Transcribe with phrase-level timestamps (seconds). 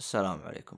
[0.00, 0.76] السلام عليكم.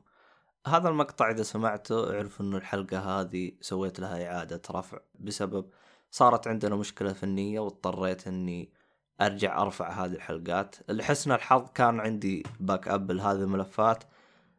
[0.67, 5.71] هذا المقطع إذا سمعته أعرف إنه الحلقة هذه سويت لها إعادة رفع بسبب
[6.11, 8.73] صارت عندنا مشكلة فنية واضطريت إني
[9.21, 10.77] أرجع أرفع هذه الحلقات.
[10.89, 14.05] لحسن الحظ كان عندي backup لهذه الملفات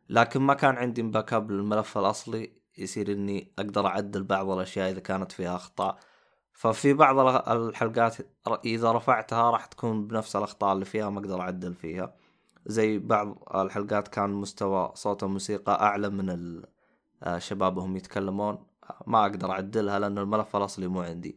[0.10, 2.52] لكن ما كان عندي backup للملف الأصلي.
[2.78, 5.98] يصير إني أقدر أعدل بعض الأشياء إذا كانت فيها أخطاء.
[6.54, 7.20] ففي بعض
[7.50, 8.18] الحلقات
[8.66, 12.23] إذا رفعتها راح تكون بنفس الأخطاء اللي فيها ما أقدر أعدل فيها.
[12.66, 16.62] زي بعض الحلقات كان مستوى صوت الموسيقى أعلى من
[17.28, 18.66] الشباب وهم يتكلمون.
[19.08, 21.36] ما أقدر أعدلها لأن الملف الاصلي مو عندي.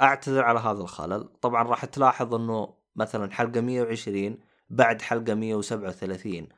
[0.00, 1.28] أعتذر على هذا الخلل.
[1.40, 4.38] طبعا راح تلاحظ إنه مثلا حلقة 120
[4.70, 6.48] بعد حلقة 137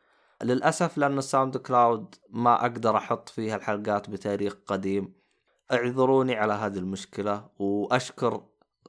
[0.43, 5.13] للأسف لأن ال SoundCloud ما أقدر أحط فيها الحلقات بتاريخ قديم.
[5.73, 8.43] اعذروني على هذه المشكلة وأشكر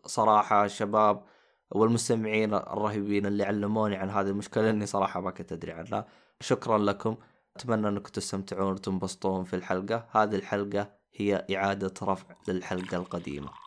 [0.05, 1.23] صراحة الشباب
[1.71, 6.07] والمستمعين الرهيبين اللي علموني عن هذه المشكلة إني صراحة ما كنت أدري عنها.
[6.41, 7.15] شكرا لكم.
[7.55, 10.07] أتمنى أنكم تستمتعون وتنبسطون في الحلقة.
[10.11, 13.66] هذه الحلقة هي إعادة رفع للحلقة القديمة.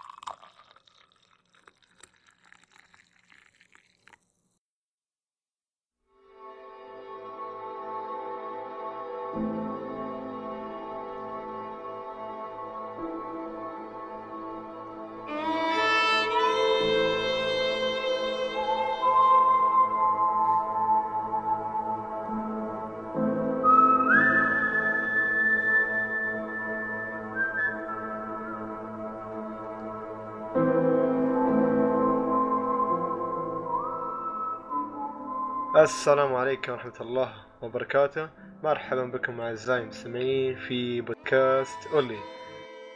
[35.82, 38.28] السلام عليكم ورحمة الله وبركاته.
[38.62, 42.18] مرحبا بكم أعزائي المستمعين في بودكاست أولي.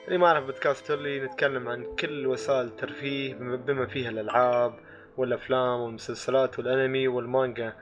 [0.06, 4.74] اللي ما يعرف بودكاست أولي نتكلم عن كل وسائل الترفيه بما فيها الألعاب
[5.16, 7.72] والأفلام والمسلسلات والأنمي والمانجا.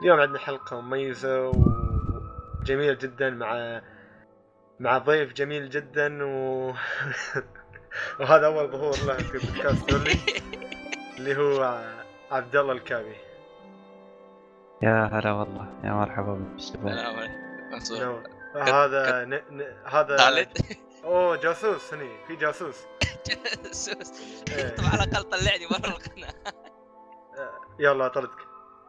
[0.00, 1.52] اليوم عندنا حلقة مميزة
[2.60, 3.82] وجميلة جدا مع
[4.80, 6.72] مع ضيف جميل جدا و...
[8.20, 10.18] وهذا أول ظهور له في بودكاست أولي
[11.18, 11.84] اللي هو
[12.30, 13.31] عبد الله الكابي.
[14.82, 16.86] يا هلا والله يا مرحبا بالشباب.
[16.86, 18.22] نعم.
[18.54, 19.34] هذا ن...
[19.34, 19.62] ن...
[19.84, 20.16] هذا
[21.04, 22.76] أوه جاسوس هني في جاسوس.
[23.64, 24.12] جاسوس.
[24.52, 24.68] إيه.
[24.68, 26.34] طبعا على الأقل طلعني برا القناة.
[27.84, 28.38] يلا طردك.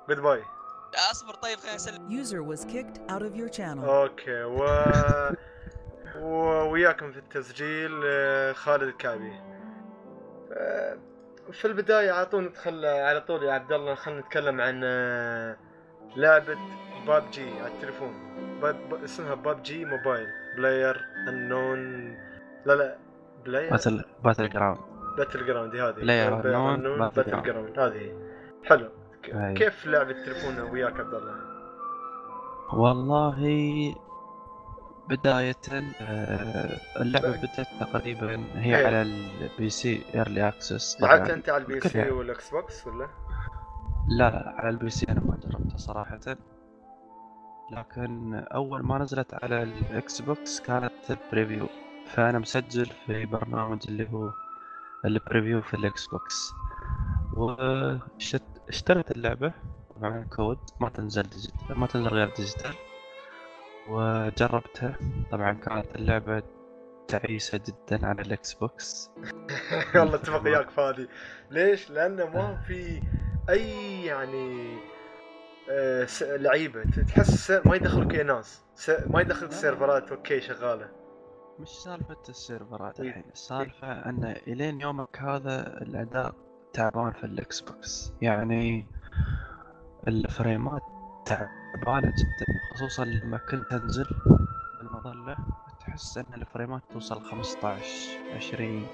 [0.10, 0.44] goodbye
[1.12, 2.12] أصبر طيب خليني أسلم.
[2.12, 3.84] user was kicked out of your channel.
[3.84, 4.64] okay و
[6.72, 9.34] وياكم في التسجيل آه، خالد الكابي
[10.52, 10.98] آه،
[11.52, 15.58] في البداية على طول ندخل على طول يا عبد الله خلينا نتكلم عن آه،
[16.16, 16.58] لعبة
[17.08, 18.14] باب جي على التليفون.
[18.62, 20.28] PUB اسمها PUBG Mobile.
[20.58, 22.14] Player Unknown.
[22.66, 22.98] لا لا
[23.46, 24.80] Player؟ Battle Battleground.
[25.18, 25.94] Battleground هذه.
[25.94, 27.80] Player Unknown Battleground.
[27.80, 28.12] هذه.
[28.64, 28.90] حلو.
[29.58, 31.36] كيف لعبة التليفون وياك عبد الله؟
[32.74, 33.40] والله
[35.10, 35.56] بداية
[36.02, 38.86] آه، اللعبة بدأت تقريبا هي إيه.
[38.86, 43.08] على ال PC early access لعبت أنت على البي سي والإكس بوكس ولا؟
[44.08, 46.20] لا لا على ال PC أنا ما جربتها صراحة.
[47.72, 50.92] لكن أول ما نزلت على ال Xbox كانت
[51.32, 51.68] preview
[52.06, 54.32] فأنا مسجل في برنامج اللي هو
[55.06, 56.52] ال preview في ال Xbox.
[57.34, 59.54] واشتريت اللعبة
[59.96, 62.74] طبعا كود ما تنزل digital ما تنزل غير digital.
[63.90, 64.96] وجربتها.
[65.32, 66.44] طبعا كانت اللعبة
[67.08, 69.10] تعيسة جدا على ال Xbox.
[69.96, 71.08] والله اتفق وياك فادي.
[71.52, 73.02] ليش؟ لأنه ما في
[73.50, 74.78] أي يعني
[75.72, 76.84] آه لعيبة.
[77.08, 78.62] تحس ما يدخلك اي ناس.
[79.08, 80.90] ما يدخلك السيرفرات okay شغالة.
[81.60, 83.00] مش سالفة السيرفرات.
[83.00, 86.36] الحين السالفة أن إلين يومك هذا الأداء
[86.74, 88.14] تعبان في ال Xbox.
[88.22, 88.86] يعني
[90.08, 90.82] ال frames
[91.26, 94.06] تعبانة جدا خصوصا لما كنت أنزل
[94.80, 95.38] بالمظلة
[95.80, 97.86] تحس أن ال frames توصل 15
[98.36, 98.88] 20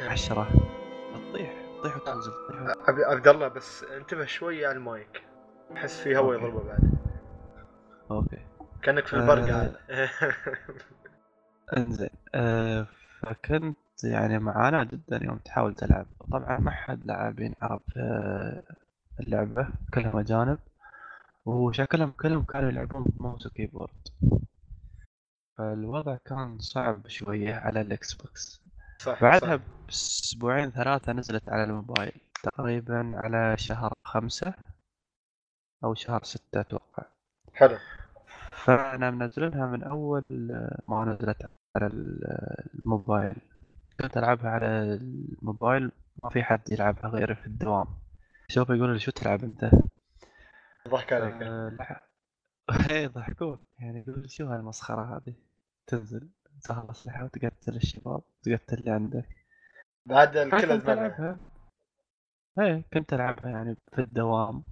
[0.00, 0.48] 10
[1.30, 5.22] تطيح تطيح وتنزل تطيح عبد الله بس انتبه شوي على المايك.
[5.76, 6.96] أحس في هواء يضربه بعد.
[8.10, 8.38] okay.
[8.82, 9.76] كأنك في البرق عاد.
[11.76, 12.08] إنزين.
[12.34, 12.86] أه
[13.20, 16.06] فكنت يعني معاناة جدا يوم تحاول تلعب.
[16.32, 17.82] طبعا ما حد لاعبين عرب
[19.20, 20.58] اللعبة كلهم أجانب.
[21.46, 24.08] وشكلهم كلهم كانوا يلعبون ب mouse و keyboard
[25.58, 28.65] فالوضع كان صعب شوية على ال Xbox.
[28.98, 32.12] صح بعدها بأسبوعين ثلاثة نزلت على الموبايل
[32.42, 34.54] تقريبا على شهر خمسة
[35.84, 37.02] أو شهر ستة أتوقع.
[37.54, 37.78] حلو.
[38.52, 40.22] فأنا منزلها من أول
[40.88, 43.36] ما نزلت على الموبايل.
[44.00, 45.92] كنت ألعبها على الموبايل
[46.24, 47.86] ما في حد يلعبها غيري في الدوام.
[48.48, 49.70] شوف يقول لي شو تلعب أنت؟
[50.88, 51.42] ضحك عليك.
[52.90, 55.34] إيه ضحكون يعني يقول شو هالمسخرة هذه؟
[55.86, 56.28] تنزل.
[56.62, 59.28] تاخذ أسلحة وتقتل الشباب تقتل اللي عندك.
[60.06, 61.38] بعد الكل ألعبها
[62.58, 64.64] إيه كنت ألعبها يعني في الدوام؟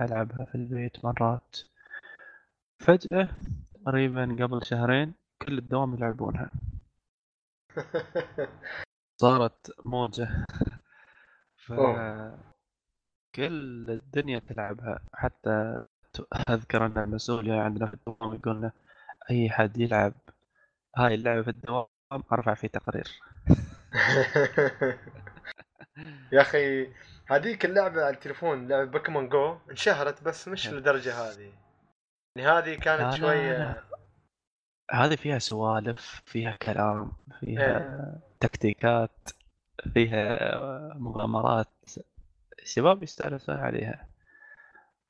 [0.00, 1.56] ألعبها في البيت مرات.
[2.78, 3.28] فجأة
[3.74, 6.50] تقريبا قبل شهرين كل الدوام يلعبونها.
[9.20, 10.46] صارت موجة.
[11.56, 11.72] ف.
[13.34, 15.00] كل الدنيا تلعبها.
[15.14, 15.86] حتى
[16.50, 18.72] أذكر أن المسؤول عندنا في الدوام يقول لنا
[19.30, 20.12] أي حد يلعب
[20.96, 21.86] هاي اللعبة في الدوام
[22.32, 23.20] أرفع فيه تقرير.
[26.32, 26.88] يا أخي
[27.26, 30.74] هذيك اللعبة على التليفون لعبة Pokemon Go انشهرت بس مش إيه.
[30.74, 31.52] للدرجه هذه.
[32.36, 33.84] يعني هذه كانت شوية.
[34.90, 39.30] هذه فيها سوالف فيها كلام فيها تكتيكات
[39.94, 41.68] فيها مغامرات.
[42.62, 44.08] الشباب يستانسون عليها.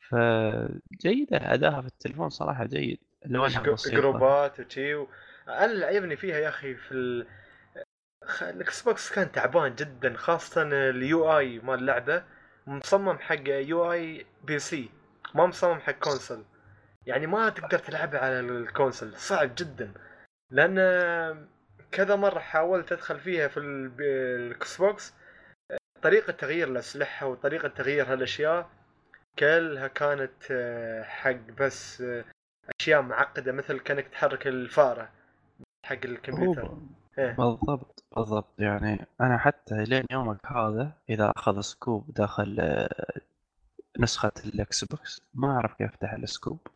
[0.08, 2.98] فجيدة أداها في التليفون صراحة جيد.
[3.26, 5.08] بسيطة جروبات وشي و...
[5.48, 7.26] أنا اللي عجبني فيها يا أخي في ال...
[8.42, 12.24] ال Xbox كان تعبان جدا خاصة ال UI مال اللعبة.
[12.66, 14.90] مصمم حق UI PC
[15.34, 16.44] ما مصمم حق console.
[17.06, 19.92] يعني ما تقدر تلعبها على ال console صعب جدا.
[20.50, 21.48] لأن
[21.92, 25.14] كذا مرة حاولت أدخل فيها في ال- ال Xbox
[26.02, 28.70] طريقة تغيير الأسلحة وطريقة تغيير هالأشياء
[29.38, 32.24] كلها كانت آه، حق بس آه،
[32.80, 35.12] أشياء معقدة مثل كأنك تحرك الفارة.
[35.84, 36.78] حق الكمبيوتر.
[37.18, 37.32] إيه.
[37.32, 38.60] بالضبط بالضبط.
[38.60, 43.20] يعني أنا حتى لين يومك هذا إذا أخذ scope داخل آه،
[43.98, 46.66] نسخة ال Xbox ما أعرف كيف أفتح ال scope.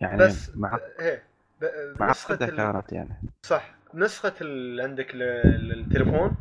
[0.00, 1.22] يعني بس مع إيه
[1.62, 2.56] ال...
[2.56, 3.22] كانت يعني.
[3.42, 3.74] صح.
[3.94, 4.80] نسخة ال...
[4.80, 5.18] عندك ل...
[5.44, 6.36] للتليفون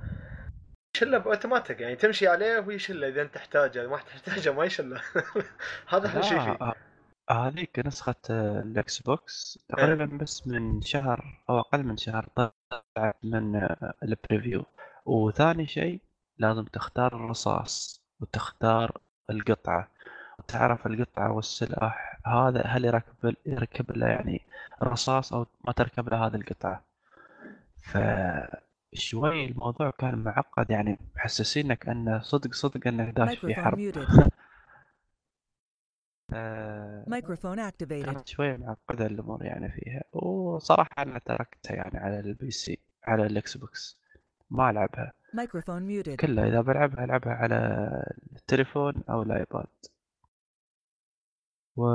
[0.96, 1.82] يشله بأوتوماتيك.
[1.82, 3.88] يعني تمشي عليه ويشله إذا أنت تحتاجه.
[3.88, 5.02] ما تحتاجه ما يشله.
[5.94, 6.58] هذا أحلى شيء فيه.
[6.62, 6.76] آه،
[7.34, 13.68] هذيك نسخة ال Xbox تقريبا بس من شهر أو أقل من شهر طلعت من
[14.04, 14.66] ال preview
[15.06, 16.02] وثاني شيء
[16.38, 18.98] لازم تختار الرصاص وتختار
[19.30, 19.88] القطعة.
[20.40, 24.42] وتعرف القطعة والسلاح هذا هل يركب يركب له يعني
[24.82, 26.84] الرصاص أو ما تركب له هذه القطعة؟
[27.82, 33.80] فشوي الموضوع كان معقد يعني محسسينك أنه صدق صدق أنك داش في حرب
[36.32, 36.36] muted.
[36.36, 38.06] آه، activated.
[38.06, 40.04] كانت شوية معقدة الأمور يعني فيها.
[40.14, 44.00] وصراحة أنا تركتها يعني على ال PC على ال Xbox
[44.50, 45.14] ما ألعبها.
[45.36, 46.16] Microphone muted.
[46.16, 47.56] كلها إذا بلعبها ألعبها على
[48.36, 49.68] التليفون أو الآيباد
[51.78, 51.86] و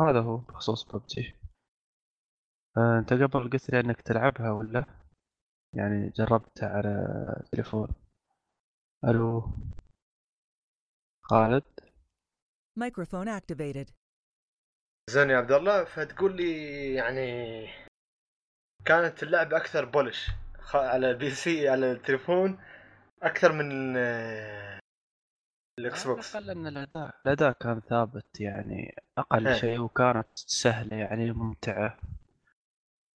[0.00, 1.34] هذا هو بخصوص ببجي
[2.78, 4.84] أنت قبل قلت لي إنك تلعبها ولا؟
[5.74, 6.88] يعني جربتها على
[7.40, 7.88] التليفون
[9.04, 9.50] ألو.
[11.22, 11.64] خالد؟
[12.76, 13.92] Microphone activated.
[15.10, 17.68] زين يا عبد الله فتقول لي يعني
[18.84, 20.30] كانت اللعبة أكثر بولش
[20.74, 22.58] على البي سي على التليفون
[23.22, 24.78] أكثر من آه،
[25.78, 29.54] الإكس على بوكس الأقل أن الأداء الأداء كان ثابت يعني أقل إيه.
[29.54, 31.98] شيء وكانت سهلة يعني ممتعة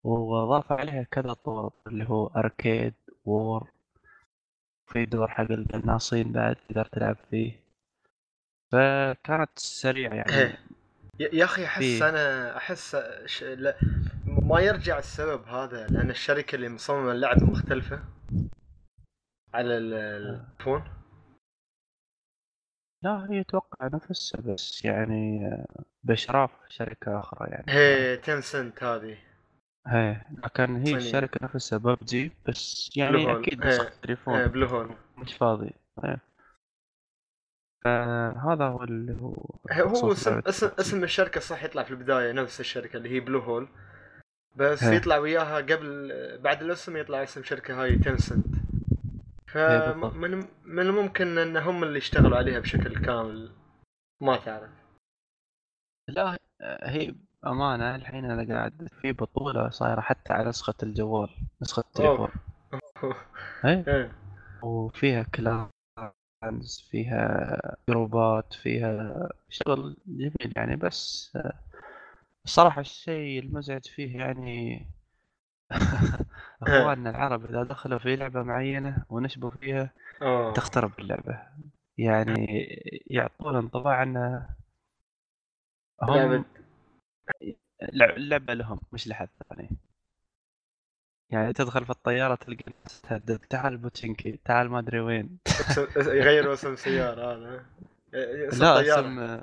[0.05, 2.95] وضاف عليها كذا طور اللي هو أركيد
[3.25, 3.71] وور
[4.87, 7.68] في دور حق القناصين بعد تقدر تلعب فيه
[8.73, 10.59] فكانت سريعة يعني إيه.
[11.21, 12.09] يا أخي أحس فيه.
[12.09, 13.43] أنا أحس ش...
[13.43, 13.77] لا
[14.27, 18.05] ما يرجع السبب هذا لأن الشركة اللي مصممة اللعبة مختلفة
[19.55, 20.85] على ال- التليفون
[23.03, 29.19] لا هي أتوقع نفسها بس يعني آه، بإشراف شركة أخرى يعني هي تنسنت هذه
[29.87, 30.97] هي لكن هي صينية.
[30.97, 33.43] الشركة نفسها ببجي بس يعني إيه.
[33.57, 35.71] نسخة تليفون آه، بلو هول مش فاضي
[36.05, 36.21] إيه.
[37.85, 39.35] فهذا هو اللي هو
[39.73, 40.71] هو اسم اسم.
[40.79, 43.69] اسم الشركة صح يطلع في البداية نفس الشركة اللي هي بلو هول
[44.57, 44.97] بس هي.
[44.97, 48.47] يطلع وياها قبل بعد الاسم يطلع اسم شركة هاي تنسنت.
[49.49, 53.53] فمن من الممكن إن هم اللي اشتغلوا عليها بشكل كامل
[54.21, 54.71] ما تعرف
[56.09, 56.39] لا
[56.83, 57.15] هي
[57.47, 61.29] أمانة الحين أنا قاعد في بطولة صايرة حتى على نسخة الجوال
[61.63, 62.29] نسخة التليفون
[63.65, 64.13] إيه إيه.
[66.43, 71.61] كلانز فيها جروبات فيها شغل جميل يعني بس آه،
[72.45, 74.87] الصراحة الشيء المزعج فيه يعني
[76.63, 79.91] أخواننا العرب إذا دخلوا في لعبة معينة ونشبوا فيها
[80.23, 80.53] أوه.
[80.55, 81.43] تخترب اللعبة.
[81.99, 82.47] يعني
[83.07, 84.47] يعطون انطباع ان
[86.03, 86.45] هم لعبة.
[87.93, 89.71] لع- اللعبة لهم مش لحد ثاني.
[91.31, 93.39] يعني تدخل في الطيارة تلقى تهدد.
[93.39, 95.39] تعال Pochinki تعال ما أدري وين.
[95.97, 97.65] يغيروا اسم سيارة هذا.
[98.49, 99.01] اسم لا طيارة.
[99.01, 99.43] اسم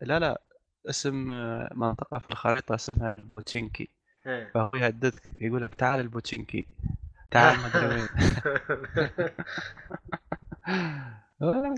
[0.00, 0.40] لا لا
[0.88, 3.88] اسم آه، منطقة في الخريطة اسمها ال Pochinki
[4.26, 4.50] إيه.
[4.54, 6.66] فهو يهددك يقول لك تعال ال Pochinki.
[7.30, 8.08] تعال ما أدري وين.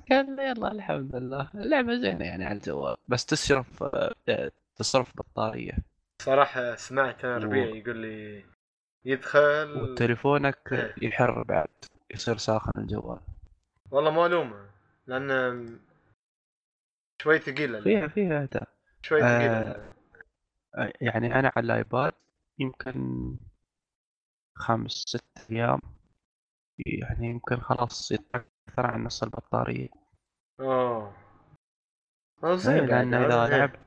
[0.09, 1.49] كان يلا الحمد لله.
[1.55, 2.97] اللعبة زينة يعني على الجوال.
[3.09, 5.73] بس تصرف آه، تصرف بطارية
[6.23, 8.45] صراحة سمعت أنا ربيع يقول لي
[9.05, 10.95] يدخل وتليفونك إيه.
[11.03, 11.69] يحر بعد
[12.11, 13.21] يصير ساخن الجوال
[13.91, 14.71] والله ما ألومه
[15.07, 15.81] لأن
[17.23, 18.49] شوي ثقيلة فيها فيها
[19.03, 19.21] شوي.
[19.21, 19.93] ثقيلة
[20.75, 22.13] آه، يعني أنا على الآيباد
[22.59, 23.37] يمكن
[24.55, 25.81] خمس ست أيام
[26.87, 29.89] يعني يمكن خلاص أكثر عن نص البطارية
[30.61, 31.13] أوه
[32.45, 33.15] إيه، زين بعد.
[33.15, 33.49] إذا إيه.
[33.49, 33.79] لعبت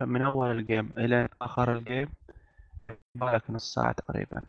[0.00, 2.08] من أول ال game إلى آخر ال game
[3.16, 4.42] يبالك نص ساعة تقريبا.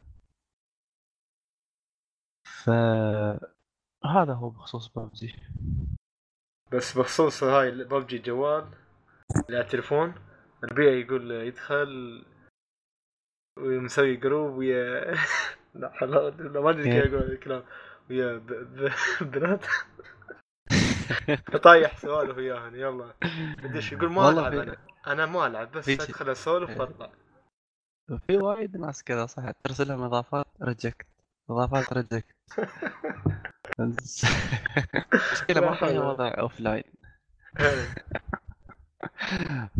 [2.64, 5.36] فهذا هو بخصوص ببجي.
[6.72, 8.70] بس بخصوص هاي ببجي جوال
[9.50, 10.14] على التليفون
[10.64, 12.26] ربيع يقول يدخل
[13.60, 15.16] ومسوي جروب ويا
[15.76, 17.64] لا لا ما أدري كيف أقول الكلام.
[18.10, 18.48] ويا ب...
[18.48, 18.92] ب...
[19.32, 19.66] بنات.
[21.64, 23.14] طايح سوالف وياهن يلا.
[23.64, 24.78] بديش يقول ما ألعب أنا.
[25.08, 26.80] أنا ما ألعب بس أدخل أسولف إيه.
[26.80, 27.12] وأطلع.
[28.28, 31.06] في وايد ناس كذا صح ترسل لهم إضافات reject
[31.50, 32.36] إضافات reject
[33.80, 36.84] المشكلة ما فيها وضع offline
[37.60, 37.88] إيه.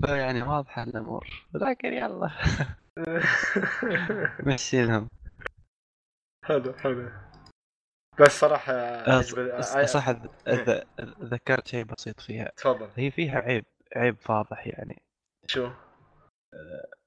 [0.06, 1.28] فيعني واضحه الأمور.
[1.54, 2.32] لكن يلا.
[4.54, 5.10] مشينهم
[6.46, 7.10] حلو حلو.
[8.20, 10.84] بس صراحة آه، عجب- ص- ع- صح ذ- ذ-
[11.24, 12.52] ذكرت شيء بسيط فيها.
[12.58, 12.90] تفضل.
[12.96, 13.66] هي فيها عيب
[13.96, 15.02] عيب فاضح يعني.
[15.48, 15.70] شو؟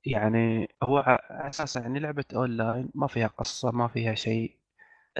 [0.06, 4.56] يعني هو ع- على أساس يعني لعبة أونلاين ما فيها قصة ما فيها شيء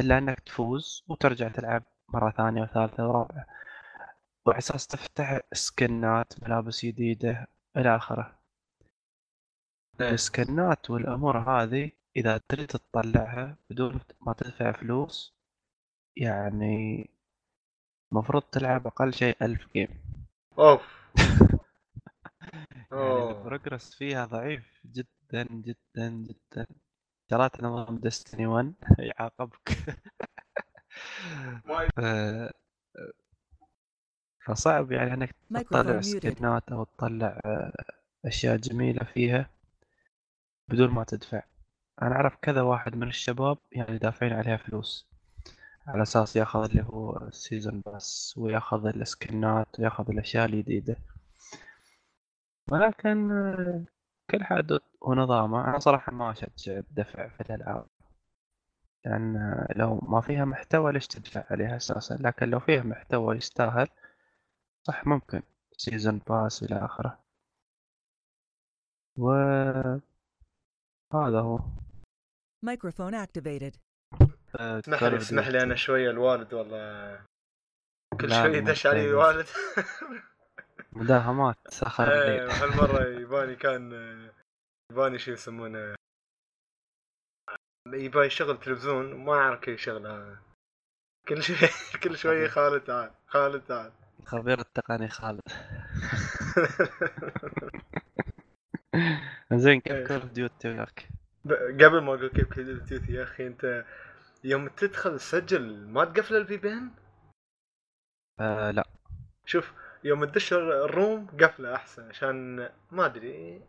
[0.01, 3.47] إلا إنك تفوز وترجع تلعب مرة ثانية وثالثة ورابعة.
[4.47, 8.39] وعلى أساس تفتح سكنات ملابس جديدة إلى آخره.
[10.01, 15.35] السكنات والأمور هذه إذا تريد تطلعها بدون ما تدفع فلوس
[16.17, 17.11] يعني
[18.13, 19.89] المفروض تلعب أقل شيء ألف جيم.
[20.59, 20.83] أوف.
[22.93, 23.31] يعني.
[23.31, 26.67] البروجرس فيها ضعيف جدا جدا جدا
[27.31, 29.79] جرات نظام ديستني 1 يعاقبك.
[34.47, 35.35] فصعب يعني إنك
[35.71, 36.01] تطلع.
[36.01, 37.73] skinات أو تطلع آه،
[38.25, 39.51] أشياء جميلة فيها
[40.69, 41.43] بدون ما تدفع
[42.03, 45.09] أنا أعرف كذا واحد من الشباب يعني دافعين عليها فلوس
[45.87, 50.97] على أساس ياخذ اللي هو ال season pass وياخذ ال skinات وياخذ الأشياء الجديده
[52.73, 53.29] ولكن
[54.31, 57.87] كل حدث ونظامه أنا صراحة ما أشجع الدفع في الألعاب
[59.05, 63.89] لأن لو ما فيها محتوى ليش تدفع عليها أساسا لكن لو فيها محتوى يستاهل
[64.87, 65.43] صح ممكن
[65.77, 67.19] season pass إلى آخره
[69.19, 69.31] و
[71.15, 71.59] هذا هو
[72.67, 73.79] Microphone activated.
[74.61, 75.63] آه، اسمح لي اسمح لي.
[75.63, 77.21] أنا شوية الوالد والله
[78.21, 79.05] كل لا، شوي ما يدش علي.
[79.11, 79.47] الوالد
[80.99, 81.57] مداهمات
[82.01, 83.93] إيه، الليل هالمرة يباني كان
[84.93, 85.95] يباني شو يسمونه
[87.93, 90.43] يبغى يشغل تلفزيون ما اعرف كيف يشغلها.
[91.29, 91.57] كل شوي
[92.03, 93.93] كل شوي خالد تعال خالد تعال.
[94.25, 95.41] خبير التقني خالد.
[99.53, 99.99] زين إيه.
[99.99, 101.09] كيف كول أوف ديوتي وياك؟
[101.81, 103.85] قبل ما أقول كيف كول أوف ديوتي يا أخي أنت
[104.45, 106.91] يوم تدخل تسجل ما تقفل ال VPN
[108.41, 108.85] آه لا.
[109.47, 109.73] شوف
[110.05, 113.63] يوم تدش ال room قفلة أحسن عشان ما أدري.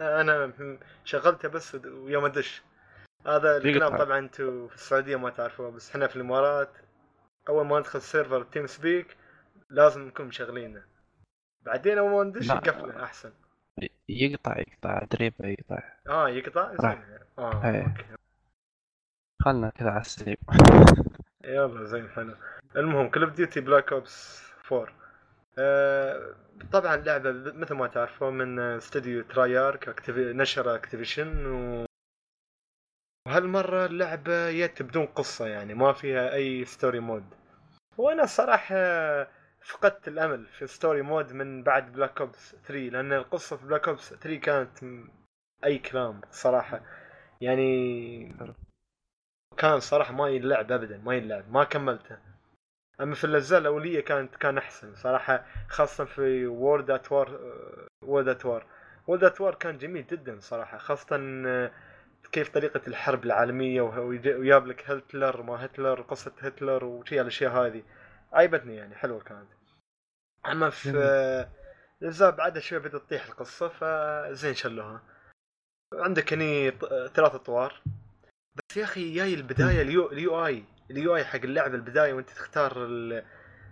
[0.00, 0.52] أنا
[1.04, 2.62] شغلته بس ويوم أدش.
[3.26, 4.04] هذا الكلام يقطع.
[4.04, 6.70] طبعا أنتم في السعودية ما تعرفوه بس إحنا في الإمارات.
[7.48, 9.16] أول ما ندخل server تيم سبيك
[9.70, 10.82] لازم نكون مشغلينه
[11.62, 12.54] بعدين أول ما ندش لا.
[12.54, 13.32] يقفله أحسن.
[14.08, 15.82] يقطع يقطع دريبه يقطع.
[16.08, 16.76] آه يقطع.
[16.80, 17.04] زين
[17.38, 17.82] آه إيه.
[17.82, 18.04] okay.
[19.42, 20.36] خلنا كذا على السريع.
[21.44, 22.36] يلا زين حلو.
[22.76, 24.99] المهم كول اوف ديوتي بلاك اوبس 4 آه
[26.72, 30.10] طبعا لعبة مثل ما تعرفون من استوديو ترايارك.
[30.10, 31.84] نشر أكتيفيشن و...
[33.26, 37.24] وهالمرة اللعبة جت بدون قصة يعني ما فيها أي story mode
[37.96, 38.74] وأنا الصراحه
[39.62, 44.14] فقدت الأمل في story mode من بعد بلاك اوبس 3 لأن القصة في بلاك اوبس
[44.14, 44.78] 3 كانت
[45.64, 46.82] أي كلام صراحة.
[47.40, 48.34] يعني
[49.56, 52.18] كان صراحة ما يلعب ابدا ما يلعب ما كملته.
[53.00, 57.40] أما في الاجزاء الاوليه كانت كان أحسن صراحة خاصة في وورلد ات وار
[58.04, 58.66] وورلد ات وار
[59.06, 61.16] وورلد ات وار كان جميل جدا صراحة خاصة
[61.46, 61.70] آه،
[62.32, 63.24] كيف طريقة الحرب
[63.80, 67.82] ويج- ويجاب لك هتلر ما هتلر قصة هتلر وشي الاشياء هذه
[68.32, 69.48] عيبتني يعني حلوة كانت.
[70.46, 70.92] أما في.
[70.96, 71.48] آه،
[72.02, 75.02] الاجزاء بعدها شوي بدأت تطيح القصة فزين شلوها.
[75.94, 76.70] عندك هني
[77.14, 77.82] ثلاث اطوار
[78.54, 80.64] بس يا أخي جاي البداية ال U, ال UI.
[80.90, 83.24] ال UI حق اللعبة البداية وانت تختار ال-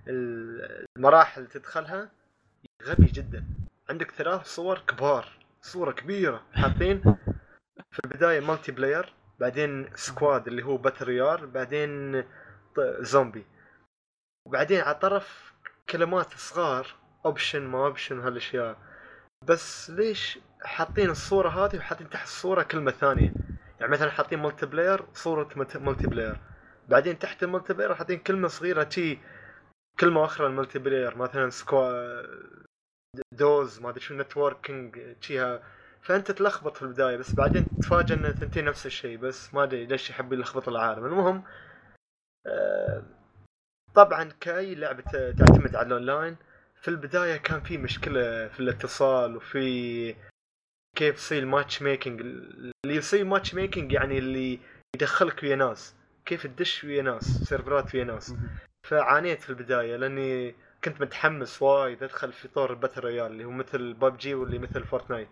[0.08, 2.10] ال- المراحل تدخلها
[2.84, 3.44] غبي جدا.
[3.90, 5.28] عندك ثلاث صور كبار
[5.62, 7.02] صورة كبيرة حاطين
[7.90, 12.24] في البداية multiplayer بعدين squad اللي هو battle royale بعدين
[13.00, 13.46] زومبي
[14.46, 15.52] وبعدين على الطرف
[15.90, 16.86] كلمات صغار
[17.26, 18.76] option ما option هالأشياء.
[19.44, 23.32] بس ليش حاطين الصورة هذه وحاطين تحت الصورة كلمة ثانية؟
[23.80, 26.36] يعني مثلا حاطين multiplayer صورة multiplayer
[26.88, 29.18] بعدين تحت ال multiplayer حاطين كلمة صغيرة شي
[30.00, 32.22] كلمة أخرى ال multiplayer مثلا squad
[33.32, 35.62] أو ما أدري شو networking شيها
[36.02, 40.10] فأنت تلخبط في البداية بس بعدين تتفاجئ إن الثنتين نفس الشيء بس ما أدري ليش
[40.10, 41.06] يحب يلخبط العالم.
[41.06, 41.44] المهم
[42.46, 43.02] آه،
[43.94, 45.02] طبعا كاي لعبة
[45.38, 46.36] تعتمد على الأونلاين.
[46.82, 50.14] في البداية كان في مشكلة في الاتصال وفي
[50.96, 54.60] كيف يصير matchmaking اللي يصير matchmaking يعني اللي
[54.96, 55.94] يدخلك ويا ناس.
[56.28, 58.34] كيف تدش ويا ناس سيرفرات ويا ناس.
[58.82, 60.54] فعانيت في البداية لأني
[60.84, 64.84] كنت متحمس وايد أدخل في طور ال battle royale اللي هو مثل ببجي واللي مثل
[64.84, 65.28] فورتنايت.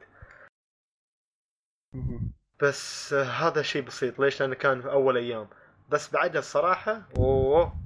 [2.62, 4.18] بس هذا شيء بسيط.
[4.18, 5.48] ليش؟ لأنه كان في أول أيام.
[5.88, 7.76] بس بعدها الصراحة أوه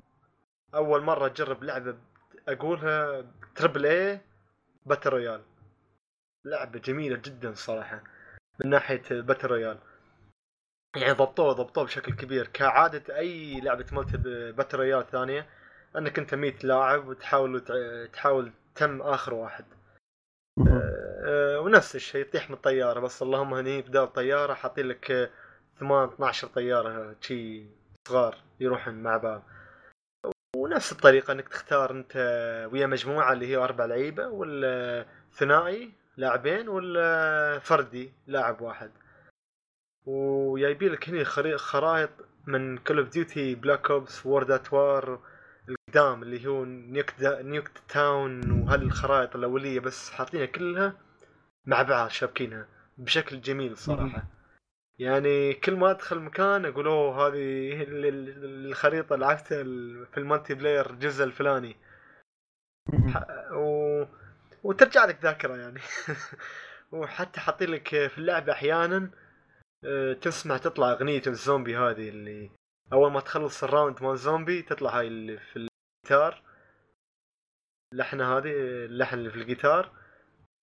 [0.75, 1.97] أول مرة أجرب لعبة
[2.49, 3.25] أقولها
[3.55, 4.21] triple A
[4.87, 5.43] battle royale
[6.45, 8.05] لعبة جميلة جدا صراحة
[8.61, 9.79] من ناحية باتل رويال
[10.97, 12.47] يعني ضبطوه ضبطوه بشكل كبير.
[12.47, 14.17] كعادة أي لعبة ملتي
[14.53, 15.47] باتل ثانية
[15.97, 17.61] أنك أنت 100 لاعب وتحاول
[18.13, 19.65] تحاول تم آخر واحد.
[20.69, 25.31] آه، ونفس الشيء تطيح من الطياره بس اللهم هني بدال طيارة حاطين لك آه،
[25.81, 27.67] 8 12 طيارة شي
[28.09, 29.43] صغار يروحون مع بعض.
[30.57, 32.17] ونفس الطريقة أنك تختار أنت
[32.73, 38.91] ويا مجموعة اللي هي أربع لعيبة ولا ثنائي لاعبين ولا فردي لاعب واحد.
[40.07, 42.10] وجايبين لك خري- خرائط
[42.47, 45.21] من كول اوف ديوتي بلاك اوبس وورلد ات وار
[45.69, 50.93] القدام اللي هو نيوك دا نيوك تاون وهالخرائط الأولية بس حاطينها كلها
[51.67, 52.67] مع بعض شابكينها
[52.99, 54.25] بشكل جميل صراحة.
[54.99, 59.63] يعني كل ما أدخل مكان أقول أوه هذه ال- ال- الخريطة لعبتها
[60.13, 61.76] في ال multiplayer الجزء الفلاني.
[63.52, 64.04] و...
[64.63, 65.80] وترجع لك ذاكرة يعني.
[66.93, 69.10] وحتى حاطين لك في اللعبة أحيانا
[70.21, 72.50] تسمع تطلع أغنية الزومبي هذه اللي
[72.93, 76.43] أول ما تخلص ال round مال زومبي تطلع هاي اللي في الجيتار
[77.93, 78.52] اللحنة هذه
[78.84, 79.93] اللحن اللي في الجيتار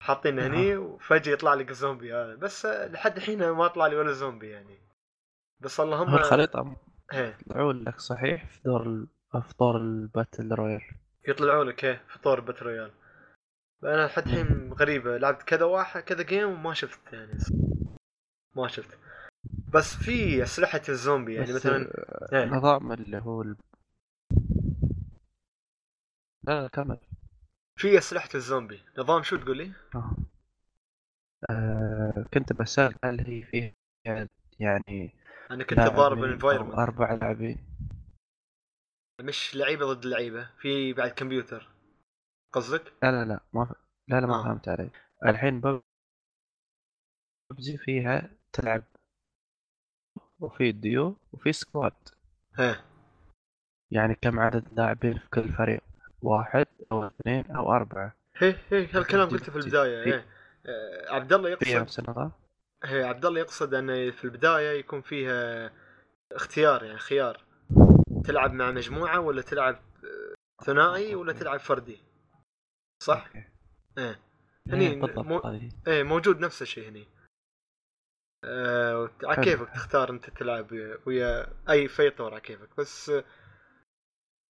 [0.04, 2.36] حاطين هني وفجأة يطلع لك الزومبي هذا.
[2.36, 4.80] بس آه، لحد الحين ما طلع لي ولا زومبي يعني.
[5.60, 6.76] بس اللهم الخريطة
[7.14, 7.38] إيه.
[7.50, 9.08] طلعوا لك صحيح في دور.
[9.32, 10.82] في دور ال battle royale
[11.28, 12.92] يطلعوا لك إيه في طور battle royale
[13.84, 17.38] أنا لحد الحين غريبة لعبت كذا واحد كذا game وما شفت يعني.
[18.56, 19.07] ما شفت.
[19.74, 21.88] بس في أسلحة الزومبي يعني مثلا
[22.34, 23.56] إيه نظام اللي هو ال...
[26.44, 26.98] لا لا كمل
[27.80, 30.16] في أسلحة الزومبي نظام شو تقول لي؟ آه.
[31.50, 34.28] آه كنت بسأل هل هي فيها
[34.60, 35.12] يعني
[35.52, 37.58] أنا كنت ضارب ال environment أربع لاعبين
[39.22, 41.70] مش لعيبة ضد لعيبة في بعد كمبيوتر
[42.54, 43.74] قصدك؟ لا لا لا ما ف...
[44.08, 44.44] لا لا ما آه.
[44.44, 44.90] فهمت علي
[45.26, 45.84] الحين بب-
[47.52, 48.84] ببجي فيها تلعب
[50.40, 51.94] وفي ديو وفي سكواد
[52.60, 52.86] إيه
[53.92, 55.82] يعني كم عدد لاعبين في كل فريق؟
[56.22, 58.16] واحد أو اثنين أو أربعة.
[58.38, 60.26] هي هي هالكلام قلته في البداية في- إيه.
[60.66, 61.68] آه، عبد الله يقصد
[62.84, 65.72] هي عبد الله يقصد أن في البداية يكون فيها
[66.32, 67.44] اختيار يعني خيار.
[68.26, 71.34] تلعب مع مجموعة ولا تلعب آه، ثنائي ولا.
[71.34, 72.04] تلعب فردي؟
[73.04, 73.44] صح؟ okay.
[73.98, 74.20] إيه.
[74.68, 75.42] هني إيه، مو...
[75.88, 77.08] إيه موجود نفس الشيء هني.
[78.44, 79.44] آه على.
[79.44, 80.72] كيفك تختار انت تلعب
[81.06, 83.12] ويا اي في طور على كيفك بس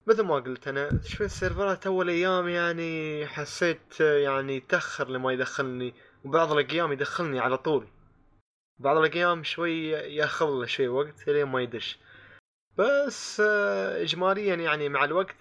[0.07, 5.93] مثل ما قلت أنا شوي السيرفرات اول أيام يعني حسيت يعني تأخر لما يدخلني
[6.25, 7.87] وبعض الأيام يدخلني على طول.
[8.79, 11.99] بعض الأيام شوي ياخذ له شوي وقت لين ما يدش.
[12.77, 15.35] بس آه، اجماليا يعني مع الوقت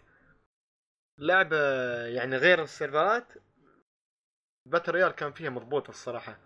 [1.18, 1.56] لعبة
[2.06, 3.26] يعني غير ال servers
[4.66, 6.38] battle royale كان فيها مضبوطة الصراحة.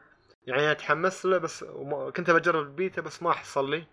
[0.51, 3.87] يعني أنا تحمست له بس وما- كنت بجرب البيتا بس ما حصل لي.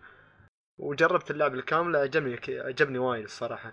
[0.78, 3.72] وجربت اللعبة الكاملة عجبني عجبني وايد الصراحة.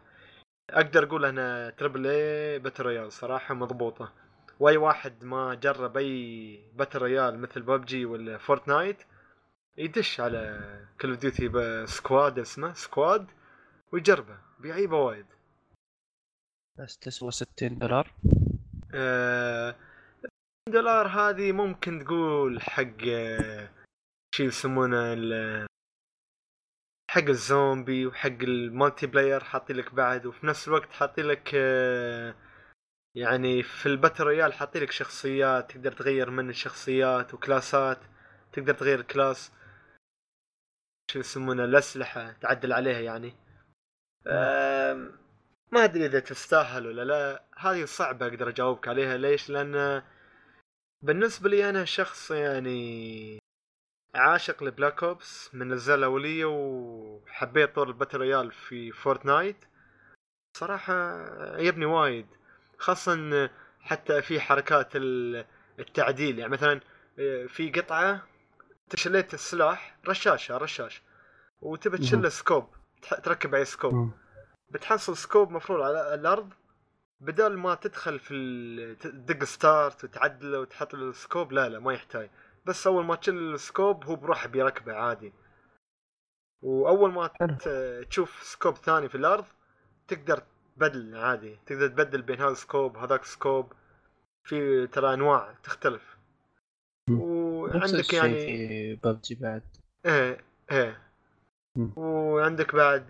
[0.69, 4.13] أقدر أقول أنا triple A battle royale صراحة مضبوطة.
[4.59, 8.97] وأي واحد ما جرب أي battle royale مثل ببجي ولا Fortnite
[9.77, 10.61] يدش على
[11.01, 13.27] Call of Duty squad اسمه squad
[13.91, 15.25] ويجربه بيعيبه وايد.
[16.79, 18.11] بس تسوى 60 دولار؟
[18.93, 19.75] آه
[20.69, 23.01] دولار هذه ممكن تقول حق
[24.35, 25.15] شي يسمونه
[27.11, 31.53] حق الزومبي وحق ال multiplayer حاطين لك بعد وفي نفس الوقت حاطين لك
[33.15, 37.99] يعني في ال battle royale حاطين لك شخصيات تقدر تغير من الشخصيات و classات
[38.53, 39.51] تقدر تغير class
[41.11, 43.35] شو يسمونه الأسلحة تعدل عليها يعني.
[45.71, 50.03] ما أدري إذا تستاهل ولا لا هذه صعبة أقدر أجاوبك عليها ليش؟ لأن
[51.05, 53.39] بالنسبة لي أنا شخص يعني
[54.15, 59.55] عاشق ل Black Ops من الأجزاء الأولية وحبيت طور ال battle royale في Fortnite
[60.57, 60.93] صراحة
[61.55, 62.27] عجبني وايد
[62.77, 65.45] خاصة حتى في حركات ال-
[65.79, 66.81] التعديل يعني مثلا
[67.19, 68.27] آه، في قطعة
[68.89, 71.01] تشليت السلاح رشاشة رشاش
[71.61, 72.31] وتبي تشيل.
[72.31, 72.69] scope
[73.23, 74.11] تركب عليه scope.
[74.69, 76.53] بتحصل scope مفروض على الأرض
[77.21, 81.93] بدل ما تدخل في ال- تدق start وتعدله وتحط له ال scope لا لا ما
[81.93, 82.29] يحتاج.
[82.65, 85.33] بس أول ما تشيل ال scope هو بروح بيركبه عادي.
[86.63, 87.29] وأول ما
[88.09, 89.45] تشوف scope ثاني في الأرض
[90.07, 90.43] تقدر
[90.75, 91.59] تبدل عادي.
[91.65, 93.73] تقدر تبدل بين هذا ال scope هذاك ال scope.
[94.43, 96.17] في ترى أنواع تختلف.
[97.09, 99.61] وعندك يعني في ببجي بعد.
[100.05, 100.37] إيه
[100.71, 101.01] إيه.
[101.95, 103.07] وعندك بعد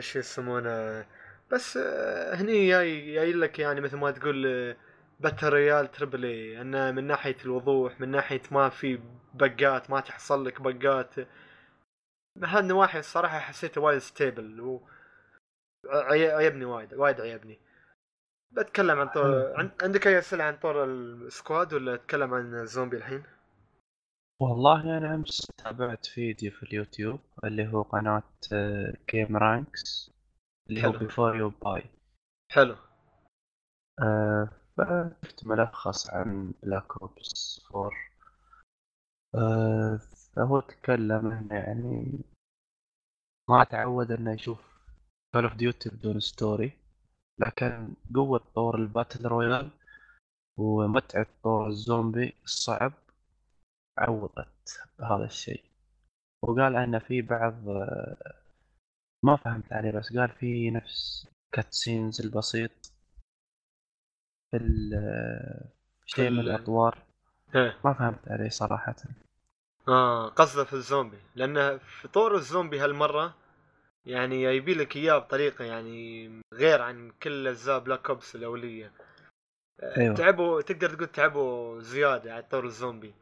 [0.00, 1.06] شو يسمونه؟
[1.52, 4.76] بس آه، هني جاي جاي لك يعني مثل ما تقول آه،
[5.20, 9.00] battle royale triple A انه من ناحية الوضوح من ناحية ما في
[9.34, 11.14] bugات ما تحصل لك bugات
[12.42, 14.82] هالنواحي الصراحة حسيته وايد stable و
[15.90, 17.58] عي- عيبني وايد وايد عيبني.
[18.52, 23.22] بتكلم عن طور عندك أي أسئلة عن طور ال squad ولا اتكلم عن الزومبي الحين؟
[24.40, 28.22] والله أنا أمس تابعت فيديو في اليوتيوب اللي هو قناة
[29.10, 30.10] gameranx
[30.70, 30.92] اللي هو.
[30.92, 31.82] Before You Buy.
[32.52, 32.76] حلو.
[34.76, 37.90] فشفت ملخص عن Black Ops 4
[39.34, 39.96] آه،
[40.36, 42.20] فهو تكلم إنه يعني
[43.50, 44.60] ما تعود إنه يشوف
[45.34, 46.72] Call of Duty بدون story
[47.40, 49.70] لكن قوة طور ال battle royale
[50.58, 52.92] ومتعة طور الزومبي الصعب
[53.98, 55.64] عوضت بهذا الشيء.
[56.42, 58.34] وقال إن في بعض آه،
[59.22, 62.70] ما فهمت عليه بس قال في نفس cutscenes البسيط
[64.50, 65.64] في ال-
[66.06, 66.98] شيء من ال- الاطوار
[67.54, 68.94] ما فهمت عليه صراحة.
[69.88, 71.18] آه قصده في الزومبي.
[71.34, 73.34] لأنه في طور الزومبي هالمرة
[74.06, 78.92] يعني يبي لك إياه بطريقة يعني غير عن كل أجزاء Black Ops الأولية.
[79.80, 80.14] آه، أيوة.
[80.14, 83.14] تعبوا تقدر تقول تعبوا زيادة على طور الزومبي.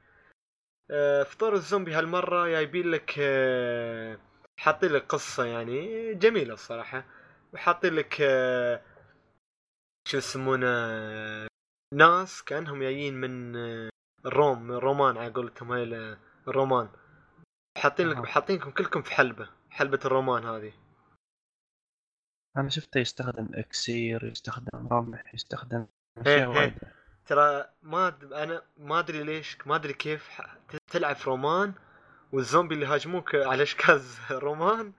[0.91, 4.19] آه، في طور الزومبي هالمرة جايبين لك آه،
[4.61, 7.05] حاطين لك قصة يعني جميلة الصراحة
[7.55, 8.83] وحاطين لك آه،
[10.09, 11.47] شو يسمونه آه،
[11.95, 13.88] ناس كأنهم جايين من آه،
[14.27, 16.88] الروم من الرومان على قولتهم هاي ال- الرومان
[17.79, 18.27] حاطين لك.
[18.27, 20.73] حاطينكم كلكم في حلبة حلبة الرومان هذه
[22.57, 25.87] أنا شفته يستخدم إكسير يستخدم رمح يستخدم
[26.19, 26.49] أشياء.
[26.49, 26.75] وايد
[27.27, 28.09] ترى ما
[28.42, 30.40] أنا ما أدري ليش ما أدري كيف
[30.90, 31.75] تلعب في رومان
[32.37, 34.92] والزومبي اللي هاجموك على اشكال رومان؟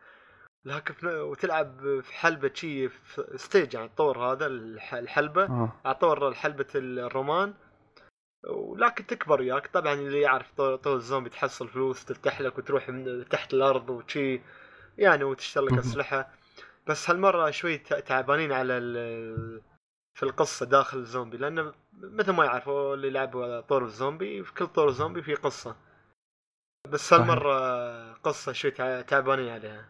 [0.65, 5.71] لكن وتلعب في حلبة شي في stage يعني طور هذا الح- الحلبة آه.
[5.85, 7.53] على طور حلبة الرومان.
[8.49, 9.67] ولكن تكبر وياك.
[9.67, 14.41] طبعا اللي يعرف طور, طور الزومبي تحصل فلوس تفتح لك وتروح من تحت الأرض وشي
[14.97, 15.79] يعني وتشتري لك مهم.
[15.79, 16.29] أسلحة.
[16.87, 19.61] بس هالمرة شوي تعبانين على ال-
[20.13, 24.91] في القصة داخل الزومبي لأنه مثل ما يعرفوا اللي لعبوا طور الزومبي في كل طور
[24.91, 25.75] زومبي في قصة.
[26.89, 27.19] بس صحيح.
[27.21, 29.85] هالمرة قصة شوي تع- تعبانين عليها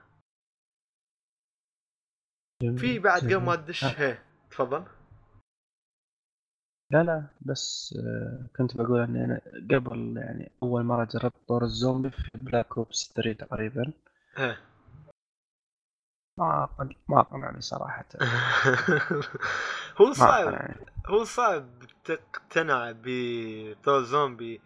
[2.78, 3.56] في بعد قبل ما.
[3.56, 4.18] تدش آه.
[4.52, 4.86] تفضل
[6.92, 12.10] لا لا بس آه، كنت بقول اني أنا قبل يعني أول مرة جربت طور الزومبي
[12.10, 13.94] في Black Ops 3 تقريبا
[14.36, 14.58] هي.
[16.40, 16.70] ما
[17.10, 18.06] ما قنعني صراحة
[20.02, 20.72] هو صعب
[21.08, 21.70] هو صعب
[22.04, 24.62] تقتنع بطور زومبي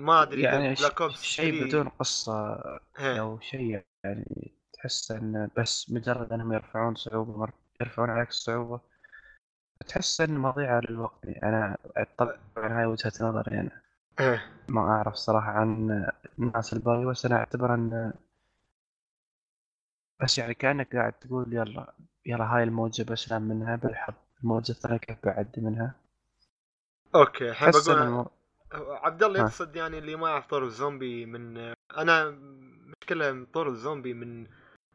[0.00, 2.62] ما أدري يعني Black Ops شيء 3 بدون قصة
[2.96, 3.20] هي.
[3.20, 7.50] أو شيء يعني تحس انه بس مجرد إنهم يرفعون صعوبة مر...
[7.80, 8.80] يرفعون عليك الصعوبة
[9.88, 11.76] تحس انه مضيعة للوقت يعني أنا
[12.18, 13.82] طبعا هاي وجهة نظري أنا.
[14.68, 16.06] ما أعرف صراحة عن
[16.38, 18.12] الناس الباقي بس أنا أعتبر إن
[20.22, 21.94] بس يعني كأنك قاعد تقول يلا
[22.26, 25.94] يلا هاي الموجة بسلم منها بالحظ الموجة الثانية كيف بعدي منها
[27.14, 28.26] أوكي الحين إن بقول.
[28.72, 29.40] عبد الله.
[29.40, 32.30] يقصد يعني اللي ما يعرف طور الزومبي من أنا
[33.02, 34.46] مشكلة طور الزومبي من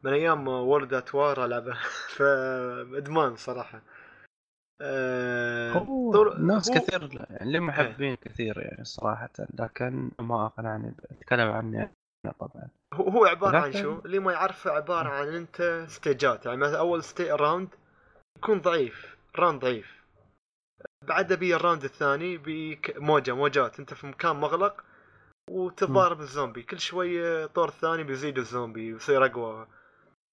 [0.02, 1.74] من أيام وورد ات وار العبه
[2.16, 3.82] فادمان صراحة.
[4.82, 5.72] آه،
[6.12, 11.82] طول- ناس هو- كثير يعني لي محبين كثير يعني صراحة لكن ما أقنعني أتكلم عني
[12.24, 12.68] أنا طبعا.
[12.94, 17.04] هو عبارة عن لكن- شو؟ اللي ما يعرفه عبارة عن أنت ستيجات يعني مثلا أول
[17.04, 17.68] stage round
[18.38, 19.93] يكون ضعيف round ضعيف.
[21.08, 23.78] بعدها بي ال round الثاني بيك موجة موجات.
[23.78, 24.84] انت في مكان مغلق
[25.50, 26.62] وتتضارب الزومبي.
[26.62, 29.66] كل شوية طور ثاني بيزيد الزومبي ويصير أقوى.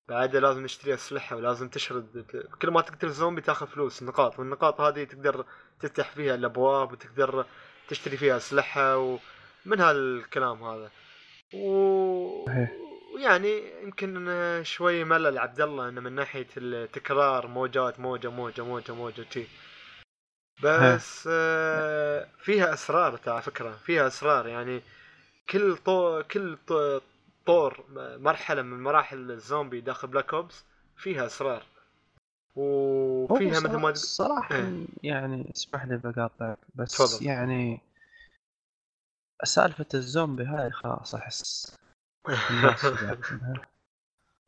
[0.09, 2.25] بعدها لازم نشتري أسلحة ولازم تشرد.
[2.61, 4.39] كل ما تقتل الزومبي تاخذ فلوس نقاط.
[4.39, 5.45] والنقاط هذه تقدر
[5.79, 7.45] تفتح فيها الأبواب وتقدر
[7.87, 10.91] تشتري فيها أسلحة ومن هالكلام هذا.
[11.53, 12.45] و...
[13.15, 19.25] ويعني يمكن شوي ملل عبد الله إنه من ناحية التكرار موجات موجة موجة موجة موجة
[19.33, 19.45] شي.
[20.63, 24.81] بس آه فيها أسرار على فكرة فيها أسرار يعني
[25.49, 26.23] كل طو...
[26.23, 26.57] كل
[27.45, 27.85] طور
[28.17, 30.65] مرحلة من مراحل الزومبي داخل Black Ops
[30.97, 31.63] فيها أسرار
[32.55, 34.85] وفيها مثل ما تقول صراحة إيه.
[35.03, 37.27] يعني اسمح لي بقاطعك بس تفضل.
[37.27, 37.81] يعني
[39.43, 41.77] سالفة الزومبي هاي خلاص أحس.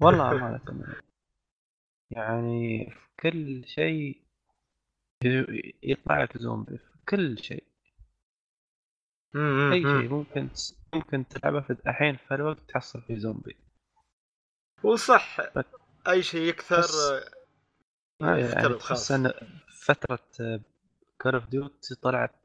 [0.01, 0.59] والله أمانة
[2.11, 4.21] يعني في كل شيء
[5.83, 7.63] يطلع لك زومبي في كل شيء.
[9.73, 10.49] أي شيء ممكن
[10.93, 13.55] ممكن تلعبه في الحين في الوقت تحصل فيه زومبي.
[14.83, 15.37] وصح.
[16.07, 16.95] أي شيء يكثر بس-
[18.21, 19.31] آه، آه، يعني خلاص إن
[19.85, 20.19] فترة
[21.21, 22.35] Call of Duty طلعت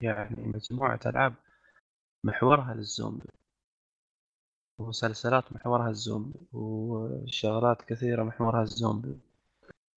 [0.00, 1.34] يعني مجموعة ألعاب
[2.24, 3.28] محورها للزومبي.
[4.78, 9.20] ومسلسلات محورها الزومبي وشغلات كثيرة محورها الزومبي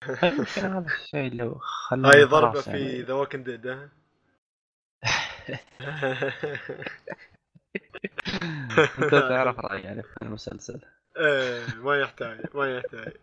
[0.24, 3.66] يمكن هذا الشيء اللي خلاني هاي ضربة خلاص في يعني The Walking Dead
[9.00, 10.82] أنت تعرف رأيي يعني في المسلسل.
[11.18, 13.14] إيه ما يحتاج ما يحتاج.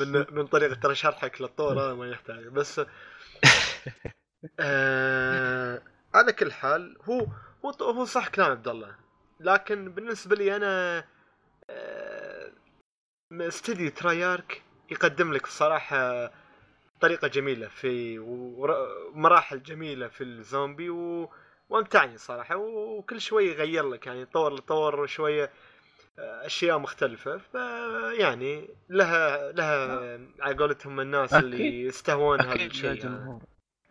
[0.00, 2.46] من من طريقة ترى شرحك للطور هذا ما يحتاج.
[2.46, 2.80] بس
[4.60, 5.82] آه
[6.14, 7.26] على كل حال هو
[7.64, 8.96] هو هو صح كلام عبد الله.
[9.40, 11.04] لكن بالنسبة لي أنا
[11.70, 12.52] آه،
[13.32, 16.30] استديو ترايارك يقدم لك الصراحه
[17.00, 18.18] طريقة جميلة في
[19.14, 21.30] مراحل جميلة في الزومبي و...
[21.68, 25.50] وأمتعني صراحة وكل شوي يغير لك يعني طور طور شوية
[26.18, 31.44] أشياء مختلفة فيعني لها لها على قولتهم الناس أكيد.
[31.44, 32.94] اللي يستهون هذا أكيد الشيء هذا.
[33.08, 33.42] لجمهور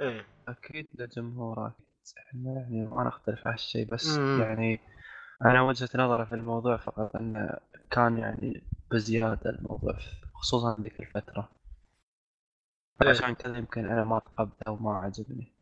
[0.02, 1.88] إيه أكيد لجمهور أكيد
[2.28, 4.42] إحنا يعني ما نختلف على الشيء بس مم.
[4.42, 4.80] يعني
[5.46, 7.58] أنا وجهة نظري في الموضوع فقط إنه
[7.92, 9.98] كان يعني بزيادة الموضوع
[10.42, 11.50] خصوصا ذيك الفترة.
[13.02, 13.10] إيه.
[13.10, 15.54] عشان كذا يمكن أنا ما تقبله وما عجبني.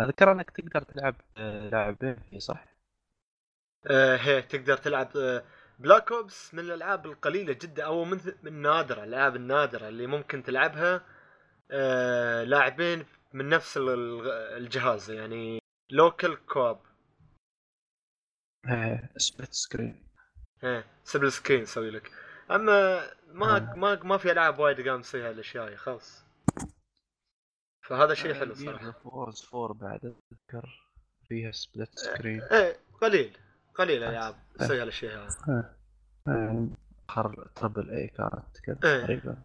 [0.00, 2.64] أذكر أنك تقدر تلعب آه، لاعبين فيه صح؟
[3.90, 5.44] آه هي تقدر تلعب آه
[5.78, 11.06] Black Ops من الألعاب القليلة جدا أو من من نادرة الألعاب النادرة اللي ممكن تلعبها
[11.70, 15.58] آه لاعبين من نفس ال- ال- الجهاز يعني
[15.90, 16.80] local co-op
[19.16, 20.06] split screen
[20.64, 22.10] إيه split screen يسوي لك.
[22.50, 23.00] أما
[23.32, 23.74] ما آه.
[23.76, 26.24] ما ما في ألعاب وايد قام تسوي هالأشياء خلاص.
[27.88, 28.90] فهذا شيء حلو صراحة.
[28.90, 30.86] Forza 4 بعد أذكر.
[31.28, 33.36] فيها split screen إيه قليل.
[33.74, 35.28] قليل العاب تسوي هالأشياء.
[35.48, 35.74] هذه
[36.26, 36.70] يعني
[37.08, 39.00] اخر triple A كانت كذا إيه.
[39.02, 39.36] تقريبا.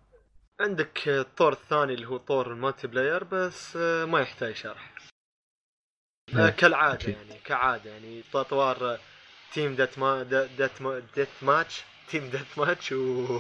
[0.60, 4.96] عندك الطور الثاني اللي هو طور ال multiplayer بس آه، ما يحتاج شرح.
[6.36, 6.50] آه، إيه.
[6.50, 7.12] كالعادة.
[7.12, 9.00] يعني كعادة يعني اطوار آه،
[9.54, 13.40] team deathma- dea- deathma- deathmatch team deathmatch و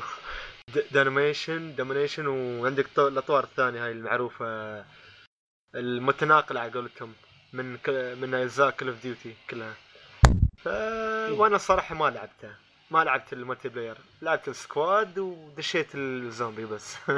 [0.91, 4.85] domination domination وعندك طو- الأطوار الثانية هاي المعروفة
[5.75, 7.13] المتناقلة على قولتهم
[7.53, 7.77] من.
[8.21, 9.73] من أجزاء Call of Duty كلها.
[10.57, 10.67] ف...
[11.39, 12.57] وأنا الصراحة ما لعبتها
[12.91, 13.97] ما لعبت ال multiplayer.
[14.21, 16.95] لعبت ال squad ودشيت الزومبي بس.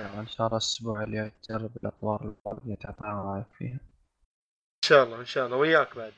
[0.00, 3.72] إن شاء الله الأسبوع اللي تجرب الأطوار اللي تعطينا رأيك فيها.
[3.74, 5.56] إن شاء الله إن شاء الله.
[5.56, 6.12] وياك بعد.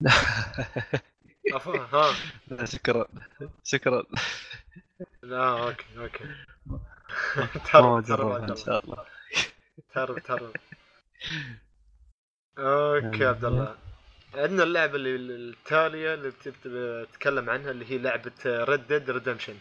[1.50, 2.14] ها
[2.64, 3.06] شكرا
[3.64, 4.02] شكرا
[5.22, 6.24] لا okay okay
[7.72, 9.04] تهرب تهرب إن شاء الله
[9.94, 10.52] تهرب تهرب
[12.58, 13.76] okay عبد الله
[14.34, 15.16] عندنا اللعبة اللي
[15.50, 19.54] التالية اللي بت- بتتكلم عنها اللي هي لعبة Red Dead Redemption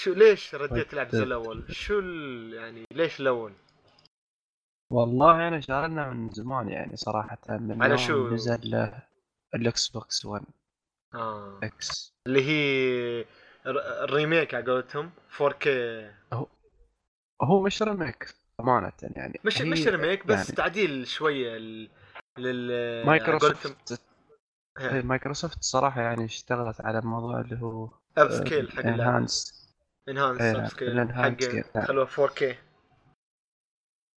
[0.00, 1.22] شو ليش رديت تلعب زي.
[1.22, 2.00] الأول؟ شو.
[2.54, 3.52] يعني ليش الأول؟
[4.90, 8.92] والله أنا شارنا من زمان يعني صراحة من على شو؟ نزل
[9.54, 10.44] ال Xbox 1
[11.14, 11.60] آه.
[11.62, 12.14] X.
[12.26, 13.24] اللي هي
[13.66, 15.68] ال remake على قولتهم 4K
[17.42, 19.40] هو مش remake أمانة يعني.
[19.44, 21.58] مش مش remake بس يعني تعديل شوية.
[22.38, 24.02] لل Microsoft.
[24.80, 29.62] Microsoft صراحة يعني اشتغلت على موضوع اللي هو upscale حق enhance
[30.08, 31.80] enhance upscale حق.
[31.84, 32.44] خلوه 4K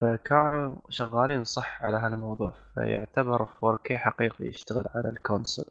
[0.02, 5.66] فكانوا شغالين صح على هذا الموضوع فيعتبر 4K حقيقي يشتغل على ال console.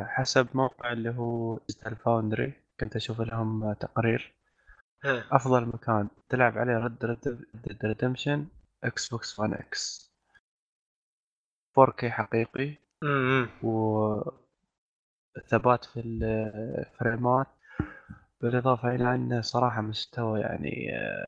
[0.00, 4.34] حسب موقع اللي هو Digital Foundry كنت أشوف لهم تقرير.
[5.32, 7.04] أفضل مكان تلعب عليه Red
[7.68, 8.46] Dead Redemption
[8.84, 10.12] Xbox 1 X
[11.80, 12.74] 4K حقيقي.
[15.36, 17.46] وثبات في الفريمات
[18.40, 21.26] بالإضافة إلى انه صراحة مستوى يعني آه،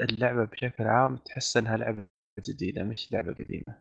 [0.00, 2.06] اللعبة بشكل عام تحس إنها لعبة
[2.48, 3.78] جديدة مش لعبة قديمة.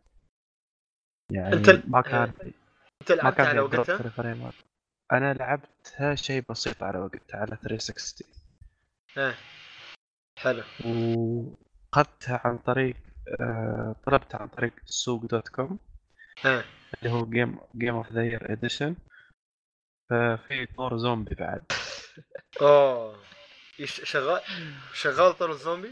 [1.31, 2.33] يعني ما كان
[3.03, 4.53] انت ما لعبت كان على وقتها؟ الفريمات.
[5.11, 8.27] أنا لعبتها شيء بسيط على وقتها على 360
[9.17, 9.35] إيه.
[10.39, 10.63] حلو.
[10.85, 12.95] وأخذتها عن طريق
[13.41, 15.79] آه، طلبتها عن طريق سوق dot com
[16.41, 16.63] ها
[16.99, 18.95] اللي هو game game of the year edition
[20.09, 21.63] ففي طور زومبي بعد.
[22.61, 23.15] أوه.
[23.85, 24.41] شغال؟
[24.93, 25.89] شغال طور الزومبي؟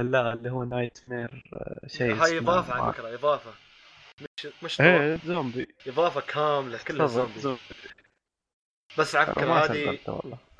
[0.00, 1.44] لا اللي هو Nightmare
[1.86, 3.54] شيء هاي إضافة على فكرة إضافة.
[4.62, 5.74] مش إيه زومبي.
[5.86, 7.40] إضافة كاملة كلها زومبي.
[7.40, 7.60] زومبي.
[8.98, 9.98] بس ما هذه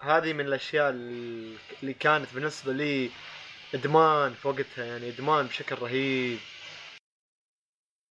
[0.01, 3.11] هذه من الأشياء ال- اللي كانت بالنسبة لي
[3.75, 6.39] إدمان في وقتها يعني إدمان بشكل رهيب.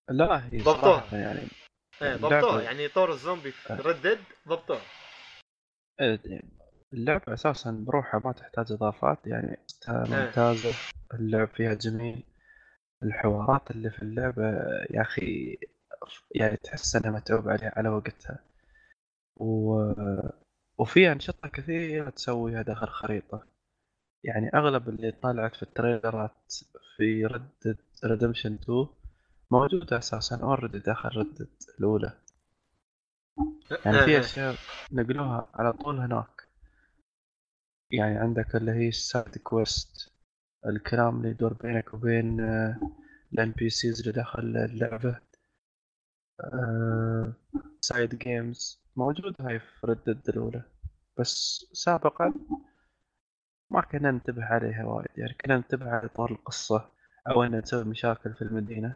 [0.09, 1.07] لا هي ضبطوها.
[1.11, 1.39] يعني
[2.01, 2.61] إيه اللعبة- ضبطوها.
[2.61, 3.73] يعني طور الزومبي في.
[3.73, 4.81] ردد ضبطوها.
[6.01, 6.19] إيه،
[6.93, 9.57] اللعبة أساسا بروحها ما تحتاج إضافات يعني
[9.89, 9.93] إيه.
[10.25, 10.73] ممتازة
[11.13, 12.23] اللعب فيها جميل.
[13.03, 14.43] الحوارات اللي في اللعبة
[14.91, 15.57] يا أخي
[16.35, 18.39] يعني تحس أنها متعوب عليها على وقتها.
[19.35, 19.91] و...
[20.77, 23.43] وفي أنشطة كثيرة تسويها داخل خريطة.
[24.23, 26.53] يعني أغلب اللي طلعت في التريلرات
[26.97, 28.87] في Red Dead Redemption 2
[29.51, 32.13] موجودة أساسا already داخل Red Dead الأولى.
[33.85, 34.19] يعني في إيه.
[34.19, 34.55] أشياء
[34.91, 36.43] نقلوها على طول هناك.
[37.91, 40.12] يعني عندك اللي هي ال side quest
[40.65, 42.39] الكلام اللي يدور بينك وبين
[43.33, 45.19] ال NPCs اللي داخل اللعبة.
[47.81, 50.63] side games موجودة هاي في Red Dead الأولى.
[51.19, 52.33] بس سابقا
[53.69, 55.07] ما كنا ننتبه عليها وايد.
[55.17, 56.91] يعني كنا ننتبه على طور القصة
[57.29, 58.95] أو أن نسوي مشاكل في المدينة.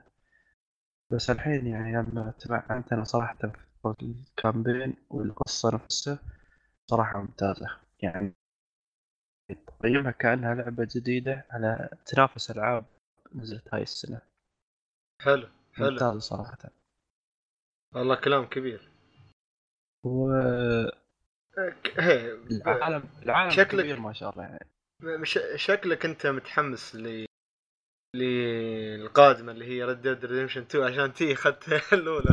[1.11, 3.37] بس الحين يعني لما تمعنت أنا صراحة
[3.83, 6.19] في ال campaign والقصة نفسها
[6.87, 7.67] صراحة ممتازة.
[7.99, 8.35] يعني
[9.55, 12.85] تقيمها كأنها لعبة جديدة على تنافس ألعاب
[13.35, 14.21] نزلت هاي السنة.
[15.21, 15.89] حلو حلو.
[15.89, 16.57] ممتازة صراحة.
[17.95, 18.89] والله كلام كبير.
[20.03, 20.91] والعالم
[21.83, 22.31] ك- هي
[23.23, 24.67] العالم شكلك- كبير ما شاء الله يعني.
[25.03, 27.25] مش شكلك أنت متحمس ل
[28.15, 32.29] للقادمة اللي هي Red Dead Redemption 2 عشان تي أخذت الأولى.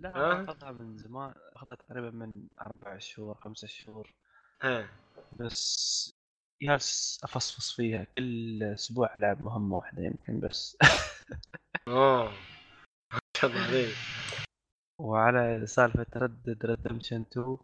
[0.00, 4.12] لا ها؟ أنا أخذها من زمان أخذها تقريبا من أربع شهور خمسة شهور.
[4.62, 4.88] ها.
[5.40, 6.12] بس
[6.62, 10.76] جالس أفصفص فيها كل أسبوع ألعب مهمة واحدة يمكن بس.
[11.88, 12.30] أوه.
[13.12, 13.94] ما شاء الله عليك
[15.00, 17.56] وعلى سالفة Red Dead Redemption 2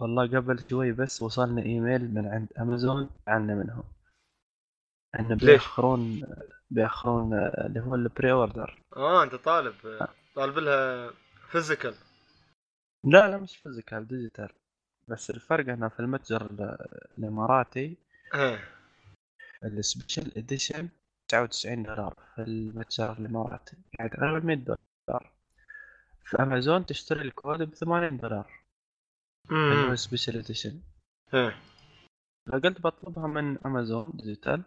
[0.00, 3.84] والله قبل شوي بس وصلنا إيميل من عند امازون عنا منهم.
[5.20, 6.22] ان ليش؟ بيأخرون
[6.70, 9.74] بيأخرون اللي هو ال pre-order آه أنت طالب
[10.34, 11.10] طالب لها
[11.50, 11.94] physical
[13.04, 14.48] لا لا مش physical digital
[15.08, 16.76] بس الفرق إنه في المتجر ال-
[17.18, 17.96] الإماراتي
[18.34, 18.58] ها.
[19.64, 20.88] ال special edition
[21.28, 25.32] 99 دولار في المتجر الإماراتي يعني تقريبا 100 دولار.
[26.24, 28.50] في أمازون تشتري الكود ب 80 دولار
[29.50, 30.80] اللي هو امم special edition
[32.46, 34.62] فقلت بطلبها من أمازون digital.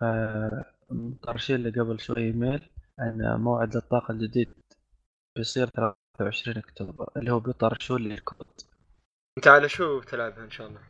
[0.00, 2.68] فمطرشين لي قبل شوي إيميل
[3.00, 4.54] إن موعد إطلاقه الجديد
[5.36, 8.46] بيصير 23 أكتوبر اللي هو بيطرشوا لي الكود.
[9.38, 10.82] انت على شو بتلعبها إن شاء الله؟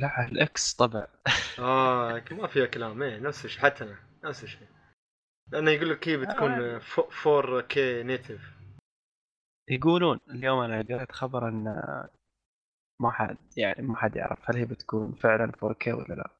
[0.00, 1.06] لا على الإكس طبعا.
[1.58, 3.02] آه ما فيها كلام.
[3.02, 4.68] إيه نفس الشيء حتى أنا نفس الشيء.
[5.52, 6.80] لأنه يقول لك هي بتكون
[7.26, 8.40] 4 كي نيتف
[9.70, 11.64] يقولون اليوم أنا قريت خبر إن
[13.00, 16.30] ما حد يعني ما حد يعرف هل هي بتكون فعلا 4K ولا لا.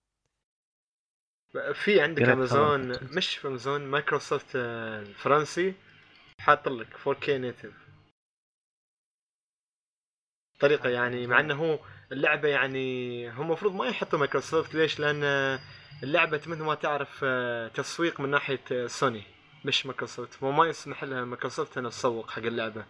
[1.72, 2.92] في عندك امازون.
[3.16, 5.74] مش في امازون مايكروسوفت آه، الفرنسي
[6.40, 7.87] حاط لك 4K native
[10.60, 11.78] طريقة يعني مع إنه هو
[12.12, 14.74] اللعبة يعني هم المفروض ما يحطوا مايكروسوفت.
[14.74, 15.58] ليش؟ لأن آه،
[16.02, 19.22] اللعبة مثل ما تعرف آه، تسويق من ناحية آه، سوني
[19.64, 20.42] مش مايكروسوفت.
[20.42, 22.84] وما يسمح لها مايكروسوفت إنها تسوق حق اللعبة.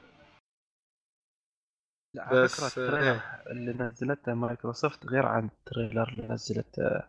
[2.14, 6.28] لا على بس، فكرة آه، ال trailer اللي نزلته مايكروسوفت غير عن ال trailer اللي
[6.28, 7.02] نزلته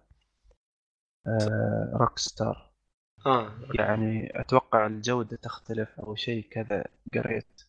[1.94, 2.70] روك ستار
[3.26, 3.52] آه.
[3.74, 7.62] يعني أتوقع الجودة تختلف أو شيء كذا قريت.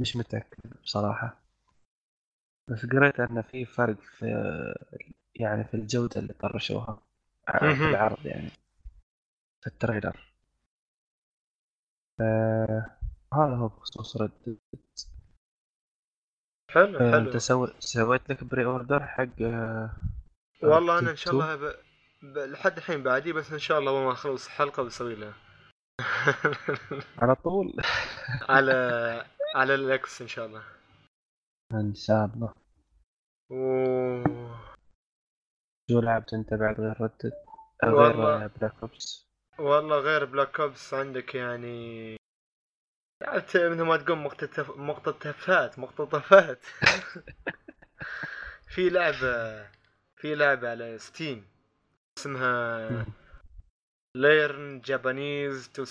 [0.00, 1.43] مش متأكد بصراحة.
[2.68, 4.26] بس قريت أن في فرق في
[5.34, 7.02] يعني في الجودة اللي طرشوها.
[7.60, 8.50] في العرض يعني
[9.60, 10.32] في ال trailer.
[12.20, 12.90] آه
[13.34, 14.58] هذا هو بخصوص Red
[16.70, 17.28] حلو آه حلو.
[17.28, 17.66] أنت سو...
[17.78, 19.90] سويت لك pre-order حق آه
[20.62, 21.74] والله أنا إن شاء الله ب...
[22.22, 22.38] ب...
[22.38, 25.34] لحد الحين بعدي بس إن شاء الله ما أخلص الحلقة بسوي لها.
[27.18, 27.72] على طول.
[28.48, 28.72] على
[29.56, 30.62] على ال X إن شاء الله.
[31.80, 32.54] أن شاء الله.
[35.90, 37.32] شو لعبت أنت بعد غير Red Dead.
[37.84, 39.26] غير Black Ops
[39.58, 42.16] والله غير Black Ops عندك يعني
[43.22, 44.76] لعبت مثل ما تقول مقتطف...
[44.76, 46.58] مقتطفات مقتطفات
[48.74, 49.66] في لعبة
[50.16, 51.46] في لعبة على Steam
[52.18, 53.04] اسمها مم.
[54.16, 55.84] Learn Japanese to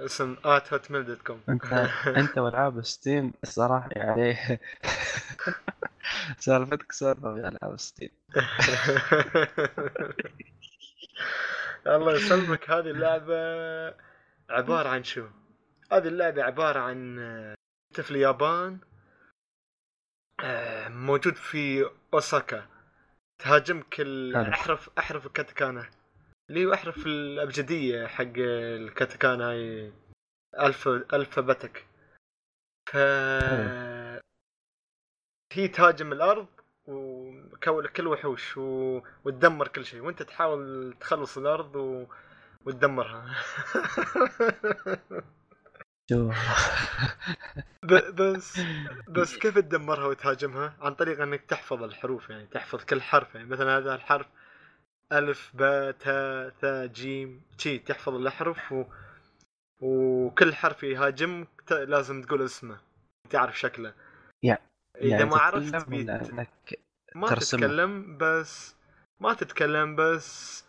[0.00, 1.64] Survive Katakana War اسم at hotmail.com انت
[2.06, 4.36] انت والعاب Steam الصراحه يعني
[6.38, 8.10] سالفتك سالفة في ألعاب Steam.
[11.86, 12.70] الله يسلمك.
[12.70, 13.34] هذه اللعبة
[14.50, 15.26] عبارة عن شو؟
[15.92, 17.54] هذه اللعبة عبارة عن آه،
[17.90, 18.78] انت في اليابان
[20.44, 22.66] آه، موجود في أوساكا.
[23.38, 24.00] تهاجمك.
[24.36, 25.86] احرف أحرف الكاتاكانا
[26.54, 29.92] اللي هو احرف الأبجدية حق الكاتاكانا هاي
[30.60, 31.86] الف الفابتك
[32.92, 32.96] ف
[35.52, 36.46] هي تهاجم الأرض
[36.86, 39.00] وكل كل وحوش و...
[39.24, 40.00] وتدمر كل شيء.
[40.00, 42.06] وأنت تحاول تخلص الأرض و...
[42.66, 43.34] وتدمرها.
[47.82, 48.60] بس
[49.08, 53.34] بس كيف تدمرها وتهاجمها؟ عن طريق إنك تحفظ الحروف يعني تحفظ كل حرف.
[53.34, 54.26] يعني مثلا هذا الحرف
[55.18, 58.84] ألف باء تاء ثاء جيم شي تحفظ الأحرف و...
[59.80, 61.72] وكل حرف يهاجمك ت...
[61.72, 62.78] لازم تقول اسمه.
[63.30, 63.94] تعرف شكله.
[64.42, 64.60] يعني-
[65.00, 66.08] إذا يعني ما عرفت بيت...
[66.08, 66.48] إنك
[67.14, 67.60] ما ترسمه.
[67.60, 68.74] تتكلم بس
[69.20, 70.64] ما تتكلم بس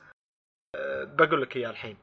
[0.76, 1.98] أه، بقول لك إياه الحين.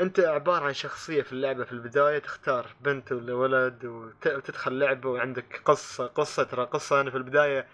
[0.00, 5.08] أنت عبارة عن شخصية في اللعبة في البداية تختار بنت ولا ولد وت- وتدخل لعبة
[5.08, 7.00] وعندك قصة قصة ترى قصة.
[7.00, 7.66] أنا في البداية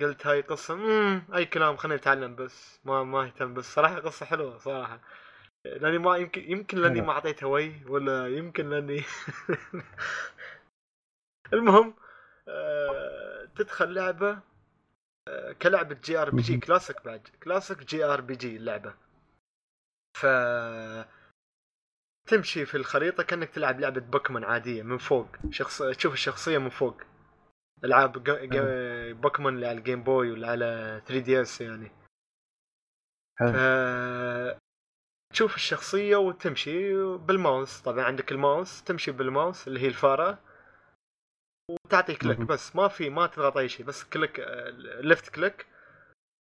[0.00, 2.80] قلت هاي قصة مم أي كلام خليني اتعلم بس.
[2.84, 3.74] ما ما أهتم بس.
[3.74, 5.00] صراحة قصة حلوة صراحة.
[5.64, 7.00] لأني ما يمكن يمكن لأني.
[7.00, 9.04] ما أعطيتها وي ولا يمكن لأني
[11.52, 11.94] المهم
[12.48, 14.38] آه، تدخل لعبة
[15.28, 16.56] آه، كلعبة JRPG.
[16.56, 18.94] classic بعد classic JRPG اللعبة.
[20.16, 20.26] ف
[22.26, 27.02] تمشي في الخريطة كأنك تلعب لعبة بوكيمون عادية من فوق شخص تشوف الشخصية من فوق.
[27.84, 28.12] العاب.
[29.20, 31.90] بوكيمون اللي على ال Game Boy ولا على 3DS يعني.
[33.38, 34.58] حلو.
[35.32, 37.80] تشوف الشخصية وتمشي بالماوس.
[37.80, 40.38] طبعا عندك الماوس تمشي بالماوس اللي هي الفارة.
[41.70, 42.38] وتعطي click.
[42.38, 44.40] بس ما في ما تضغط أي شيء بس click
[45.00, 45.66] left click.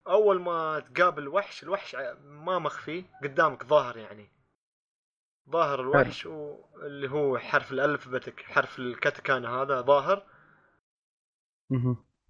[0.08, 4.28] أول ما تقابل وحش الوحش ما مخفي قدامك ظاهر يعني.
[5.50, 10.26] ظاهر الوحش واللي هو حرف ال alphabetic حرف الكاتاكانا هذا ظاهر.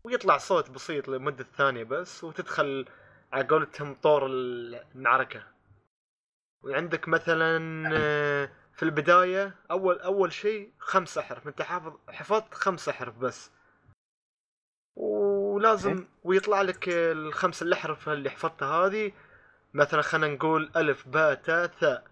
[0.04, 2.86] ويطلع صوت بسيط لمدة ثانية بس وتدخل
[3.32, 5.42] على قولتهم طور المعركة.
[6.62, 7.58] وعندك مثلا
[7.92, 13.50] آه، في البداية أول أول شيء خمس أحرف أنت حافظ حفظت خمس أحرف بس.
[14.96, 19.12] ولازم ويطلع لك الخمس الأحرف اللي حفظتها هذه.
[19.74, 22.04] مثلا خلينا نقول ألف باء تاء ثاء.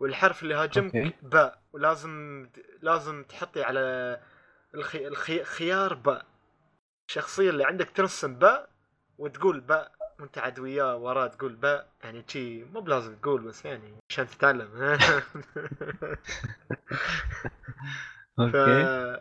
[0.00, 0.92] والحرف اللي هاجمك.
[1.22, 1.62] باء.
[1.72, 2.46] ولازم
[2.82, 4.20] لازم تحطي على
[4.74, 5.08] الخي...
[5.08, 5.44] الخي...
[5.44, 6.26] خيار باء
[7.08, 8.68] الشخصية اللي عندك ترسم باء
[9.18, 13.94] وتقول باء وانت عاد وياه وراه تقول باء يعني شي مو بلازم تقول بس يعني
[14.10, 14.68] عشان تتعلم.
[18.38, 19.18] أوكي.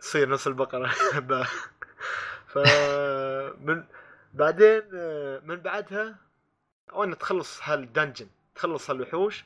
[0.00, 0.94] تصير نص البقرة
[1.28, 1.46] باء
[2.46, 2.58] ف
[3.60, 3.84] من
[4.34, 4.82] بعدين
[5.44, 6.16] من بعدها
[6.92, 9.44] وين تخلص هالدنجن تخلص هالوحوش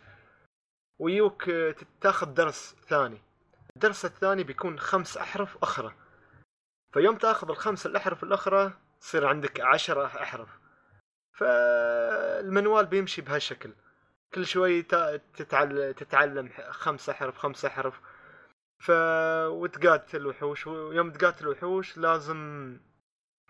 [0.98, 1.50] ويوك
[2.00, 3.22] تاخذ درس ثاني.
[3.80, 5.94] الدرس الثاني بيكون خمس أحرف أخرى.
[6.92, 10.48] فيوم تأخذ الخمس الأحرف الأخرى تصير عندك عشرة أحرف.
[11.38, 13.72] فالمنوال بيمشي بهالشكل
[14.34, 15.94] كل شوي تا- تتعل...
[15.94, 18.00] تتعلم خمس أحرف خمس أحرف.
[18.78, 18.90] ف
[19.46, 22.76] وتقاتل الوحوش ويوم تقاتل الوحوش لازم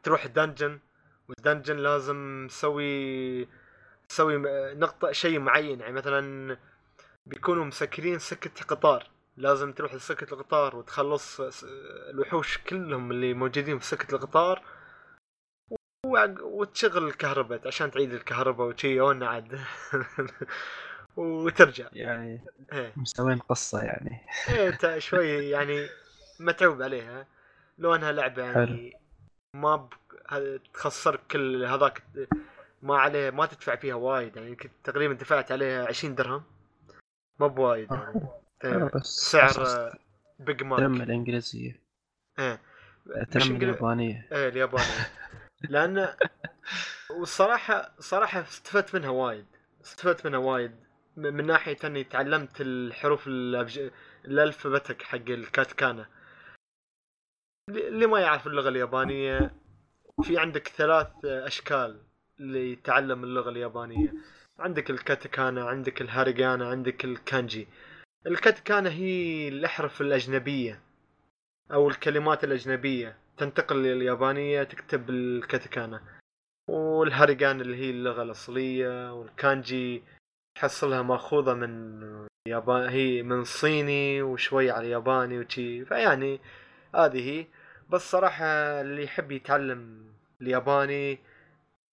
[0.03, 0.81] تروح دنجن
[1.29, 3.49] والدنجن لازم تسوي
[4.09, 4.37] تسوي
[4.75, 5.81] نقطة شيء معين.
[5.81, 6.57] يعني مثلا
[7.27, 9.11] بيكونوا مسكرين سكة قطار.
[9.37, 11.41] لازم تروح لسكة القطار وتخلص
[12.11, 14.63] الوحوش كلهم اللي موجودين في سكة القطار
[16.43, 19.61] وتشغل الكهرباء عشان تعيد الكهرباء وشي عاد.
[21.17, 21.89] وترجع.
[21.93, 22.93] يعني إيه.
[22.97, 24.27] مسوين قصة يعني.
[24.49, 25.89] إيه شوي يعني
[26.41, 27.27] متعوب عليها.
[27.79, 28.97] لو انها لعبة يعني
[29.57, 29.91] ما ب...
[30.75, 32.03] تخسرك كل هذاك
[32.83, 36.43] ما عليه ما تدفع فيها وايد يعني تقريبا دفعت عليها 20 درهم.
[37.41, 37.93] ما بوايد.
[37.93, 38.29] يعني
[38.65, 39.99] آه، آه، بس سعر أساس آه،
[40.39, 41.81] بيج تم ماك الانجليزيه
[42.39, 42.61] إيه
[43.31, 45.11] تم اليابانيه إيه اليابانية.
[45.61, 46.15] لأن
[47.11, 49.47] والصراحة صراحة استفدت منها وايد.
[49.85, 50.77] استفدت منها وايد.
[51.17, 53.91] من ناحية إني تعلمت الحروف الأبج...
[54.25, 56.09] الالفابتك حق الكاتكانا.
[57.69, 59.55] اللي ما يعرف اللغة اليابانية
[60.23, 62.01] في عندك ثلاث أشكال
[62.39, 64.15] لتعلم اللغة اليابانية.
[64.59, 67.69] عندك الكاتكانا عندك الهاريغانا عندك الكانجي.
[68.27, 70.81] الكاتكانا هي الأحرف الأجنبية
[71.73, 73.17] أو الكلمات الأجنبية.
[73.37, 76.03] تنتقل لليابانية تكتب الكاتكانا
[76.69, 80.03] والهاريغان اللي هي اللغة الأصلية والكانجي
[80.55, 85.85] تحصلها مأخوذة من يابان هي من صيني وشوي على ياباني وشي.
[85.85, 86.41] فيعني
[86.95, 87.47] هذه هي.
[87.91, 88.45] بس صراحة
[88.81, 90.05] اللي يحب يتعلم
[90.43, 91.19] الياباني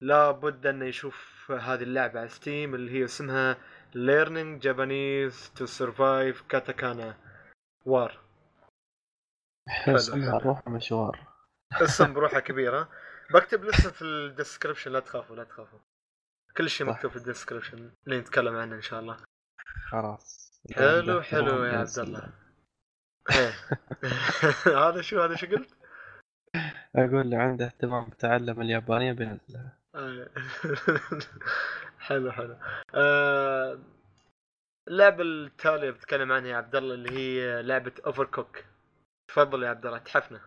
[0.01, 3.57] لابد أنه يشوف هذه اللعبة على Steam اللي هي اسمها
[3.93, 7.15] Learning Japanese to Survive Katakana
[7.85, 8.11] War
[9.87, 10.37] اسمها.
[10.37, 11.27] روح مشوار
[11.73, 12.89] اسم بروحه كبيرة
[13.33, 15.79] بكتب الاسم في ال description لا تخافوا لا تخافوا
[16.57, 16.87] كل شيء.
[16.87, 19.17] مكتوب في ال description اللي نتكلم عنه إن شاء الله
[19.89, 22.33] خلاص حلو حلو يا عبد الله
[23.31, 23.53] إيه.
[24.89, 25.69] هذا شو هذا شو قلت؟
[26.95, 30.29] أقول اللي عنده اهتمام بتعلم اليابانية بينزلها آه.
[32.07, 32.55] حلو حلو.
[32.95, 33.79] آه،
[34.87, 38.63] اللعبة التالية بتكلم عنها يا عبد الله اللي هي لعبة Overcooked
[39.27, 40.41] تفضل يا عبد الله تحفنا.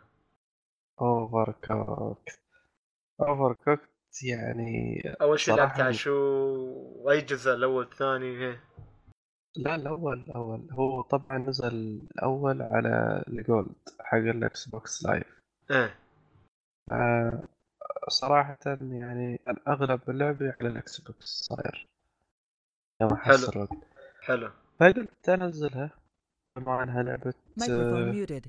[1.00, 2.40] Overcooked
[3.20, 3.90] Overcooked
[4.24, 6.12] يعني أول شيء صراحة لعبت على شو؟
[7.04, 8.64] وأي جزء؟ الأول الثاني إيه.
[9.56, 10.68] لا الأول الأول.
[10.72, 15.40] هو طبعا نزل الأول على ال Gold حق ال Xbox Live
[15.70, 15.98] إيه.
[16.92, 17.42] آه،
[18.08, 21.88] صراحة يعني اغلب اللعبة على ال Xbox صاير
[23.00, 23.34] يوم حلو.
[23.34, 23.70] احصل وقت
[24.22, 24.50] حلو.
[24.80, 25.90] فقلت انزلها
[26.56, 28.48] بما انها لعبة Microphone muted.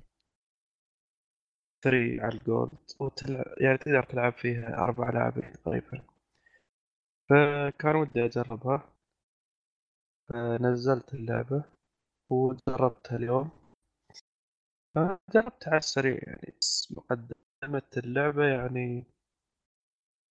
[1.84, 6.04] free على ال Gold وتلعب يعني تقدر تلعب فيها أربع لاعبين تقريبا.
[7.30, 8.94] فكان ودي أجربها.
[10.30, 11.64] فنزلت اللعبة
[12.30, 13.50] وجربتها اليوم.
[15.34, 19.06] جربتها على السريع يعني بس مقدمة اللعبة يعني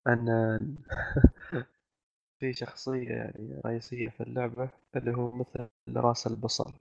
[0.07, 0.77] أن
[2.41, 6.73] في شخصية يعني رئيسية في اللعبة اللي هو مثل راس البصل.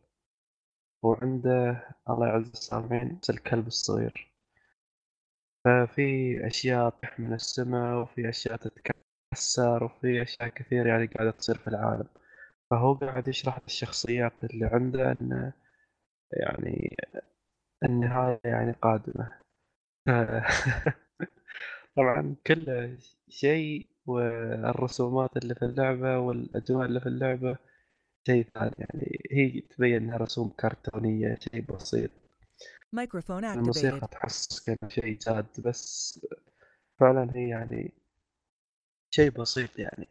[1.03, 4.31] وعنده الله يعز السامعين مثل الكلب الصغير.
[5.65, 11.67] ففي أشياء تطيح من السماء وفي أشياء تتكسر وفي أشياء كثير يعني قاعدة تصير في
[11.67, 12.07] العالم.
[12.71, 15.51] فهو قاعد يشرح الشخصيات اللي عنده أن
[16.33, 16.97] يعني
[17.85, 19.31] النهاية يعني قادمة.
[21.99, 22.35] طبعا.
[22.47, 22.97] كل
[23.29, 27.57] شيء والرسومات اللي في اللعبة والأجواء اللي في اللعبة
[28.27, 28.73] شيء ثاني.
[28.77, 32.09] يعني هي تبين إنها رسوم كرتونية شيء بسيط.
[32.95, 34.07] Microphone الموسيقى.
[34.07, 36.19] تحس كأنه شيء جاد بس
[36.99, 37.93] فعلا هي يعني
[39.09, 40.07] شيء بسيط يعني.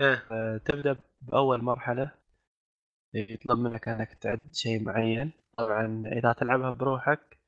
[0.00, 2.10] آه، تبدأ بأول مرحلة.
[3.14, 5.32] يطلب منك إنك تعد شيء معين.
[5.58, 7.38] طبعا إذا تلعبها بروحك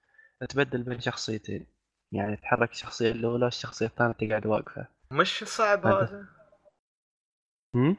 [0.48, 1.66] تبدل بين شخصيتين.
[2.12, 6.02] يعني تحرك الشخصية الأولى الشخصية الثانية تقعد واقفة مش صعب هذا.
[6.02, 7.96] هذا؟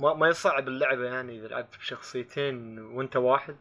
[0.00, 3.56] ما ما يصعب اللعبة يعني إذا لعبت بشخصيتين وأنت واحد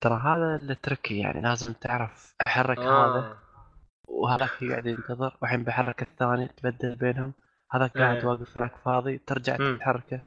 [0.00, 3.38] ترى هذا التركي يعني لازم تعرف أحرك هذا آه
[4.08, 7.32] وهذاك يقعد ينتظر والحين بحرك الثاني تبدل بينهم
[7.72, 8.26] هذاك قاعد إيه.
[8.26, 9.76] واقف هناك فاضي ترجع.
[9.78, 10.22] تحركه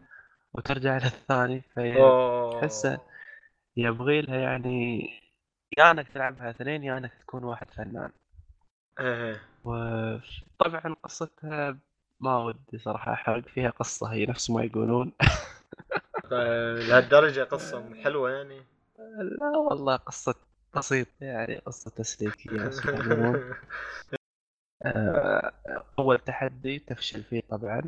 [0.54, 1.64] وترجع للثاني
[2.52, 3.00] تحسه
[3.78, 5.08] يبغي لها يعني
[5.78, 8.12] يا إنك تلعبها اثنين يا إنك تكون واحد فنان
[9.00, 9.41] إيه.
[9.64, 11.78] وطبعا قصتها
[12.20, 15.12] ما ودي صراحة أحرق فيها قصة هي نفس ما يقولون.
[16.32, 18.62] آه، لهالدرجة قصة حلوة يعني؟
[19.20, 20.36] لا والله قصة
[20.76, 21.88] بسيطة يعني بس
[22.88, 23.54] يعلمون.
[24.86, 25.52] آه،
[26.00, 27.82] أول تحدي تفشل فيه طبعا.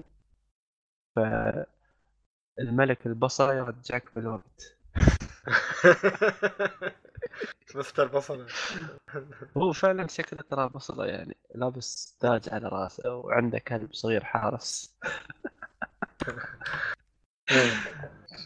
[2.58, 4.76] فالملك البصرة يرجعك بالوقت.
[7.76, 8.46] مستر بصلة.
[9.58, 14.96] هو فعلا شكله ترى بصرة يعني لابس تاج على راسه وعنده كلب صغير حارس.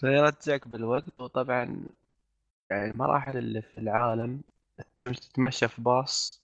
[0.01, 1.85] فيرجعك بالوقت وطبعا
[2.71, 4.41] يعني المراحل اللي في العالم
[5.05, 6.43] تتمشى في باص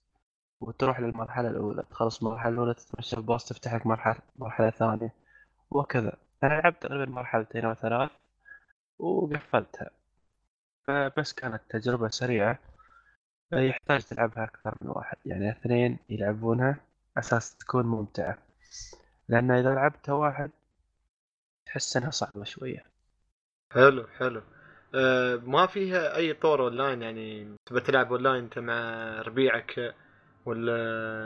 [0.60, 1.82] وتروح للمرحلة الأولى.
[1.90, 5.12] تخلص المرحلة الأولى تتمشى في باص تفتح لك مرحلة مرحلة ثانية
[5.70, 6.12] وكذا.
[6.42, 8.10] أنا لعبت تقريبا مرحلتين أو ثلاث
[8.98, 9.90] وقفلتها.
[10.86, 12.58] فبس كانت تجربة سريعة.
[13.52, 15.16] يحتاج تلعبها أكثر من واحد.
[15.26, 16.76] يعني اثنين يلعبونها
[17.18, 18.38] أساس تكون ممتعة.
[19.28, 20.50] لأن إذا لعبتها واحد
[21.66, 22.84] تحس إنها صعبة شوية.
[23.72, 24.42] حلو حلو.
[24.94, 29.94] أه ما فيها أي طور أونلاين؟ يعني تبى تلعب أونلاين أنت مع ربيعك
[30.46, 30.72] ولا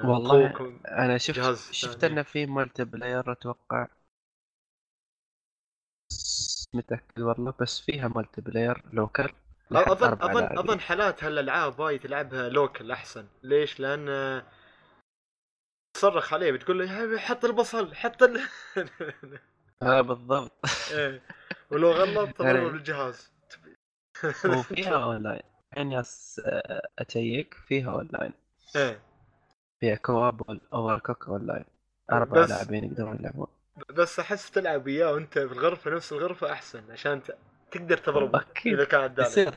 [0.05, 2.05] والله؟ أنا شفت شفت.
[2.05, 3.87] إنه في multiplayer أتوقع.
[6.11, 9.33] بس متأكد والله بس فيها multiplayer local
[9.73, 10.59] اظن اظن.
[10.59, 13.27] أظن حالات هالألعاب هاي تلعبها local أحسن.
[13.43, 14.47] ليش؟ لأن آه،
[15.97, 18.41] تصرخ عليه بتقول له حط البصل حط ال...
[19.83, 20.53] آه بالضبط.
[20.93, 21.23] إيه.
[21.71, 23.33] ولو غلط يعني- تضرب الجهاز
[24.45, 25.43] وفيها اونلاين
[25.73, 28.33] يعني yes آه، اتشيك فيها اونلاين
[28.77, 29.01] إيه.
[29.81, 31.65] فيها co-op Overcook online
[32.13, 33.47] أربع لاعبين يقدرون يلعبون.
[33.95, 37.37] بس أحس تلعب وياه وأنت في الغرفه نفس الغرفة أحسن عشان ت...
[37.73, 38.45] تقدر تضربه.
[38.67, 39.55] إذا كان عدالك يصير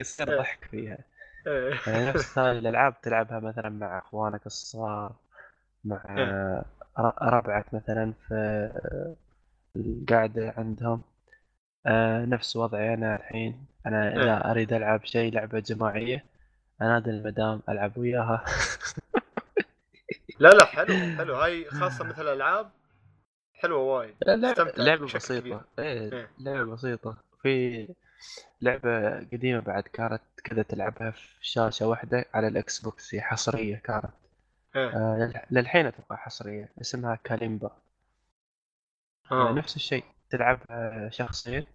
[0.00, 0.38] يصير إيه.
[0.38, 0.98] ضحك فيها
[1.46, 1.74] إيه.
[1.86, 5.12] يعني نفس هاي الألعاب تلعبها مثلا مع إخوانك الصغار
[5.84, 6.64] مع إيه.
[7.22, 8.70] ربعك مثلا في
[9.76, 11.02] القعده عندهم
[11.86, 14.16] آه، نفس وضعي أنا الحين أنا.
[14.16, 16.24] إذا أريد ألعب شيء لعبة جماعية
[16.82, 18.44] انادي المدام ألعب وياها
[20.38, 22.70] لا لا حلو حلو هاي خاصة مثل الألعاب
[23.54, 24.14] حلوة وايد
[24.76, 25.04] لعبة.
[25.04, 26.30] بسيطة إيه إيه.
[26.38, 27.16] لعبة بسيطة
[27.46, 27.88] في
[28.60, 34.10] لعبة قديمة بعد كانت كذا تلعبها في شاشة واحدة على ال Xbox هي حصرية كانت.
[34.76, 37.70] آه، لل- للحين أتوقع حصرية اسمها Kalimba
[39.32, 39.52] آه.
[39.52, 41.66] نفس الشيء تلعبها شخصين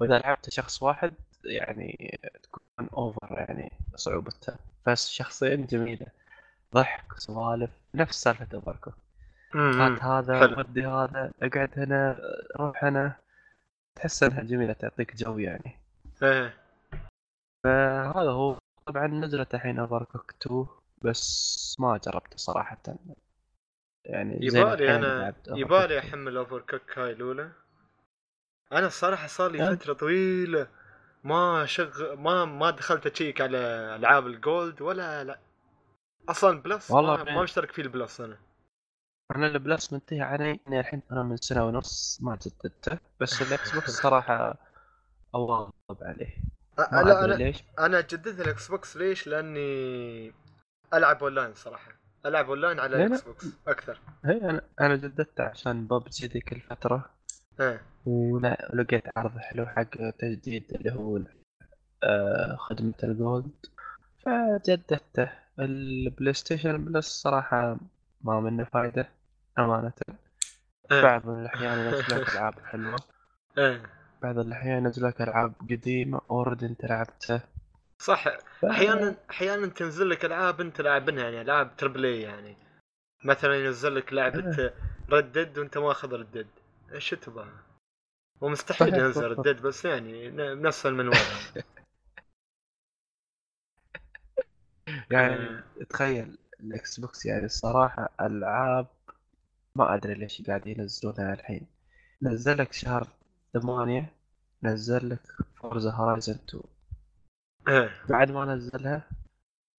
[0.00, 1.12] وإذا لعبت شخص واحد
[1.44, 4.56] يعني تكون over يعني صعوبتها
[4.86, 6.06] بس شخصين جميلة
[6.74, 8.90] ضحك سوالف نفس سالفة Overcook
[9.54, 9.80] أمم.
[9.80, 10.58] هات هذا.
[10.58, 12.18] ودي هذا أقعد هنا
[12.56, 13.16] روح هنا
[13.98, 15.78] تحس إنها جميلة تعطيك جو يعني
[16.22, 16.54] إيه
[17.64, 20.66] فهذا هو طبعا نزلت الحين Overcook 2
[21.02, 22.82] بس ما جربته صراحة
[24.04, 25.98] يعني يبالي أنا يبالي 2.
[25.98, 27.50] أحمل Overcook هاي الأولى
[28.72, 29.74] أنا الصراحه صار لي أه.
[29.74, 30.68] فترة طويلة
[31.24, 33.58] ما شغ ما ما دخلت أشيك على
[33.96, 35.38] ألعاب ال Gold ولا لا
[36.28, 38.38] أصلا Plus والله ما؟ ما مشترك فيه ال Plus أنا
[39.36, 43.74] أنا ال Plus منتهي علي اني الحين أنا من سنة ونص ما جددته بس ال
[43.74, 44.56] Xbox صراحة
[45.34, 45.72] أواظب
[46.02, 46.36] عليه.
[46.80, 47.64] أ- لا أنا ليش.
[47.78, 50.32] أنا جددت ال Xbox ليش؟ لأني
[50.94, 51.92] ألعب اونلاين صراحة.
[52.26, 53.06] ألعب اونلاين على لا، لا.
[53.06, 53.98] ال Xbox أكثر.
[54.24, 57.10] هي أنا أنا جددته عشان ببجي ذيك الفترة.
[57.60, 61.20] إيه ولقيت عرض حلو حق تجديد اللي هو
[62.02, 63.66] آه، خدمة ال Gold.
[64.24, 65.30] فجددته.
[65.58, 67.76] ال PlayStation Plus صراحة
[68.20, 69.08] ما منه فايدة.
[69.58, 69.92] أمانة.
[70.92, 71.02] إيه.
[71.02, 72.96] بعض الأحيان ينزل لك ألعاب حلوة.
[73.58, 73.82] إيه.
[74.22, 77.42] بعض الأحيان ينزل لك ألعاب قديمة already أنت لعبتها.
[77.98, 78.24] صح.
[78.64, 82.56] أحيانا أحيانا تنزل لك ألعاب أنت لاعبينها يعني ألعاب triple A يعني.
[83.24, 84.72] مثلا ينزل لك لعبة
[85.10, 86.46] Red Dead وأنت ماخذ Red Dead
[86.92, 87.48] إيش تبغى؟
[88.40, 89.24] ومستحيل ينزل.
[89.30, 91.16] Red Dead بس يعني نفس المنوال.
[95.10, 95.62] يعني.
[95.90, 98.86] تخيل ال Xbox يعني الصراحة ألعاب
[99.78, 101.66] ما أدري ليش قاعد ينزلونها الحين.
[102.22, 103.08] نزل لك شهر
[103.52, 104.12] ثمانية
[104.62, 105.20] نزل لك
[105.56, 106.62] Forza Horizon 2
[107.68, 107.90] إيه.
[108.08, 109.10] بعد ما نزلها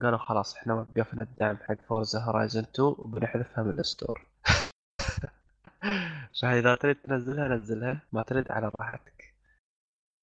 [0.01, 4.25] قالوا خلاص إحنا وقفنا الدعم حق Forza Horizon 2 وبنحذفها من ال store.
[6.41, 8.01] فإذا تريد تنزلها نزلها.
[8.11, 9.33] ما تريد على راحتك.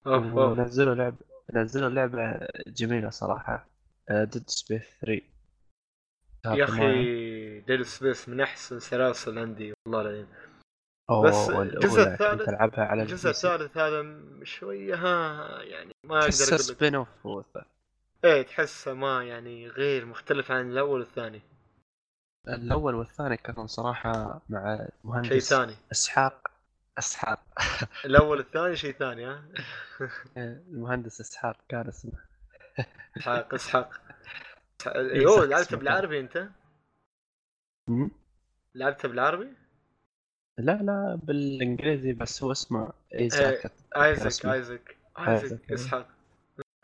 [0.07, 1.17] ونزلوا لعبة
[1.55, 3.67] نزلوا لعبة جميلة صراحة.
[4.11, 5.36] Dead Space 3 شهر
[6.55, 6.65] يا.
[6.65, 10.27] أخي Dead Space من أحسن سلاسل عندي والله العظيم.
[11.25, 13.31] بس الجزء الثالث- ألعبها على الجزء.
[13.31, 17.47] الثالث هذا شوية ها يعني ما تحسه أقدر أقول spin-off.
[18.25, 21.43] إيه تحسه ما يعني غير مختلف عن الأول والثاني.
[22.49, 25.75] الأول والثاني كانوا صراحة مع شيء مهندس ثاني.
[25.93, 26.51] إسحاق
[26.99, 27.41] إسحاق.
[28.05, 29.45] الأول والثاني شيء ثاني ها؟
[30.37, 32.13] المهندس إسحاق كان اسمه.
[33.17, 33.91] إسحاق إسحاق.
[34.11, 34.17] إيه،
[34.87, 36.49] أيوه صح، لعبت اسمه بالعربي أنت؟
[37.89, 38.11] مم؟
[38.75, 39.49] لعبت بالعربي؟
[40.59, 43.47] لا لا بالإنجليزي بس هو اسمه إيه، اسمه.
[43.97, 44.97] ايزك آيزك،
[45.29, 45.75] ايزك إيه.
[45.75, 46.09] إسحاق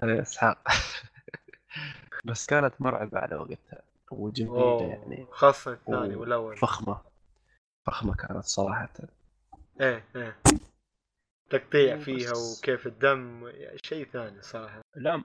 [0.03, 0.59] إسحاق
[2.25, 7.01] بس كانت مرعبة على وقتها وجميلة أوه يعني خاصة الثاني والأول فخمة
[7.87, 8.89] فخمة كانت صراحة
[9.81, 10.37] إيه إيه
[11.51, 11.97] تقطيع.
[11.97, 13.53] فيها وكيف الدم
[13.85, 15.23] شيء ثاني صراحة لا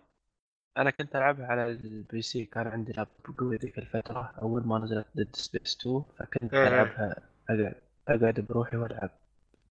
[0.77, 5.07] أنا كنت ألعبها على ال PC كان عندي لابتوب قوي ذيك الفترة أول ما نزلت
[5.15, 6.67] Dead Space 2 فكنت إيه.
[6.67, 7.15] ألعبها
[7.49, 7.75] اقعد
[8.07, 9.09] أقعد بروحي وألعب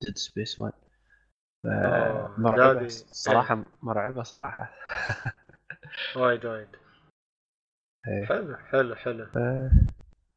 [0.02, 0.72] Dead Space 1
[1.62, 4.72] ف- آه، مرعبة صراحة مرعبة صراحة.
[6.16, 6.68] وايد وايد.
[8.08, 8.24] إيه.
[8.26, 9.26] حلو حلو حلو.
[9.26, 9.38] ف...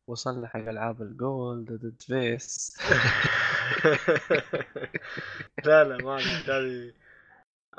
[0.07, 2.77] وصلنا حق ألعاب ال Gold Dead Space
[5.65, 6.17] لا لا ما
[6.47, 6.93] هذه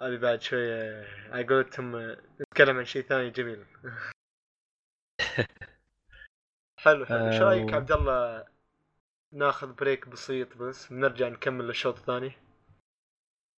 [0.01, 3.64] هذه بعد شوية على قولتهم نتكلم عن شيء ثاني جميل.
[6.78, 7.26] حلو حلو.
[7.26, 8.46] إيش آه، رايك و- عبد الله
[9.32, 12.32] ناخذ break بسيط بس بنرجع نكمل الشوط الثاني؟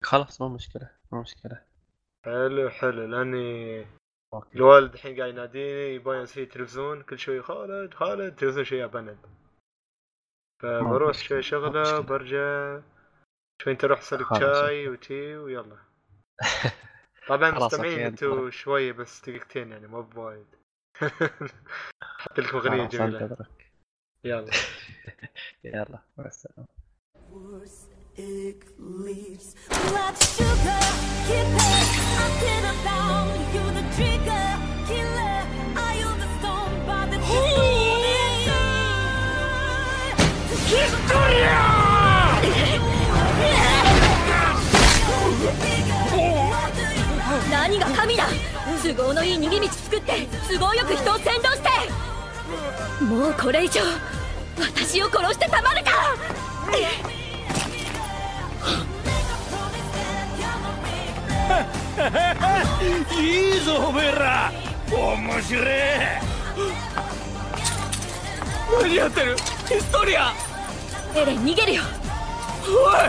[0.05, 1.65] خلاص مو مشكلة مو مشكلة.
[2.25, 3.07] حلو حلو.
[3.07, 3.87] لأني
[4.35, 4.59] أوكي.
[4.59, 9.19] الوالد الحين قاعد يناديني يبغى يسوي تلفزيون كل شوي خالد خالد تلفزيون شوي بند
[10.63, 12.01] فبروح شوي شغلة.
[12.01, 12.81] برجع
[13.63, 15.92] شوي أنت روح سلك شاي وتي ويلا.
[17.29, 18.51] طبعا مستمعين أنتوا.
[18.51, 20.47] شوي بس دقيقتين يعني مو بوايد
[22.19, 23.37] حط لكم أغنية جميلة
[24.25, 24.51] يلا
[25.65, 26.67] يلا مع السلامة
[28.19, 29.55] Eclipse.
[29.71, 30.85] Blood sugar,
[31.27, 31.89] keep it.
[32.21, 34.49] I'm ten about you, the trigger,
[34.89, 35.39] killer.
[35.91, 37.19] I own the stone, but the
[41.09, 41.72] stone
[48.95, 51.71] 都合のいい逃げ道作って都合よく人を先導して。
[53.05, 53.81] もうこれ以上
[54.59, 55.91] 私を殺してたまるか。
[63.19, 64.53] いいぞおめえら。
[64.91, 66.21] 面白え
[68.83, 69.37] 何やってる。
[69.69, 70.35] ヒストリア。
[71.15, 71.83] エレン逃げるよ
[72.65, 73.03] おい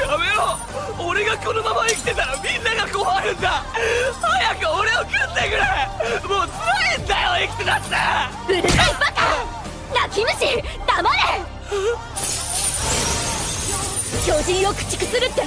[0.00, 0.58] やめろ。
[1.06, 3.64] 俺がこのまま生きてたらみんなが困るんだ。
[4.20, 5.62] 早く俺を食ってくれ。
[6.28, 8.52] もう辛いんだよ生きてたって。
[8.52, 9.20] うるさいバカ。
[9.94, 11.16] 泣き虫黙れ。
[14.26, 15.42] 巨人を駆逐するって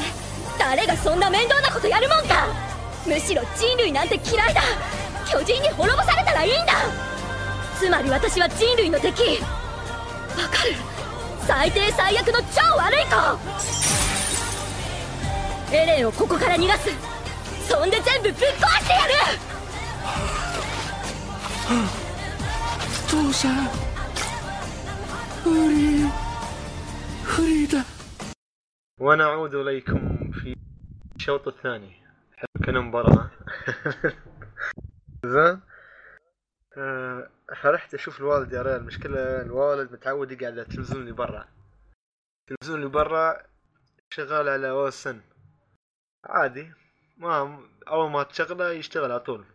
[0.60, 2.48] 誰がそんな面倒なことやるもんか。
[3.08, 4.62] むしろ人類なんて嫌いだ。
[5.30, 6.74] 巨人に滅ぼされたらいいんだ。
[7.80, 9.40] つまり私は人類の敵。
[9.42, 10.76] わかる？
[11.47, 13.39] 最低最悪の超悪い子
[15.77, 16.91] エレンをここから逃がす
[17.69, 19.15] そんで全部ぶっ壊してやる
[23.09, 23.55] 父さん
[25.43, 26.09] フリー
[27.25, 27.85] フリーだ
[29.01, 30.57] ونعود اليكم في
[31.17, 31.93] الشوط الثاني
[32.37, 33.31] حلو كان مباراة
[35.27, 35.61] زين
[36.78, 37.30] آه،
[37.62, 38.76] فرحت أشوف الوالد يا ريال.
[38.76, 41.48] المشكلة الوالد متعود يقعد على التلفزيون اللي برا.
[42.42, 43.44] التلفزيون اللي برا
[44.14, 45.22] شغال على ان
[46.26, 46.74] عادي.
[47.18, 49.46] ما أول ما تشغله يشتغل على طول.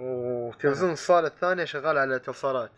[0.00, 2.72] وتلفزيون الصالة الثانية شغال على اتصالات.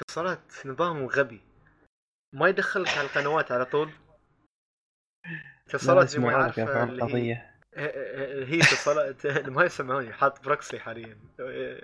[0.00, 1.40] اتصالات نظام غبي.
[2.32, 3.90] ما يدخلك على القنوات على طول.
[5.68, 10.12] اتصالات اللي ما فهم اللي هي اتصالات ما يسمعوني.
[10.12, 11.18] حاط proxy حاليا.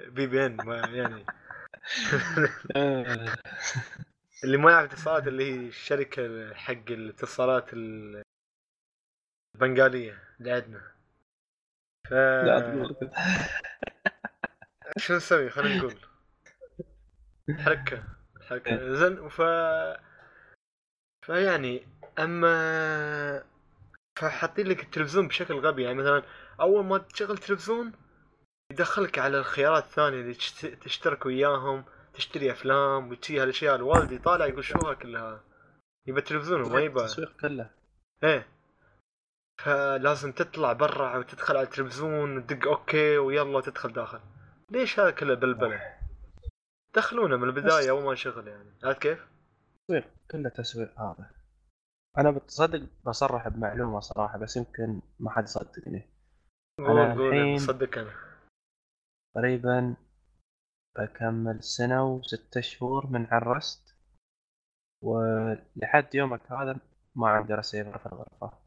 [0.09, 1.27] VPN ما يعني.
[4.45, 8.23] اللي ما يعرف اتصالات اللي هي الشركة حق الاتصالات ال-
[9.55, 10.93] البنغالية اللي عندنا.
[12.09, 12.15] ف
[15.03, 15.97] شو نسوي؟ خلينا نقول.
[17.59, 18.05] حركة.
[18.49, 18.95] حركة.
[18.95, 19.43] زين ف
[21.27, 21.87] فيعني
[22.19, 23.45] أما
[24.17, 25.83] فحاطين لك التلفزيون بشكل غبي.
[25.83, 26.23] يعني مثلا
[26.61, 27.93] أول ما تشغل تلفزيون
[28.73, 31.85] يدخلك على الخيارات الثانية اللي تشت- تشترك وياهم
[32.15, 33.75] تشتري أفلام وتشي هالأشياء.
[33.75, 35.45] الوالد يطالع يقول شو ها كلها.
[36.07, 37.71] يبى التلفزيون وما يبى التسويق كله.
[38.25, 38.49] إيه.
[39.59, 44.21] فلازم تطلع برا وتدخل على التلفزيون وتدق أوكي ويلا تدخل داخل.
[44.71, 45.99] ليش هذا كله بلبلة؟
[46.95, 48.79] دخلونا من البداية أول ما نشغل يعني.
[48.85, 49.19] عرفت كيف؟
[49.89, 51.31] تسويق كله تسويق هذا.
[52.19, 56.09] أنا بتصدق بصرح بمعلومة صراحة بس يمكن ما حد يصدقني.
[56.79, 58.11] قول الحين- صدق أنا.
[59.35, 59.97] تقريبا
[60.99, 63.97] بكمل سنة وستة شهور من عرست
[65.03, 66.81] ولحد يومك هذا
[67.15, 68.59] ما عندي رسيفر في الغرفة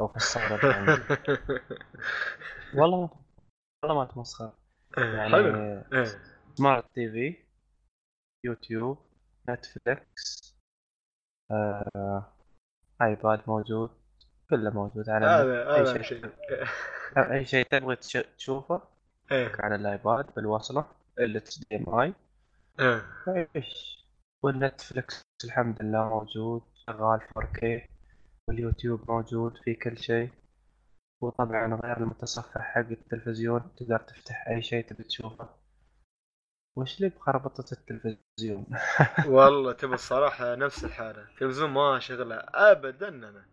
[0.00, 0.18] أو في
[0.66, 1.02] عندي.
[2.78, 3.10] والله ما
[3.82, 4.52] والله ما تمسخر.
[4.98, 5.56] يعني حلو.
[5.92, 6.06] إيه.
[6.54, 7.44] smart TV
[8.44, 8.98] YouTube
[9.50, 10.54] Netflix
[11.50, 12.32] آه،
[13.02, 13.90] iPad موجود
[14.50, 16.02] كله موجود على هذا هذا شيء.
[16.02, 16.32] شيء
[17.16, 18.82] أي شيء تبغي تش- تشوفه
[19.32, 19.52] إيه.
[19.60, 20.84] على الآيباد بالوصلة
[21.18, 22.14] ال HDMI.
[22.80, 23.02] إيه.
[23.56, 23.98] إيش؟
[24.42, 27.88] والنتفليكس الحمد لله موجود شغال 4K
[28.48, 30.30] واليوتيوب موجود في كل شيء.
[31.20, 35.48] وطبعا غير المتصفح حق التلفزيون تقدر تفتح أي شيء تبي تشوفه.
[36.78, 38.66] وش لي بخربطة التلفزيون؟
[39.26, 41.22] والله تبي الصراحة نفس الحالة.
[41.22, 43.44] التلفزيون ما شغله ابدا أنا.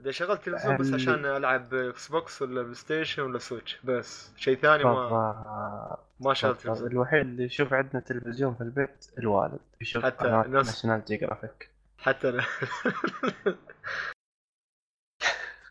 [0.00, 4.32] إذا شغلت تلفزيون بس عشان ألعب إكس بوكس ولا بلاي ستيشن ولا سويتش بس.
[4.36, 6.60] شيء ثاني ما ما شغلت.
[6.60, 9.60] تلفزيون الوحيد اللي يشوف عندنا تلفزيون في البيت الوالد.
[9.80, 12.44] يشوف حتى نفس- ناشونال جيوغرافيك حتى أنا.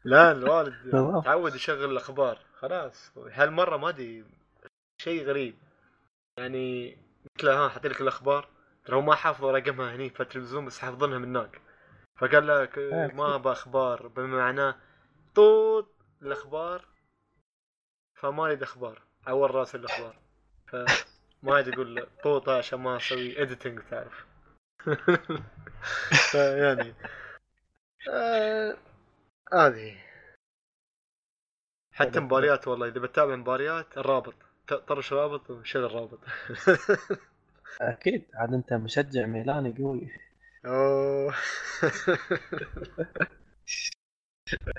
[0.03, 0.91] لا الوالد.
[1.25, 2.37] تعود يشغل الأخبار.
[2.59, 3.11] خلاص.
[3.31, 4.25] هالمرة ما أدري.
[5.01, 5.55] شيء غريب.
[6.39, 8.49] يعني قلت له ها حط لك الأخبار.
[8.85, 11.61] ترى هو ما حافظ رقمها هني في التلفزيون بس حافظينها من هناك.
[12.17, 13.13] فقال لك إيه.
[13.13, 14.07] ما ابى أخبار.
[14.07, 14.75] بما معناه
[15.35, 16.85] طوط الأخبار
[18.15, 19.01] فما أريد أخبار.
[19.27, 20.19] عور رأس الأخبار.
[20.67, 24.25] فما ادري أقول طوطة عشان ما أسوي اديتنج تعرف.
[26.31, 26.93] فيعني
[28.09, 28.77] آه،
[29.53, 29.97] هذه.
[31.93, 34.48] حتى مباريات والله إذا بتابع مباريات الرابط.
[34.73, 36.19] طرش رابط وشغل رابط
[37.81, 40.11] أكيد عاد أنت مشجع ميلاني قوي.
[40.65, 41.31] أوه.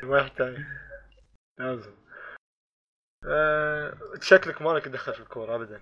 [0.03, 0.57] ما يحتاج.
[1.59, 1.95] لازم.
[3.27, 5.81] آه، شكلك مالك دخل في الكورة ابدا.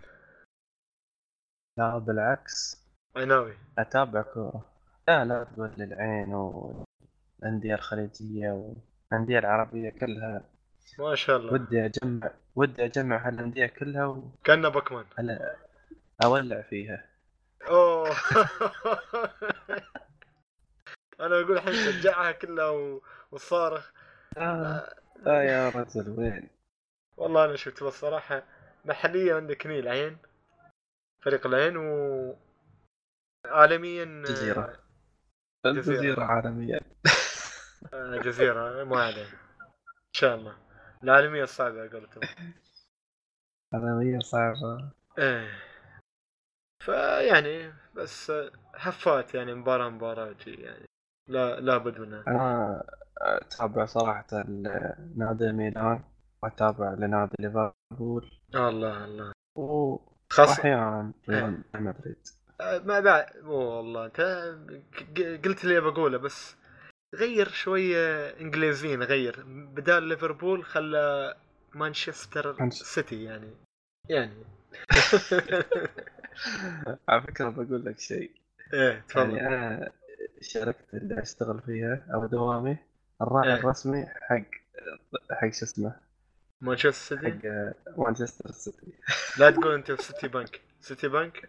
[1.78, 2.84] لا بالعكس.
[3.16, 4.64] ناوي؟ أتابع كورة.
[5.08, 10.44] لا لا تقول لي العين والأندية الخليجية والأندية العربية كلها.
[10.98, 11.52] ما شاء الله.
[11.52, 15.04] ودي اجمع ودي أجمع هالأندية كلها كانه بوكمان
[16.22, 17.04] واولع فيها.
[17.68, 18.10] أوه.
[21.20, 23.02] أنا أقول الحين شجعها كلها و...
[23.30, 23.90] وصارخ.
[24.36, 24.94] آه.
[25.26, 26.50] آه يا رجل وين؟
[27.16, 28.42] والله أنا شفت بس صراحة
[28.84, 30.18] محليا عندك هني العين.
[31.20, 32.36] فريق العين و
[33.46, 34.78] عالميا جزيرة.
[35.66, 35.88] جزيرة.
[35.94, 36.80] الجزيرة عالمية
[37.92, 40.67] آه، جزيرة ما عليه إن شاء الله.
[41.04, 42.20] العالميه الصعبه قلتهم.
[43.74, 45.50] عالمية صعبة إيه.
[46.84, 48.32] فيعني بس
[48.74, 50.84] هفات يعني مباراة مباراة يعني.
[51.28, 52.24] لا لابد منها.
[52.28, 52.82] أنا
[53.18, 56.04] أتابع صراحة ال- نادي ميلان
[56.42, 58.30] وأتابع لنادي ليفربول.
[58.54, 59.32] الله الله.
[59.56, 59.98] و-
[60.30, 62.28] خاصة وأحيانا ريال مدريد.
[62.60, 64.06] آه، ما بعد مو والله.
[64.06, 64.20] أنت
[65.46, 66.56] قلت اللي بقوله بس
[67.14, 69.44] غير شوية إنجليزيين غير.
[69.46, 71.34] بدال ليفربول خلى
[71.74, 73.50] مانشستر مانش- سيتي يعني.
[74.08, 74.44] يعني.
[77.08, 78.30] على فكرة بقول لك شيء.
[78.74, 79.36] إيه تفضل.
[79.36, 79.92] يعني أنا
[80.40, 82.76] شركة اللي أشتغل فيها أو دوامي.
[83.22, 83.60] الراعي إيه.
[83.60, 84.44] الرسمي حق
[85.30, 85.96] حق شو اسمه؟
[86.60, 87.30] مانشستر سيتي؟
[87.86, 88.92] حق مانشستر سيتي.
[89.38, 90.60] لا تقول أنت في سيتي بنك.
[90.80, 91.48] سيتي بنك؟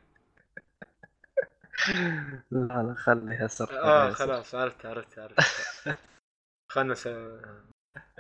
[2.52, 4.12] لا لا خليها سر آه.
[4.12, 5.40] خلاص عرفت عرفت عرفت.
[6.74, 7.08] خلنا س...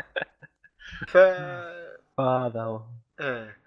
[1.11, 1.17] ف
[2.17, 2.81] فهذا هو.
[3.19, 3.57] إيه.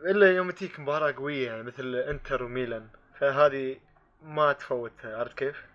[0.00, 2.88] إلا يوم تجيك مباراة قوية يعني مثل إنتر وميلان.
[3.14, 3.80] فهذه
[4.22, 5.66] ما تفوتها عرفت كيف؟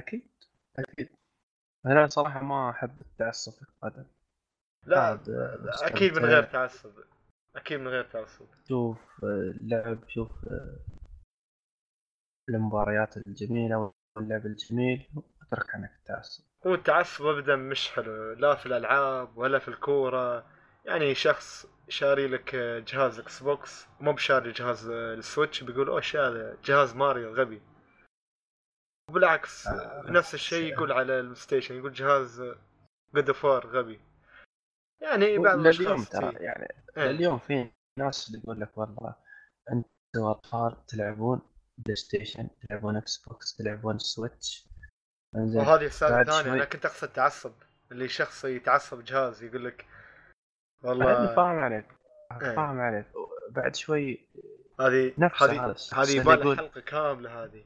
[0.00, 0.28] أكيد
[0.78, 1.08] أكيد.
[1.86, 4.04] أنا صراحة ما أحب التعصب في القدم
[4.86, 5.20] لا
[5.82, 6.24] أكيد من.
[6.24, 6.92] غير تعصب.
[7.56, 8.46] أكيد من غير تعصب.
[8.68, 9.26] شوف آه،
[9.60, 10.76] اللعب شوف آه،
[12.48, 15.08] المباريات الجميلة واللعب الجميل
[15.42, 16.44] أترك عنك التعصب.
[16.66, 20.46] هو التعصب ابدا مش حلو لا في الألعاب ولا في الكورة.
[20.84, 26.96] يعني شخص شاري لك جهاز إكس بوكس مو بشاري جهاز السويتش بيقول اوش هذا جهاز
[26.96, 27.62] ماريو غبي.
[29.10, 32.42] وبالعكس آه، نفس الشيء يقول على البلاي ستيشن يقول جهاز
[33.14, 34.00] God of غبي.
[35.02, 37.10] يعني بعض الأشخاص ترى يعني إيه.
[37.10, 39.14] اليوم في ناس يقول لك والله
[39.72, 41.40] أنتم أطفال تلعبون
[41.78, 44.66] بلاي ستيشن تلعبون إكس بوكس تلعبون سويتش
[45.34, 46.52] وهذه السالفة بعد ثانية شوي.
[46.52, 47.52] أنا كنت أقصد تعصب.
[47.92, 49.86] اللي شخص يتعصب جهاز يقول لك
[50.82, 51.86] والله فاهم عليك.
[52.32, 52.54] إيه.
[52.56, 53.06] فاهم عليك.
[53.50, 54.28] بعد شوي
[54.80, 57.64] هذه نفسه هذه هذه يبغى يقول حلقة كاملة هذه.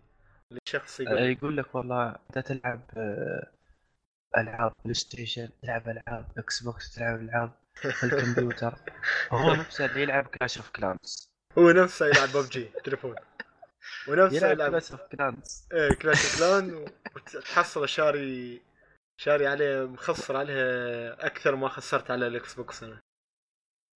[0.50, 3.50] اللي شخص آه، يقول يقول لك والله انت تلعب آه،
[4.38, 8.74] ألعاب بلاي ستيشن تلعب ألعاب إكس بوكس تلعب ألعاب في الكمبيوتر
[9.30, 13.14] هو نفسه اللي يلعب كلاش اوف كلانس هو نفسه يلعب ببجي تليفون.
[14.08, 15.00] ونفسه يلعب كلاش اوف
[15.72, 18.60] إيه كلاش كلان وتحصل شاري
[19.16, 20.62] شاري عليه مخسر عليه
[21.12, 23.00] أكثر ما خسرت على الاكس بوكس أنا.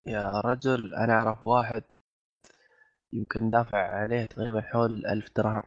[0.07, 1.85] يا رجل أنا أعرف واحد
[3.13, 5.63] يمكن دافع عليه تقريبا حول ألف درهم.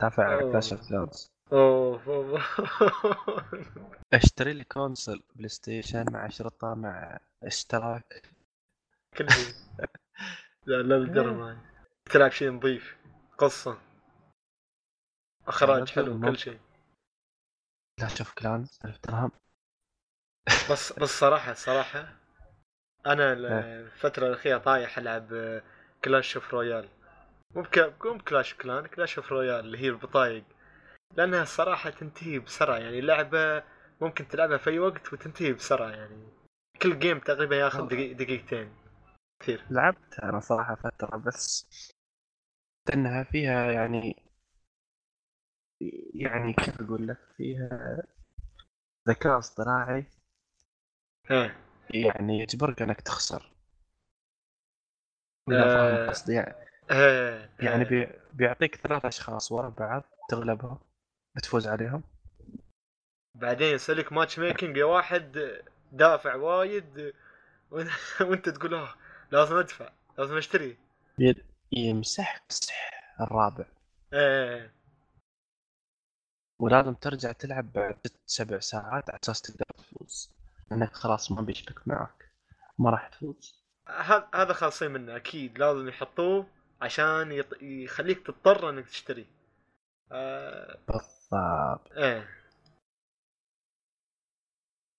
[0.00, 0.52] دافع على.
[0.52, 2.42] كلاش اوف كلانس اوه أوه.
[4.12, 8.22] أشتري لي console بلاي ستيشن مع شريطه مع إشتراك.
[9.16, 9.54] كل شيء
[10.66, 11.56] لا لا
[12.04, 12.99] تلعب شيء نظيف.
[13.40, 13.78] قصة
[15.48, 16.58] أخراج حلو كل شيء
[17.98, 19.30] كلاش اوف كلانس ألف درهم
[20.70, 22.14] بس بس صراحة صراحة
[23.06, 23.32] أنا.
[23.32, 25.60] الفترة الأخيرة طايح ألعب
[26.04, 26.88] كلاش اوف رويال
[27.54, 27.64] مو.
[28.04, 30.44] مو بكلاش كلان كلاش اوف رويال اللي هي البطايق
[31.16, 33.62] لأنها الصراحة تنتهي بسرعة يعني لعبة
[34.00, 36.28] ممكن تلعبها في أي وقت وتنتهي بسرعة يعني
[36.82, 37.88] كل جيم تقريبا ياخذ.
[37.88, 38.74] دقيق دقيقتين
[39.42, 41.66] كثير لعبت أنا صراحة فترة بس
[42.94, 44.16] إنها فيها يعني
[46.14, 48.02] يعني كيف أقول لك فيها
[49.08, 50.04] ذكاء اصطناعي.
[51.30, 51.56] إيه.
[51.94, 53.52] يعني يجبرك إنك تخسر.
[55.52, 56.08] آه.
[56.08, 56.34] قصدي.
[56.34, 56.54] يعني,
[56.90, 57.88] إيه يعني إيه.
[57.88, 60.78] بي بيعطيك ثلاث أشخاص ورا بعض تغلبهم
[61.36, 62.02] بتفوز عليهم.
[63.34, 65.52] بعدين يسوي لك ماتش ميكنج يا واحد
[65.92, 67.14] دافع وايد
[68.20, 68.94] وأنت تقول آه
[69.30, 70.76] لازم أدفع لازم أشتري.
[71.72, 72.90] ي- يمسحك مسح
[73.20, 73.64] الرابع.
[74.12, 74.74] إيه.
[76.58, 80.30] ولازم ترجع تلعب بعد ست سبع ساعات على أساس تقدر تفوز.
[80.70, 82.30] لأنك خلاص ما بيشبك معك.
[82.78, 83.64] ما راح تفوز.
[83.88, 85.58] هذا هذا خالصين منه أكيد.
[85.58, 86.46] لازم يحطوه
[86.82, 87.62] عشان يط...
[87.62, 89.26] يخليك تضطر إنك تشتري.
[90.12, 90.78] آه...
[90.88, 91.92] بالضبط.
[91.92, 92.28] إيه.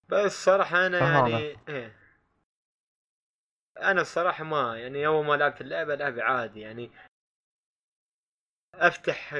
[0.10, 1.00] بس صراحة أنا.
[1.00, 2.01] يعني إيه.
[3.82, 6.92] أنا الصراحة ما يعني اول ما لعبت اللعبة لعبة عادي يعني
[8.76, 9.34] أفتح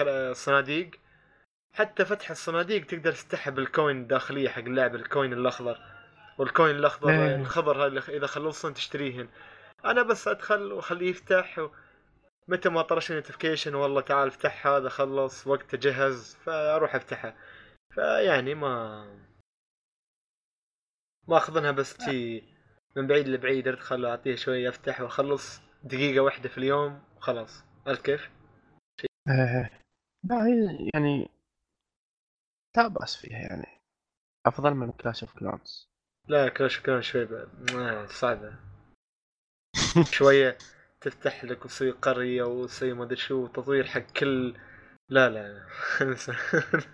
[0.00, 0.90] الصناديق
[1.74, 5.78] حتى فتح الصناديق تقدر تفتحها بال coin الداخلية حق اللعبة ال coin الأخضر
[6.38, 7.36] وال coin الأخضر إيه.
[7.36, 9.28] الخضر هاي اللي إذا خلصتن تشتريهن
[9.84, 11.70] أنا بس أدخل وأخليه يفتح و...
[12.48, 17.36] متى ما طرش notification والله تعال افتح هذا خلص وقت جهز فأروح افتحها
[17.94, 19.04] فيعني ما
[21.28, 22.55] ما أخذنها بس تي
[22.96, 27.64] من بعيد لبعيد ادخل أعطيه شوي افتح واخلص دقيقة واحدة في اليوم وخلاص.
[27.86, 28.30] عرفت كيف؟
[29.28, 29.70] إيه.
[30.24, 31.28] لا هي يعني
[32.76, 33.80] لا بأس فيها يعني.
[34.46, 35.88] أفضل من كلاش اوف كلانس
[36.28, 37.70] لا كلاش كلان شوي بعد.
[37.74, 38.54] آه، صعبة.
[40.10, 40.58] شوية
[41.00, 44.56] تفتح لك وتسوي قرية وتسوي ما أدري شو تطوير حق كل
[45.08, 45.66] لا لا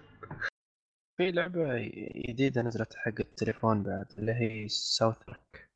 [1.17, 1.79] في لعبة
[2.29, 5.72] جديدة نزلت حق التليفون بعد اللي هي ساوث ريك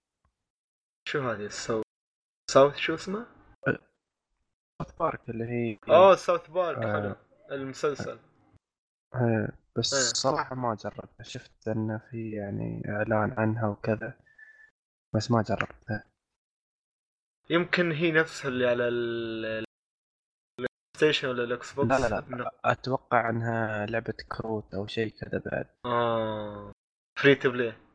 [1.08, 1.82] شو هذه؟ السو
[2.50, 3.26] ساوث شو اسمه؟
[4.78, 6.92] ساوث بارك اللي هي اوه ساوث بارك آه.
[6.92, 7.14] حلو.
[7.50, 8.18] المسلسل.
[9.14, 9.48] إيه،
[9.78, 10.00] بس إيه.
[10.00, 14.18] صراحة ما جربتها شفت إنه في يعني إعلان عنها وكذا
[15.14, 16.04] بس ما جربتها
[17.50, 19.66] يمكن هي نفسها اللي على
[20.96, 22.36] ستيشن ولا الاكس بوكس لا لا.
[22.36, 25.66] لا أتوقع إنها لعبة كروت أو شيء كذا بعد.
[25.84, 26.72] آه.
[27.18, 27.85] free to play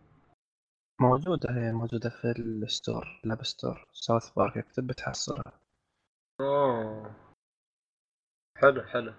[1.02, 5.60] موجودة هي موجودة في ال store الاب ستور ساوث بارك اكتب بتحصلها.
[6.42, 7.16] أوه.
[8.58, 9.14] حلو حلو.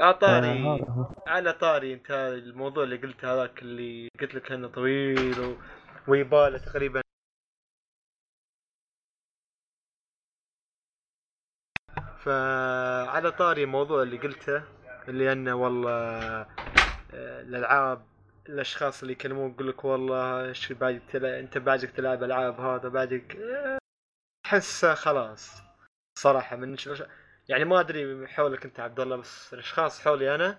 [0.00, 0.86] أعطاني
[1.26, 5.56] على طاري أنت الموضوع اللي قلت هذاك اللي قلت لك إنه طويل و...
[6.08, 7.00] ويباله تقريبا.
[12.18, 14.64] فعلى طاري الموضوع اللي قلته
[15.08, 15.90] اللي أنه والله
[17.14, 18.10] آه، الألعاب
[18.54, 23.36] الأشخاص اللي يكلمون يقول لك والله إيش بعدك تلعب أنت بعدك تلعب ألعاب هذا بعدك
[23.36, 23.78] آه،
[24.46, 25.62] احسه خلاص.
[26.18, 26.76] صراحة من
[27.48, 30.58] يعني ما أدري حولك أنت عبد الله بس الأشخاص حولي أنا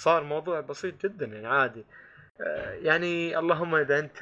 [0.00, 1.84] صار موضوع بسيط جدا يعني عادي.
[2.40, 4.20] آه، يعني اللهم إذا أنت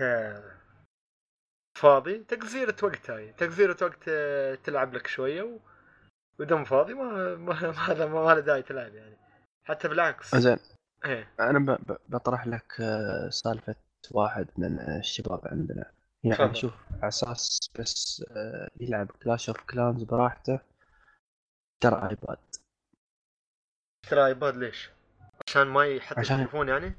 [1.78, 3.32] فاضي تقزيرة وقت هاي.
[3.32, 5.58] تقزيرة وقت آه، تلعب لك شوية و...
[6.40, 7.54] مو فاضي ما ما
[7.88, 9.16] ما له ما له داعي تلعب يعني.
[9.64, 10.36] حتى بالعكس.
[10.36, 10.58] زين
[11.04, 11.78] إيه أنا
[12.08, 13.74] بطرح لك آه، سالفة
[14.10, 15.92] واحد من الشباب عندنا
[16.24, 16.56] يعني تفضل.
[16.56, 20.60] شوف على أساس بس آه، يلعب كلاش اوف كلانز براحته
[21.82, 22.38] ترى ايباد
[24.10, 24.90] ترى ايباد ليش؟
[25.48, 26.94] عشان ما يحط عشان- التليفون يعني؟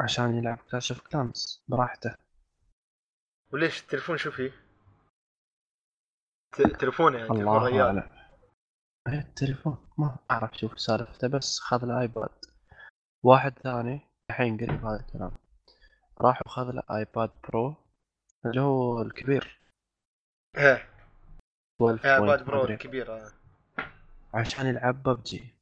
[0.00, 2.14] عشان يلعب كلاش اوف كلانز براحته
[3.52, 4.52] وليش التليفون شو فيه؟
[6.80, 8.10] تليفون يعني تليفون الله ريال أعلم
[9.08, 12.44] إيه التليفون ما أعرف شوف سالفته بس خذ له ايباد
[13.24, 14.00] واحد ثاني
[14.30, 15.32] الحين قريب هذا الكلام.
[16.20, 17.74] راح وخذ له ايباد برو
[18.46, 19.60] اللي هو الكبير.
[20.56, 20.88] إيه 12
[21.80, 22.76] point ايباد برو مدري.
[22.76, 23.32] كبير آه.
[24.34, 25.54] عشان يلعب ببجي.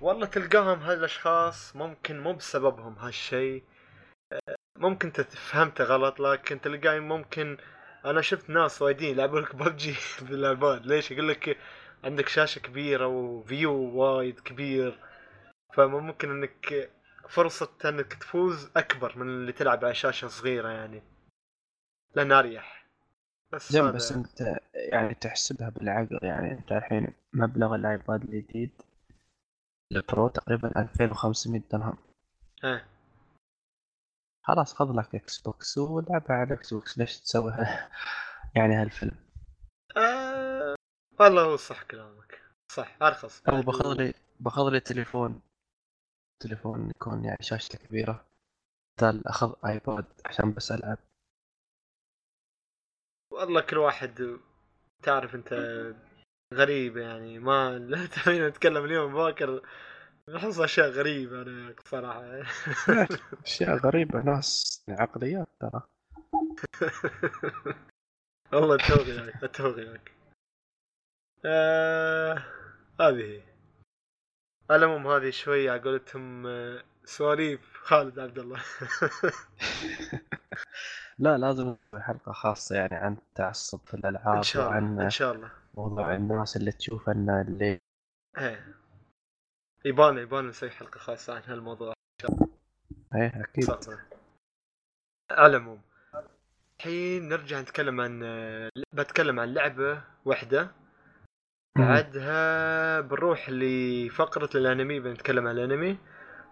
[0.00, 3.64] والله تلقاهم هالأشخاص ممكن مو بسببهم هالشيء.
[4.32, 7.56] آه، ممكن انت فهمته غلط لكن تلقاي ممكن
[8.04, 9.94] أنا شفت ناس وايدين يلعبون لك ببجي
[10.28, 11.58] بالايباد ليش؟ يقول لك
[12.04, 15.13] عندك شاشة كبيرة و view وايد كبير.
[15.74, 16.90] فممكن إنك
[17.28, 21.02] فرصة إنك تفوز أكبر من اللي تلعب على شاشة صغيرة يعني.
[22.14, 22.86] لأن أريح.
[23.52, 26.52] بس زين هذا- بس أنت يعني تحسبها بالعقل يعني.
[26.52, 28.82] أنت الحين مبلغ الآيباد الجديد
[29.92, 31.96] البرو تقريبا 2500 درهم.
[32.64, 32.86] إيه.
[34.42, 37.90] خلاص خذ لك إكس بوكس ولعبها على إكس بوكس ليش تسوي ها-
[38.56, 39.16] يعني هالفيلم؟
[39.96, 40.74] آه...
[41.20, 42.40] والله هو صح كلامك.
[42.72, 43.42] صح أرخص.
[43.48, 45.40] أو باخذ لي باخذ لي تليفون.
[46.40, 48.24] تليفون يكون يعني شاشته كبيرة.
[48.98, 50.98] بدال أخذ ايباد عشان بس ألعب.
[53.32, 54.38] والله كل واحد
[55.02, 55.54] تعرف أنت
[56.54, 57.38] غريب يعني.
[57.38, 59.62] ما لا تبين نتكلم اليوم باكر
[60.28, 62.42] نحس أشياء غريبة أنا صراحة.
[63.44, 65.82] أشياء غريبة ناس عقليات ترى.
[68.52, 70.12] والله أتفق وياك أتفق وياك
[71.44, 72.44] آه
[73.00, 73.42] هذه
[74.70, 78.62] على العموم هذه شوي على قولتهم آه، سواليف خالد عبد الله.
[81.18, 85.32] لا لازم حلقة خاصة يعني عن التعصب في الألعاب إن شاء الله وعن إن شاء
[85.32, 85.50] الله.
[85.74, 87.80] موضوع الناس اللي تشوف إن اللي
[88.38, 88.74] إيه.
[89.84, 91.94] يبان يبان نسوي حلقة خاصة عن هالموضوع.
[93.14, 93.64] إيه أكيد.
[93.64, 93.92] صح
[95.30, 95.80] على العموم
[96.78, 100.70] الحين نرجع نتكلم عن آه، بتكلم عن لعبة واحدة.
[101.78, 105.98] بعدها بنروح لفقرة الأنمي بنتكلم عن الأنمي.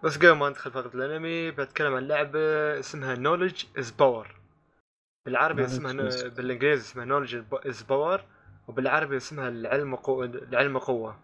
[0.03, 4.27] بس قبل ما ندخل فقرة الأنمي بتكلم عن لعبة اسمها knowledge is power.
[5.25, 5.93] بالعربي اسمها
[6.29, 7.33] بالإنجليزي اسمها knowledge
[7.65, 8.21] is power
[8.67, 11.19] وبالعربي اسمها العلم قوة العلم قوة.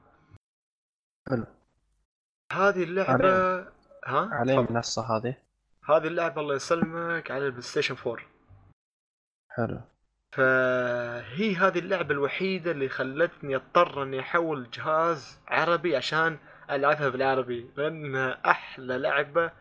[1.29, 1.45] حلو.
[2.51, 3.59] هذه اللعبة
[4.05, 4.59] ها؟ تفضل.
[4.59, 5.37] المنصة هذه.
[5.89, 8.25] هذه اللعبة الله يسلمك على ال PlayStation 4
[9.49, 9.81] حلو.
[10.32, 16.38] فهي هذه اللعبة الوحيدة اللي خلتني أضطر إني أحول جهاز عربي عشان
[16.69, 19.51] ألعبها بالعربي لانها أحلى لعبة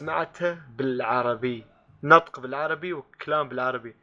[0.00, 1.64] سمعتها بالعربي
[2.02, 3.96] نطق بالعربي وكلام بالعربي.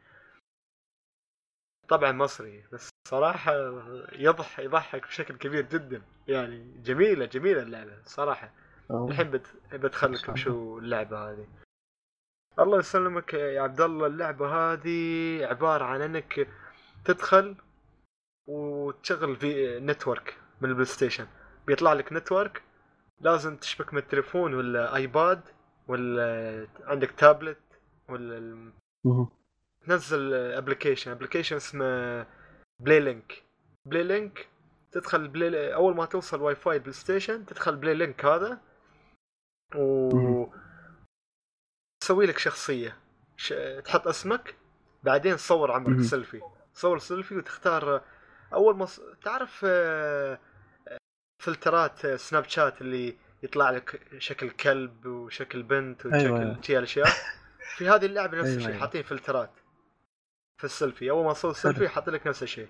[1.88, 3.52] طبعا مصري بس صراحة
[4.12, 6.02] يضح يضحك بشكل كبير جدا.
[6.28, 8.52] يعني جميلة جميلة اللعبة صراحة.
[9.08, 9.46] الحين بت...
[10.36, 11.46] شو اللعبة هذه.
[12.60, 16.48] الله يسلمك يا عبد الله اللعبة هذه عبارة عن إنك
[17.04, 17.56] تدخل
[18.46, 21.26] وتشغل في network من ال PlayStation.
[21.66, 22.62] بيطلع لك network
[23.20, 25.40] لازم تشبك من التليفون ولا iPad
[25.88, 27.58] ولا عندك تابلت
[28.08, 28.72] ولا.
[29.86, 32.26] تنزل application application اسمه
[32.80, 33.42] PlayLink
[33.86, 34.48] PlayLink
[34.92, 38.60] تدخل بلاي أول ما توصل WiFi PlayStation تدخل PlayLink هذا.
[39.76, 40.46] و.
[42.04, 42.96] تسوي لك شخصية.
[43.36, 43.54] ش...
[43.84, 44.54] تحط اسمك
[45.02, 46.00] بعدين تصور عمرك.
[46.00, 46.40] سيلفي.
[46.74, 48.04] تصور سيلفي وتختار
[48.52, 49.00] أول ما ص...
[49.22, 50.38] تعرف آه،
[51.42, 56.60] فلترات آه، Snapchat اللي يطلع لك شكل كلب وشكل بنت وشكل أيوة،.
[56.62, 57.08] شي الاشياء
[57.76, 58.80] في هذه اللعبة نفس أيوة، الشيء أيوة.
[58.80, 59.52] حاطين فلترات
[60.58, 61.10] في السيلفي.
[61.10, 62.68] أول ما تصور سيلفي حاط لك نفس الشيء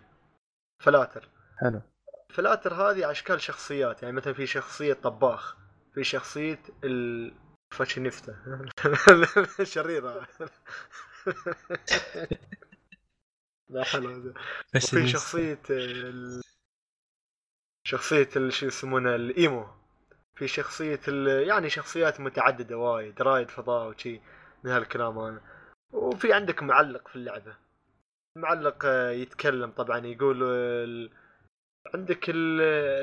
[0.83, 1.29] فلاتر.
[1.61, 1.83] حلو.
[2.31, 4.03] فلاتر هذه أشكال شخصيات.
[4.03, 5.57] يعني مثلا في شخصية طباخ
[5.95, 7.45] في شخصية ال
[7.75, 8.37] فاشينيستا
[9.75, 10.27] شريرة.
[13.69, 14.35] لا حلو هذا
[14.77, 16.41] وفي شخصية ال...
[17.87, 19.67] شخصية ال- شو يسمونه ال emo.
[20.37, 21.49] في شخصية ال...
[21.49, 24.21] يعني شخصيات متعددة وايد رائد فضاء وشي
[24.65, 25.41] من هالكلام هذا.
[25.93, 27.57] وفي عندك معلق في اللعبة.
[28.37, 31.11] معلق آه، يتكلم طبعا يقول ال...
[31.95, 32.61] عندك ال-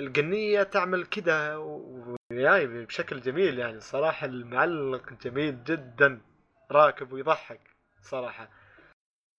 [0.07, 6.21] القنية تعمل كده وياي بشكل جميل يعني صراحة المعلق جميل جدا
[6.71, 7.59] راكب ويضحك
[8.01, 8.49] صراحة.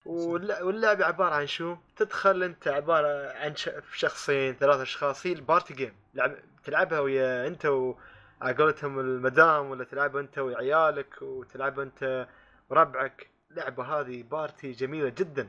[0.06, 3.54] والل- واللعبة عبارة عن شو؟ تدخل أنت عبارة عن
[3.92, 5.94] شخصين ثلاث أشخاص هي ال party game.
[6.14, 6.34] لعب
[6.64, 7.94] تلعبها ويا أنت و
[8.40, 12.28] على قولتهم المدام ولا تلعبها أنت وعيالك وتلعبها أنت
[12.70, 13.26] وربعك.
[13.50, 15.48] اللعبة هذه party جميلة جدا.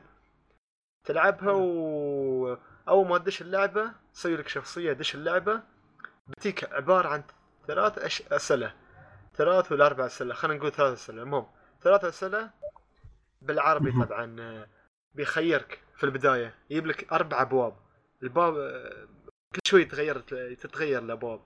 [1.04, 2.56] تلعبها و
[2.88, 5.62] أول ما تدش اللعبة تصير لك شخصية دش اللعبة
[6.26, 7.22] بتيك عبارة عن
[7.66, 8.22] ثلاث أش...
[8.22, 8.74] أسئلة.
[9.34, 11.22] ثلاث ولا أربع أسئلة خلينا نقول ثلاث أسئلة.
[11.22, 11.46] المهم
[11.82, 12.50] ثلاث أسئلة
[13.42, 13.92] بالعربي.
[14.06, 14.66] طبعا آه،
[15.14, 16.54] بيخيرك في البداية.
[16.70, 17.76] يجيب لك أربع أبواب.
[18.22, 19.08] الباب آه،
[19.54, 20.18] كل شوي يتغير
[20.54, 21.40] تتغير الأبواب.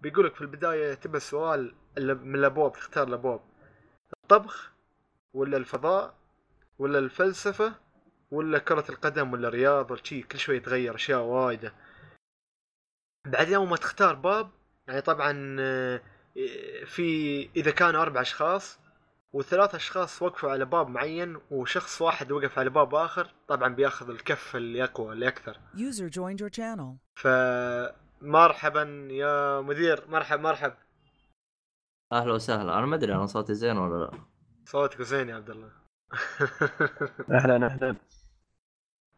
[0.00, 3.40] بيقول لك في البداية تبى سؤال ال- من الأبواب تختار الأبواب.
[4.22, 4.72] الطبخ
[5.34, 6.14] ولا الفضاء
[6.78, 7.74] ولا الفلسفة
[8.30, 11.72] ولا كرة القدم ولا رياض ولا شي كل شوي يتغير أشياء وايدة.
[13.26, 14.50] بعدين اول ما تختار باب
[14.88, 16.02] يعني طبعا آه،
[16.84, 18.78] في إذا كانوا أربع أشخاص
[19.32, 24.56] وثلاث أشخاص وقفوا على باب معين وشخص واحد وقف على باب آخر طبعا بياخذ الكف
[24.56, 25.60] اللي أقوى اللي أكثر.
[25.74, 26.96] User joined your channel.
[27.14, 30.74] فمرحبا يا مدير مرحب مرحب.
[32.12, 32.78] أهلا وسهلا.
[32.78, 34.10] أنا ما أدري أنا صوتي زين ولا لا.
[34.64, 35.85] صوتك زين يا عبد الله.
[37.30, 37.96] أهلا أهلا.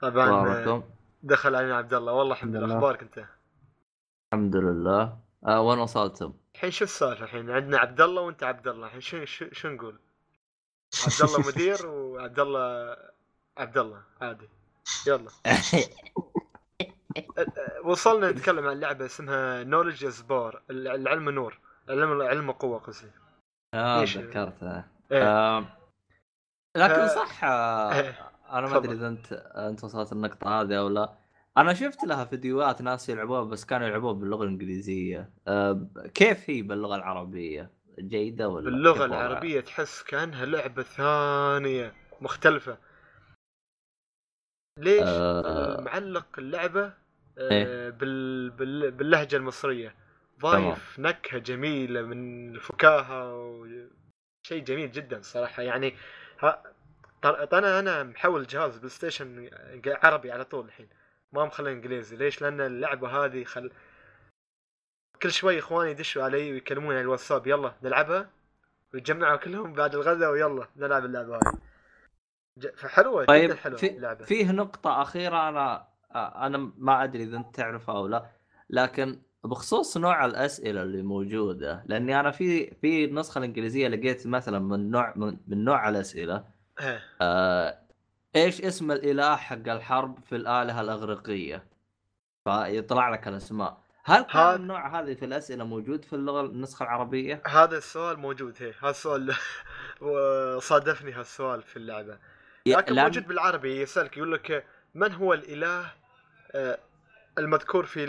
[0.01, 0.82] طبعا
[1.23, 2.12] دخل علينا عبد الله.
[2.12, 2.77] والله الحمد لله.
[2.77, 3.24] أخبارك أنت؟
[4.32, 5.19] الحمد لله.
[5.47, 8.86] آه وين وصلتم؟ الحين شو السالفة الحين؟ عندنا عبد الله وأنت عبد الله.
[8.86, 9.98] الحين شو شو, شو نقول؟
[11.05, 12.97] عبد الله مدير وعبد الله
[13.59, 14.48] عبد الله عادي.
[15.06, 15.31] يلا.
[17.85, 21.59] وصلنا نتكلم عن لعبة اسمها نولج سبار العلم نور.
[21.89, 23.10] العلم علم قوة قصدي.
[23.74, 25.23] آه ليش؟ تذكرتها إيه.
[25.23, 25.65] آه
[26.79, 28.31] لكن صح آه إيه.
[28.51, 28.93] أنا ما أدري.
[28.93, 31.13] إذا أنت أنت وصلت النقطة هذه أو لا
[31.57, 36.97] أنا شفت لها فيديوهات ناس يلعبوها بس كانوا يلعبوها باللغة الإنجليزية آه كيف هي باللغة
[36.97, 42.79] العربية جيدة ولا باللغة؟ العربية تحس كأنها لعبة ثانية مختلفة
[44.79, 45.81] ليش آه.
[45.81, 46.85] معلق اللعبة
[47.39, 47.91] آه، إيه.
[47.91, 48.51] بال...
[48.51, 48.91] بال...
[48.91, 49.95] باللهجة المصرية
[50.41, 53.67] ضايف نكهة جميلة من الفكاهة و...
[54.43, 55.95] شيء جميل جدا صراحة يعني
[57.24, 59.51] أنا أنا محول جهاز PlayStation
[59.86, 60.89] عربي على طول الحين.
[61.32, 62.16] ما مخليه إنجليزي.
[62.16, 63.70] ليش؟ لأن اللعبة هذه خل
[65.23, 68.31] كل شوي إخواني يدشوا علي ويكلموني على الواتساب يلا نلعبها؟
[68.94, 71.59] ويتجمعوا كلهم بعد الغداء ويلا نلعب اللعبة هذه
[72.77, 74.24] فحلوة طيب جدا حلوة في اللعبة.
[74.24, 78.31] فيه نقطة أخيرة أنا أنا ما أدري إذا أنت تعرفها أو لا
[78.70, 84.90] لكن بخصوص نوع الأسئلة اللي موجودة لأني أنا في في النسخة الإنجليزية لقيت مثلا من
[84.90, 86.44] نوع من, نوع الأسئلة.
[86.81, 87.02] إيه.
[87.20, 87.78] آه
[88.36, 91.65] إيش اسم الإله حق الحرب في الآلهة الأغريقية؟
[92.44, 93.78] فيطلع لك الأسماء.
[94.05, 98.55] هل كان هذا- النوع هذه في الأسئلة موجود في اللغة النسخة العربية؟ هذا السؤال موجود
[98.59, 99.35] هي هذا السؤال
[100.69, 102.19] صادفني هالسؤال في اللعبة.
[102.66, 105.93] لكن لأن- موجود بالعربي يسألك يقول لك من هو الإله؟
[106.55, 106.78] آه،
[107.39, 108.05] المذكور في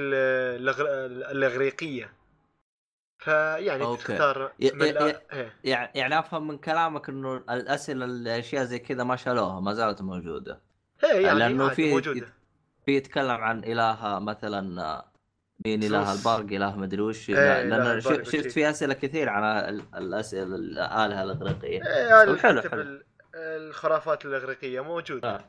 [1.32, 2.14] الإغريقية
[3.18, 4.02] فيعني أوكي.
[4.04, 4.52] تختار.
[5.64, 10.60] يعني يعني أفهم من كلامك إنه الأسئلة الأشياء زي كذا ما شالوها ما زالت موجودة
[11.04, 12.28] هي يعني لأنه في موجودة
[12.86, 15.06] في يتكلم عن إله مثلا آه،
[15.66, 16.14] مين إله.
[16.14, 18.28] البرق إله مدري وش إيه، لأن شفت.
[18.48, 22.82] في أسئلة كثير عن ال- الأسئلة الآلهة الإغريقية هذا طب حلو، حلو.
[22.82, 23.04] ال-
[23.36, 25.44] الخرافات الإغريقية موجودة آه.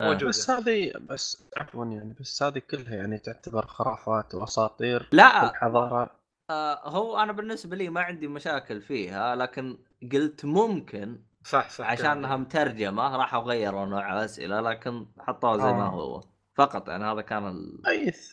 [0.00, 0.04] آه.
[0.04, 0.28] موجودة.
[0.28, 5.50] بس هذه بس عفوا يعني بس هذه كلها يعني تعتبر خرافات وأساطير لا.
[5.50, 6.10] الحضاره
[6.50, 9.78] آه، هو أنا بالنسبة لي ما عندي مشاكل فيها لكن
[10.12, 15.88] قلت ممكن صح صح عشانها مترجمة راحوا غيروا نوع الاسئله لكن حطوها زي ما آه.
[15.90, 16.20] هو.
[16.54, 17.82] فقط يعني هذا كان ال...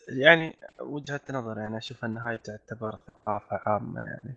[0.09, 4.35] يعني وجهة نظر يعني أشوف ان هاي تعتبر ثقافة عامة يعني.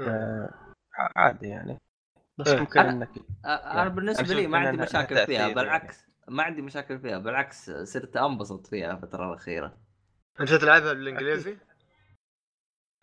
[0.00, 0.50] آه
[1.16, 1.78] عادي يعني.
[2.38, 2.60] بس إيه.
[2.60, 3.08] ممكن أنا- إنك
[3.44, 6.04] أنا بالنسبة أشوف لي ما عندي مشاكل فيها تأثير بالعكس.
[6.28, 9.78] ما عندي مشاكل فيها بالعكس صرت أنبسط فيها الفترة الأخيرة
[10.40, 11.56] أنت تلعبها بالإنجليزي؟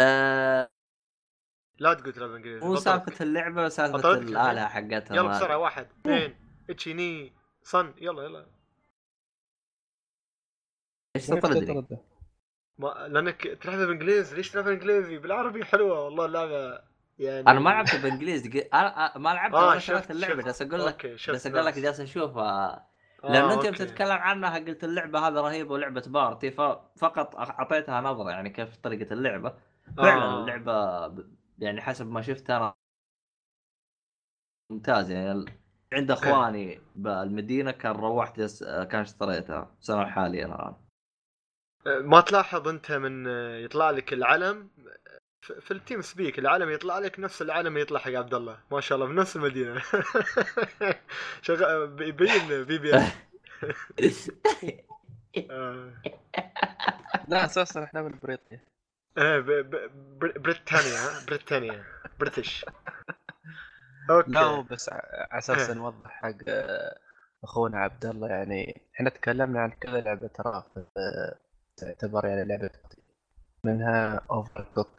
[0.01, 0.69] آه،
[1.79, 2.75] لا تقول تلعب بالإنجليزي مو.
[2.75, 6.35] سالفة اللعبة سالفه بطلت الالهه حقتها يلا بسرعة واحد اثنين
[6.69, 7.33] اتشي ني
[7.63, 8.45] صن يلا يلا
[11.15, 12.01] إيش تطردني؟ تطرده؟
[12.77, 16.81] ما لأنك تلعبها بالإنجليزي ليش تلعبها بالإنجليزي بالعربي حلوة والله اللعبة
[17.19, 20.45] يعني أنا ما لعبت بالإنجليزي أنا ما لعبت آه، آه شريت شفت- اللعبة شفت.
[20.45, 21.79] جالس أقول لك شفت جالس أقول لك.
[21.79, 22.89] جالس أشوفها آه،
[23.23, 23.67] لأن أنت.
[23.67, 29.53] بتتكلم عنها قلت اللعبة هذه رهيبة ولعبة بارتي ففقط أعطيتها نظرة يعني كيف طريقة اللعبة.
[29.97, 30.41] فعلا آه.
[30.41, 31.23] اللعبة
[31.59, 32.73] يعني حسب ما شفت أنا
[34.71, 35.11] ممتاز.
[35.11, 35.45] يعني
[35.93, 38.63] عند إخواني بالمدينة كان روحت يس...
[38.63, 40.75] كان اشتريتها سنة حاليا الان
[41.85, 43.27] ما تلاحظ أنت من
[43.63, 44.69] يطلع لك العلم
[45.41, 48.95] في التيم سبيك العلم يطلع لك نفس العلم اللي يطلع حق عبد الله ما شاء
[48.95, 49.81] الله من نفس المدينة
[51.41, 52.93] شغال بيبين بي بي
[55.51, 55.91] آه.
[57.27, 58.63] لا أساسا إحنا من بريطانيا
[59.17, 59.39] إيه
[60.19, 61.83] بريطانيا؟ بريطانيا
[62.19, 62.65] بريتش
[64.09, 65.01] أوكي لا بس على
[65.31, 65.69] أساس.
[65.69, 66.99] نوضح حق آه،
[67.43, 70.63] اخونا عبد الله يعني إحنا تكلمنا عن كذا لعبة ترى
[70.97, 71.35] آه،
[71.77, 72.69] تعتبر يعني لعبة.
[73.63, 74.98] منها أوفر كوك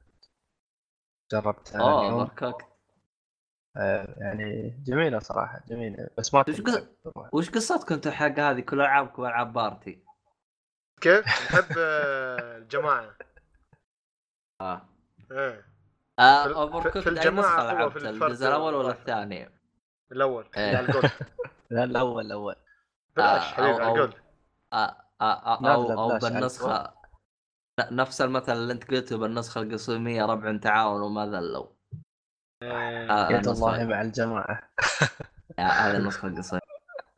[1.33, 2.21] جربتها اليوم.
[2.21, 2.55] اوفر
[3.77, 6.09] آه، يعني جميلة صراحة جميلة.
[6.19, 7.35] بس ما وش تنفع قص- بروح.
[7.35, 10.05] وش قصتكم أنتم حق هذه؟ كل العابكم العاب بارتي.
[11.01, 13.15] كيف؟ نحب آه، الجماعة.
[14.61, 14.83] آه.
[15.33, 15.67] إيه.
[16.19, 18.91] آه في- اوفر في- كوك في هو لعبت الجزء الأول ولا.
[18.91, 19.49] الثاني؟
[20.13, 20.77] الأول إيه.
[20.77, 21.11] على الجولد
[21.71, 22.55] لا الأول الأول.
[23.17, 24.15] بلاش آه، حبيبي الجولد
[24.73, 25.25] آه آه
[25.57, 26.95] آه لا، أو لا، أو بالنسخة
[27.91, 31.67] نفس المثل اللي أنت قلته بالنسخه القصيمية ربع تعاون وما ذلوا
[32.63, 33.11] إيه.
[33.11, 34.71] آه يد الله مع الجماعة
[35.59, 36.61] آه، هذه النسخة القصيمه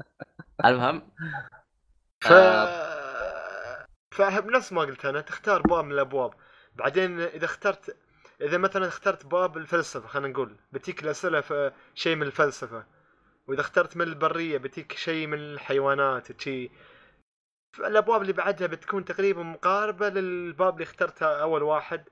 [0.65, 1.03] المهم
[2.21, 3.87] ف آه.
[4.11, 6.35] فنفس ما قلت أنا تختار باب من الأبواب
[6.75, 7.97] بعدين إذا اخترت
[8.41, 12.85] إذا مثلا اخترت باب الفلسفة خلينا نقول بتيك الأسئلة شيء من الفلسفة
[13.47, 16.71] وإذا اخترت من البرية بتيك شيء من الحيوانات شيء
[17.78, 22.05] الأبواب اللي بعدها بتكون تقريبا مقاربة للباب اللي اخترته أول واحد.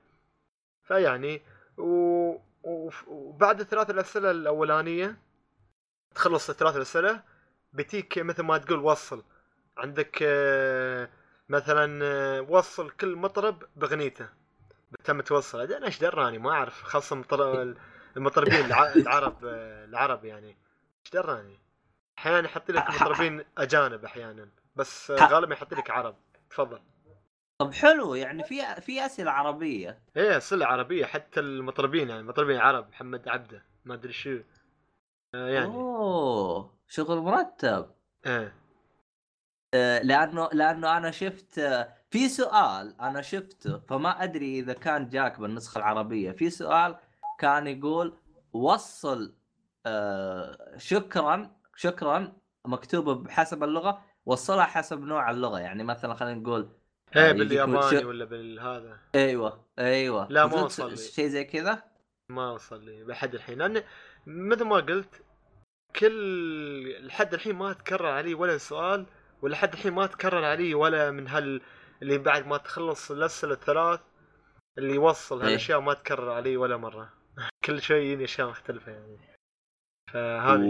[0.83, 1.41] فيعني
[1.77, 2.37] و...
[3.07, 5.17] وبعد الثلاث الأسئلة الأولانية
[6.15, 7.23] تخلص الثلاث الأسئلة
[7.73, 9.23] بتيك مثل ما تقول وصل.
[9.77, 10.17] عندك
[11.49, 14.29] مثلا وصل كل مطرب باغنيته
[15.03, 15.61] تم توصل.
[15.61, 16.83] أنا إيش دراني ما أعرف.
[16.83, 17.75] خاصة مطر...
[18.17, 18.93] المطربين الع...
[18.93, 19.45] العرب
[19.89, 20.47] العرب يعني.
[21.05, 21.59] إيش دراني
[22.17, 24.49] أحيانا يحط لك مطربين أجانب أحيانا.
[24.75, 26.15] بس غالبا يحط لك عرب.
[26.49, 26.79] تفضل.
[27.61, 30.01] طب حلو يعني في في أسئلة عربية.
[30.17, 31.05] إيه صله عربية.
[31.05, 34.39] حتى المطربين يعني المطربين العرب محمد عبده ما أدري شو.
[35.35, 35.65] آه، يعني.
[35.65, 37.91] أوه شغل مرتب.
[38.25, 38.55] إيه.
[39.73, 45.39] آه، لأنه لأنه أنا شفت آه، في سؤال أنا شفته فما أدري إذا كان جاك
[45.39, 46.31] بالنسخة العربية.
[46.31, 46.95] في سؤال
[47.39, 48.17] كان يقول
[48.53, 49.35] وصل
[49.85, 52.33] آه، شكرا شكرا
[52.65, 55.59] مكتوبه بحسب اللغة وصلها حسب نوع اللغة.
[55.59, 56.69] يعني مثلا خلينا نقول
[57.15, 58.99] إيه آه، يجيك بالياباني ولا بالهذا.
[59.15, 60.27] أيوه أيوه.
[60.29, 60.97] لا، ما وصل لي.
[60.97, 61.83] شيء زي كذا؟
[62.29, 63.57] ما وصل لي لحد الحين.
[63.57, 63.83] لأن
[64.27, 65.21] مثل ما قلت
[65.95, 69.05] كل لحد الحين ما تكرر علي ولا سؤال
[69.41, 71.61] ولحد الحين ما تكرر علي ولا من هال
[72.01, 73.99] اللي بعد ما تخلص الأسئلة الثلاث
[74.77, 75.47] اللي يوصل إيه.
[75.47, 77.13] هالأشياء ما تكرر علي ولا مرة.
[77.65, 79.17] كل شيء يجيني أشياء مختلفة يعني.
[80.13, 80.67] فهذه.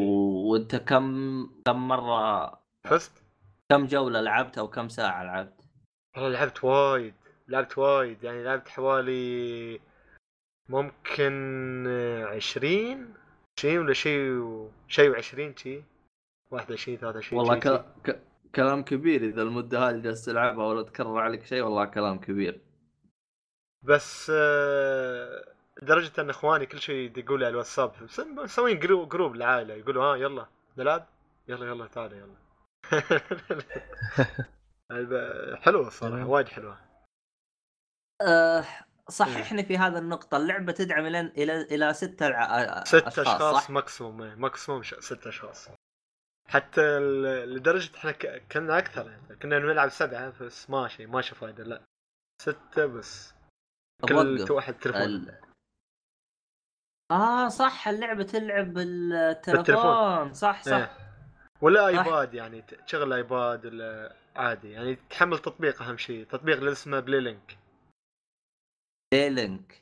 [0.52, 2.52] وأنت كم كم مرة
[2.84, 3.21] فزت؟
[3.72, 5.62] كم جولة لعبت أو كم ساعة لعبت؟
[6.16, 7.14] والله لعبت وايد
[7.48, 9.80] لعبت وايد يعني لعبت حوالي
[10.70, 11.88] ممكن
[12.28, 13.14] عشرين
[13.58, 14.72] عشرين ولا شيء و...
[14.88, 15.84] شيء وعشرين شي.
[16.52, 17.86] واحد وعشرين ثلاثة وعشرين والله ك...
[18.04, 18.20] ك...
[18.56, 22.62] كلام كبير إذا المدة هذه جالس تلعبها ولا تكرر عليك شيء والله كلام كبير.
[23.84, 25.46] بس آه،
[25.82, 30.46] لدرجة أن إخواني كل شيء لي على الواتساب مسوين group group العائلة يقولوا ها يلا
[30.78, 31.08] نلعب
[31.48, 32.41] يلا يلا تعال يلا.
[35.88, 36.30] الصراحة تمام.
[36.30, 36.78] وايد حلوة.
[38.22, 38.66] أه
[39.10, 40.38] صححني في هذا النقطة.
[40.38, 42.84] اللعبة تدعم إلى إلى إلى ستة الع...
[42.84, 45.70] ست أشخاص؟ maximum إيه، maximum ش- ست أشخاص.
[46.48, 49.36] حتى ال- لدرجة إحنا ك- كنا أكثر يعني.
[49.36, 51.82] كنا نلعب سبعة بس ماشي ماشي فايدة لا.
[52.42, 53.34] ستة بس.
[54.10, 54.52] كل.
[54.52, 55.02] واحد تليفون.
[55.02, 55.42] ال...
[57.12, 57.88] آه صح.
[57.88, 60.34] اللعبة تلعب بالتلفون بالتلفون.
[60.34, 60.72] صح صح.
[60.74, 61.11] إيه.
[61.62, 61.88] ولا.
[61.88, 64.72] iPad يعني تشغل iPad ولا عادي.
[64.72, 67.58] يعني تحمل تطبيق أهم شيء تطبيق اللي اسمه PlayLink
[69.14, 69.82] Link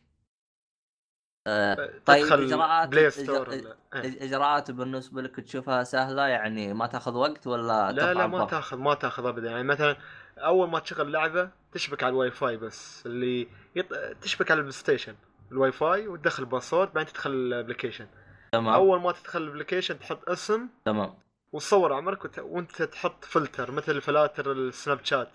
[1.47, 1.75] آه
[2.05, 3.77] طيب تدخل إجراءات- Play Store إيه.
[3.93, 8.93] إجراءات بالنسبة لك تشوفها سهلة؟ يعني ما تاخذ وقت ولا لا لا ما؟ تاخذ ما
[8.93, 9.49] تاخذ ابدا.
[9.51, 9.97] يعني مثلا
[10.37, 13.93] أول ما تشغل لعبة تشبك على الواي فاي بس اللي يط...
[14.21, 15.15] تشبك على البلاي ستيشن
[15.51, 18.07] الواي فاي وتدخل password بعدين تدخل ال application
[18.51, 18.73] تمام.
[18.73, 20.67] أول ما تدخل ال application تحط اسم.
[20.85, 21.13] تمام.
[21.51, 22.39] وتصور عمرك وت...
[22.39, 25.31] وانت تحط فلتر مثل فلاتر ال Snapchat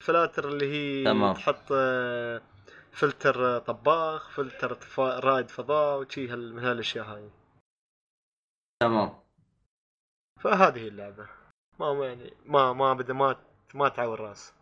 [0.00, 1.34] الفلاتر اللي هي تمام.
[1.34, 2.42] تحط آه،
[2.92, 4.78] فلتر طباخ فلتر.
[4.98, 6.54] رائد فضاء وشي هال...
[6.54, 7.30] من هالأشياء هاي
[8.82, 9.20] تمام
[10.40, 11.28] فهذه اللعبة
[11.80, 13.36] ما ما يعني ما ما بدا ما
[13.74, 14.54] ما تعور رأس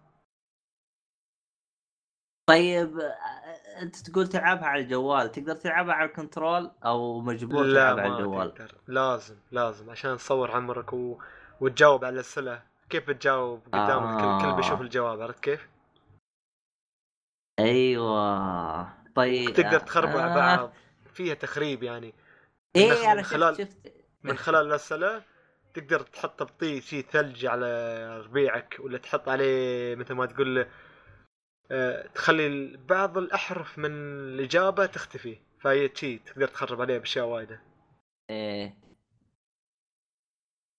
[2.49, 2.99] طيب
[3.83, 8.75] أنت تقول تلعبها على الجوال تقدر تلعبها على الكنترول أو مجبور تلعبها على الجوال؟ تقدر
[8.87, 11.19] لازم لازم عشان تصور عمرك و...
[11.61, 12.63] وتجاوب على الأسئلة.
[12.91, 14.37] كيف بتجاوب قدامك؟ آه.
[14.39, 15.69] الكل بيشوف الجواب عرفت كيف؟
[17.59, 18.89] أيوه.
[19.15, 20.35] طيب تقدر تخرب آه.
[20.35, 20.73] بعض.
[21.15, 22.15] فيها تخريب يعني.
[22.77, 23.93] إيه من أنا خلال- شفت.
[24.23, 25.23] من خلال الأسئلة
[25.75, 30.67] تقدر تحط بطيء شيء ثلج على ربيعك ولا تحط عليه مثل ما تقول
[32.15, 35.39] تخلي ال- بعض الأحرف من الإجابة تختفي.
[35.61, 37.61] فهي شيء تقدر تخرب عليه بأشياء وايدة.
[38.31, 38.75] إيه.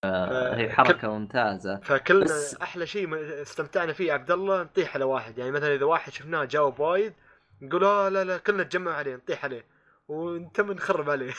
[0.04, 1.80] آه هي حركة ممتازة.
[1.80, 5.38] فكلنا بس- أحلى شيء استمتعنا فيه عبد الله نطيح على واحد.
[5.38, 7.14] يعني مثلا إذا واحد شفناه جاوب وايد
[7.62, 9.66] نقول آه لا لا كلنا نتجمع عليه نطيح عليه.
[10.08, 11.34] وإنت نخرب عليه.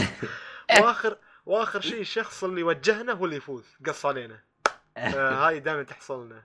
[0.80, 4.40] واخر وآخر شيء الشخص اللي وجهنا هو اللي يفوز قص علينا.
[4.96, 6.42] آه، هاي دائما تحصل لنا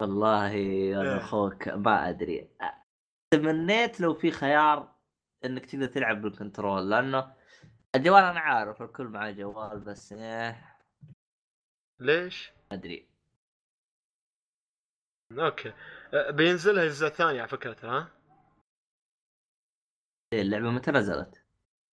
[0.00, 0.52] والله
[1.00, 1.16] أنا إيه.
[1.16, 2.50] أخوك ما أدري
[3.34, 4.94] تمنيت لو في خيار
[5.44, 7.34] إنك تقدر تلعب بالكنترول لأنه
[7.94, 10.76] الجوال أنا عارف الكل معاه جوال بس إيه
[12.00, 13.08] ليش؟ ما أدري
[15.32, 15.72] أوكي
[16.14, 18.08] آه، بينزلها الجزء الثاني على فكرة ها
[20.32, 21.44] إيه، اللعبة متى نزلت؟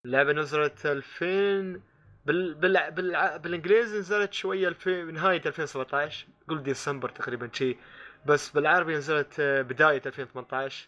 [0.06, 1.93] اللعبة نزلت 2000
[2.26, 2.54] بال...
[2.54, 2.92] بال...
[2.92, 3.40] بال...
[3.40, 7.78] بالإنجليزي نزلت شوية 2000 نهاية 2017 قول ديسمبر تقريبا شيء
[8.26, 10.88] بس بالعربي نزلت آه، بداية 2018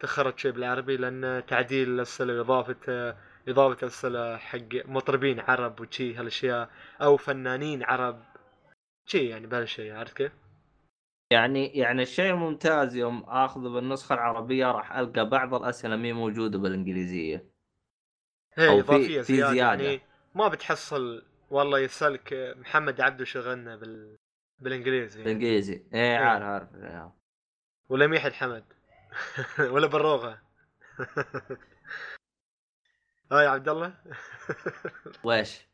[0.00, 3.16] تأخرت شوي بالعربي لأن تعديل الأسئلة واضافه آه،
[3.48, 6.70] إضافة اسئله حق مطربين عرب وشي هالأشياء
[7.02, 8.22] أو فنانين عرب.
[9.06, 10.32] شي يعني بهالشيء عرفت كيف؟
[11.32, 16.12] يعني يعني الشيء الممتاز يوم اخذه بالنسخة العربية راح ألقى بعض الأسئلة مي
[18.54, 19.84] هي أو في- إضافية في زيادة, زيادة.
[19.84, 20.11] يعني.
[20.34, 24.16] ما بتحصل والله يسألك محمد عبده شغلنا بال
[24.58, 25.22] بالإنجليزي.
[25.22, 25.84] بالإنجليزي.
[25.94, 26.74] إيه عارف عارف.
[26.74, 27.12] إيه.
[27.88, 28.64] ولا ميح الحمد.
[29.72, 30.42] ولا بروغه
[33.32, 33.94] ها يا عبد الله
[35.24, 35.66] ويش؟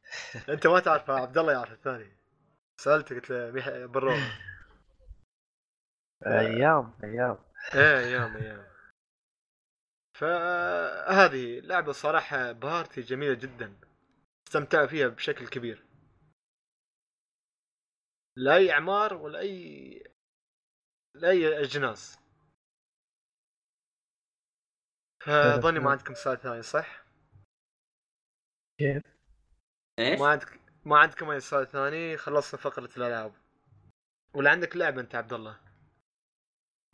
[0.48, 2.16] أنت ما تعرف عبد الله يعرف الثاني.
[2.80, 4.32] سالته قلت له ميح بروغه
[6.26, 7.39] أيام أيام.
[7.74, 8.66] إيه أيام أيام.
[10.14, 13.88] فهذه لعبة صراحة بارتي جميلة جدا.
[14.49, 15.85] استمتع فيها بشكل كبير
[18.37, 20.03] لا اي أعمار ولا اي
[21.15, 22.19] لا اي اجناس
[25.23, 27.05] فظني ما عندكم سؤال ثاني صح؟
[28.79, 29.03] كيف؟
[29.99, 33.33] إيش؟ ما عندك ما عندكم أي سؤال ثاني خلصنا فقرة الألعاب
[34.35, 35.61] ولا عندك لعبة أنت عبد الله؟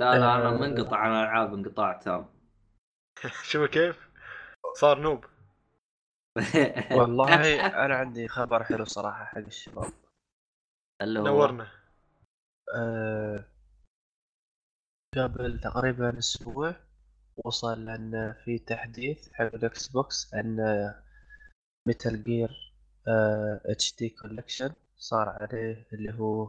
[0.01, 2.35] لا لا أنا منقطع عن الالعاب انقطاع تام
[3.51, 4.09] شوف كيف؟
[4.77, 5.34] صار نوب
[6.93, 9.93] والله أنا عندي خبر حلو صراحة حق الشباب.
[11.03, 11.69] اللي هو؟ نورنا.
[12.77, 13.45] أه
[15.17, 16.75] قبل تقريبا أسبوع
[17.37, 20.57] وصل إن في تحديث حق ال Xbox إن
[21.89, 22.75] Metal Gear
[23.67, 26.45] HD Collection صار عليه اللي هو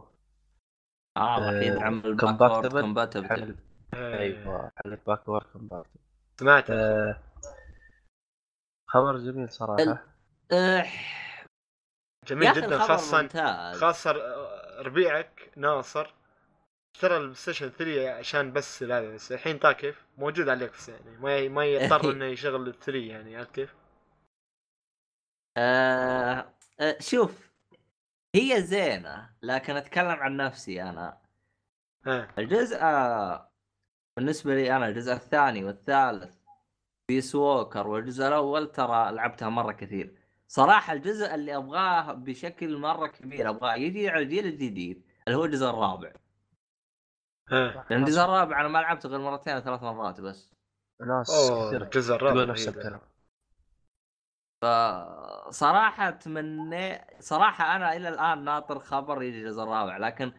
[1.16, 3.56] آه راح آه، يدعم ال backward compatible
[3.94, 6.00] أيوه حق ال backward compatible
[6.40, 7.25] سمعت أه
[8.86, 10.04] خبر جميل صراحة.
[10.52, 10.86] يا
[12.26, 13.80] جميل جدا خاصة ممتاز.
[13.80, 14.12] خاصة
[14.78, 16.14] ربيعك ناصر
[16.94, 20.88] اشترى ال PlayStation 3 عشان بس لا بس الحين طا كيف؟ موجود على ال X
[20.88, 23.74] يعني ما ما يضطر إنه يشغل ال 3 يعني عرفت كيف؟
[25.56, 27.52] آه آه شوف
[28.34, 31.20] هي زينة لكن أتكلم عن نفسي أنا.
[32.38, 33.50] الجزء آه
[34.16, 36.36] بالنسبة لي أنا الجزء الثاني والثالث
[37.08, 40.16] Peace Walker والجزء الأول ترى لعبتها مرة كثير.
[40.48, 45.70] صراحة الجزء اللي أبغاه بشكل مرة كبير أبغاه يجي على الجيل الجديد اللي هو الجزء
[45.70, 46.12] الرابع.
[47.50, 50.52] لأن الجزء الرابع أنا ما لعبته غير مرتين أو ثلاث مرات بس.
[51.00, 52.68] ناس كثير الجزء الرابع نفس.
[52.68, 53.00] الكلام.
[54.62, 60.32] فصراحة اتمنى صراحة أنا إلى الآن ناطر خبر يجي الجزء الرابع لكن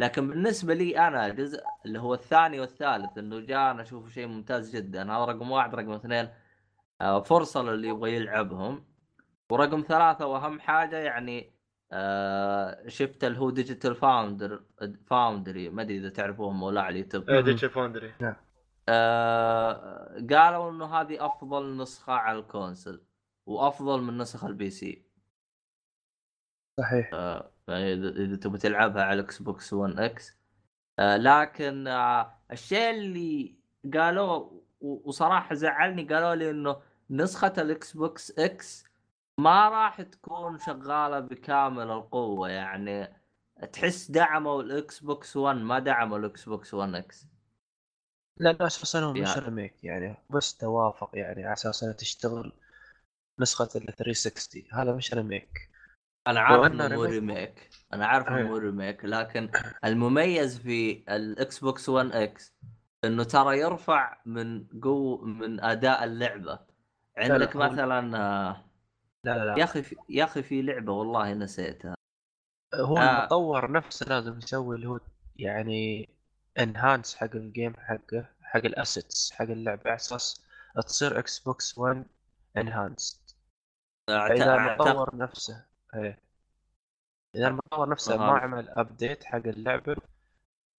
[0.00, 4.76] لكن بالنسبة لي أنا الجزء اللي هو الثاني والثالث إنه جاء أنا أشوفه شيء ممتاز
[4.76, 5.02] جدا.
[5.02, 6.28] هذا رقم واحد رقم اثنين
[7.00, 8.84] آه، فرصة للي يبغى يلعبهم.
[9.50, 11.52] ورقم ثلاثة وأهم حاجة يعني
[11.92, 14.62] آه شفت اللي هو Digital Found-
[15.06, 17.30] Foundry ما أدري إذا تعرفوهم ولا على اليوتيوب.
[17.30, 18.12] إيه Digi Foundry
[18.88, 23.02] آه قالوا إنه هذه أفضل نسخة على ال console
[23.46, 25.06] وأفضل من نسخ ال PC
[26.80, 27.10] صحيح.
[27.14, 30.36] آه اذا تبغى تلعبها على ال Xbox 1 X
[31.00, 33.56] لكن آه الشيء اللي
[33.94, 34.36] قالوه
[34.80, 38.84] و- وصراحة زعلني قالوا لي إنه نسخة ال Xbox X
[39.38, 42.48] ما راح تكون شغالة بكامل القوة.
[42.50, 43.20] يعني
[43.72, 47.26] تحس دعموا ال Xbox 1 ما دعموا ال Xbox 1 X
[48.36, 52.52] لا لا أساسا هو مش remake يعني بس توافق يعني على أساس إنها تشتغل
[53.40, 55.70] نسخة ال 360 هذا مش ريميك
[56.26, 57.70] أنا عارف إنه مو remake.
[57.92, 58.42] أنا عارف إنه.
[58.48, 59.50] مو remake لكن
[59.84, 62.54] المميز في ال Xbox 1 X
[63.04, 66.58] إنه ترى يرفع من قو من أداء اللعبة
[67.16, 68.64] عندك هو- مثلا آه،
[69.24, 69.96] لا لا يا لا أخي في...
[70.08, 71.94] يا أخي في لعبة والله نسيتها
[72.74, 73.18] هو آه.
[73.20, 75.00] المطور نفسه لازم يسوي اللي هو
[75.36, 76.08] يعني
[76.58, 80.44] enhance حق ال game حقه حق ال assets حق اللعبة على أساس
[80.86, 82.06] تصير Xbox 1
[82.56, 83.24] enhance
[84.10, 86.18] أعت- اذا المطور نفسه إيه.
[87.36, 88.38] إذا المطور نفسه ما.
[88.38, 89.96] عمل ابديت حق اللعبة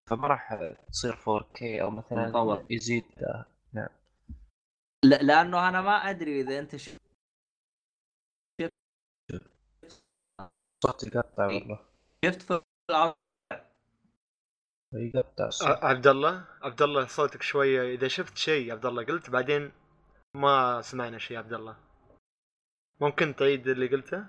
[0.09, 0.59] فما راح
[0.91, 2.65] تصير 4K أو مثلا المطور.
[2.69, 3.05] يزيد.
[5.03, 6.89] لا لأنه أنا ما أدري إذا أنت ش...
[10.83, 11.79] صوت يقطع والله.
[12.25, 12.61] شفت في
[14.93, 15.49] يقطع
[15.87, 17.95] عبد الله عبد الله صوتك شوية.
[17.95, 19.71] إذا شفت شيء عبد الله قلت بعدين
[20.35, 21.77] ما سمعنا شيء عبد الله
[23.01, 24.25] ممكن تعيد اللي قلته؟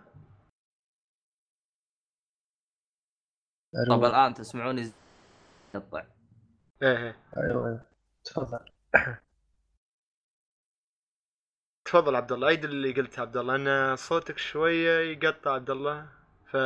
[3.88, 4.92] طب الآن تسمعوني ز-
[5.74, 6.02] يقطع
[6.82, 7.16] إيه إيه.
[7.36, 7.80] أيوه.
[8.24, 8.58] تفضل.
[11.84, 16.06] تفضل عبد الله عيد اللي قلته عبد الله أن صوتك شوية يقطع عبد الله
[16.46, 16.56] ف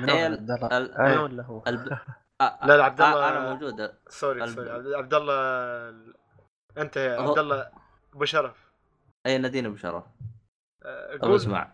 [0.00, 1.88] من إيه، عبد الله؟ ال- أنا ولا هو؟ الب...
[2.40, 3.92] آه، لا، لا، عبد آه، الله- أنا موجود.
[4.08, 4.96] sorry الب- sorry.
[4.96, 5.34] عبد الله
[6.78, 7.70] أنت يا عبد الله
[8.14, 8.66] أبو شرف.
[9.26, 10.10] اي ناديني بشرف آه،
[10.82, 11.72] طب قول اسمع.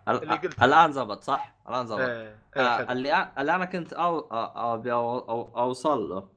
[0.63, 2.93] الآن زبط صح؟ الآن زبط إيه إيه آه.
[2.93, 4.29] اللي اللي أنا كنت أو...
[4.75, 5.19] أبي أو...
[5.19, 5.59] أو...
[5.59, 6.29] أوصل له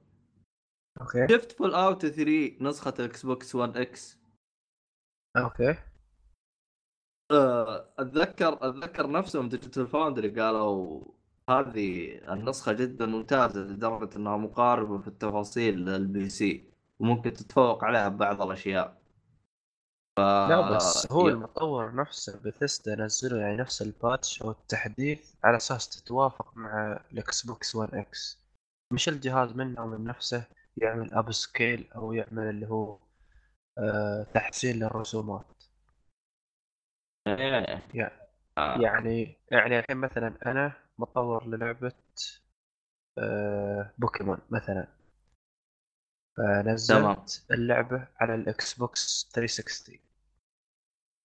[1.01, 4.19] okay شفت Fallout 3 نسخة ال Xbox 1 X
[5.37, 5.75] okay
[7.31, 11.03] آه، أتذكر أتذكر نفسهم Digital Foundry قالوا
[11.49, 16.63] هذه النسخة جدا ممتازة لدرجة إنها مقاربة في التفاصيل لل PC
[16.99, 19.04] وممكن تتفوق عليها ببعض الأشياء
[20.17, 20.19] ف...
[20.19, 25.89] لا بس هو المطور نفسه بثيستا نزلوا يعني نفس ال patch أو التحديث على أساس
[25.89, 28.45] تتوافق مع ال Xbox 1 X
[28.93, 30.47] مش الجهاز منه من نفسه
[30.77, 32.99] يعمل upscale أو يعمل اللي هو
[33.77, 35.63] آه تحسين للرسومات
[37.27, 37.81] إيه.
[38.57, 38.81] آه.
[38.81, 41.91] يعني يعني الحين مثلا أنا مطور للعبة
[43.17, 44.87] آه بوكيمون مثلا
[46.37, 47.25] فنزلت تمام.
[47.51, 50.04] اللعبة على ال Xbox 360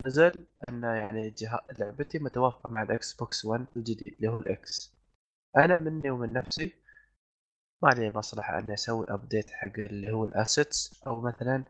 [0.07, 1.35] نزل أن يعني.
[1.79, 4.95] لعبتي متوافقة مع ال Xbox 1 الجديد اللي هو ال X
[5.57, 6.75] أنا مني ومن نفسي
[7.83, 11.65] ما لي مصلحة أني أسوي update حق اللي هو ال assets أو مثلا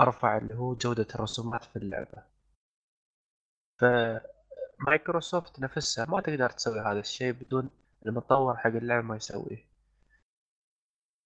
[0.00, 2.24] أرفع اللي هو جودة الرسومات في اللعبة.
[3.80, 7.70] فمايكروسوفت نفسها ما تقدر تسوي هذا الشيء بدون
[8.06, 9.64] المطور حق اللعبة ما يسويه.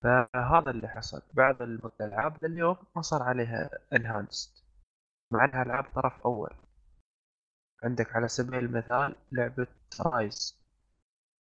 [0.03, 1.23] فهذا اللي حصل.
[1.35, 4.58] بعض الألعاب لليوم ما صار عليها enhanced
[5.31, 6.51] مع إنها العاب طرف أول.
[7.85, 9.67] عندك على سبيل المثال لعبة
[10.01, 10.59] Ryse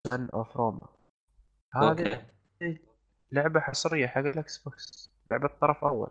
[0.06, 0.88] Son of Rome
[1.74, 2.26] هذه
[3.32, 6.10] لعبة حصرية حق ال Xbox لعبة طرف أول.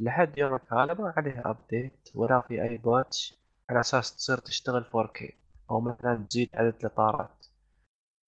[0.00, 3.34] لحد يومك هذا ما عليها update ولا في أي patch
[3.70, 5.32] على أساس تصير تشتغل 4K
[5.70, 7.46] أو مثلا تزيد عدد الإطارات.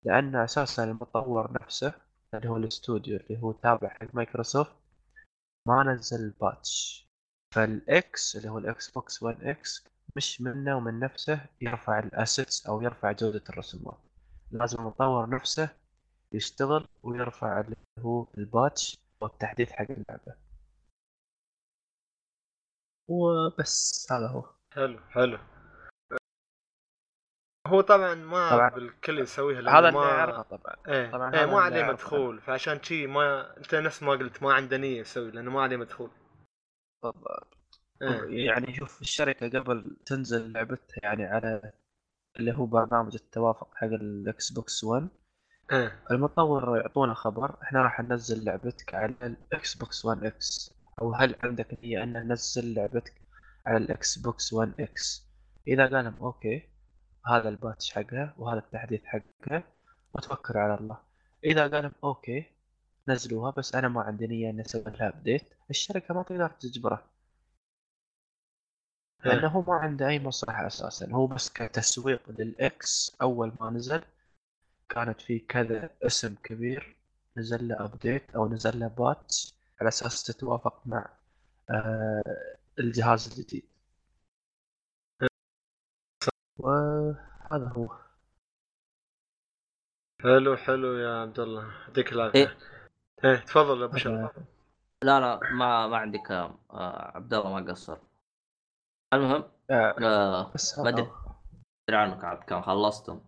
[0.04, 1.94] لأن أساسا المطور نفسه
[2.34, 4.72] اللي هو الاستوديو اللي هو تابع حق مايكروسوفت
[5.66, 7.07] ما نزل ال patch
[7.54, 9.84] فالإكس اللي هو الإكس بوكس 1 إكس
[10.16, 13.98] مش منه ومن نفسه يرفع ال assets أو يرفع جودة الرسومات
[14.50, 15.68] لازم المطور نفسه
[16.32, 20.34] يشتغل ويرفع اللي هو الباتش والتحديث حق اللعبة.
[23.08, 24.44] وبس هذا هو.
[24.72, 25.38] حلو حلو.
[27.66, 28.70] هو طبعا ما طبعاً.
[28.70, 30.76] بالكل يسويها هذا ما اعرفه طبعا.
[30.88, 31.82] إيه, طبعاً هذا ما عليه.
[31.84, 32.40] مدخول.
[32.40, 36.10] فعشان شي ما أنت نفس ما قلت ما عنده نية يسوي لأنه ما عليه مدخول.
[37.02, 37.58] بالضبط.
[38.02, 38.46] إيه.
[38.46, 41.72] يعني شوف الشركة قبل تنزل لعبتها يعني على
[42.36, 45.08] اللي هو برنامج التوافق حق الإكس بوكس 1
[45.72, 46.02] إيه.
[46.10, 51.78] المطور يعطونا خبر إحنا راح ننزل لعبتك على الإكس بوكس 1 إكس أو هل عندك
[51.84, 53.22] نية أن ننزل لعبتك
[53.66, 55.28] على الإكس بوكس 1 إكس
[55.68, 56.68] إذا قال لهم okay
[57.26, 59.64] هذا ال patch حقها وهذا التحديث حقها
[60.14, 60.98] وتوكل على الله
[61.44, 62.57] إذا قال لهم okay
[63.08, 67.04] نزلوها بس أنا ما عندي نية إني أسوي لها update الشركة ما تقدر تجبره.
[69.24, 71.12] لأنه هو ما عنده أي مصلحة أساسا.
[71.12, 74.02] هو بس كتسويق للإكس أول ما نزل
[74.88, 76.96] كانت في كذا اسم كبير.
[77.36, 81.08] نزل له ابديت أو نزل له باتش على أساس تتوافق مع
[81.70, 82.22] آه
[82.78, 83.64] الجهاز الجديد.
[86.58, 87.98] وهذا هو.
[90.22, 92.38] حلو حلو يا عبد الله يعطيك العافية.
[92.38, 92.77] إيه.
[93.24, 94.36] إيه تفضل يا ابو شرف
[95.04, 97.98] لا لا ما ما عندي كلام آه عبد الله ما قصر.
[99.14, 101.10] المهم آه آه بس ما أدري.
[101.90, 103.20] عنك عاد كم خلصتم.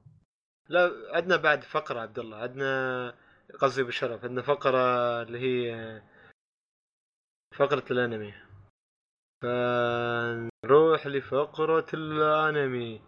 [0.68, 2.36] لا عندنا بعد فقرة عبد الله.
[2.36, 3.14] عندنا
[3.60, 6.02] قصدي بشرف عندنا فقرة اللي هي
[7.56, 8.34] فقرة الأنمي.
[9.42, 13.02] فنروح لفقرة الأنمي.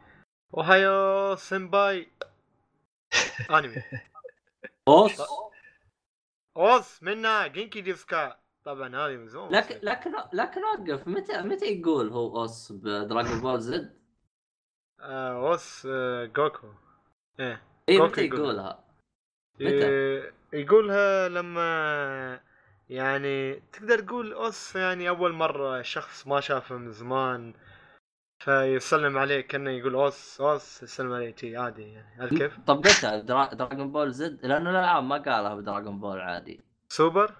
[0.55, 2.09] おはよう 先輩
[3.51, 3.83] أنمي.
[4.89, 5.23] おっす
[6.57, 12.41] おっす みんな 元気ですか طبعا هذه من زمان لكن لكن لكن وقف متى متى يقول هو
[12.41, 13.99] おっす بدراجون بول زد؟
[15.01, 16.69] آه おっす آه جوكو
[17.41, 18.41] إيه اي متى يقول.
[18.41, 18.85] يقولها؟
[19.55, 22.41] متى؟ إيه، يقولها لما
[22.91, 27.55] يعني تقدر تقول おっす يعني أول مرة شخص ما شافه من زمان
[28.45, 32.21] فيسلم عليه كأنه يقول أوس أوس يسلم عليه شي عادي يعني.
[32.21, 32.83] عارف كيف؟ طب
[33.27, 33.55] درا...
[33.55, 36.61] دراجون بول زد؟ لأنه الألعاب ما قالها بدراجون بول عادي.
[36.89, 37.35] سوبر؟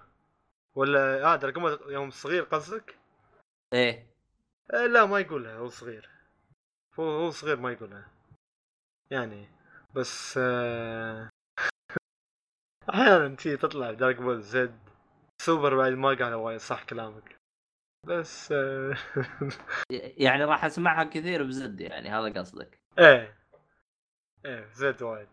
[0.75, 2.97] ولا آه دراجون بول يوم صغير قصدك؟
[3.73, 4.07] إيه.
[4.73, 6.09] آه لا ما يقولها هو صغير.
[6.99, 8.07] هو هو صغير ما يقولها.
[9.11, 9.49] يعني
[9.95, 11.29] بس آه،
[12.89, 14.79] أحيانا تي تطلع دراجون بول زد
[15.41, 17.32] سوبر بعد ما قالها وايد صح كلامك.
[18.03, 18.95] بس آه،
[20.25, 22.79] يعني راح اسمعها كثير بزد يعني هذا قصدك.
[22.99, 23.37] إيه.
[24.45, 25.27] إيه زد وايد.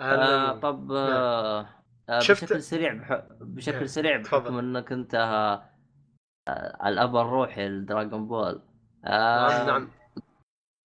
[0.00, 1.68] آه طب آه
[2.08, 3.10] آه شفت- بشكل سريع بح...
[3.10, 4.40] إيه، بشكل سريع تفضل.
[4.42, 5.70] بحكم إنك أنت آه
[6.48, 8.62] آه، الأب الروحي لدراغون بول.
[9.04, 9.90] آه نعم نعم.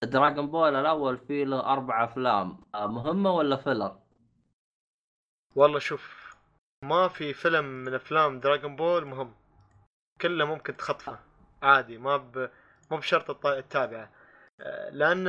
[0.05, 3.99] دراغون بول الأول فيه له أربع أفلام آه مهمة ولا filler؟
[5.57, 6.35] والله شوف
[6.85, 9.35] ما في فيلم من أفلام دراغون بول مهم.
[10.21, 11.19] كله ممكن تخطفه.
[11.63, 12.51] عادي ما ب...
[12.91, 14.11] مو بشرط تتابعه
[14.61, 15.29] آه، لأن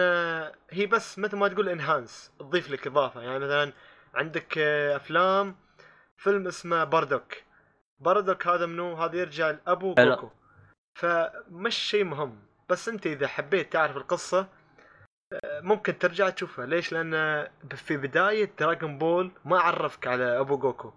[0.70, 3.22] هي بس مثل ما تقول enhance تضيف لك إضافة.
[3.22, 3.74] يعني مثلا
[4.16, 5.56] عندك آه، أفلام
[6.18, 7.34] فيلم اسمه باردوك
[8.00, 9.94] باردوك هذا منو؟ هذا يرجع لأبو.
[9.94, 10.30] جوكو
[11.00, 12.40] فمش شيء مهم.
[12.70, 14.48] بس أنت إذا حبيت تعرف القصة
[15.34, 16.66] آه، ممكن ترجع تشوفها.
[16.66, 20.94] ليش؟ لأن في بداية دراغون بول ما عرفك على أبو جوكو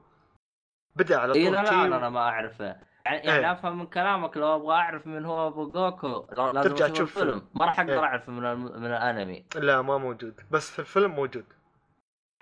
[0.96, 2.89] بدأ على طول اي لا لا لا أنا ما أعرفه.
[3.06, 3.26] يعني.
[3.26, 7.48] يعني أفهم من كلامك لو أبغى أعرف من هو أبو جوكو لازم ترجع تشوف الفيلم.
[7.54, 7.98] ما راح أقدر إيه.
[7.98, 9.46] اعرفه من من الأنمي.
[9.56, 10.40] لا ما موجود.
[10.50, 11.44] بس في الفيلم موجود.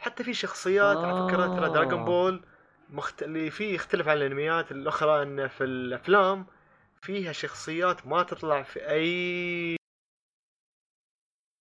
[0.00, 1.68] حتى في شخصيات على فكرة ترى آه.
[1.68, 2.44] دراغون بول
[2.90, 3.22] مخت...
[3.22, 4.72] اللي فيه يختلف عن الأنميات.
[4.72, 6.46] الأخرى إن في الأفلام
[7.02, 9.76] فيها شخصيات ما تطلع في أي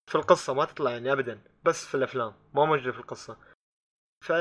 [0.09, 1.41] في القصة ما تطلع يعني ابدا.
[1.63, 2.33] بس في الأفلام.
[2.53, 3.37] ما موجودة في القصة.
[4.25, 4.31] ف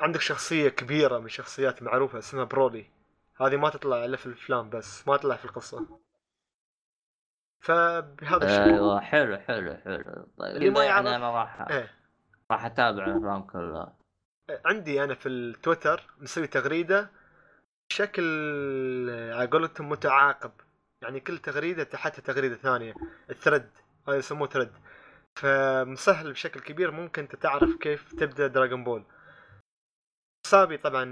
[0.00, 2.90] عندك شخصية كبيرة من شخصيات معروفة اسمها برولي.
[3.40, 6.00] هذه ما تطلع إلا في الأفلام بس ما تطلع في القصة.
[7.60, 8.74] فبهذا الشيء.
[8.74, 10.26] أيوه حلو حلو حلو.
[10.38, 11.94] طيب اللي ما يعني يعرف- أنا راح إيه.
[12.50, 13.96] راح أتابع الأفلام كلها.
[14.64, 17.10] عندي أنا في التويتر مسوي تغريدة
[17.90, 18.22] بشكل
[19.32, 20.52] على قولتهم متعاقب.
[21.02, 22.94] يعني كل تغريدة تحتها تغريدة ثانية
[23.30, 23.70] ال thread.
[24.08, 24.72] هذا يسموه thread.
[25.36, 29.04] فمسهل بشكل كبير ممكن أنت تعرف كيف تبدأ دراغون بول
[30.46, 31.04] حسابي طبعا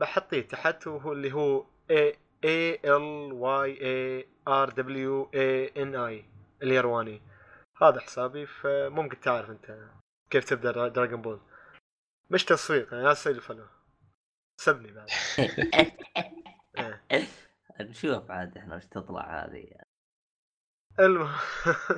[0.00, 2.14] بحطيه تحت وهو اللي هو A
[2.44, 6.24] A L Y A R W A N I
[6.62, 7.22] اليرواني
[7.82, 9.78] هذا حسابي فممكن تعرف أنت
[10.30, 11.40] كيف تبدأ دراغون بول
[12.30, 13.66] مش تسويق يعني تسوي لي فولو
[14.60, 15.08] سبني بعد.
[17.12, 17.26] إيه.
[17.80, 19.70] نشوف عاد إحنا وش تطلع هذه.
[20.98, 21.34] المهم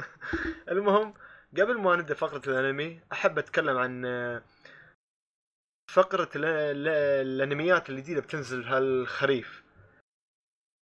[0.72, 1.14] المهم
[1.52, 4.04] قبل ما نبدأ فقرة الأنمي أحب أتكلم عن
[5.98, 6.88] ال-
[7.26, 9.62] الأنميات الجديدة بتنزل هالخريف.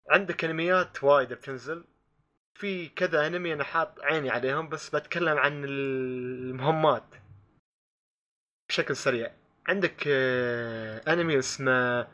[0.09, 1.83] عندك أنميات وايد بتنزل.
[2.53, 7.03] في كذا أنمي أنا حاط عيني عليهم بس بتكلم عن المهمات
[8.69, 9.31] بشكل سريع.
[9.67, 12.07] عندك آه، أنمي اسمه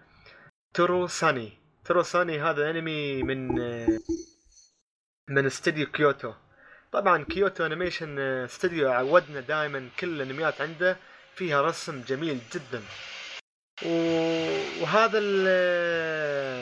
[0.73, 1.51] تسوروني.
[1.85, 3.99] تسوروني هذا أنمي من آه،
[5.29, 6.33] من استديو كيوتو.
[6.91, 10.97] طبعا كيوتو animation آه، استديو عودنا دائما كل الأنميات عنده.
[11.37, 12.83] فيها رسم جميل جدا.
[14.81, 15.19] وهذا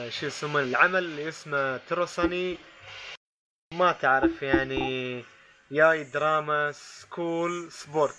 [0.09, 2.57] شو يسمونه العمل اللي اسمه تسوروني
[3.73, 5.23] ما تعرف يعني
[5.71, 8.15] جاي drama school sport.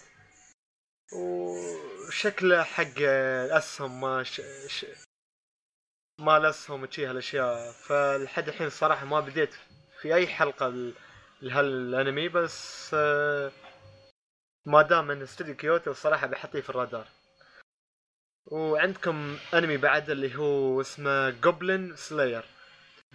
[1.12, 4.40] وشكله حق الأسهم ما ش...
[4.66, 4.86] ش...
[6.20, 7.72] ما الأسهم وشي هالأشياء.
[7.72, 9.54] فلحد الحين صراحة ما بديت
[10.00, 10.92] في أي حلقة
[11.42, 13.52] لهالأنمي بس آه،
[14.66, 17.06] ما دام من استوديو كيوتو الصراحه بحطيه في الرادار.
[18.46, 22.44] وعندكم أنمي بعد اللي هو اسمه Goblin Slayer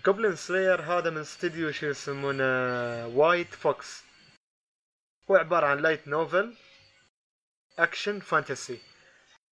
[0.07, 4.03] Goblin Slayer هذا من استوديو شو يسمونه؟ White Fox
[5.31, 6.53] هو عبارة عن light novel
[7.79, 8.79] action fantasy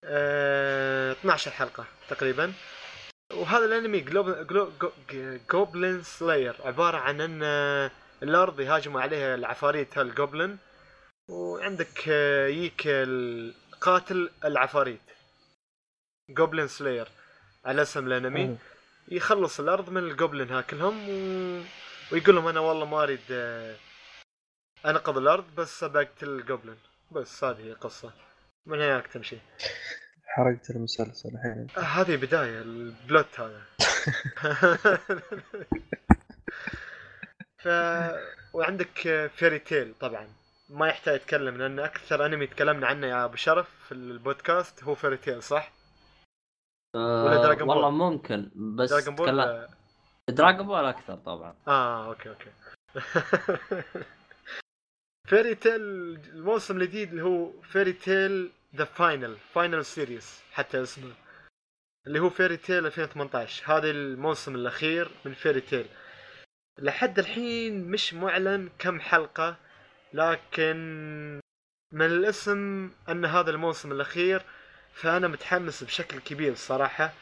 [0.04, 2.54] آه 12 حلقة تقريبا.
[3.34, 4.02] وهذا الأنمي
[5.52, 7.44] Goblin Slayer عبارة عن إن
[8.24, 10.58] الأرض يهاجموا عليها العفاريت هالجوبلن
[11.30, 12.88] وعندك آه، يجيك
[13.82, 15.02] قاتل العفاريت.
[16.32, 17.08] جوبلin سلاير
[17.66, 18.58] على اسم الانمي.
[19.12, 21.14] يخلص الأرض من الجوبلن ها كلهم و...
[22.12, 23.76] ويقول لهم أنا والله ما أريد آه،
[24.86, 26.78] أنقذ الأرض بس ابى اقتل الجوبلن
[27.12, 28.14] بس هذه هي القصة
[28.66, 29.38] من هناك تمشي.
[30.26, 31.68] حرقت المسلسل الحين.
[31.78, 33.62] آه، هذه بداية البلوت هذا.
[37.64, 37.68] ف
[38.54, 40.39] وعندك Fairy Tail طبعا.
[40.70, 45.18] ما يحتاج يتكلم لأن أكثر أنمي تكلمنا عنه يا أبو شرف في البودكاست هو Fairy
[45.18, 45.72] Tail صح؟
[46.96, 49.68] ولا أه Dragon Ball؟ والله ممكن بس Dragon Ball تكلم- ولا-
[50.30, 51.56] Dragon Ball أكثر طبعا.
[51.68, 52.52] آه okay okay.
[55.30, 55.82] Fairy Tail
[56.34, 61.12] الموسم الجديد اللي هو Fairy Tail the final final series حتى اسمه.
[62.08, 65.86] اللي هو Fairy Tail 2018 هذا الموسم الأخير من Fairy Tail
[66.80, 69.58] لحد الحين مش معلن كم حلقة
[70.14, 71.40] لكن
[71.92, 74.42] من الاسم أن هذا الموسم الأخير
[74.94, 77.14] فأنا متحمس بشكل كبير الصراحة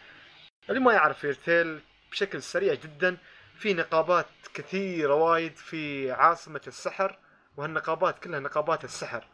[0.70, 1.80] اللي ما يعرف فيري تيل
[2.12, 3.18] بشكل سريع جدا
[3.58, 7.20] في نقابات كثيرة وايد في عاصمة السحر
[7.58, 9.28] وهالنقابات كلها نقابات السحر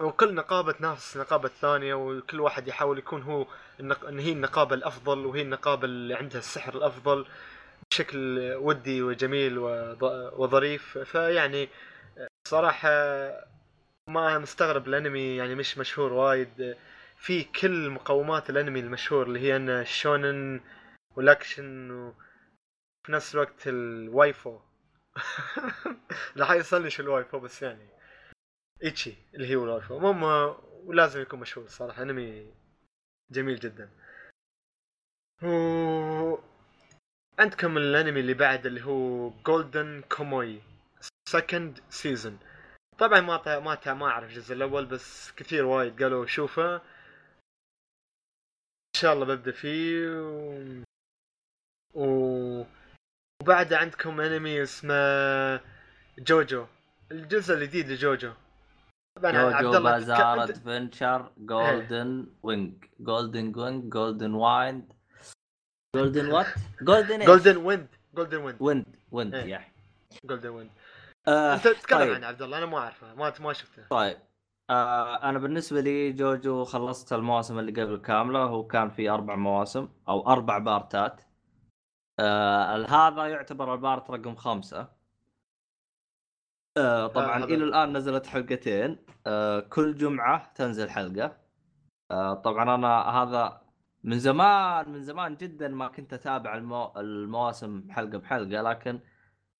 [0.00, 3.46] وكل نقابة تنافس النقابة الثانية وكل واحد يحاول يكون هو
[3.80, 4.04] النق...
[4.04, 7.26] إن هي النقابة الأفضل وهي النقابة اللي عندها السحر الأفضل
[7.90, 9.58] بشكل ودي وجميل.
[10.38, 11.68] وظريف فيعني
[12.50, 12.90] صراحة
[14.06, 16.76] ما مستغرب الأنمي يعني مش مشهور وايد.
[17.16, 20.60] في كل مقومات الأنمي المشهور اللي هي إن ال shounen
[21.16, 24.58] والأكشن وفي نفس الوقت ال waifu.
[26.38, 27.88] راح يوصلني شو ال waifu بس يعني
[28.84, 29.96] ecchi اللي هو ال waifu.
[29.96, 30.22] المهم
[30.84, 32.02] ولازم يكون مشهور صراحة.
[32.02, 32.54] أنمي
[33.30, 33.90] جميل جدا.
[35.42, 36.38] و...
[37.38, 40.60] عندكم الأنمي اللي بعد اللي هو Golden Kamuy
[41.30, 42.38] second season
[42.98, 43.58] طبعا ما.
[43.58, 43.94] ما.
[43.94, 46.74] ما أعرف الجزء الأول بس كثير وايد قالوا شوفه.
[46.74, 46.80] إن
[48.96, 50.10] شاء الله ببدأ فيه.
[50.10, 50.82] و...
[51.94, 52.64] و...
[53.42, 55.60] وبعد عندكم أنمي اسمه
[56.18, 56.66] JoJo.
[57.12, 58.32] الجزء الجديد ل JoJo.
[59.16, 64.92] طبعا عبد جوجو الله بازار ادفنشر جولدن وينج جولدن وينج جولدن وايند
[65.96, 66.46] جولدن وات
[66.82, 69.34] جولدن جولدن ويند جولدن ويند ويند ويند.
[69.34, 69.64] يا
[70.24, 70.70] جولدن ويند
[71.28, 72.14] آه، أنت تتكلم طيب.
[72.14, 73.86] عن عبد الله أنا ما أعرفه ما ما شفته.
[73.90, 74.18] طيب.
[74.70, 79.88] آه أنا بالنسبة لي جوجو خلصت المواسم اللي قبل كاملة هو كان في أربع مواسم
[80.08, 81.22] أو أربع بارتات.
[82.18, 84.88] آه هذا يعتبر البارت رقم خمسة.
[86.76, 88.98] آه طبعا هذا- إلى الآن نزلت حلقتين.
[89.26, 91.36] آه كل جمعة تنزل حلقة.
[92.10, 93.60] آه طبعا أنا هذا
[94.04, 96.92] من زمان من زمان جدا ما كنت أتابع المو...
[96.96, 99.00] المواسم حلقة بحلقة لكن آه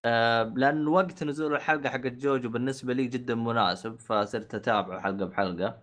[0.05, 5.79] لأن وقت نزول الحلقة حقت جوجو بالنسبة لي جدا مناسب فصرت اتابعه حلقة بحلقة.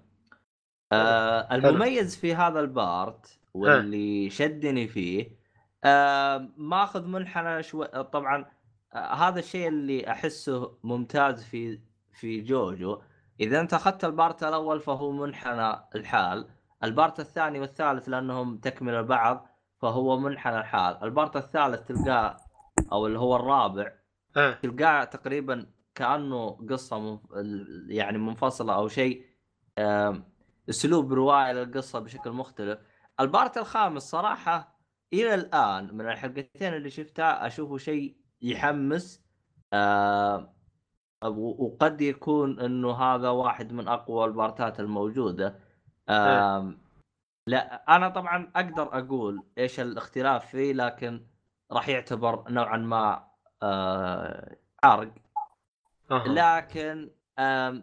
[0.91, 5.37] آه المميز في هذا البارت واللي شدني فيه
[5.83, 8.45] آه ماخذ منحنى شوي طبعا
[8.93, 11.79] آه هذا الشيء اللي أحسه ممتاز في
[12.13, 13.01] في JoJo.
[13.39, 16.47] إذا أنت أخذت ال part الأول فهو منحنى الحال
[16.83, 19.47] ال part الثاني والثالث لأنهم تكمله بعض
[19.81, 21.03] فهو منحنى الحال.
[21.03, 22.37] ال part الثالث تلقاه
[22.91, 23.91] أو اللي هو الرابع
[24.37, 24.51] آه.
[24.53, 25.65] تلقاه تقريبا
[25.95, 27.21] كأنه قصة منف...
[27.89, 29.25] يعني منفصلة أو شيء
[30.69, 32.79] أسلوب رواية للقصة بشكل مختلف.
[33.19, 34.77] ال part الخامس صراحة
[35.13, 39.23] إلى الآن من الحلقتين اللي شفتها أشوفه شيء يحمس
[41.25, 45.59] و- وقد يكون إنه هذا واحد من أقوى البارتات الموجودة.
[46.09, 46.81] آم،
[47.47, 51.27] لا أنا طبعا أقدر أقول إيش الاختلاف فيه لكن
[51.71, 53.26] راح يعتبر نوعا ما
[53.63, 55.11] آه، آه.
[56.11, 57.09] لكن
[57.39, 57.81] آه،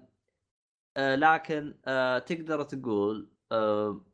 [0.98, 4.04] لكن آه، تقدر تقول آم،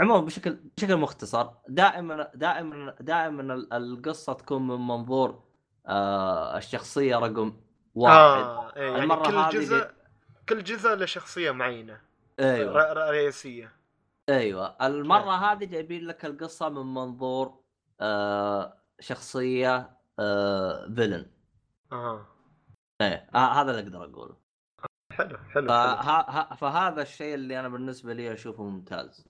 [0.00, 5.42] عموما بشكل بشكل مختصر دائما دائما دائما ال- القصة تكون من منظور
[5.86, 7.56] آه، الشخصية رقم
[7.94, 8.16] واحد.
[8.16, 9.90] آه إيه يعني كل جزء
[10.48, 12.00] كل جزء له شخصية معينة.
[12.40, 12.92] أيوه.
[12.92, 13.72] رئيسية.
[14.28, 14.76] أيوه.
[14.86, 17.60] المرة هذه جايبين لك القصة من منظور
[18.00, 21.26] آه، شخصية آه، فيلن
[21.92, 22.26] آه
[23.00, 24.36] إيه آه، هذا اللي أقدر أقوله.
[25.12, 25.68] حلو حلو.
[25.68, 26.54] فه...
[26.54, 29.28] فهذا الشيء اللي أنا بالنسبة لي أشوفه ممتاز.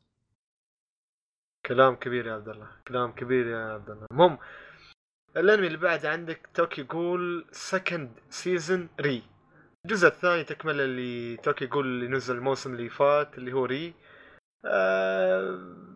[1.67, 4.07] كلام كبير يا عبد الله كلام كبير يا عبد الله.
[4.13, 4.39] المهم
[5.37, 9.23] الأنمي اللي بعد عندك Tokyo Ghoul second season re.
[9.85, 13.95] الجزء الثاني تكمل اللي Tokyo Ghoul اللي نزل الموسم اللي فات اللي هو re.
[14.65, 15.96] آه...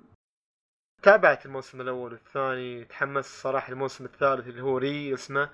[1.02, 5.50] تابعت الموسم الأول والثاني تحمست صراحة الموسم الثالث اللي هو re اسمه.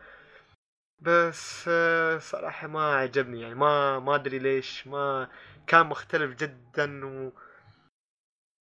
[1.00, 5.28] بس آه، صراحة ما عجبني يعني ما ما أدري ليش ما
[5.66, 7.32] كان مختلف جدا و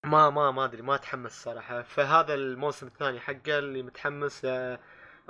[0.05, 1.81] ما ما ما أدري ما اتحمس صراحة.
[1.81, 4.79] فهذا الموسم الثاني حقه اللي متحمس يا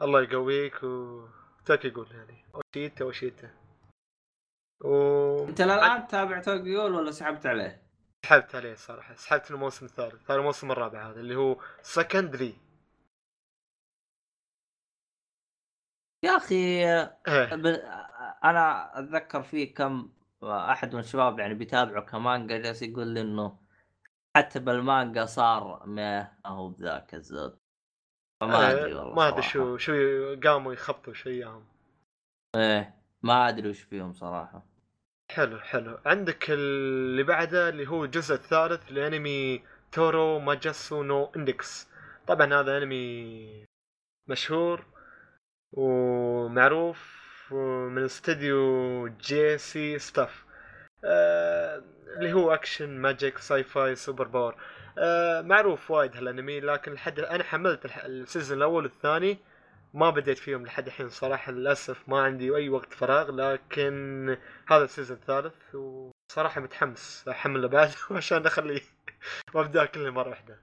[0.02, 1.26] الله يقويك و
[1.66, 3.50] توكي يقول يعني اوشيتا اوشيتا
[4.82, 7.85] و أنت الان تابع توكيول ولا سحبت عليه؟
[8.26, 12.56] سحبت عليه صراحة سحبت الموسم الثالث هذا الموسم الرابع هذا اللي هو سكندري
[16.24, 16.86] يا أخي
[17.52, 17.66] ب...
[18.44, 23.60] أنا أتذكر في كم أحد من الشباب يعني بيتابعوا كمانجا جالس يقول لي إنه
[24.38, 27.60] حتى بالمانجا صار ما هو بذاك الزود.
[28.42, 29.42] فما أدري آه، والله ما أدري.
[29.42, 29.94] شو شو
[30.44, 31.66] قاموا يخبطوا شو اياهم
[32.56, 34.75] إيه ما أدري وش فيهم صراحة.
[35.32, 35.98] حلو حلو.
[36.06, 41.88] عندك اللي بعده اللي هو الجزء الثالث لأنمي Toaru Majutsu no Index.
[42.28, 43.66] طبعا هذا أنمي
[44.28, 44.86] مشهور
[45.72, 47.16] ومعروف
[47.92, 50.46] من استوديو J.C.Staff
[51.06, 51.84] آه
[52.18, 54.56] اللي هو action magic sci-fi super power.
[54.98, 59.38] آه معروف وايد هالأنمي لكن لحد أنا حملت ال season الأول والثاني.
[59.96, 64.89] ما بديت فيهم لحد الحين صراحة للأسف ما عندي أي وقت فراغ لكن هذا ال
[64.89, 68.82] season الثالث وصراحة متحمس احمله بعد عشان أخليه
[69.54, 70.60] وأبدأ كله مرة واحدة.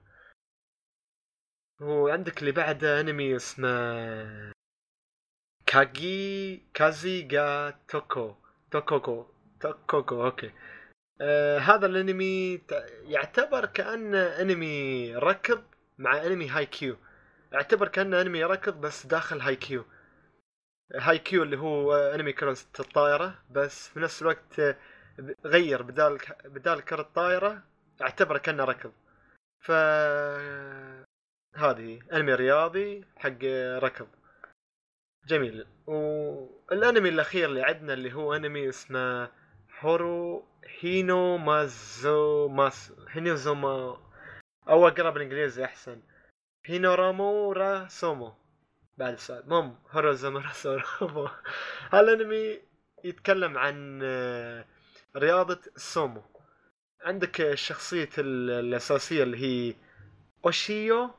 [1.80, 4.52] وعندك اللي بعده أنمي اسمه
[5.66, 8.34] كاجي كازي جا توكو
[8.70, 9.26] توكوكو
[9.60, 10.50] توكوكو أوكي.
[11.20, 12.60] آه هذا الأنمي
[13.04, 15.62] يعتبر كأنه أنمي ركض
[15.98, 16.96] مع أنمي هاي كيو
[17.54, 19.84] اعتبر كانه أنمي ركض بس داخل هاي كيو
[20.94, 24.76] هاي كيو اللي هو أنمي كرة الطائرة بس في نفس الوقت آه،
[25.44, 27.62] غير بدال بدال كرة الطائرة
[28.02, 28.92] اعتبره كأنه ركض.
[29.60, 29.70] ف
[31.56, 33.44] هذه أنمي رياضي حق
[33.78, 34.08] ركض.
[35.26, 35.66] جميل.
[35.86, 39.30] والأنمي الأخير اللي عندنا اللي هو أنمي اسمه
[39.80, 40.44] هورو
[40.80, 43.96] هينو مازو ماس هينو ما
[44.68, 46.02] أو اقرا بالإنجليزي أحسن.
[46.64, 48.32] هينورامورا سومو
[48.98, 49.43] بعد السؤال.
[49.48, 51.28] مم هوروزامورا سومو
[51.93, 52.60] هالانمي
[53.05, 54.64] يتكلم عن آه،
[55.16, 56.22] رياضة السومو؟
[57.05, 59.74] عندك شخصية ال- الأساسية اللي هي
[60.47, 61.10] أوشيو.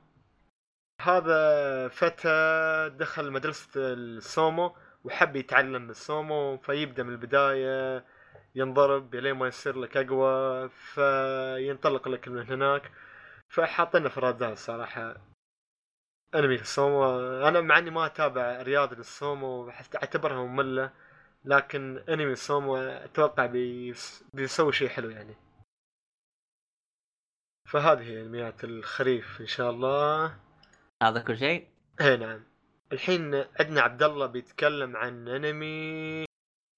[1.02, 8.06] هذا فتى دخل مدرسة السومو وحب يتعلم السومو فيبدأ من البداية
[8.56, 12.92] ينضرب لين ما يصير لك أقوى فينطلق لك من هناك.
[13.50, 15.33] فحاطينه في الرادار صراحة.
[16.36, 20.92] أنمي السومو أنا مع إني ما أتابع رياضة السومو بحس- أعتبرها مملة
[21.46, 25.36] لكن أنمي السومو أتوقع بيس- بيسوي شيء حلو يعني.
[27.70, 30.38] فهذه هي أنميات الخريف إن شاء الله.
[31.04, 31.68] هذا كل شيء؟
[32.02, 32.44] اي نعم.
[32.92, 36.26] الحين عندنا عبد الله بيتكلم عن أنمي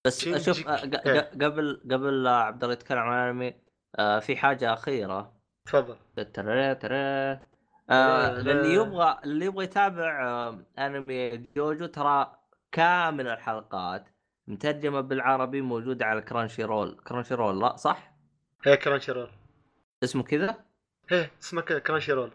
[0.07, 1.19] بس شينجي- شوف آه، إيه.
[1.21, 3.61] قبل قبل عبد الله يتكلم عن الانمي
[3.99, 5.33] آه، في حاجة أخيرة.
[5.67, 5.97] تفضل.
[7.89, 8.51] آه لا.
[8.51, 12.39] اللي يبغى اللي يبغى يتابع آه أنمي جوجو ترى
[12.71, 14.09] كامل الحلقات
[14.47, 18.11] مترجمة بالعربي موجودة على Crunchyroll Crunchyroll لا صح؟
[18.65, 19.29] هي Crunchyroll
[20.03, 20.65] اسمه كذا؟
[21.09, 22.31] هي اسمه كذا Crunchyroll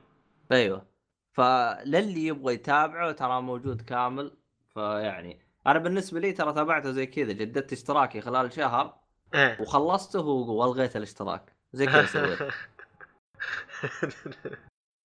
[0.52, 0.86] أيوه.
[1.32, 4.36] فللي يبغى يتابعه ترى موجود كامل.
[4.74, 8.94] فيعني أنا بالنسبة لي ترى تابعته زي كذا جددت اشتراكي خلال شهر
[9.34, 9.60] إيه.
[9.60, 11.52] وخلصته والغيت الاشتراك.
[11.72, 12.38] زي كذا سويت.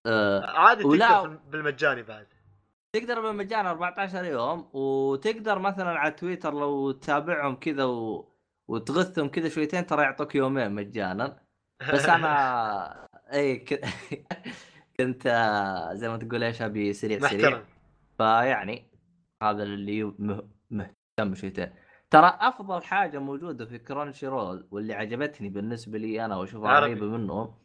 [0.05, 2.27] آه عادي ولا- تقدر بالمجاني بعد.
[2.95, 8.31] تقدر بالمجان 14 يوم وتقدر مثلا على تويتر لو تتابعهم كذا و...
[8.67, 11.39] وتغثهم كذا شويتين ترى يعطوك يومين مجانا.
[11.93, 13.85] بس أنا اي ك...
[14.99, 17.49] كنت آه، زي ما تقول إيش أبي سريع سريع.
[17.49, 17.65] محترم.
[18.17, 18.91] فيعني
[19.43, 20.49] هذا اللي مه...
[20.69, 21.73] مهتم شويتين.
[22.09, 26.75] ترى أفضل حاجة موجودة في كرانشي رول واللي عجبتني بالنسبة لي أنا وأشوفها.
[26.75, 27.55] قريبة منهم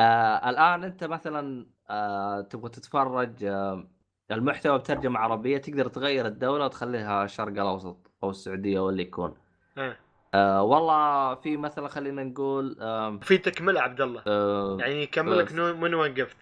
[0.00, 3.88] آه الآن أنت مثلا آه تبغى تتفرج آه
[4.30, 9.34] المحتوى بترجمة عربية تقدر تغير الدولة وتخليها الشرق الأوسط أو السعودية أو اللي يكون.
[9.78, 10.00] إيه.
[10.34, 14.22] آه والله في مثلا خلينا نقول آه في تكملة عبد الله.
[14.26, 16.36] آه يعني يكملك من وقفت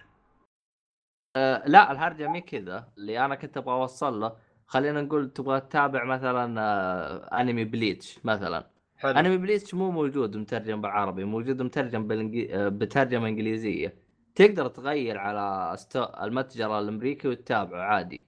[1.37, 4.37] آه لا الهرجة مي كذا اللي أنا كنت أبغى أوصل له.
[4.67, 8.78] خلينا نقول تبغى تتابع مثلا آه أنمي Bleach مثلا.
[8.99, 9.19] حلو.
[9.19, 12.57] أنمي Bleach مو موجود مترجم بالعربي موجود مترجم بالإنجي...
[12.57, 13.95] آه، بترجمة إنجليزية.
[14.35, 16.03] تقدر تغير على sto...
[16.03, 18.21] المتجر الأمريكي وتتابعه عادي.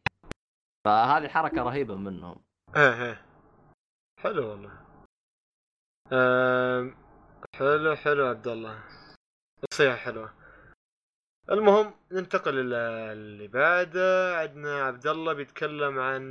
[0.85, 2.37] فهذه حركة رهيبة منهم.
[2.77, 3.23] إيه إيه.
[4.21, 4.73] حلو والله.
[6.13, 6.95] أم...
[7.55, 8.79] حلو حلو عبد الله.
[9.73, 10.33] نصيحة حلوة.
[11.51, 12.77] المهم ننتقل إلى
[13.13, 14.39] اللي بعده.
[14.39, 16.23] عندنا عبد الله بيتكلم عن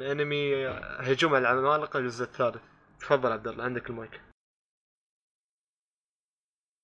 [0.00, 0.66] أنمي
[0.98, 2.75] هجوم على العمالقة الجزء الثالث.
[3.00, 4.20] تفضل عبد الله عندك المايك.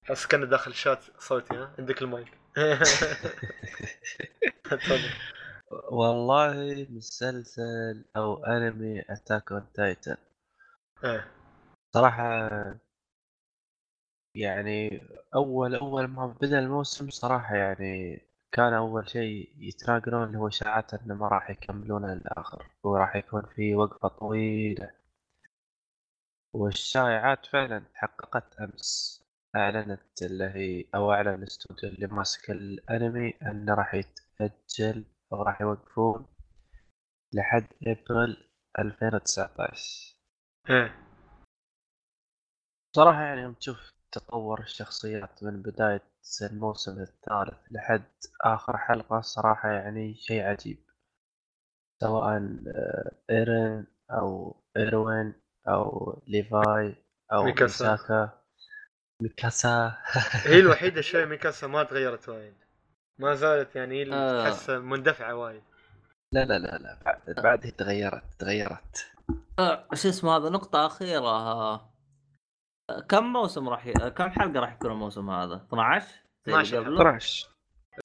[0.04, 2.38] حس كان داخل شات صوتي ها؟ عندك المايك.
[4.64, 5.10] تفضل.
[5.92, 10.16] والله مسلسل أو أنمي Attack on Titan.
[11.04, 11.30] إيه.
[11.94, 12.48] صراحة
[14.34, 15.02] يعني
[15.34, 18.20] أول أول ما بدأ الموسم صراحة يعني
[18.52, 23.74] كان أول شيء يتناقلون اللي هو إشاعات إنه ما راح يكملون للاخر وراح يكون في
[23.74, 24.90] وقفة طويلة.
[26.54, 29.22] والشائعات فعلا تحققت أمس.
[29.56, 36.26] أعلنت اللي هي أو أعلن الاستوديو اللي ماسك الأنمي انه راح يتأجل أو راح يوقفون
[37.34, 40.16] لحد أبريل 2019
[40.70, 40.94] إيه.
[42.96, 46.02] صراحة يعني يوم تشوف تطور الشخصيات من بداية
[46.42, 48.10] الموسم الثالث لحد
[48.44, 50.78] آخر حلقة صراحة يعني شيء عجيب.
[52.00, 56.96] سواء آه، إيرين أو إيروين أو ليفاي
[57.32, 57.90] أو ميكاسا.
[57.90, 58.42] ميساكا
[59.22, 59.98] ميكاسا.
[60.50, 62.54] هي الوحيدة شوي ميكاسا ما تغيرت وايد.
[63.18, 64.50] ما زالت يعني هي آه.
[64.50, 65.62] تحس مندفعة وايد.
[66.32, 69.12] لا لا لا لا بعد تغيرت تغيرت.
[69.58, 71.28] آه شو اسمه هذا؟ نقطة أخيرة.
[71.28, 71.92] آه
[73.08, 73.92] كم موسم راح ي...
[73.92, 76.06] كم حلقة راح يكون الموسم هذا؟ 12
[76.46, 77.48] زي اللي 12 قبله؟ 12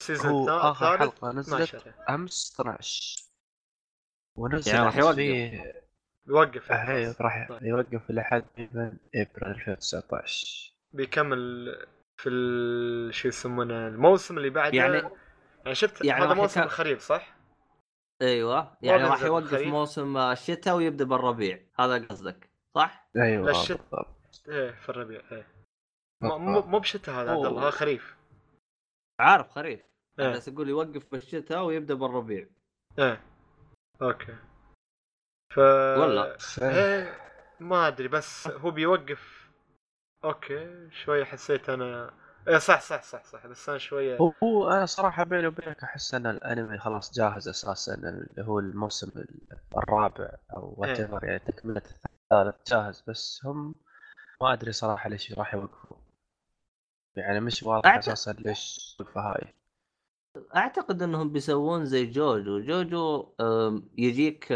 [0.00, 3.22] السيزون آخر حلقة نزلت 12 أمس 12
[4.36, 5.18] ونزلت يعني راح يوقف.
[6.28, 7.62] يوقف أيوة راح طيب.
[7.62, 8.98] يوقف لحد إبريل
[9.46, 11.66] 2019 بيكمل
[12.16, 12.30] في.
[13.12, 15.02] شو يسمونه الموسم اللي بعده يعني
[15.64, 17.36] يعني شفت يعني هذا موسم يكا- الخريف صح؟
[18.22, 19.68] أيوه يعني راح يوقف بالخريف.
[19.68, 25.46] موسم الشتاء ويبدأ بالربيع هذا قصدك صح؟ أيوه الشت- بالضبط إيه في الربيع إيه
[26.22, 28.16] مو- مو بشتاء هذا عبد الله هذا خريف
[29.20, 29.80] عارف خريف
[30.20, 30.28] إيه.
[30.28, 32.46] بس أقول يوقف بالشتاء ويبدأ بالربيع
[32.98, 33.20] إيه
[34.02, 34.34] أوكي
[35.50, 35.60] ف
[36.38, 37.14] ف- إيه
[37.60, 39.48] ما أدري بس هو بيوقف.
[40.24, 42.10] أوكي شوية حسيت أنا.
[42.48, 46.26] إيه صح صح صح صح بس أنا شوية هو- أنا صراحة بيني وبينك أحس إن
[46.26, 49.10] الأنمي خلاص جاهز أساسا اللي هو الموسم
[49.76, 51.18] الرابع أو what إيه.
[51.22, 51.82] يعني تكملة
[52.30, 53.74] الثالث جاهز بس هم
[54.42, 55.96] ما أدري صراحة ليش راح يوقفوا.
[57.16, 59.54] يعني مش واضح أعتقد- أساسا ليش الوقفه هاي.
[60.56, 62.60] أعتقد إنهم بيسوون زي جوجو.
[62.60, 63.32] جوجو
[63.98, 64.52] يجيك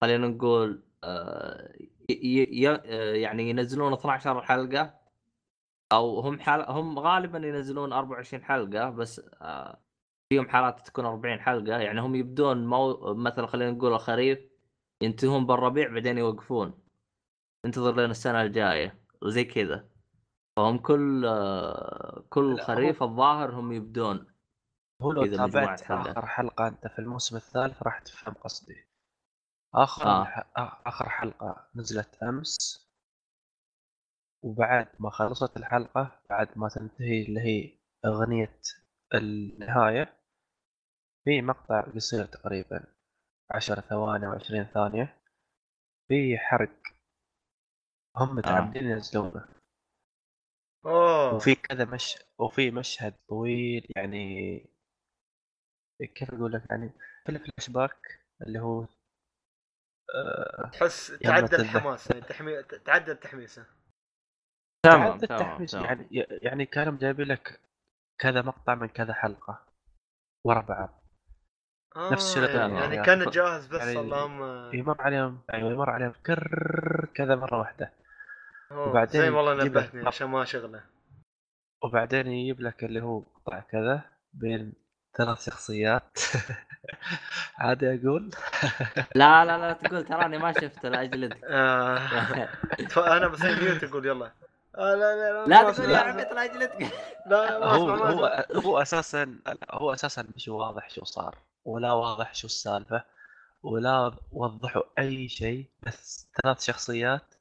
[0.00, 1.72] خلينا نقول آه،
[2.10, 5.00] ي- ي- ي- آه، يعني ينزلون 12 حلقة
[5.92, 9.80] أو هم حال هم غالبا ينزلون 24 حلقة بس آه،
[10.32, 11.78] فيهم حالات تكون 40 حلقة.
[11.78, 13.14] يعني هم يبدون مو...
[13.14, 14.38] مثلا خلينا نقول الخريف
[15.02, 16.72] ينتهون بالربيع بعدين يوقفون.
[17.66, 19.88] انتظر لين السنة الجاية وزي كذا.
[20.56, 21.22] فهم كل
[22.28, 24.26] كل خريف الظاهر هم يبدون
[25.02, 25.82] هو لو تابعت.
[25.90, 28.89] آخر حلقة أنت في الموسم الثالث راح تفهم قصدي.
[29.74, 30.22] آخر آه.
[30.22, 30.38] الح...
[30.40, 32.56] آ- آخر حلقة نزلت أمس.
[34.42, 38.60] وبعد ما خلصت الحلقة بعد ما تنتهي اللي هي أغنية
[39.14, 40.16] النهاية
[41.24, 42.84] في مقطع قصير تقريبا
[43.50, 45.16] عشر ثواني أو عشرين ثانية.
[46.08, 46.70] في حرق.
[48.16, 49.48] هم متعمدين ينزلونه.
[50.86, 51.34] أوه.
[51.34, 54.58] وفي كذا مش وفي مشهد طويل يعني
[56.14, 56.90] كيف أقول لك يعني
[57.24, 58.88] في الفلاش باك اللي هو آه،
[60.72, 61.56] تحس تعدى.
[61.56, 62.62] الحماس يعني تحمي...
[62.62, 63.66] تعدى التحميسه
[64.86, 65.84] تمام التحميس تمام.
[65.84, 66.08] يعني
[66.42, 67.60] يعني كانوا جايبين لك
[68.20, 69.66] كذا مقطع من كذا حلقة
[70.46, 71.00] ورا بعض.
[71.96, 72.94] آه نفس الشيء يعني, الثاني.
[72.94, 77.92] يعني كان جاهز بس يعني اللهم يمر عليهم أيوه يمر عليهم كر كذا مرة واحدة.
[78.70, 80.84] وبعدين زي والله نبهتني عشان ما أشغله.
[81.84, 84.72] وبعدين يجيب لك اللي هو قطع كذا بين
[85.16, 86.18] ثلاث شخصيات.
[87.58, 88.30] عادي أقول؟
[89.14, 91.96] لا لا لا تقول تراني ما شفته لاجلدك آه.
[93.16, 94.32] أنا بسوي ميوت أقول يلا.
[94.78, 95.90] آه لا لا لا لا تقول.
[95.90, 96.22] يا عمي
[97.26, 98.46] لا هو أسمع ما هو.
[98.54, 103.04] هو أساسا لا، هو أساسا مش واضح شو صار ولا واضح شو السالفة
[103.62, 107.34] ولا وضحوا أي شيء بس ثلاث شخصيات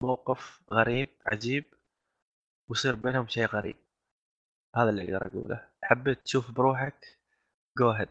[0.00, 1.64] موقف غريب عجيب
[2.68, 3.76] ويصير بينهم شيء غريب.
[4.76, 5.68] هذا اللي أقدر أقوله.
[5.84, 7.18] حبيت تشوف بروحك؟
[7.78, 8.08] جو هيد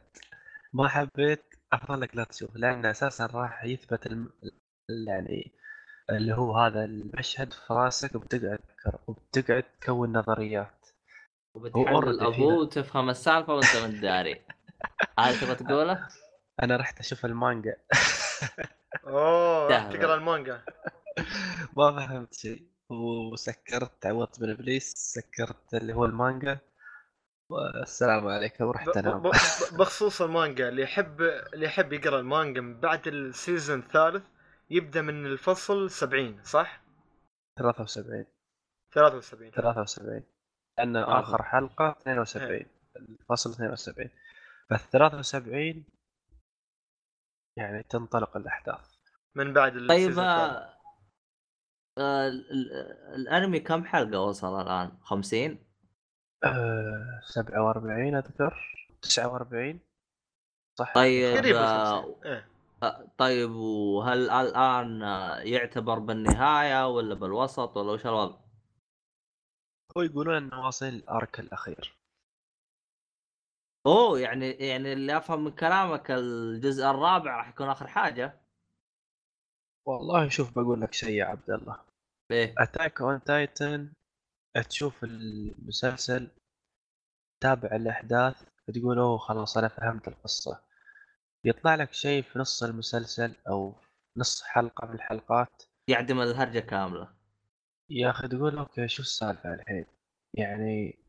[0.73, 1.43] ما حبيت؟
[1.73, 4.29] أفضل لك لا تشوف لأن أساسا راح يثبت الم...
[4.43, 5.51] ال- يعني
[6.09, 10.85] اللي هو هذا المشهد في راسك وبتقعد تفكر وبتقعد تكون نظريات.
[11.55, 12.53] أبوه فينا.
[12.53, 14.41] وتفهم السالفة وأنت من داري
[15.19, 16.07] هذا تبغى تقوله؟
[16.63, 17.75] أنا رحت أشوف المانجا.
[19.07, 19.89] أوه.
[19.89, 20.61] تقرأ المانجا.
[21.77, 22.67] ما فهمت شيء.
[22.89, 26.59] وسكرت تعوضت من ابليس سكرت اللي هو المانجا.
[27.49, 29.31] والسلام عليكم ب- انام ب-
[29.77, 34.27] بخصوص المانجا اللي يحب اللي يحب يقرأ المانجا من بعد ال season الثالث
[34.69, 36.81] يبدأ من الفصل 70 صح؟
[37.59, 38.25] 73
[38.93, 40.23] 73 73
[40.77, 41.19] لأن آه.
[41.19, 42.65] آخر حلقة 72
[42.95, 44.09] الفصل 72
[44.69, 45.85] فال 73
[47.57, 48.93] يعني تنطلق الأحداث.
[49.35, 50.23] من بعد طيب آه،
[51.97, 55.72] آه، ال- ال- الأنمي كم حلقة وصل الآن؟ 50
[56.43, 58.73] أه 47 أذكر.
[59.01, 59.79] 49
[60.79, 60.93] صح.
[60.93, 62.49] طيب آه، 50 إيه.
[62.83, 68.37] آه، طيب وهل الآن آه، يعتبر بالنهاية ولا بالوسط ولا وش الوضع؟
[69.97, 71.97] هو يقولون إنه واصل ال arc الأخير.
[73.85, 78.41] أوه يعني يعني اللي أفهم من كلامك الجزء الرابع راح يكون آخر حاجة.
[79.87, 81.79] والله شوف بقول لك شيء يا عبد الله.
[82.31, 82.55] إيه.
[82.57, 83.93] Attack on Titan
[84.61, 86.27] تشوف المسلسل
[87.41, 90.59] تابع الأحداث تقول أوه خلاص أنا فهمت القصة.
[91.45, 93.75] يطلع لك شيء في نص المسلسل أو
[94.17, 95.63] نص حلقة من الحلقات.
[95.87, 97.13] يعدم الهرجة كاملة.
[97.89, 99.85] يا أخي تقول أوكي شو السالفة الحين؟
[100.33, 100.99] يعني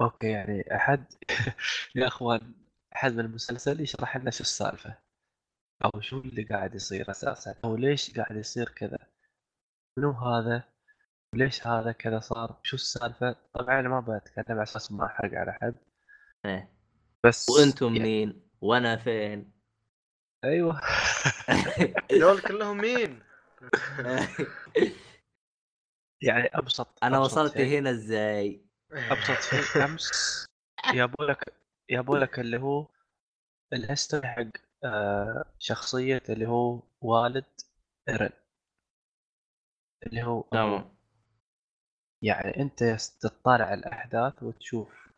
[0.00, 1.04] أوكي يعني أحد
[1.96, 2.54] يا أخوان
[2.96, 4.98] أحد من المسلسل يشرح لنا شو السالفة؟
[5.84, 8.98] أو شو اللي قاعد يصير أساسا؟ أو ليش قاعد يصير كذا؟
[9.96, 10.71] منو هذا؟
[11.34, 15.52] ليش هذا كذا صار شو السالفة طبعا أنا ما بتكلم على أساس ما أحرق على
[15.52, 15.74] حد
[16.44, 16.68] إيه
[17.24, 19.52] بس وأنتم يعني مين؟ وأنا فين؟
[20.44, 20.80] أيوه
[22.20, 23.22] دول كلهم مين؟
[26.22, 30.46] يعني أبسط أنا أبسط وصلت شيء- هنا إزاي؟ أبسط شيء أمس
[30.94, 31.54] يابوا لك
[31.88, 32.86] يابوا لك اللي هو
[33.72, 34.44] ال history حق
[34.84, 37.44] آه، شخصية اللي هو والد
[38.08, 38.30] ايرن
[40.06, 40.40] اللي هو.
[40.42, 40.91] تمام
[42.22, 42.84] يعني أنت
[43.20, 45.08] تطالع الأحداث وتشوف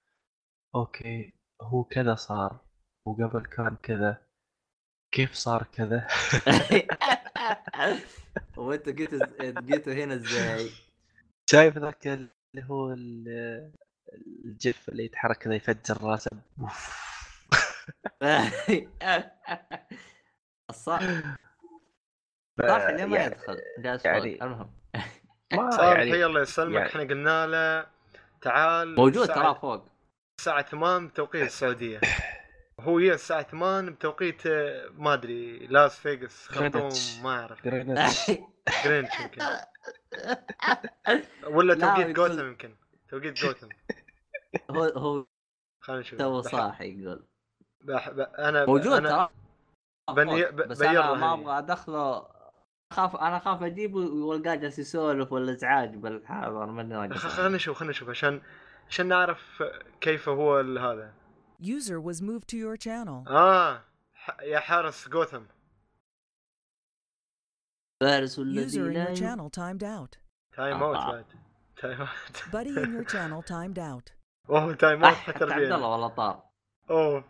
[0.75, 1.33] أوكي
[1.63, 2.61] هو كذا صار
[3.07, 4.23] وقبل كان كذا
[5.15, 6.07] كيف صار كذا
[8.57, 10.71] وانت جيت جيتوا هنا إزاي؟
[11.51, 12.31] شايف ذاك اللي
[12.65, 13.73] هو ال-
[14.45, 16.31] الجف اللي يتحرك كذا يفجر راسه.
[20.71, 21.01] الصح
[22.69, 24.43] صح اللي ما يعني- يدخل جالس يعني-.
[24.43, 24.71] المهم
[25.53, 27.87] ما صالح يعني الله يسلمك يعني- إحنا قلنا له
[28.41, 29.89] تعال موجود ترى فوق.
[30.41, 32.01] الساعة 8 بتوقيت السعودية.
[32.81, 36.89] هو هي الساعة 8 بتوقيت آه، ما أدري لاس فيغاس خرطوم.
[37.23, 37.65] ما أعرف.
[37.65, 38.31] جرينتش.
[38.85, 39.43] جرينتش يمكن.
[41.47, 42.77] ولا لا، توقيت جوثم يمكن.
[43.09, 43.69] توقيت جوثم.
[44.71, 45.27] هو هو
[45.81, 46.19] خلينا نشوف.
[46.19, 47.27] تو صاحي يقول.
[47.85, 48.11] بح...
[48.11, 48.27] بح...
[48.39, 49.09] أنا موجود أنا...
[49.09, 49.29] ترى
[50.17, 51.35] بني- بس أنا ما.
[51.35, 52.34] أبغى أدخله.
[52.95, 57.91] اخاف أنا اخاف اجيبه وألقاه جالس يسولف ولا إزعاج بالحاضر من خ- خلينا نشوف خلينا
[57.91, 58.41] نشوف عشان
[58.89, 59.63] عشان نعرف
[60.01, 61.15] كيف هو هذا
[61.63, 63.29] User was moved to your channel.
[63.31, 63.85] آه.
[64.43, 65.43] يا حارس جوثم
[68.01, 70.19] فارس User الذي in لا your channel timed out.
[70.57, 71.13] تايم اوت آه.
[71.13, 71.25] بعد
[71.77, 74.13] تايم اوت Buddy in your channel timed out.
[74.51, 76.43] اوه تايم اوت حتى عبد الله والله طار
[76.91, 77.25] أوه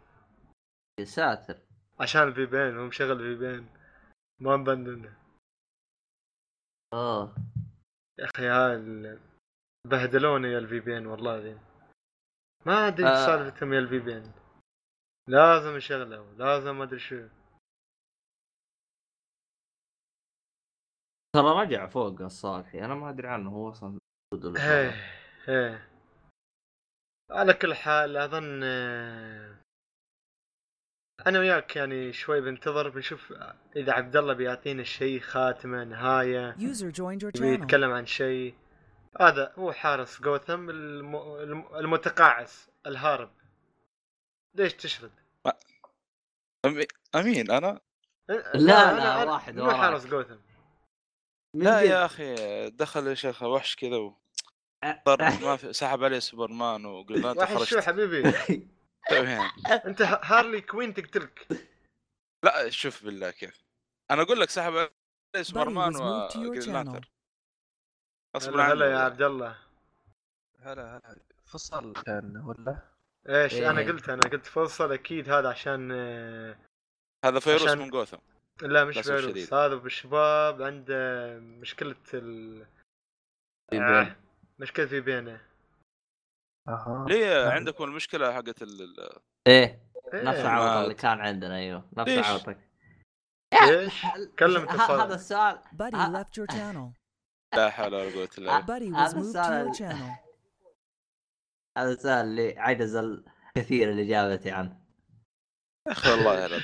[1.01, 1.59] يا ساتر
[2.01, 3.67] عشان ال VPN هو مشغل VPN
[4.41, 5.11] ما مبندن
[6.95, 7.35] اوه
[8.19, 9.19] يا أخي هاي
[9.87, 11.59] بهدلوني يا ال VPN والله ذي
[12.67, 13.27] ما أدري إيش آه.
[13.27, 14.33] سالفتهم يا ال VPN.
[15.29, 17.29] لازم يشغله لازم ما أدري شو.
[21.35, 23.99] ترى رجع فوق الصالحي أنا ما أدري عنه هو أصلا
[24.57, 24.91] إيه.
[25.49, 25.89] إيه
[27.31, 28.63] على كل حال أظن
[31.27, 33.33] أنا وياك يعني شوي بنتظر بنشوف
[33.77, 37.63] إذا عبد الله بيعطينا شيء خاتمة نهاية User joined your يبي channel.
[37.63, 38.55] يتكلم عن شيء
[39.21, 41.17] هذا هو حارس جوثم الم...
[41.17, 43.31] الم- المتقاعس الهارب
[44.55, 45.11] ليش تشرد؟
[46.67, 47.81] أمي- أمين أنا
[48.29, 48.57] لا،
[48.95, 49.71] لا، واحد مو.
[49.71, 50.37] حارس جوثم
[51.55, 51.91] لا جد.
[51.91, 52.35] يا أخي
[52.71, 54.17] دخل يا شيخ وحش كذا و...
[54.85, 55.03] أه.
[55.07, 58.23] صار ما في سحب عليه سوبرمان وقلنا أنت واحد شو خرجت حبيبي.
[59.87, 61.47] أنت هارلي كوين تقتلك.
[62.45, 63.65] لا شوف بالله كيف.
[64.11, 64.89] أنا أقول لك سحب
[65.37, 65.55] channel.
[65.55, 67.01] لانترن
[68.37, 69.59] غصب هلا هلا يا عبد الله.
[70.61, 71.17] هلا هلا.
[71.47, 72.79] فصل كان ولا؟
[73.29, 73.71] إيش؟ إيه.
[73.71, 76.57] أنا قلت أنا قلت فصل أكيد هذا عشان آه،
[77.25, 78.19] هذا فيروس عشان- من جوثم.
[78.63, 79.53] لا مش فيروس.
[79.53, 82.67] هذا بالشباب عنده مشكلة ال
[83.73, 84.15] آه، بين.
[84.59, 85.41] مشكلة في بينه
[86.69, 87.53] أها ليه نعم.
[87.53, 88.97] عندكم المشكلة حقت ال...
[89.47, 89.85] إيه
[90.15, 90.23] إيه.
[90.23, 92.59] نفس ما- عوض اللي كان عندنا أيوه نفس ليش؟ عوضك
[93.69, 94.03] ليش؟
[94.39, 95.01] كلم اتصال.
[95.01, 96.99] هذا السؤال Buddy left your channel.
[97.57, 99.95] لا حول ولا قوة إلا بالله هذا السؤال-.
[101.79, 104.81] هذا السؤال اللي عجز الكثير الاجابه عنه
[105.87, 106.61] يا أخي والله يا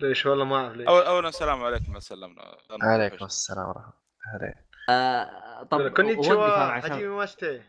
[0.00, 3.92] ليش والله ما أعرف ليش أول اولا السلام عليكم ما سلمنا عليكم السلام ورحمة
[4.34, 4.54] الله
[4.88, 6.46] آه طب كونيتشوا
[6.78, 7.62] هجيمي واشتي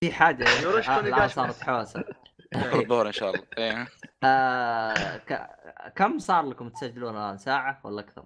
[0.00, 1.26] في حاجة يوروشكو آه.
[1.26, 2.04] صارت حوسة.
[2.74, 3.46] الظهر إن شاء الله.
[3.58, 3.88] إيه.
[4.24, 5.50] آه ك...
[5.96, 8.24] كم صار لكم تسجلون الآن؟ ساعة ولا أكثر؟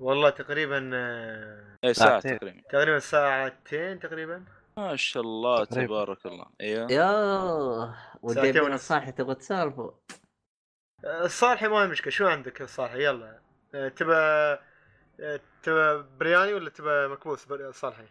[0.00, 2.38] والله تقريبا آه، إيه ساعة ساعتين.
[2.38, 2.62] تقريبا.
[2.70, 4.44] تقريبا ساعتين تقريبا.
[4.76, 5.64] ما شاء الله.
[5.64, 6.46] تبارك الله.
[6.60, 8.72] أيوه يوه ساعتين وجايبين ونص.
[8.72, 9.90] الصالح تبغى تسولفوا
[11.04, 13.40] آه، الصالحي ما هي مشكلة شو عندك الصالحي يلا.
[13.72, 14.56] تبى
[15.62, 18.04] تبى برياني ولا تبى مكبوس؟ صالحي؟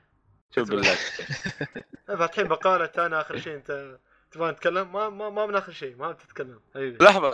[0.56, 0.92] شوف بالله.
[2.10, 4.00] آه، فاتحين بقالة أنا آخر شيء أنت
[4.32, 6.62] تبغى نتكلم؟ ما ما ما من آخر شيء ما بتتكلم.
[6.76, 7.30] حبيبي لحظة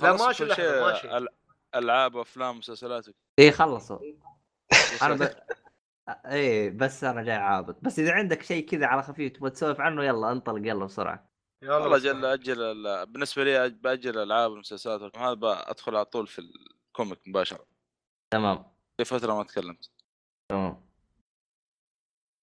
[0.00, 1.08] لا، ماشي لحظة، ماشي.
[1.10, 1.32] أل-
[1.74, 3.06] ألعاب وأفلام ومسلسلات
[3.38, 3.98] إيه خلصوا
[5.02, 5.36] أنا ب...
[6.26, 10.04] إيه بس أنا جاي عابط بس إذا عندك شيء كذا على خفيف تبغى تسولف عنه
[10.04, 11.28] يلا انطلق يلا بسرعة.
[11.62, 11.98] يلا والله.
[11.98, 16.38] جل أجل ال- بالنسبة لي بأجل الألعاب والمسلسلات هذا أدخل على طول في
[16.90, 17.66] ال comic مباشرة.
[18.30, 18.64] تمام.
[18.96, 19.90] في فترة ما تكلمت.
[20.48, 20.83] تمام.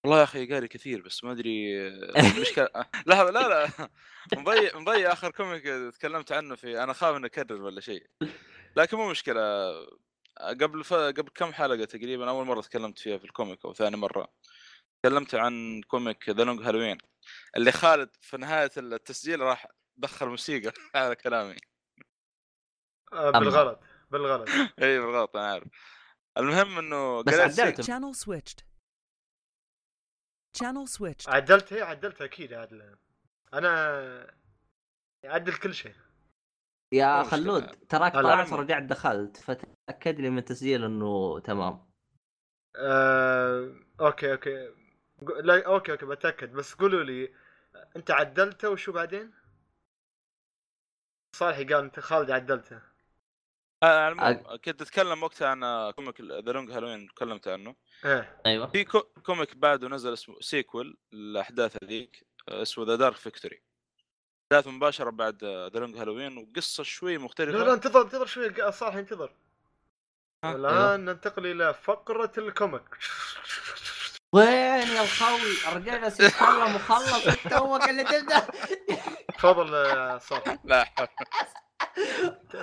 [0.03, 2.69] والله يا أخي قاري كثير بس ما أدري المشكلة
[3.07, 3.89] لحظة لا لا
[4.39, 5.63] مضيع مضيع آخر comic
[5.93, 8.07] تكلمت عنه في أنا خاف اني اكرر ولا شيء.
[8.75, 9.41] لكن مو مشكلة
[10.39, 10.93] قبل ف...
[10.93, 14.27] قبل كم حلقة تقريبا أول مرة تكلمت فيها في ال comic أو ثاني مرة
[15.03, 16.97] تكلمت عن comic The Long Halloween
[17.57, 19.67] اللي خالد في نهاية التسجيل راح
[19.97, 21.55] دخل موسيقى على كلامي.
[23.13, 23.79] آه، بالغلط
[24.11, 24.49] بالغلط.
[24.83, 25.67] اي بالغلط أنا عارف.
[26.37, 27.91] المهم إنه بس عدلت
[30.53, 30.87] Channel switched.
[30.87, 31.29] Channel switched.
[31.29, 32.95] عدلت هي عدلت أكيد عدل
[33.53, 34.33] أنا
[35.25, 35.95] عدل كل شيء
[36.93, 37.31] يا مشكلة.
[37.31, 38.13] خلود تراك.
[38.13, 41.91] طلعت ورجعت دخلت فتأكد لي من تسجيل إنه تمام
[42.75, 43.75] آه...
[43.99, 44.73] okay okay
[45.21, 47.33] لا okay okay بتأكد بس قولوا لي
[47.95, 49.33] أنت عدلته وشو بعدين؟
[51.35, 52.90] صالح قال أنت خالد عدلته
[53.83, 57.75] آه، على العموم كنت أتكلم وقتها عن آه، comic The Long Halloween تكلمت عنه.
[58.05, 58.41] إيه.
[58.45, 58.67] أيوه.
[58.67, 63.61] في co- comic بعده نزل اسمه sequel الأحداث هذيك آه، اسمه The Dark Victory
[64.53, 67.57] أحداث مباشرة بعد The Long Halloween وقصة شوي مختلفة.
[67.57, 69.33] لا لا انتظر انتظر شوي صالح انتظر.
[70.43, 72.97] ها؟ والان ننتقل إلى فقرة ال comic.
[74.33, 74.47] وين
[74.87, 78.39] يا الخوي رجعنا سيتكلم وخلص توك اللي تبدا
[79.37, 80.57] تفضل يا صالح.
[80.63, 80.85] لا.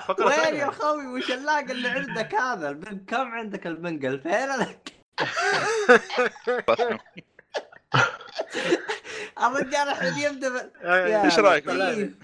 [0.07, 3.77] فقرة وين يا خوي وش ال lag اللي عندك هذا؟ ال ping كم عندك ال
[3.77, 4.93] ping فين لك
[9.43, 12.15] الرجال الحين يبدأ يا إيش رأيك لطيف.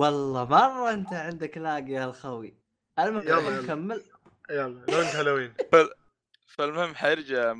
[0.00, 2.54] والله مرة انت عندك lag يا الخوي.
[2.98, 3.62] المهم يلا، يلا.
[3.62, 4.04] نكمل.
[4.50, 5.54] يلا Long Halloween.
[6.46, 7.54] فالمهم حيرجع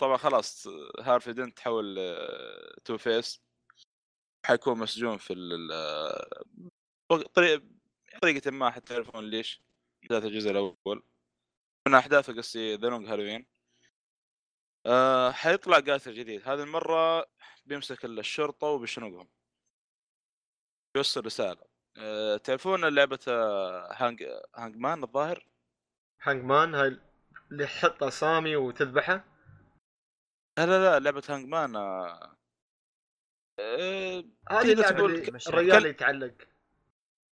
[0.00, 0.68] طبعا خلاص
[1.00, 3.40] Harvey Dent تحول آه، Two-Face.
[4.46, 5.72] حيكون مسجون في ال
[8.22, 9.62] طريقة طريقة ما حتى تعرفون ليش
[10.02, 11.02] احداث الجزء الأول.
[11.88, 13.46] من أحداثه قصدي The Long Halloween.
[14.86, 16.48] آه حيطلع قاتل جديد.
[16.48, 17.26] هذه المرة
[17.66, 19.28] بيمسك الشرطة وبيشنقهم.
[20.94, 21.62] بيوصل رسالة.
[21.96, 24.24] آه تعرفون لعبة آه، hang
[24.56, 25.48] hangman الظاهر؟
[26.22, 27.00] hangman هاي
[27.52, 29.24] اللي تحط أسامي وتذبحه؟
[30.58, 32.36] لا لا لا لعبة hangman آه
[33.60, 35.14] آه هذه تقول
[35.48, 36.47] الرجال يتعلق.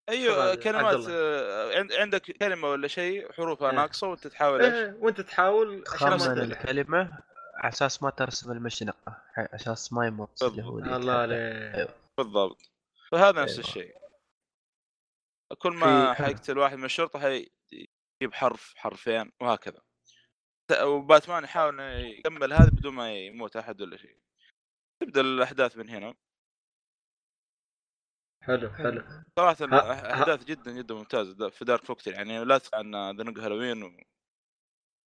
[0.09, 1.05] أيوه عبد كلمات.
[1.09, 3.75] آه، عند- عندك كلمة ولا شيء حروفها إيه.
[3.75, 7.23] ناقصة وأنت تحاول إيش؟ إيه وأنت تحاول تذبح الكلمة
[7.55, 11.13] على أساس ما ترسم المشنقة على أساس ما اللي الله.
[11.13, 12.71] عليك بالضبط
[13.11, 13.65] فهذا نفس أيوة.
[13.65, 13.95] الشيء
[15.57, 19.81] كل ما حيقتل واحد من الشرطة حيجيب حرف حرفين وهكذا
[20.71, 24.17] ت- وباتمان يحاول إنه يكمل هذا بدون ما يموت أحد ولا شيء
[25.03, 26.15] تبدأ الأحداث من هنا
[28.45, 29.03] حلو حلو.
[29.39, 33.39] صراحة ها- الاحداث جدا جدا ممتازة دا- في دارك فوكتر يعني لا تسمع عن ذنق
[33.39, 33.91] هالوين و...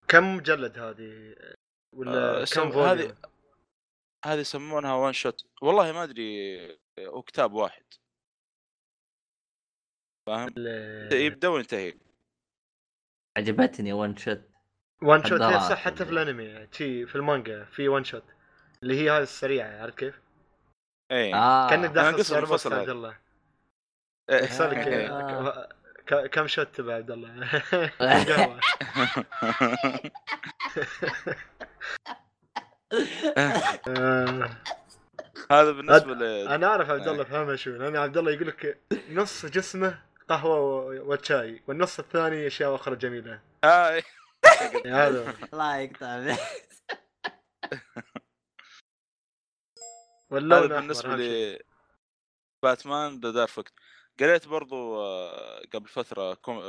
[0.09, 1.35] كم مجلد هذه؟
[1.95, 3.17] ولا آه، كم هذه
[4.25, 6.59] هذه يسمونها one shot والله ما أدري
[7.01, 7.85] هو كتاب واحد.
[10.27, 10.55] فاهم؟
[11.13, 11.95] يبدأ وينتهي.
[13.39, 14.41] عجبتني one shot
[15.03, 16.69] one shot هي صح حتى في اللي- الأنمي.
[16.73, 18.25] شي في المانجا في one shot
[18.83, 20.21] اللي هي هذه السريعة عارف كيف؟
[21.13, 21.71] اي آه.
[21.71, 22.89] كأنك داخل منفصلة عبد.
[22.89, 23.19] الله.
[24.31, 24.45] إيه.
[24.45, 25.69] يسالك آه.
[26.07, 27.63] ك- كم شوت تبع عبد الله
[28.01, 28.61] قهوة.
[33.89, 34.51] آه،
[35.51, 38.81] هذا بالنسبة ل أنا أعرف عبد الله فاهمه شو لأن عبد الله يقول لك
[39.11, 44.03] نص جسمه قهوة وشاي والنص الثاني أشياء أخرى جميلة آه، إيه.
[44.87, 46.37] هذا الله يقطع
[50.31, 51.17] واللون هذا بالنسبة.
[51.17, 51.59] ل
[52.63, 53.73] باتمان The Dark
[54.21, 56.61] قريت برضو آه، قبل فترة com...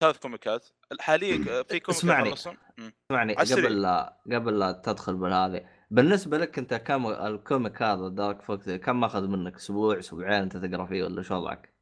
[0.00, 0.66] ثلاث كوميكات
[1.00, 2.32] حاليا آه، في comic اسمعني.
[2.32, 3.34] اسمعني.
[3.34, 8.70] قبل لا قبل لا تدخل بالهذه بالنسبة لك أنت كم ال comic هذا Dark Victory
[8.70, 11.72] كم ماخذ منك أسبوع أسبوعين انت تقرا فيه ولا شو وضعك؟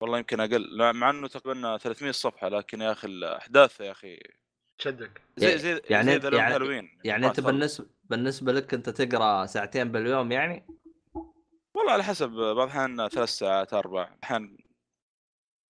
[0.00, 4.18] والله يمكن أقل مع إنه تقريبا 300 صفحه لكن يا أخي الأحداث يا أخي
[4.78, 7.40] شدك زي زي يعني زي يعني- هالوين يعني أنت.
[7.40, 10.66] بالنسبة بالنسبة لك أنت تقرأ ساعتين باليوم يعني؟
[11.76, 14.58] والله على حسب بعض الأحيان ثلاث ساعات أربع احيان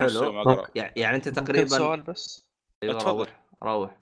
[0.02, 0.64] حلو.
[0.96, 2.48] يعني أنت تقريبا سؤال بس؟
[2.82, 3.18] أيوة، اتفضل.
[3.18, 3.98] روح روح.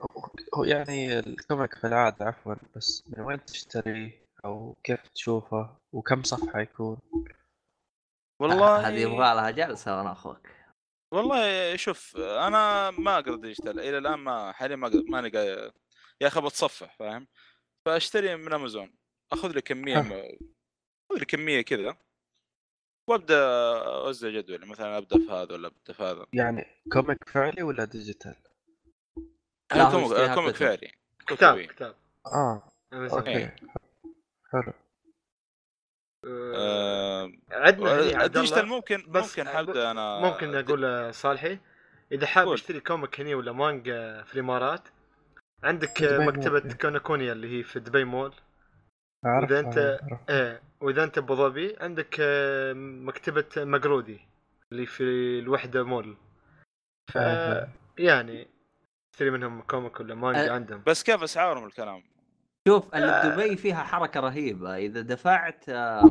[0.55, 6.23] هو يعني ال comic في العادة عفوا بس من وين تشتريه أو كيف تشوفه وكم
[6.23, 6.99] صفحة يكون؟
[8.41, 10.49] والله هذه يبغى لها جلسة وأنا أخوك.
[11.15, 15.73] والله شوف أنا ما اقرا digital إلى الآن ما حاليا ما ماني قا-
[16.21, 17.27] يا أخي بتصفح فاهم؟
[17.87, 18.95] فأشتري من أمازون.
[19.33, 20.29] أخذ لي كمية
[21.13, 21.97] لي كمية كذا
[23.09, 23.39] وأبدأ
[23.87, 28.35] أوزع جدولي مثلا أبدأ في هذا ولا أبدأ في هذا يعني comic فعلي ولا digital؟
[29.75, 30.55] لا، comic comic.
[30.57, 30.93] فعلي
[31.27, 31.61] كتاب.
[31.61, 31.95] كتاب
[32.27, 32.73] آه.
[32.93, 33.51] okay
[34.53, 34.73] حلو
[36.27, 41.11] آه، آه، عندنا عبد ال digital الله ممكن بس ممكن حبدا أنا ممكن أقول آه،
[41.11, 41.59] صالحي
[42.13, 42.55] إذا حاب.
[42.55, 44.89] تشتري comic هني ولا مانجا في الإمارات
[45.63, 46.73] عندك آه، مول.
[46.73, 48.35] Kinokuniya اللي هي في دبي مول
[49.25, 50.31] أنت- أعرف.
[50.31, 54.21] إيه وإذا أنت بأبو ظبي عندك آه، مكتبة Magrudy
[54.73, 55.03] اللي في
[55.39, 56.17] الوحدة مول
[57.13, 57.69] ف فاهم.
[57.99, 58.49] يعني
[59.13, 62.03] تشتري منهم comic ولا مانجا أه، عندهم بس كيف أسعارهم الكلام
[62.69, 63.29] شوف اللي آه.
[63.29, 66.11] بدبي فيها حركة رهيبة إذا دفعت آه،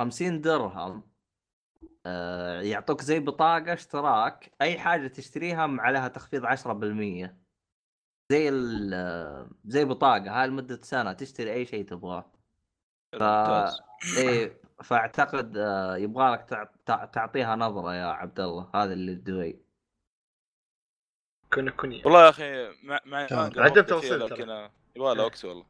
[0.00, 1.02] 50 درهم
[2.06, 7.36] آه، يعطوك زي بطاقة اشتراك أي حاجة تشتريها عليها تخفيض 10%
[8.32, 12.32] زي ال آه، زي بطاقة هاي لمدة سنة تشتري أي شيء تبغاه
[13.18, 13.22] ف
[14.18, 19.60] إيه فأعتقد آه، يبغى لك تع- تع- تعطيها نظرة يا عبد الله هذا اللي بدبي
[21.52, 23.38] كنا كوني والله يا أخي مع مع كان.
[23.38, 24.20] مانجا عدم وقت توصيل.
[24.20, 24.42] لكن
[24.96, 25.26] يبغى لها إيه.
[25.26, 25.66] وقت والله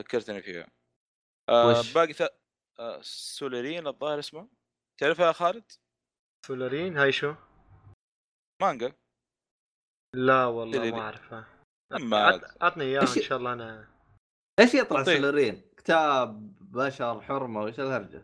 [0.00, 0.66] ذكرتني فيها
[1.48, 2.22] آه وش؟ باقي ث...
[2.78, 4.48] آه سوليرين الظاهر اسمه
[5.00, 5.72] تعرفها يا خالد؟
[6.46, 7.34] سولارين هاي شو؟
[8.62, 8.92] مانجا
[10.14, 10.90] لا والله.
[10.90, 11.46] ما أعرفها
[11.92, 13.88] اما عط- عطني إياها إن شاء الله أنا
[14.60, 15.02] إيش يطلع.
[15.04, 18.22] سولارين؟ كتاب بشر حرمة وش الهرجة؟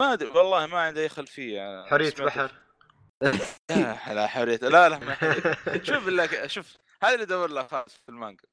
[0.00, 2.52] ما أدري والله ما عندي أي خلفيه حرية سمعت- بحر.
[3.70, 4.56] لا لا حرية.
[4.56, 5.82] لا لا ما حرية.
[5.82, 8.44] شوف بالله شوف هذا اللي ادور له خالد في المانجا.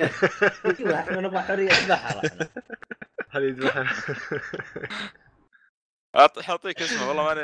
[0.00, 2.48] إحنا نبغى حرية بحر إحنا.
[3.30, 3.86] حرية بحر.
[6.42, 7.40] حاعطيك اسمه والله ماني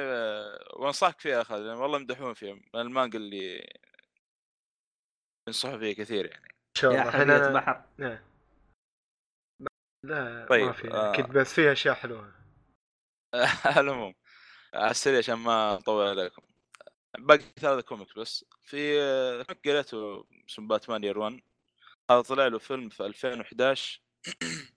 [0.77, 3.75] وأنصحك فيها خالد لأن والله يمدحون فيها من المانجا اللي
[5.49, 6.45] ينصحوا فيها كثير يعني.
[6.49, 7.11] إن شاء الله.
[7.11, 7.85] حرية إحنا بحر.
[10.03, 11.13] لا ما طيب، في آه.
[11.15, 12.35] أكيد بس فيها أشياء حلوة.
[13.65, 14.15] على العموم
[14.75, 16.43] على السريع عشان ما أطول عليكم.
[17.19, 18.45] باقي ثلاثة كوميكس بس.
[18.63, 21.41] في آه، كوميك قريته اسمه باتمان يير 1
[22.11, 24.01] هذا طلع له فيلم في 2011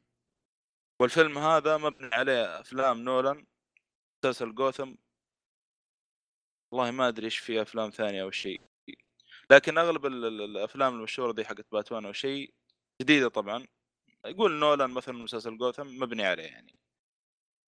[1.00, 3.46] والفيلم هذا مبني عليه أفلام نولان
[4.24, 4.96] مسلسل جوثم.
[6.72, 8.62] والله ما أدري إيش في أفلام ثانية أو شيء.
[9.52, 12.54] لكن أغلب ال- ال- الأفلام المشهورة دي حقت باتمان أو شيء
[13.02, 13.68] جديدة طبعا.
[14.26, 16.80] يقول نولان مثلا مسلسل جوثم مبني عليه يعني.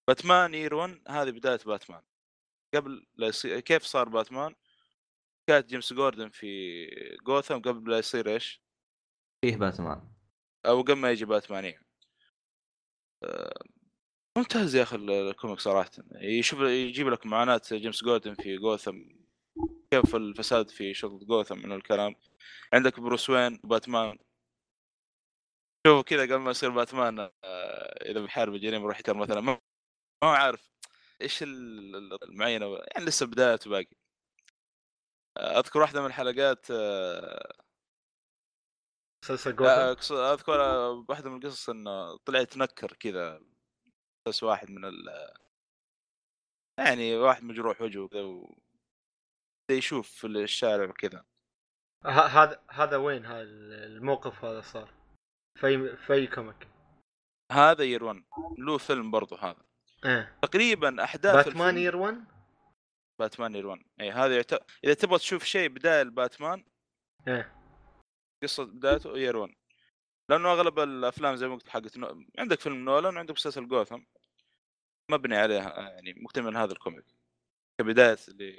[0.08, 2.02] باتمان يير 1 هذه بداية باتمان.
[2.74, 4.56] قبل لا يصير كيف صار باتمان؟
[5.48, 6.86] كانت جيمس جوردن في
[7.24, 8.62] جوثم قبل لا يصير إيش؟
[9.42, 10.12] فيه باتمان.
[10.66, 11.74] أو قبل ما يجي باتمان.
[13.24, 13.64] آه،
[14.38, 15.92] ممتاز يا أخي ال- الكوميك صراحة.
[16.22, 19.02] يشوف يجيب لك معاناة جيمس جوردن في جوثم.
[19.92, 22.16] كيف الفساد في شغل جوثم من الكلام.
[22.74, 24.18] عندك بروس وين باتمان.
[25.88, 27.30] شوفوا كذا قبل ما يصير باتمان آه،
[28.12, 29.42] إذا بيحارب الجريمة يروح يحقق مثلا.
[29.42, 29.62] ما
[30.24, 30.72] هو عارف
[31.22, 32.66] إيش ال- ال- المعينة
[32.96, 33.96] يعني لسه بدايته باقي
[35.38, 37.54] آه، أذكر واحدة من الحلقات آه،
[39.26, 39.64] مسلسل
[40.12, 40.60] أذكر
[41.10, 43.42] واحدة من القصص إنه طلع يتنكر كذا
[44.28, 45.10] بس واحد من ال
[46.80, 48.58] يعني واحد مجروح وجهه كذا و...
[49.72, 51.26] يشوف في الشارع وكذا.
[52.06, 55.03] هذا هذا وين هذا الموقف هذا صار؟
[55.56, 56.68] في في أي كوميك
[57.52, 58.24] هذا year 1
[58.58, 59.64] له فيلم برضو هذا.
[60.06, 60.38] إيه.
[60.42, 62.26] تقريبا أحداث باتمان year 1
[63.20, 64.54] باتمان year 1 اي هذا يعت...
[64.84, 66.64] إذا تبغى تشوف شيء بداية لباتمان
[67.28, 67.56] إيه.
[68.44, 69.54] قصة بدايته year 1
[70.30, 72.26] لأنه أغلب الأفلام زي ما قلت حقت نو...
[72.40, 74.02] عندك فيلم نولان وعندك مسلسل جوثم.
[75.12, 77.06] مبني عليها يعني مكتمل هذا الكوميك.
[77.82, 78.56] كبداية ل...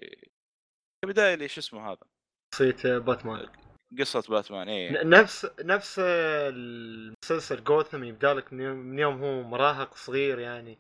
[1.05, 2.07] كبداية لشو اسمه هذا؟
[2.55, 3.64] شخصية باتمان.
[4.01, 10.79] قصة باتمان اي نفس نفس المسلسل جوثم يبدأ لك من يوم- هو مراهق صغير يعني.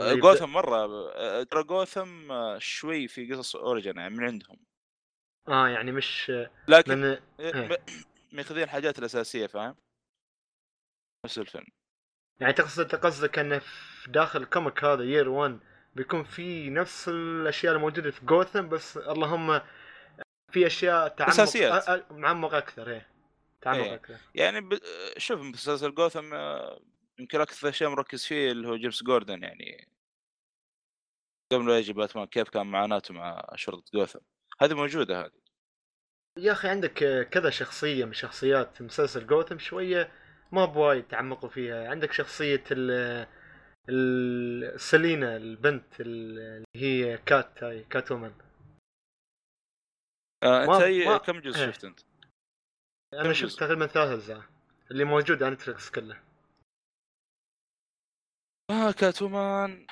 [0.00, 0.76] يبدأ- جوثم مرة
[1.14, 4.56] آه، ترى جوثم آه، شوي في قصص origin يعني من عندهم.
[5.48, 6.32] آه يعني مش
[6.68, 6.98] لكن
[7.38, 7.76] من
[8.32, 9.76] ماخذين الحاجات الأساسية فاهم؟
[11.26, 11.66] نفس الفيلم.
[12.40, 15.58] يعني تقصد قصدك انه في داخل الكوميك هذا year 1
[15.94, 19.60] بيكون في نفس الأشياء الموجودة في جوثم بس اللهم
[20.56, 21.32] في أشياء تعمق.
[21.34, 23.06] أ- أ- معمق أكثر إيه.
[23.60, 23.94] تعمق إيه.
[23.94, 24.16] أكثر.
[24.34, 24.78] يعني ب...
[25.16, 26.80] شوف مسلسل جوثم آه،
[27.18, 29.88] يمكن أكثر شيء مركز فيه اللي هو جيمس جوردن يعني
[31.52, 34.18] قبل لا يجي باتمان كيف كان معاناته مع شرطة جوثم.
[34.60, 35.30] هذه موجودة هذه.
[36.38, 40.12] يا أخي عندك كذا شخصية من شخصيات مسلسل جوثم شوية
[40.52, 41.88] ما بوايد تعمقوا فيها.
[41.90, 43.26] عندك شخصية ال
[44.80, 48.32] سيلينا البنت ال- اللي هي كات هاي كات وومن
[50.46, 51.06] آه ما- انت أي...
[51.06, 51.70] ما- كم جزء إيه.
[51.70, 52.00] شفت أنت؟
[53.14, 54.42] أنا شفت؟ تقريبا ثلاث أجزاء.
[54.90, 56.22] اللي موجود على نتفلكس كله.
[58.70, 59.86] آه كاتومان.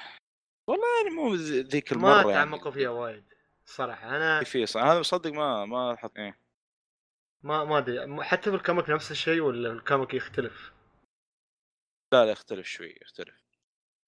[0.68, 2.32] والله يعني مو ذي- ذيك المرة ما يعني.
[2.32, 3.24] تعمقوا فيها وايد
[3.66, 4.16] صراحة.
[4.16, 6.38] أنا في صح هذا مصدق ما ما حط إيه.
[7.44, 8.24] ما ما أدري.
[8.24, 10.72] حتى في الكوميك نفس الشيء ولا الكوميك يختلف؟
[12.14, 13.34] لا لا يختلف شوي يختلف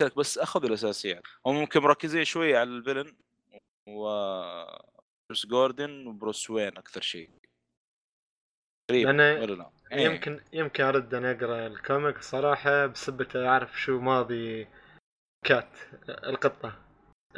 [0.03, 0.19] يختلف.
[0.19, 1.23] بس أخذوا الأساسيات.
[1.47, 3.17] هم ممكن مركزين شوي على ال villain
[3.89, 4.09] و
[5.29, 7.31] بروس جوردن وبروس وين أكثر شيء؟
[8.89, 10.05] تقريبا لأن ولا لا؟ إيه.
[10.05, 14.69] يمكن يمكن أرد ان أقرأ الكوميك صراحة بسبة أعرف شو ماضي
[15.45, 15.79] كات
[16.09, 16.83] القطة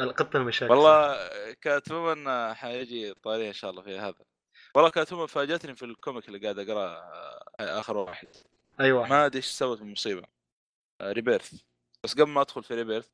[0.00, 0.72] القطة المشاكل.
[0.72, 4.24] والله كاتومن حيجي طاري إن شاء الله في هذا.
[4.74, 6.96] والله كاتومن فاجأتني في الكوميك اللي قاعد أقرأه
[7.60, 8.28] آه، آخر واحد.
[8.80, 10.22] أي واحد؟ ما أدري إيش سوت المصيبه
[11.02, 11.54] Rebirth.
[12.04, 13.08] بس قبل ما أدخل في Rebirth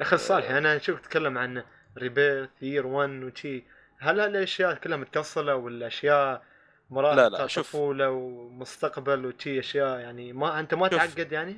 [0.00, 1.64] أخي صالح أنا شوف تتكلم عن
[1.98, 3.64] Rebirth year 1 وشي
[3.98, 6.42] هل هالأشياء كلها متصله ولا اشياء
[6.90, 7.66] مراحل لا، لا، شوف.
[7.66, 10.98] طفولة ومستقبل وشي أشياء يعني ما أنت ما شوف.
[10.98, 11.56] تعقد يعني؟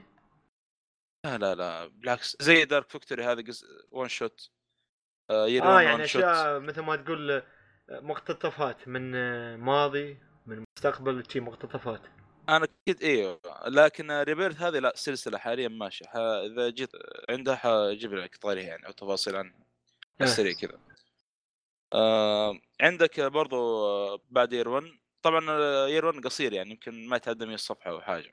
[1.25, 3.65] لا لا لا بالعكس زي Dark Victory هذا قص...
[3.91, 4.51] one shot
[5.31, 7.45] آه آه one يعني أشياء مثل ما تقول آه،
[7.91, 12.01] مقتطفات من آه، ماضي من مستقبل وشي مقتطفات
[12.49, 16.07] أنا أكيد أيوه لكن ريبيرث هذه لا سلسلة حاليا ماشية.
[16.47, 16.91] إذا جيت
[17.29, 19.70] عندها حجيب لك طاريها يعني أو تفاصيل عنها آه.
[20.25, 20.81] السريع كذا.
[21.93, 24.85] آه عندك برضو آه، بعد يير 1
[25.23, 25.41] طبعا
[25.87, 28.33] يير 1 قصير يعني يمكن ما يتعدى 100 صفحة أو حاجة.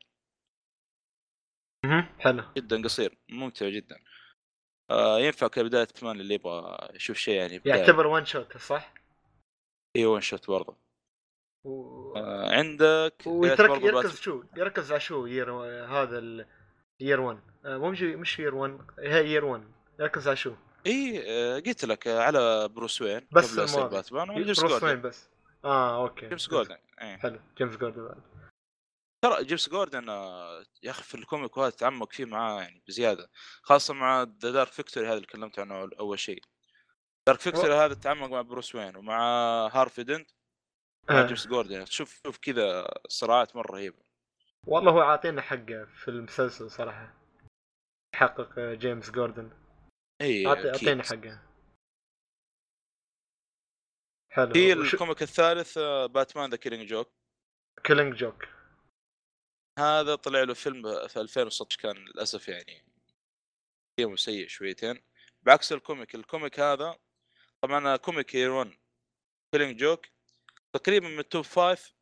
[1.85, 2.05] مهم.
[2.19, 2.43] حلو.
[2.57, 3.17] جدا قصير.
[3.29, 3.99] ممتع جدا.
[4.89, 7.79] آه ينفع كبدايه كمان اللي يبغى يشوف شيء يعني بداية.
[7.79, 8.93] يعتبر ون شوت صح؟
[9.95, 10.77] اي ون شوت برضه
[11.65, 12.13] و...
[12.17, 15.51] آه عندك ويترك بات- يركز شو؟ يركز على شو يير
[15.85, 16.19] هذا
[16.99, 20.53] اليير 1 آه، مو مش مش يير 1 هي يير 1 يركز على شو؟
[20.87, 23.87] إي آه، قلت لك آه، على بروس وين بس قبل يصير.
[23.87, 25.29] باتمان وجيمس بروس وين بس.
[25.65, 26.27] آه أوكي.
[26.27, 27.17] جيمس جوردن إيه.
[27.17, 27.39] حلو.
[27.57, 28.21] جيمس جوردن بعد.
[29.21, 33.29] ترى جيمس جوردن آه، يا أخي في الكوميك وهذا تعمق فيه معاه يعني بزيادة
[33.61, 36.43] خاصة مع ذا دارك فيكتوري هذا اللي تكلمت عنه اول شيء.
[37.27, 39.19] Dark Victory هذا تعمق مع بروس وين ومع
[39.73, 40.29] هارفي دنت
[41.09, 41.27] مع آه.
[41.27, 41.85] جيمس جوردن.
[41.85, 44.07] شوف شوف كذا صراعات مرة رهيبة.
[44.63, 47.13] والله هو عاطينا حقه في المسلسل صراحة.
[48.15, 49.49] حق جيمس جوردن.
[50.21, 50.47] إي.
[50.47, 51.41] اعطينا حقه.
[54.31, 54.53] حلو.
[54.53, 57.11] في وش- الكوميك الثالث آه، باتمان The Killing Joke.
[57.83, 58.45] Killing Joke.
[59.79, 62.83] هذا طلع له فيلم في 2016 كان للأسف يعني
[64.15, 65.01] سيء شويتين.
[65.43, 66.99] بعكس الكوميك الكوميك هذا
[67.61, 68.71] طبعا كوميك 1
[69.53, 70.05] Killing Joke.
[70.73, 71.93] تقريبا من ال top five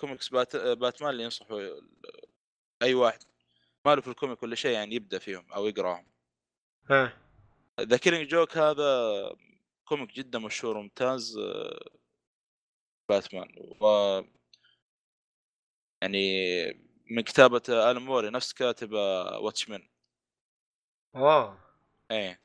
[0.00, 0.56] comics بات...
[0.56, 1.80] باتمان اللي ينصحوا
[2.82, 3.22] أي واحد.
[3.86, 6.06] ما له في الكوميك ولا شيء يعني يبدأ فيهم أو يقراهم.
[6.90, 7.12] ها.
[7.80, 9.10] The Killing Joke هذا
[9.84, 11.90] كوميك جدا مشهور وممتاز آه،
[13.08, 13.48] باتمان.
[13.80, 13.86] و
[16.02, 16.18] يعني
[17.10, 18.92] من كتابة آلان مور نفس كاتب
[19.42, 19.88] Watchmen
[21.16, 21.58] اوه
[22.10, 22.40] إيه.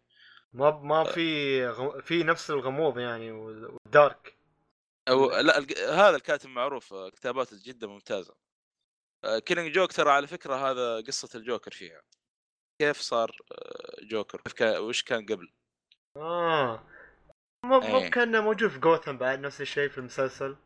[0.53, 2.01] ما ما في غم...
[2.01, 4.37] في نفس الغموض يعني وال- وال dark
[5.09, 8.35] أو لا الق- هذا الكاتب معروف آه، كتاباته جدا ممتازة.
[9.45, 12.01] Killing Joke ترى على فكرة هذا قصة الجوكر فيها.
[12.81, 15.53] كيف صار آه، جوكر؟ كيف كان وش كان قبل؟
[16.17, 16.87] آه.
[17.65, 18.11] مو مو إيه.
[18.11, 20.57] كان موجود في جوثم بعد نفس الشيء في المسلسل؟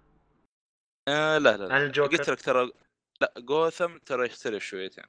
[1.09, 1.73] آه لا لا, لا.
[1.73, 2.17] عن الجوكر.
[2.17, 2.71] قلت لك ترى
[3.21, 5.05] لا جوثم ترى يختلف شويتين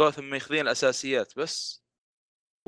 [0.00, 1.82] جوثم ماخذين الأساسيات بس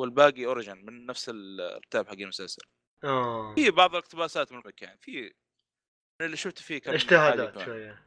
[0.01, 2.63] والباقي اوريجن من نفس الكتاب حق المسلسل.
[3.05, 3.55] آه.
[3.55, 5.35] في بعض الاقتباسات من المكان في
[6.23, 7.65] اللي شفت فيه كم اجتهادات.
[7.65, 8.07] شوية.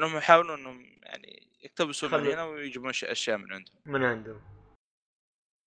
[0.00, 3.76] انهم يحاولوا إنهم يعني يقتبسوا من هنا ويجيبون أشياء من عندهم.
[3.86, 4.40] من عندهم.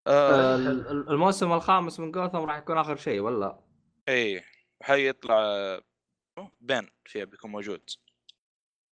[0.07, 3.59] آه ال- ال- الموسم الخامس من جوثم راح يكون آخر شيء ولا؟
[4.09, 4.43] اي
[4.83, 5.81] حيطلع آه،
[6.61, 7.89] بين فيها بيكون موجود.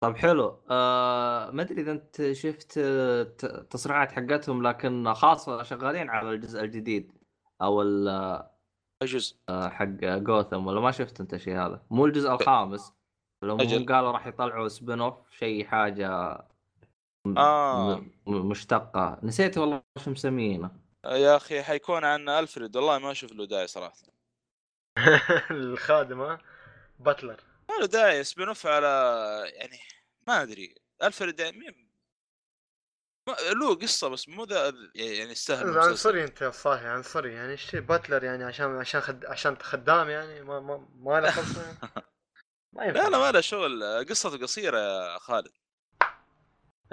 [0.04, 0.64] طب حلو.
[0.70, 6.60] آه ما أدري إذا أنت شفت آه، ت- تصريحات حقتهم لكن خاصة شغالين على الجزء
[6.64, 7.12] الجديد
[7.62, 8.08] أو ال-
[9.02, 12.94] اي جزء آه، حق جوثم ولا ما شفت أنت شيء هذا؟ مو الجزء الخامس.
[13.44, 13.86] لهم أجل.
[13.86, 16.38] قالوا راح يطلعوا spin-off شيء حاجة
[17.38, 18.06] آه.
[18.28, 19.20] مشتقة.
[19.24, 20.72] نسيت والله شو مسمينه.
[21.06, 22.76] يا أخي حيكون عن ألفريد.
[22.76, 23.98] والله ما أشوف له داعي صراحة.
[25.52, 26.40] الخادمة
[27.00, 27.42] butler.
[27.70, 28.24] ما له داعي.
[28.24, 28.88] spin-off على
[29.54, 29.80] يعني
[30.28, 30.76] ما أدري.
[31.04, 31.88] ألفريد يعني
[33.54, 35.90] له قصة بس مو ذا يعني يستاهل المسلسل.
[35.90, 37.34] عنصري أنت صاحي عنصري.
[37.34, 39.26] يعني إيش butler يعني عشان عشان خد...
[39.26, 41.78] عشان خدام يعني؟ ما ما ما له خلصه يعني.
[42.74, 43.04] ما ينفع.
[43.04, 43.84] لا لا ما له شغل.
[44.10, 45.52] قصته قصيرة يا خالد.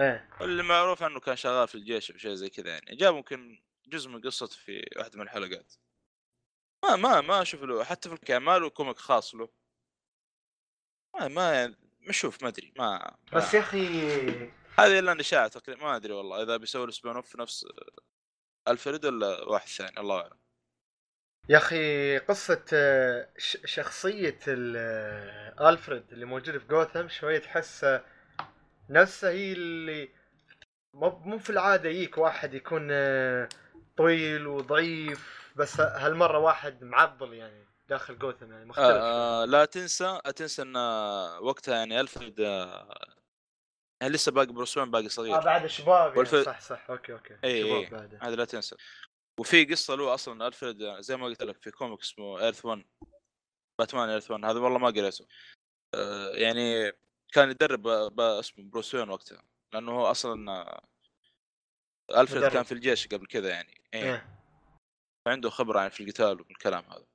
[0.01, 0.29] إيه.
[0.41, 2.97] اللي معروف عنه كان شغال في الجيش أو شيء زي كذا يعني.
[2.97, 5.75] جاب ممكن جزء من قصته في واحدة من الحلقات.
[6.85, 9.49] ما ما ما أشوف له حتى في الكلام ما له comic خاص له.
[11.15, 13.89] ما ما يعني مشوف ما أدري ما بس يا أخي
[14.79, 17.67] هذه إلا اشاعه تقريبا ما أدري والله إذا بيسوي spin-off نفس
[18.69, 20.39] الفريد ولا واحد ثاني الله أعلم.
[21.49, 23.29] يا أخي قصة آه،
[23.65, 28.05] شخصية آه، ألفريد اللي موجودة في جوثم شوية تحس آه،
[28.91, 30.09] نفسها هي اللي
[30.95, 33.49] مو في العادة يجيك واحد يكون آه،
[33.97, 40.31] طويل وضعيف بس هالمرة واحد معضل يعني داخل جوثم يعني مختلف آه لا تنسى لا
[40.31, 40.77] تنسى إن
[41.43, 42.95] وقتها يعني ألفريد آه
[44.01, 45.35] يعني لسه باقي بروس باقي صغير.
[45.35, 48.77] آه بعد شباب يعني صح صح okay okay اي شباب بعد هذا لا تنسى.
[49.41, 52.85] وفي قصة له أصلا ألفريد زي ما قلت لك في comic اسمه Earth 1
[53.79, 55.27] باتمان Earth 1 هذا والله ما قريته
[55.95, 56.93] آه يعني
[57.33, 57.87] كان يدرب
[58.21, 59.43] اسمه بروس وين وقتها
[59.73, 60.89] لأنه هو أصلا آه،
[62.11, 62.53] ألفريد مدرب.
[62.53, 63.85] كان في الجيش قبل كذا يعني.
[63.95, 64.41] إيه.
[65.27, 67.07] عنده خبرة يعني في القتال والكلام هذا.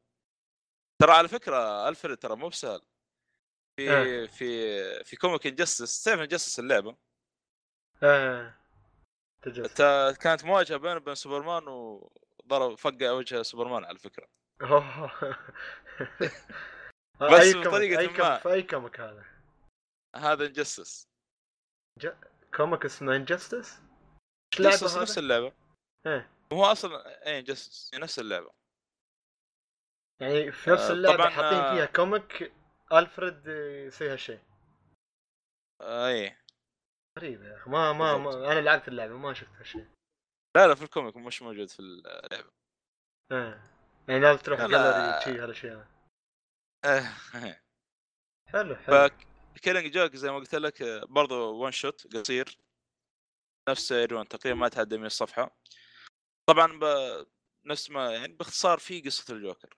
[1.02, 2.82] ترى على فكرة ألفريد ترى مو بسهل.
[3.76, 4.28] في إيه.
[4.28, 6.98] في في comic Injustice تعرف Injustice اللعبة.
[8.04, 8.59] إيه.
[9.42, 9.82] تجلس
[10.18, 14.28] كانت مواجهة بينه وبين سوبرمان وضرب فقع وجه سوبرمان على فكره.
[17.22, 18.38] بس أي بطريقة أي ما.
[18.38, 19.26] في أي comic هذا؟
[20.16, 21.08] هذا Injustice
[22.56, 23.80] comic اسمه Injustice
[24.60, 25.54] Injustice نفس؟ اللعبة.
[26.08, 26.30] إيه.
[26.54, 28.52] هو أصلا إيه Injustice نفس اللعبة.
[30.22, 31.76] يعني في نفس آه، اللعبة طبعاً، حاطين آه.
[31.76, 32.54] فيها comic
[32.94, 33.48] ألفريد
[33.88, 34.40] يسوي هالشيء.
[35.82, 36.42] آه إيه.
[37.20, 37.70] غريب يا أخي.
[37.70, 38.18] ما ما.
[38.18, 39.88] ما أنا لعبت اللعبة ما شفت هالشيء.
[40.58, 42.52] لا لا في ال comic مش موجود في اللعبة.
[43.32, 43.62] إيه
[44.08, 44.92] يعني لازم تروح لا، لا.
[44.92, 45.88] جاليري شيء هالأشياء.
[46.86, 47.02] إيه
[48.48, 49.10] حلو حلو.
[49.56, 52.58] ف Killing Joke زي ما قلت لك آه، برضو one-shot قصير.
[53.70, 55.58] نفس Year One تقريبا ما تعدى 100 صفحة.
[56.50, 56.84] طبعا ب...
[57.66, 59.78] نفس ما يعني باختصار في قصة الجوكر.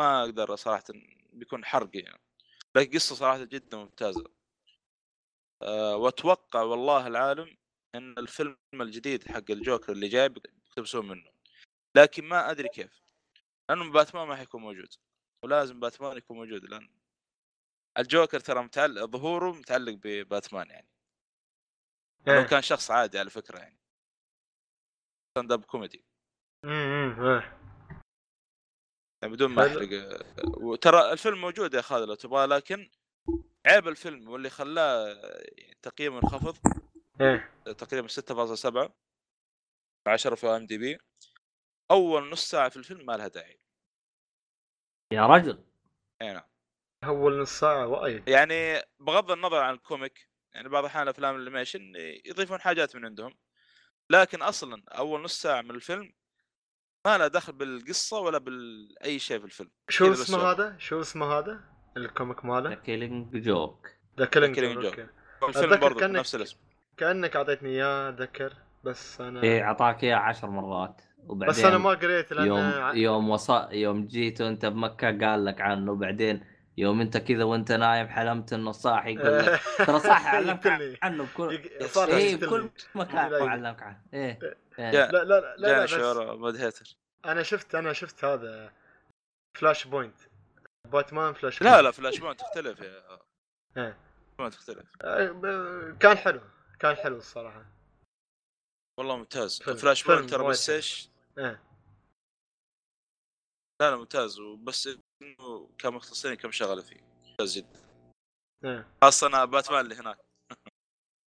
[0.00, 0.84] ما أقدر صراحة
[1.32, 2.20] بيكون حرق يعني.
[2.76, 4.35] لكن قصة صراحة جدا ممتازة.
[5.62, 7.56] أه واتوقع والله العالم
[7.94, 11.30] إن الفيلم الجديد حق الجوكر اللي جاي بيقتبسون منه.
[11.96, 13.02] لكن ما أدري كيف.
[13.70, 14.94] لأنه باتمان ما حيكون موجود.
[15.44, 16.88] ولازم باتمان يكون موجود لأن
[17.98, 20.88] الجوكر ترى متعلق ظهوره متعلق بباتمان يعني.
[22.26, 22.42] لو إيه.
[22.42, 23.78] كان شخص عادي على فكرة يعني.
[25.30, 26.04] stand-up comedy
[26.64, 27.42] امم
[29.22, 29.66] يعني بدون ما.
[29.66, 29.88] أحرق.
[29.92, 30.24] آه،
[30.60, 32.90] وترى الفيلم موجود يا خالد لو تبغاه لكن
[33.66, 35.20] عيب الفيلم واللي خلاه
[35.82, 36.56] تقييمه انخفض
[37.20, 37.52] إيه.
[37.64, 38.90] تقريبا 6.7
[40.06, 40.98] 10 في IMDb.
[41.90, 43.60] أول نص ساعة في الفيلم ما لها داعي.
[45.12, 45.64] يا رجل.
[46.22, 46.48] اي نعم.
[47.04, 48.28] أول نص ساعة وايد.
[48.28, 51.92] يعني بغض النظر عن ال comic يعني بعض الاحيان افلام ال animation
[52.24, 53.38] يضيفون حاجات من عندهم.
[54.10, 56.12] لكن أصلا أول نص ساعة من الفيلم
[57.06, 59.70] ما له دخل بالقصة ولا باي شيء في الفيلم.
[59.88, 60.38] شو اسمه.
[60.38, 63.88] هذا؟ شو اسمه هذا؟ ال comic ماله؟ Killing Joke
[64.18, 64.98] The Killing Joke
[65.42, 66.56] أتذكر برضه كأنك- نفس الاسم.
[66.96, 68.52] كأنك أعطيتني إياه أتذكر.
[68.84, 71.00] بس أنا إيه أعطاك إياه عشر مرات.
[71.26, 75.44] وبعدين بس أنا ما قريت لأن يوم ع- يوم وصل يوم جيت وأنت بمكة قال
[75.44, 75.92] لك عنه.
[75.92, 76.44] وبعدين
[76.76, 80.66] يوم أنت كذا وأنت نايم حلمت إنه صاحي يقول لك ترى صح علمك.
[81.02, 82.70] عنه بكل يقتل بكل.
[82.94, 83.50] مكان لا، لا.
[83.50, 84.00] علمك عنه.
[84.14, 84.38] إيه
[84.78, 84.90] إيه.
[84.90, 86.82] جاء- لا لا لا, لا, لا جاني بس شعور
[87.26, 88.72] أنا شفت أنا شفت هذا.
[89.54, 90.16] Flashpoint
[90.90, 91.82] باتمان فلاش لا.
[91.82, 93.18] لا فلاش point تختلف يا
[93.76, 93.98] إيه.
[94.38, 94.88] ما تختلف.
[95.02, 96.40] آه، كان حلو.
[96.80, 97.66] كان حلو الصراحة.
[98.98, 99.62] والله ممتاز.
[99.62, 100.70] فيلم- Flashpoint ترى بس.
[100.70, 101.08] إيش؟
[101.38, 101.62] إيه.
[103.80, 104.40] لا لا ممتاز.
[104.40, 104.88] وبس
[105.22, 107.00] إنه كان مختصرين كم شغلة فيه.
[107.26, 107.80] ممتاز جدا.
[108.64, 108.86] إيه.
[109.02, 110.18] خاصة أنا باتمان اللي هناك.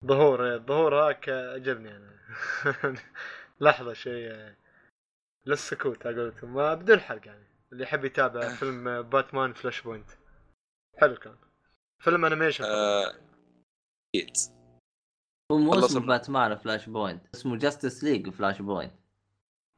[0.05, 2.19] ظهور إيه، الظهور هاك عجبني أنا.
[3.61, 4.55] لحظة شيء آه،
[5.45, 7.48] للسكوت على ما بدون حرق يعني.
[7.71, 10.09] اللي يحب يتابع فيلم آه، باتمان فلاش بوينت.
[10.97, 11.35] حلو كان
[12.03, 14.37] فيلم انيميشن أكيد
[15.51, 18.93] هو مو اسمه باتمان فلاش بوينت اسمه جاستس ليج فلاش بوينت.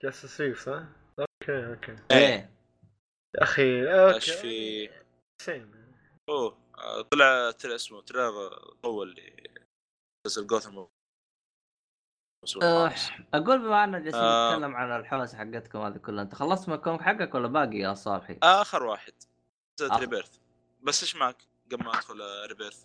[0.04, 0.84] جاستس ليج صح؟
[1.20, 1.92] أوكي أوكي.
[2.12, 2.18] إيه.
[2.18, 2.52] إيه.
[3.36, 3.64] يا أخي
[4.14, 4.90] إيش أوكي في؟
[5.42, 5.72] سيم
[6.30, 9.44] أوه آه، طلع ترى اسمه تريلر طول اللي
[10.28, 10.86] مسلسل جوثم
[12.64, 12.92] أه،
[13.34, 14.52] أقول بما أننا جالسين آه.
[14.56, 17.94] نتكلم عن الحوسه حقتكم هذه كلها أنت خلصت من ال comic حقك ولا باقي يا
[17.94, 19.14] صالحي؟ آخر واحد
[19.80, 20.02] نزلت آخر.
[20.02, 20.38] Rebirth
[20.82, 21.38] بس إيش معك
[21.72, 22.84] قبل ما أدخل آه، Rebirth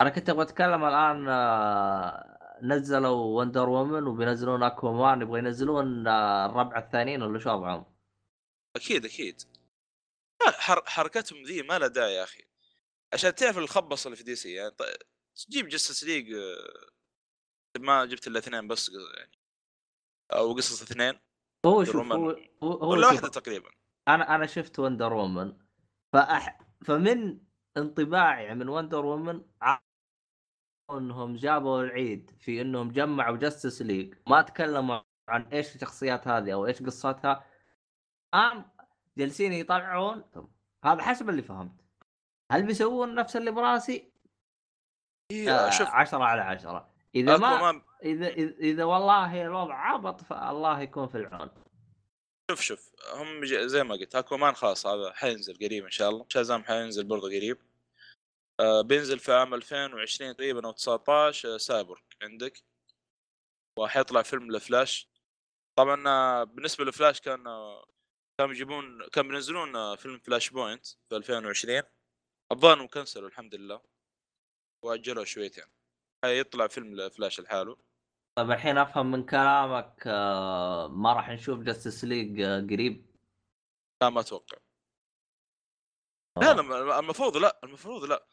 [0.00, 6.78] أنا كنت أبغى أتكلم الآن آه، نزلوا Wonder Woman وبينزلون Aquaman يبغى ينزلون آه، الربع
[6.78, 7.84] الثانيين ولا شو وضعهم؟
[8.76, 9.42] أكيد أكيد
[10.42, 10.82] حر...
[10.86, 12.42] حركتهم ذي ما لها داعي يا أخي
[13.12, 14.82] عشان تعرف الخبص اللي في DC يعني ط-
[15.50, 16.26] جيب Justice League
[17.78, 19.38] ما جبت إلا اثنين بس يعني.
[20.32, 21.20] أو قصص اثنين.
[21.66, 22.36] هو شوف هو.
[22.62, 23.70] هو, واحدة تقريبا.
[24.08, 25.56] أنا أنا شفت Wonder Woman
[26.12, 26.58] فأح...
[26.84, 27.40] فمن
[27.76, 29.44] انطباعي من Wonder Woman
[30.90, 36.66] إنهم جابوا العيد في إنهم جمعوا Justice League ما تكلموا عن إيش الشخصيات هذه أو
[36.66, 37.46] إيش قصتها.
[38.34, 38.70] أم
[39.18, 40.24] جالسين يطلعون.
[40.84, 41.84] هذا حسب اللي فهمت.
[42.52, 44.12] هل بيسوون نفس اللي براسي؟
[45.30, 45.88] إيه آه شوف.
[45.88, 46.93] عشرة على عشرة.
[47.14, 51.50] إذا ما إذا إذا إذا والله الوضع عبط فالله يكون في العون.
[52.50, 56.26] شوف شوف هم زي ما قلت اكوامان خلاص هذا حينزل قريب إن شاء الله.
[56.28, 57.58] شازام حينزل برضه قريب.
[58.60, 62.62] آه بينزل في عام 2020 تقريبا أو 19 آه سايبورغ عندك.
[63.78, 65.08] وحيطلع فيلم لفلاش
[65.78, 67.86] طبعا آه، بالنسبة لفلاش كان آه،
[68.38, 71.82] كانوا يجيبون كانوا بينزلون آه، فيلم Flashpoint في 2020
[72.52, 73.82] الظاهر انهم كنسلوا الحمد لله.
[74.84, 75.64] واجلوا شويتين.
[76.24, 77.76] حيطلع فيلم لفلاش لحاله.
[78.38, 83.06] طيب الحين أفهم من كلامك آه، ما راح نشوف Justice League قريب؟
[84.02, 84.58] لا ما أتوقع.
[86.40, 88.26] لا لا المفروض لا المفروض لا.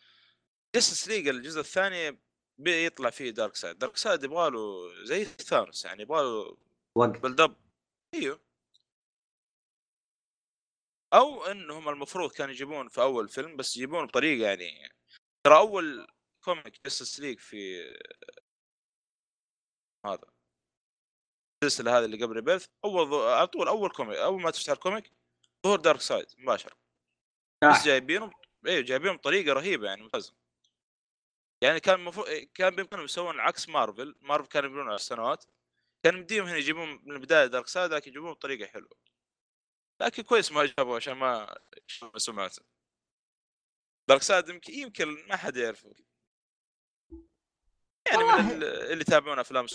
[0.76, 2.20] Justice League الجزء الثاني
[2.58, 6.58] بيطلع فيه Darkseid Darkseid يبغى له زي Thanos يعني يبغى له
[6.96, 7.20] وقت.
[7.20, 7.56] build up
[8.14, 8.40] أيوه.
[11.14, 14.94] أو إنهم المفروض كانوا يجيبون في أول فيلم بس يجيبون بطريقة يعني
[15.44, 16.08] ترى أول
[16.42, 17.82] comic Justice League في
[20.06, 20.32] هذا.
[21.64, 25.12] السلسلة هذه اللي قبل Rebirth أول على طول أول comic أول ما تفتح ال comic
[25.66, 26.78] ظهور Darkseid مباشرة.
[27.64, 28.32] بس جايبينهم
[28.68, 30.36] أيوه جايبينهم بطريقة رهيبة يعني ممتازة.
[31.64, 35.46] يعني كان المفروض كان بإمكانهم يسوون عكس Marvel Marvel كانوا يبنون على السنوات.
[36.04, 38.98] كان بديهم هنا يجيبون من البداية Darkseid لكن يجيبون بطريقة حلوة.
[40.02, 41.56] لكن كويس ما جابوا عشان ما
[42.18, 42.64] سمعته
[44.10, 45.94] Darkseid يمكن يمكن ما حد يعرفه.
[48.08, 49.66] يعني من ال- اللي يتابعون أفلام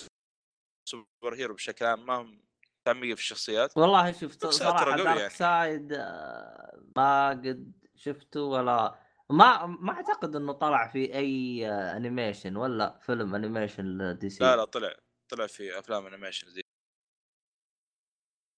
[0.89, 2.41] superhero بشكل عام ما هم
[2.81, 3.77] متعمقين في الشخصيات.
[3.77, 5.31] والله شفت صراحة Dark يعني.
[5.31, 8.99] seid آه، ما قد شفته ولا
[9.31, 14.65] ما ما أعتقد إنه طلع في أي animation ولا فيلم animation ل DC لا لا
[14.65, 14.95] طلع
[15.29, 16.63] طلع في أفلام animation زي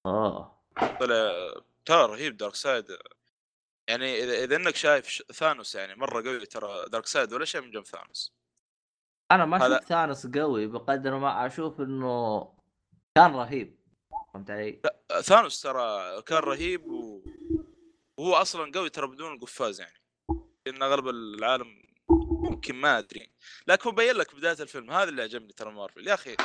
[0.07, 0.63] أوه.
[1.01, 1.55] طلع
[1.85, 2.99] ترى رهيب Darkseid
[3.89, 7.85] يعني إذا إذا إنك شايف Thanos يعني مرة قوي ترى Darkseid ولا شيء من جنب
[7.85, 8.38] Thanos
[9.33, 12.41] أنا ما هذا- شفت Thanos قوي بقدر ما أشوف إنه
[13.17, 13.79] كان رهيب
[14.35, 14.83] فهمت علي؟
[15.23, 17.23] Thanos ترى كان رهيب و...
[18.19, 19.99] وهو أصلا قوي ترى بدون القفاز يعني.
[20.67, 21.67] لأن أغلب العالم
[22.51, 23.33] ممكن ما أدري.
[23.67, 26.09] لكن هو بين لك بداية الفيلم هذا اللي عجبني ترى مارفل.
[26.09, 26.37] يا أخي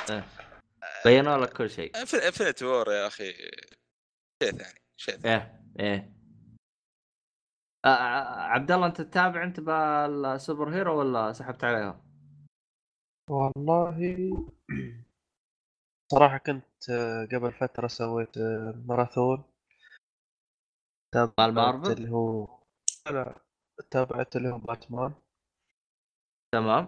[1.05, 1.97] بينوا لك كل شيء.
[1.97, 3.33] Infinity War يا أخي.
[4.43, 5.33] شيء ثاني شيء ثاني.
[5.79, 6.13] إيه إيه.
[7.85, 12.01] آه، آه، عبد الله أنت تتابع أنت بال superhero ولا سحبت عليها؟
[13.29, 13.97] والله
[16.11, 19.43] صراحة كنت آه، قبل فترة سويت آه، ماراثون
[21.13, 22.47] تابعت؟ اللي هو
[23.11, 23.35] لا
[23.91, 25.13] تابعت اللي هو باتمان
[26.51, 26.87] تمام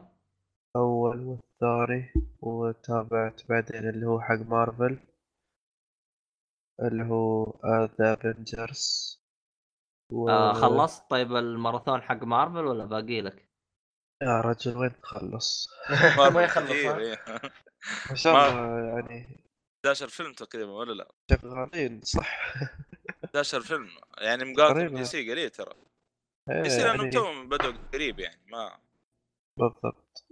[0.75, 4.99] أول والثاني وتابعت بعدين اللي هو حق مارفل
[6.81, 7.53] اللي هو
[7.99, 9.19] The Avengers
[10.11, 10.29] و...
[10.29, 13.44] آه خلصت طيب الماراثون حق مارفل ولا باقي لك؟
[14.21, 15.67] يا رجل وين تخلص؟
[16.33, 17.17] ما يخلص؟ إيه.
[18.09, 19.45] ما شاء الله يعني
[19.85, 21.11] 11 فيلم تقريبا ولا لا
[21.41, 22.53] شغالين صح
[23.25, 23.89] 11 فيلم
[24.21, 24.95] يعني تقريباً.
[24.97, 25.73] DC قليل ترى
[26.49, 28.79] إيه، DC لأنهم يعني توهم بدوا قريب يعني ما
[29.57, 30.25] بالضبط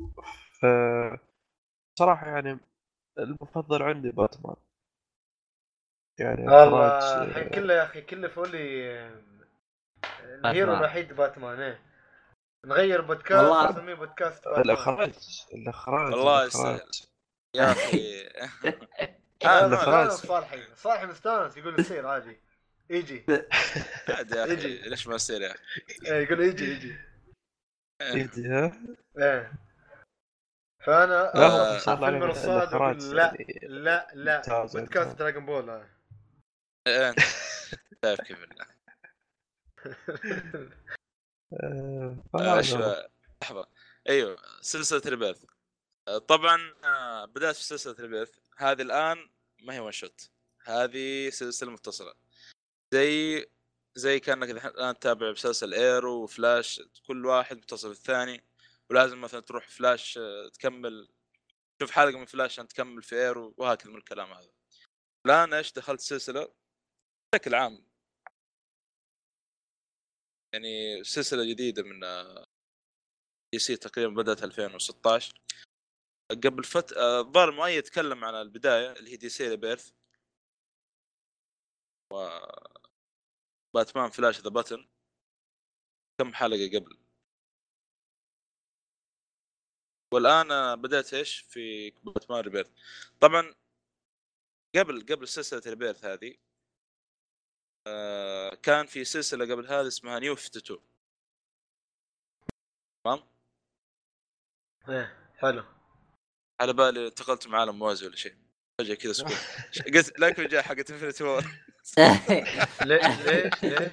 [0.62, 0.66] ف
[2.00, 2.60] صراحة يعني
[3.20, 4.56] المفضل عندي باتمان
[6.20, 8.94] يعني والله الحين كله يا أخي كله فولي
[10.24, 10.78] الهيرو باتمان.
[10.78, 11.93] الوحيد باتمان إيه
[12.66, 15.14] نغير بودكاست والله- نسميه بودكاست باتمان الإخراج
[15.54, 17.04] الإخراج والله الإخراج.
[17.56, 18.24] يا أخي.
[19.46, 20.08] آه، الإخراج.
[20.08, 20.76] مستانس صالحي.
[20.76, 22.38] صالحي مستانس يقول يصير عادي.
[22.90, 23.26] يجي
[24.10, 24.78] عادي يا أخي يجي.
[24.90, 25.60] ليش ما يصير يا أخي؟
[26.06, 26.96] إيه، يقول يجي يجي
[28.02, 28.72] يدي ها؟
[29.18, 29.52] إيه.
[30.86, 31.96] فأنا لا آه،
[32.98, 34.66] لا لا لا.
[34.74, 35.18] بودكاست.
[35.20, 35.88] دراجون بول هذا.
[36.88, 37.16] إيه،
[38.06, 38.46] شايف كيف
[41.64, 42.18] آه،.
[43.42, 43.68] لحظة.
[44.10, 45.46] أيوه سلسلة Rebirth.
[46.08, 49.30] آه، طبعا آه، بدات في سلسلة Rebirth هذه الآن
[49.62, 50.30] ما هي one shot
[50.64, 52.14] هذه سلسلة متصله
[52.94, 53.46] زي
[53.96, 58.44] زي كأنك الان تتابع مسلسل Arrow و Flash كل واحد متصل بالثاني
[58.90, 60.20] ولازم مثلا تروح فلاش
[60.54, 61.10] تكمل
[61.80, 64.50] تشوف حلقة من فلاش عشان تكمل في Arrow وهكذا من الكلام هذا.
[65.26, 66.54] الآن إيش دخلت سلسله
[67.34, 67.86] بشكل عام
[70.54, 72.00] يعني سلسلة جديدة من
[73.54, 75.42] DC تقريبا بدأت 2016
[76.32, 79.92] قبل فت آه، الظاهر المؤيد تكلم عن البداية اللي هي DC Rebirth
[82.14, 82.16] و
[83.76, 84.88] Batman Flash The Button
[86.20, 86.98] كم حلقة قبل.
[90.14, 92.72] والآن آه، بدأت إيش؟ في Batman Rebirth
[93.22, 93.56] طبعا
[94.76, 96.53] قبل قبل سلسلة Rebirth هذه آه،
[98.64, 100.80] كان في سلسلة قبل هذه اسمها New 52
[103.04, 103.24] تمام؟
[104.90, 105.64] إيه حلو.
[106.62, 108.36] على بالي انتقلت من عالم موازي ولا شيء.
[108.80, 109.34] فجأة كذا سكوت.
[109.96, 111.44] قلت لكن جاء حقت Infinity War
[112.82, 113.92] ليش ليش ليش؟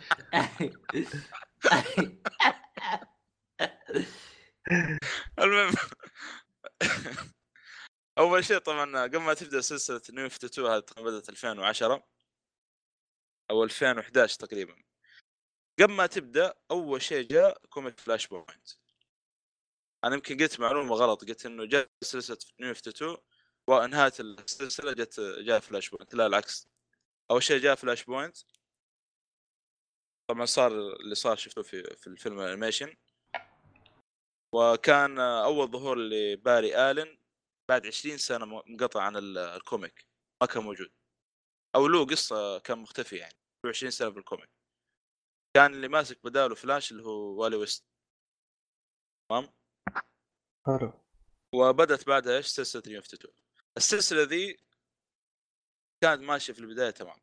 [5.39, 5.75] المهم.
[8.19, 12.03] أول شيء طبعا قبل ما تبدأ سلسلة New 52 هذه بدأت 2010
[13.51, 14.83] أو 2011 تقريبا.
[15.81, 18.69] قبل ما تبدأ أول شيء جاء comic Flashpoint.
[20.05, 23.17] أنا يمكن قلت معلومة غلط قلت إنه جاء سلسلة New 52
[23.69, 26.69] ونهاية السلسلة جت جاء Flashpoint لا العكس.
[27.31, 28.37] أول شيء جاء Flashpoint.
[30.31, 32.97] طبعا صار اللي صار شفته في في الفيلم ال animation.
[34.55, 37.19] وكان أول ظهور لباري آلن.
[37.69, 40.07] بعد 20 سنة منقطع عن ال- ال comic.
[40.43, 40.93] ما كان موجود.
[41.75, 43.40] أو له قصة كان مختفي يعني.
[43.69, 44.49] 20 سنة في ال comic.
[45.57, 47.85] كان اللي ماسك بداله فلاش اللي هو والي ويست.
[49.31, 49.53] تمام؟
[50.67, 50.93] حلو.
[51.55, 53.35] وبدت بعدها إيش؟ سلسلة New 52
[53.77, 54.57] السلسلة ذي
[56.03, 57.21] كانت ماشية في البداية تمام.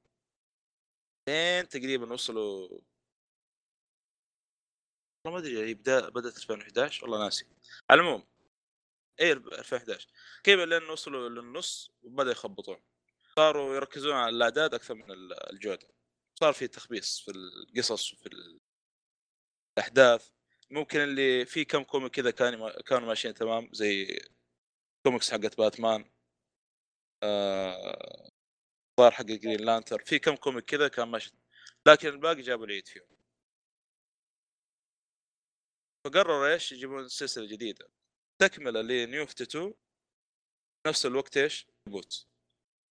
[1.27, 2.81] لين تقريبا وصلوا والله
[5.25, 7.45] ما أدري هي بدا بدأت 2011 والله ناسي.
[7.89, 8.27] على العموم
[9.19, 10.07] اي 2011
[10.43, 12.81] كيف لين وصلوا للنص وبدا يخبطون.
[13.35, 15.87] صاروا يركزون على الأعداد أكثر من ال- الجودة.
[16.39, 18.59] صار في تخبيص في القصص وفي ال-
[19.77, 20.29] الأحداث.
[20.71, 24.19] ممكن اللي في كم comic كذا كانوا كانوا ماشيين تمام زي
[25.05, 26.11] كوميكس حقت باتمان
[27.23, 28.29] آه...
[29.11, 30.03] حق Green Lantern.
[30.05, 31.31] في كم comic كذا كان ماشي
[31.87, 33.07] لكن الباقي جابوا العيد فيهم.
[36.05, 37.89] فقرروا إيش؟ يجيبون سلسلة جديدة.
[38.41, 39.73] تكملة ل New 52
[40.87, 42.27] نفس الوقت إيش؟ reboot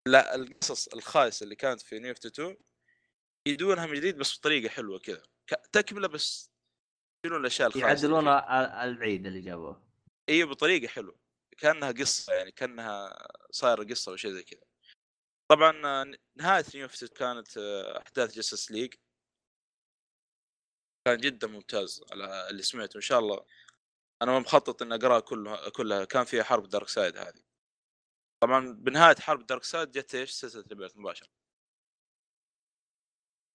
[0.09, 2.57] لا القصص الخايسة اللي كانت في New 52
[3.47, 5.23] يدونها من جديد بس بطريقة حلوة كذا.
[5.73, 6.51] تكمله بس
[7.25, 9.83] يشيلون الأشياء اللي يعدلون العيد اللي جابوه.
[10.29, 11.19] إي بطريقة حلوة.
[11.59, 14.61] كأنها قصة يعني كأنها صايرة قصة أو شيء زي كذا.
[15.51, 15.73] طبعا
[16.37, 18.95] نهاية New كانت آه، أحداث Justice League
[21.07, 22.97] كان جدا ممتاز على اللي سمعته.
[22.97, 23.45] إن شاء الله
[24.23, 26.05] أنا مخطط إني أقرأها كلها كلها.
[26.05, 27.43] كان فيها حرب Darkseid هذه.
[28.43, 31.29] طبعا بنهاية حرب Darkseid جت إيش؟ سلسلة Rebirth مباشرة.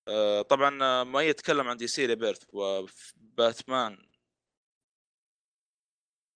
[0.07, 4.07] آه، طبعا آه، ما يتكلم عن دي سي ريبيرث وباتمان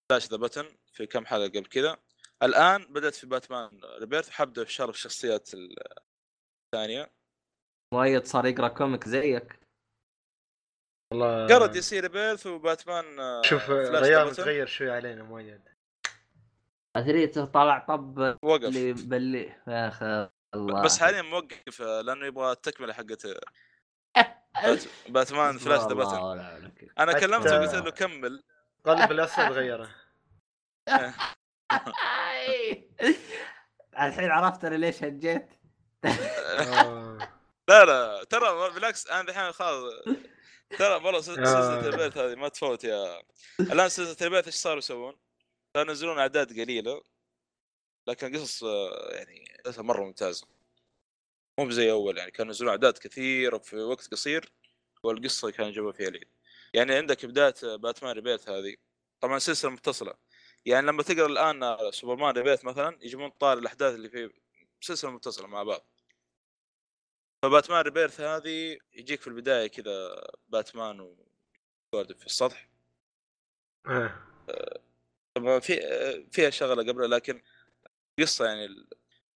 [0.10, 1.98] فلاش ذا بتن في كم حلقة قبل كذا
[2.44, 7.12] الآن بدأت في باتمان ريبيرث حبدا في شرح الشخصيات الثانية.
[7.94, 9.60] مؤيد صار يقرأ كوميك زيك.
[11.12, 15.70] والله قرأ دي سي ريبيرث وباتمان آه، شوف بتن تغير شوي علينا مؤيد
[16.96, 18.64] اثريته طلع طب وقف.
[18.64, 20.30] اللي بلي يا أخي.
[20.56, 23.40] الله بس حاليا موقف آه، لأنه يبغى التكملة حقت آه،
[24.64, 26.92] بات- باتمان فلاش ذا عليك.
[27.00, 28.44] أنا كلمته وقلت له كمل
[28.86, 29.90] قلب الاسد غيره
[34.00, 35.50] الحين عرفت أنا ليش هجيت.
[37.70, 39.94] لا لا ترى بالعكس أنا الحين خلاص
[40.78, 41.62] ترى والله سلسله آه.
[41.82, 43.22] سلسلة البيت هذه ما تفوت يا
[43.60, 45.16] الآن سلسلة البيت إيش صاروا يسوون؟
[45.78, 47.02] صاروا ينزلون أعداد قليلة
[48.08, 50.48] لكن قصص آه، يعني قصص مرة ممتازة.
[51.60, 54.54] مو زي أول يعني كانوا ينزلون أعداد كثيره في وقت قصير
[55.04, 56.28] والقصة كانوا جابوا فيها العيد
[56.74, 58.76] يعني عندك بداية باتمان Rebirth هذه.
[59.22, 60.14] طبعا سلسلة متصلة.
[60.66, 64.30] يعني لما تقرأ الآن سوبرمان Rebirth مثلا يجيبون طاري الأحداث اللي في
[64.82, 65.88] سلسلة متصلة مع بعض.
[67.44, 72.70] فباتمان Rebirth هذه يجيك في البداية كذا باتمان وجوردن في السطح.
[73.88, 74.22] آه.
[75.36, 75.80] طبعا في
[76.32, 77.42] فيها شغلة قبل لكن
[78.20, 78.88] قصة يعني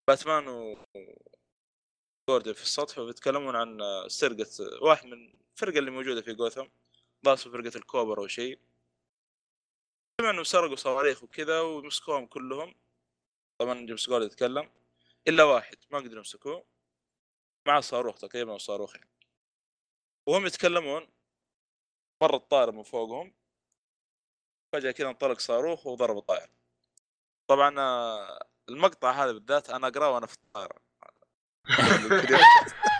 [0.07, 0.77] باتمان و
[2.29, 4.47] جوردن في السطح وبيتكلمون عن سرقة
[4.81, 6.65] واحد من الفرقة اللي موجودة في جوثم
[7.23, 8.59] في فرقة الكوبر أو شيء
[10.21, 12.75] سمع انهم سرقوا صواريخ وكذا ومسكوهم كلهم.
[13.57, 14.71] طبعا جيمس جوردن يتكلم.
[15.27, 16.65] إلا واحد ما قدروا يمسكوه.
[17.67, 19.05] مع صاروخ تقريبا أو صاروخين
[20.27, 21.07] وهم يتكلمون.
[22.21, 23.33] مر الطائره من فوقهم.
[24.73, 26.51] فجأة كذا انطلق صاروخ وضرب الطائره
[27.47, 27.75] طبعا
[28.69, 30.75] المقطع هذا بالذات أنا أقرأه وأنا في الطائرة.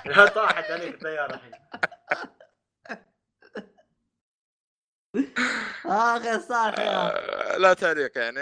[0.06, 1.52] لا طاحت عليك الطيارة الحين.
[5.86, 8.40] اخ يا صالح يا آه، لا تعليق يعني.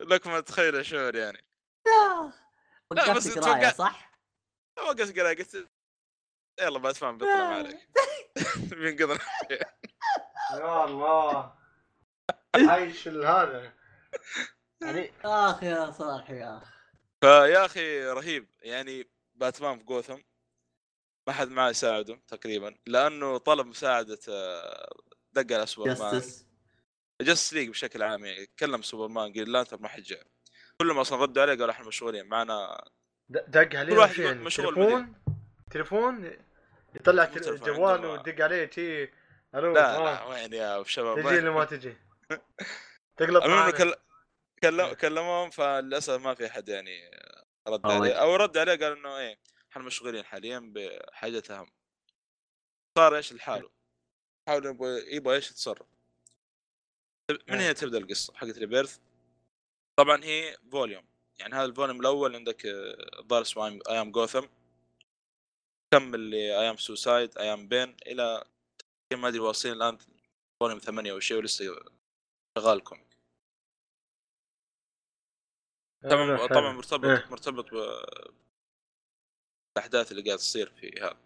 [0.00, 1.44] لكم ان تتخيلوا شعور يعني.
[2.90, 4.12] وقفت بس قراية توقعت- صح؟
[4.78, 5.68] ما قلت قراءة قلت
[6.60, 7.88] يلا باتمان بيطلع ما عليك.
[8.74, 9.18] بينقذنا
[10.52, 11.54] يا الله.
[12.54, 13.72] عايش هذا.
[14.82, 16.70] يعني آخ يا صالح يا آخ.
[17.20, 18.46] فيا أخي رهيب.
[18.62, 20.18] يعني باتمان في جوثم
[21.26, 24.90] ما حد معاه يساعده تقريبا لأنه طلب مساعدة آه،
[25.32, 26.18] دق على سوبرمان.
[26.18, 26.46] Justice
[27.22, 30.22] Justice League بشكل عام يعني كلم سوبرمان قال Lantern ما حد جاء
[30.80, 32.84] كلهم أصلا ردوا عليه قالوا إحنا مشغولين معنا
[33.28, 35.14] د- دق كل عليه واحد شو يقول يعني مشغول تليفون؟
[35.70, 36.30] تليفون؟
[36.94, 39.10] يطلع مو تل- تليفون، جوال عنده- ودق عليه تي
[39.54, 40.04] ألو لا آه.
[40.04, 41.96] لا وين يا شباب؟ تجي؟ ولا ما تجي.
[43.16, 43.70] تقلب المهم.
[43.70, 43.94] كل...
[44.64, 44.92] كلم...
[44.92, 47.10] كلموهم فللأسف ما في احد يعني
[47.68, 47.86] رد.
[47.86, 49.38] عليه أو رد عليه قال إنه إيه
[49.70, 51.70] إحنا مشغولين حاليا بحاجه اهم
[52.98, 53.70] صار إيش لحاله؟
[54.48, 55.86] حاول يبغى يبغى إيش يتصرف.
[57.30, 58.98] من هنا تبدأ القصة حقت Rebirth؟
[59.98, 61.04] طبعا هي volume
[61.38, 64.46] يعني هذا ال volume الأول عندك آه، الظاهر اسمه أيام جوثم
[65.94, 68.44] كمل لايام سوسايد أيام بين إلى
[69.12, 69.98] ما أدري واصلين الآن
[70.60, 71.64] volume ثمانية أو شيء ولسه
[72.58, 73.09] شغال ال comic
[76.02, 76.72] طبعا حلو، طبعا.
[76.72, 77.26] مرتبط إيه.
[77.30, 77.66] مرتبط
[79.76, 81.16] بالأحداث اللي قاعد تصير في هذا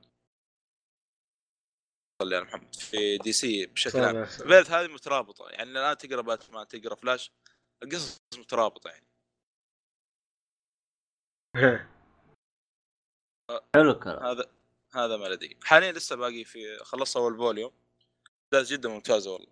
[2.23, 2.75] صلي على محمد.
[2.75, 4.15] في DC بشكل عام.
[4.49, 7.31] Rebirth هذه مترابطه يعني الان تقرأ باتمان تقرأ فلاش.
[7.83, 9.07] القصص مترابطه يعني.
[11.57, 11.91] إيه.
[13.75, 14.23] حلو الكلام.
[14.23, 14.51] هذا
[14.95, 15.59] هذا ما لدي.
[15.65, 17.73] حاليا لسه باقي في خلصت أول volume.
[18.53, 19.49] بداية جدا ممتازة والله.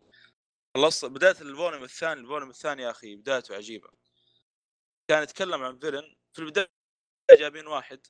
[0.77, 3.91] خلصت بداية ال volume الثاني ال volume الثاني يا أخي بدايته عجيبة.
[5.09, 6.71] كان يتكلم عن villain في البداية
[7.31, 8.07] جايبين واحد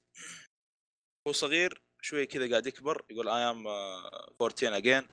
[1.28, 5.08] هو صغير شوي كذا قاعد يكبر يقول I am 14 again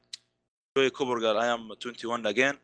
[0.77, 2.59] شوي كبر قال I am 21 again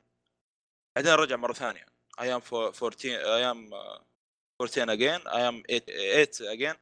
[0.95, 1.85] بعدين رجع مرة ثانية.
[2.21, 3.73] I am 14 I am
[4.61, 6.75] 14 again I am 8 again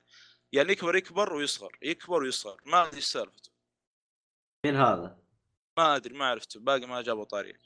[0.52, 2.62] يعني يكبر يكبر ويصغر يكبر ويصغر.
[2.66, 3.52] ما أدري إيش سالفته.
[4.66, 5.20] مين هذا؟
[5.78, 6.60] ما أدري ما عرفته.
[6.60, 7.60] باقي ما جابوا طاريه.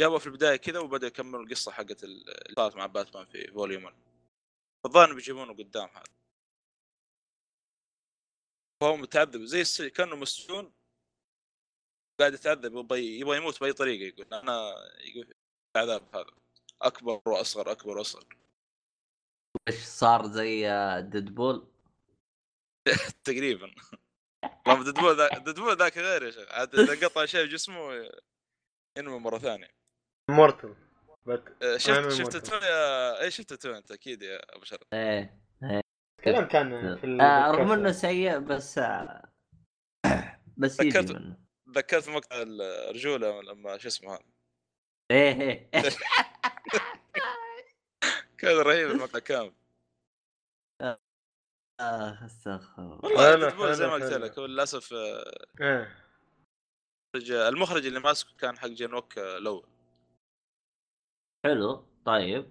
[0.00, 3.84] جابوا في البداية كذا وبدا يكملوا القصة حقت ال- اللي صارت مع باتمان في volume
[3.84, 3.96] 1
[4.86, 6.04] الظاهر بيجيبونه قدام هذا.
[8.80, 9.82] فهو متعذب زي الس...
[9.82, 10.72] كأنه مسجون.
[12.20, 14.34] قاعد يتعذب يبغى يبغى يموت بأي طريقة يقول.
[14.34, 15.34] أنا يقول
[15.76, 16.30] العذاب هذا.
[16.82, 18.36] أكبر وأصغر أكبر وأصغر.
[19.68, 20.66] إيش صار زي
[21.10, 21.72] ديدبول؟
[23.24, 23.74] تقريبا.
[24.66, 26.48] والله ديدبول ذاك ديدبول ذاك غير يا شيخ.
[26.52, 28.10] عاد إذا قطع شيء بجسمه
[28.98, 29.83] ينمو مرة ثانية.
[30.30, 30.74] مورتل
[31.26, 31.62] بت...
[31.62, 32.42] أنا شفت شفت مرتب.
[32.42, 34.80] تو يا اي شفت تو أنت أكيد يا أبو شرف.
[34.92, 35.40] إيه
[36.18, 37.72] تكلمت عنه في آه رغم.
[37.72, 39.32] إنه سيء بس آه
[40.58, 41.36] بس ذكرت- منه.
[41.74, 44.22] تذكرت مقطع الرجولة لما شو اسمه هذا؟
[45.10, 45.70] إيه إيه.
[48.38, 49.52] كان رهيب المقطع كامل
[51.80, 54.12] آه أستغفر والله زي ما قلت.
[54.12, 56.04] لك هو للأسف آه، إيه.
[57.48, 59.73] المخرج اللي ماسكه كان حق جنوك آه، الأول.
[61.44, 62.50] حلو طيب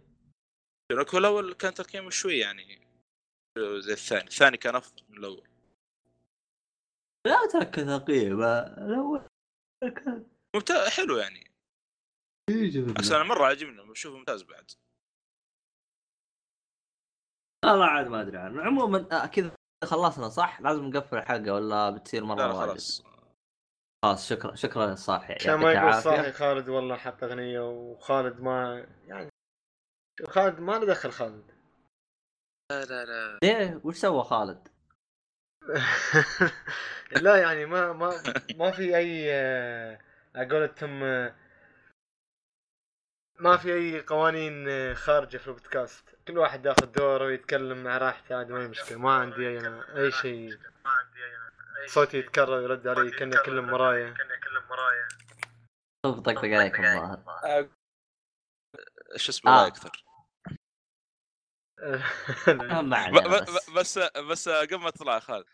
[0.91, 2.87] جنوك الأول كان تقييمه شوي يعني
[3.79, 5.47] زي الثاني الثاني كان أفضل من الأول
[7.27, 9.27] لا ترك تقييم الأول
[9.81, 11.53] كان ممتاز حلو يعني
[12.99, 13.11] بس.
[13.11, 14.71] أنا مرة عجبني بشوفه ممتاز بعد
[17.65, 22.23] والله عاد ما أدري عنه عموما آه كذا خلصنا صح؟ لازم نقفل الحلقة ولا بتصير
[22.23, 23.12] مرة لا؟ خلاص
[24.03, 29.29] خلاص شكرا شكرا صالح عشان ما يقول صاحي خالد والله حط أغنية وخالد ما يعني
[30.27, 31.51] خالد ما له دخل خالد.
[32.71, 33.39] لا لا لا.
[33.43, 34.67] ليه؟ وش سوى خالد؟
[37.21, 38.23] لا يعني ما ما
[38.55, 39.99] ما في أي آه،
[40.35, 41.35] على قولتهم آه،
[43.39, 46.15] ما في أي قوانين آه، خارجة في البودكاست.
[46.27, 50.11] كل واحد ياخذ دوره ويتكلم مع راحته عادي ما هي مشكلة ما عندي اي أي
[50.11, 50.72] شيء.
[51.87, 54.13] صوتي يتكرر ويرد علي كاني اكلم مرايا
[56.05, 57.69] طب طقطق عليك الظاهر
[59.13, 59.67] إيش اسمه آه.
[59.67, 60.03] أكثر
[63.77, 65.45] بس بس قبل ما تطلع خالد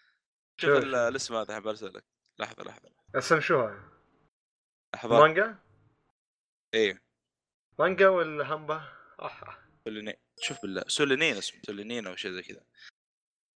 [0.61, 0.83] شوف شوف.
[0.83, 2.03] ال- الاسم هذا حاب ارسلك
[2.39, 3.89] لحظة لحظة اسم شو هذا؟
[4.95, 5.55] لحظة مانجا؟
[6.73, 7.01] إيه
[7.79, 8.81] مانجا ولا همبا؟
[9.21, 9.59] أح.
[9.85, 12.65] سولينين شوف بالله سولينين اسمه سولينين أو شيء زي كذا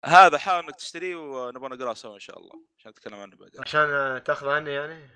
[0.04, 4.22] هذا حاول إنك تشتريه ونبغى نقرأه سوا إن شاء الله عشان نتكلم عنه بعدين عشان
[4.24, 5.08] تأخذ عني يعني؟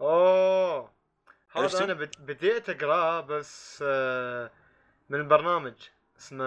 [0.00, 0.92] أوه؟
[1.50, 4.50] هذا أنا بد- بديت أقرأه بس آه،
[5.08, 5.74] من البرنامج
[6.18, 6.44] اسمه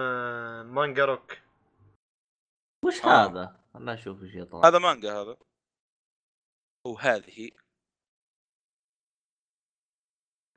[0.62, 1.38] مانجا روك
[2.84, 3.26] وش آه.
[3.26, 5.36] هذا؟ خلنا نشوف وش يطلع هذا مانجا هذا
[6.86, 7.50] وهذه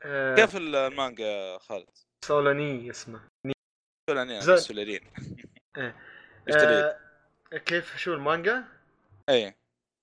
[0.06, 1.90] آه، كيف المانجا خالد؟
[2.26, 3.28] سولاني اسمه
[4.10, 5.02] سولينين زين.
[6.48, 6.86] اشتريت
[7.54, 8.64] آه، كيف شو المانجا؟
[9.30, 9.56] إي.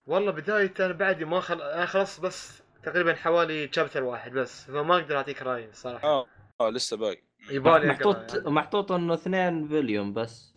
[0.07, 1.63] والله بداية أنا بعدي ما خل...
[1.63, 6.27] أنا خلصت بس تقريبا حوالي chapter واحد بس فما أقدر أعطيك راي الصراحة آه
[6.61, 7.23] آه لسه باقي.
[7.51, 8.51] يبالي محطوط يعني.
[8.51, 10.55] محطوط إنه اثنين volume بس.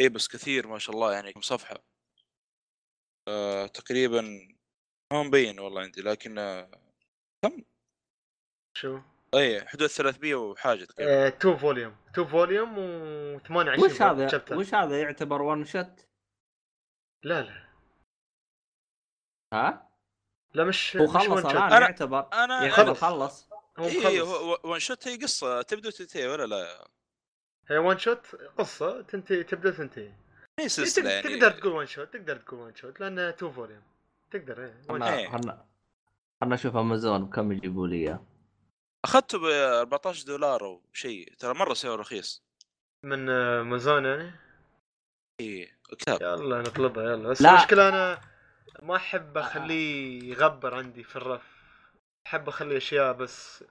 [0.00, 1.76] إي بس كثير ما شاء الله يعني كم صفحه
[3.28, 4.20] آه تقريبا
[5.12, 6.70] ما مبين والله عندي لكن آه
[8.76, 9.00] شو؟
[9.38, 14.56] اي حدود 300 وحاجة تقريبا آه، two volume two volume و 28 وش هذا chapter
[14.58, 16.06] وش هذا يعتبر one shot؟
[17.22, 17.64] لا لا
[19.52, 19.90] ها؟
[20.54, 21.46] لا مش هو مش خلص shot.
[21.50, 23.00] الآن أنا- يعتبر أنا يعتبر خلص.
[23.00, 23.48] خلص
[23.78, 26.88] هو اي مخلص one shot هي قصة تبدا وتنتهي ولا لا؟
[27.68, 28.26] هي one shot
[28.58, 30.12] قصة تنتهي تبدأ تنتهي
[30.60, 33.82] هي سلسلة تق- يعني تقدر تقول one shot تقدر تقول one shot لانها two volume
[34.30, 34.82] تقدر إيه.
[34.88, 35.28] خلنا إيه.
[35.30, 35.64] خلنا
[36.40, 38.24] خلنا نشوف امازون كم يجيبوا لي إياه
[39.04, 42.42] أخذته ب 14 دولار أو شيء ترى مرة سعره رخيص.
[43.04, 44.32] من آه، امازون يعني؟
[45.40, 46.22] إي كتاب.
[46.22, 47.28] يلا نطلبها يلا.
[47.28, 47.50] بس لا.
[47.50, 48.20] المشكلة أنا
[48.82, 51.54] ما أحب أخليه يغبر عندي في الرف.
[52.26, 53.64] أحب أخلي أشياء بس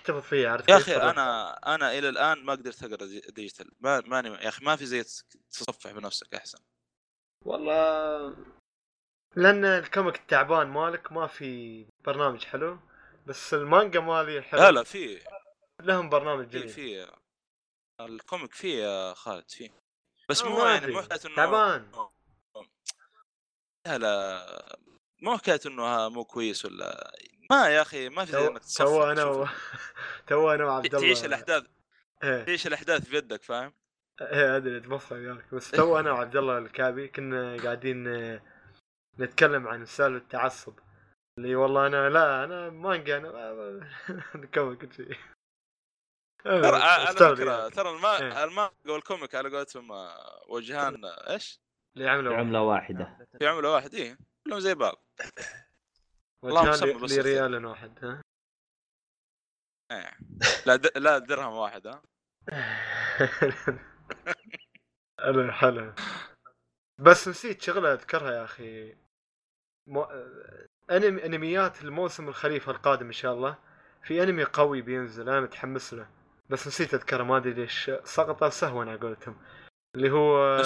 [0.00, 0.96] أحتفظ فيها عرفت يا؟ أخي.
[0.96, 3.70] أنا أنا إلى الآن ما قدرت أقرأ دي- digital.
[3.80, 5.02] ما ماني يا أخي ما في زي
[5.50, 6.58] تصفح بنفسك أحسن.
[7.44, 8.36] والله
[9.36, 12.78] لأن ال comic التعبان مالك ما في برنامج حلو.
[13.26, 14.60] بس المانجا مالي حلو.
[14.60, 15.20] لا لا في
[15.80, 16.68] لهم برنامج جميل.
[16.68, 17.06] في
[18.00, 19.70] ال comic فيه يا خالد فيه
[20.28, 20.92] بس آه، مو يعني.
[20.92, 21.90] مو حكاية إنه تعبان.
[23.86, 24.78] لا لا
[25.22, 27.14] مو حكاية إنه مو كويس ولا
[27.50, 29.46] ما يا أخي ما في زي إنك تو أنا و...
[30.28, 31.64] تو أنا وعبد الله تعيش الأحداث
[32.24, 32.44] إيه.
[32.44, 33.72] تعيش الأحداث بيدك فاهم؟
[34.20, 35.54] إيه أدري اتبصر وياك.
[35.54, 38.42] بس تو أنا وعبد الله الكعبي كنا قاعدين آه،
[39.18, 40.74] نتكلم عن سالفة التعصب.
[41.40, 43.90] اللي والله أنا لا أنا مانجا أنا
[44.54, 45.16] comic كل شيء.
[46.44, 47.74] ترى على أستغرب فكرة وياك.
[47.74, 48.18] ترى الما...
[48.18, 48.44] إيه.
[48.44, 51.60] المانجا وال comic على قولتهم آه، وجهان آه، إيش؟
[51.96, 53.26] اللي عملوا عملة واحدة.
[53.38, 54.18] في عملة واحد إيه.
[54.44, 55.04] كلهم زي بعض.
[56.42, 58.22] وجهان ريال واحد ها.
[59.92, 60.18] إيه.
[60.66, 60.98] لا د...
[60.98, 62.02] لا درهم واحد ها.
[65.20, 65.94] حلو حلو
[66.98, 68.96] بس نسيت شغلة أذكرها يا أخي.
[69.86, 70.06] مو...
[70.90, 73.58] انمي أنميات الموسم الخريف القادم إن شاء الله
[74.02, 76.08] في أنمي قوي بينزل أنا متحمس له
[76.50, 79.36] بس نسيت أذكره ما أدري ليش سقط سهوا على قولتهم
[79.94, 80.62] اللي هو؟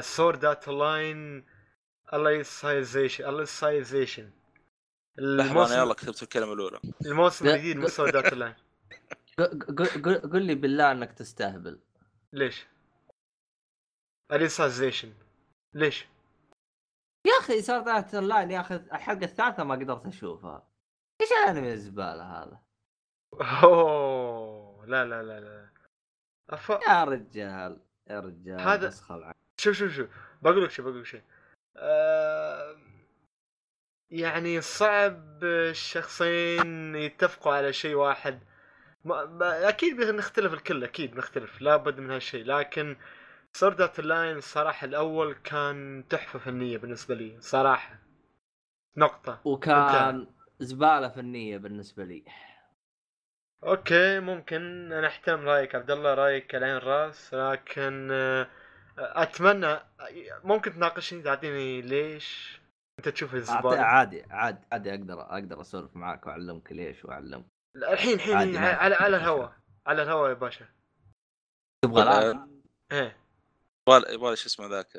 [0.00, 1.44] Sword Art Online
[2.14, 4.30] Alicization
[5.18, 7.88] لحظة أنا يلا كتبت الكلمة الأولى الموسم الجديد من.
[7.88, 8.54] Sword Art Online
[10.32, 11.78] قل لي بالله إنك تستهبل
[12.32, 12.66] ليش؟
[14.32, 15.12] Alicization
[15.74, 16.06] ليش؟
[17.42, 20.66] أخي Sword Art Online يا أخي الحلقة الثالثة ما قدرت أشوفها.
[21.20, 22.58] إيش الانمي الزباله هذا؟
[23.64, 25.68] أوه لا لا لا لا.
[26.50, 26.70] أف...
[26.88, 27.80] يا رجال
[28.10, 28.90] يا رجال هذا-
[29.58, 30.08] شوف شوف شوف.
[30.42, 31.22] بقول لك شيء بقول لك شيء.
[31.76, 32.76] آه...
[34.10, 38.40] يعني صعب الشخصين يتفقوا على شيء واحد.
[39.04, 39.24] ما...
[39.24, 39.68] ما...
[39.68, 41.60] أكيد بنختلف الكل أكيد بنختلف.
[41.62, 42.44] لابد من هالشيء.
[42.44, 42.96] لكن
[43.56, 47.98] Sword Art Online الصراحه الأول كان تحفة فنية بالنسبة لي صراحة.
[48.96, 49.40] نقطة.
[49.44, 50.26] وكان
[50.58, 52.24] زبالة فنية بالنسبة لي.
[53.64, 58.48] أوكي ممكن أنا احترم رأيك عبد الله رأيك العين راس لكن آه،
[58.98, 59.78] أتمنى
[60.44, 62.60] ممكن تناقشني تعطيني ليش
[62.98, 67.44] أنت تشوف الزبالة؟ عادي عادي عادي أقدر أقدر أسولف معاك وأعلمك ليش وأعلمك.
[67.76, 69.52] الحين الحين على, على, الهواء.
[69.86, 70.66] على الهواء يا باشا.
[71.84, 73.21] تبغى الآن؟ إيه.
[73.88, 74.94] يبغى يبغى شو اسمه ذاك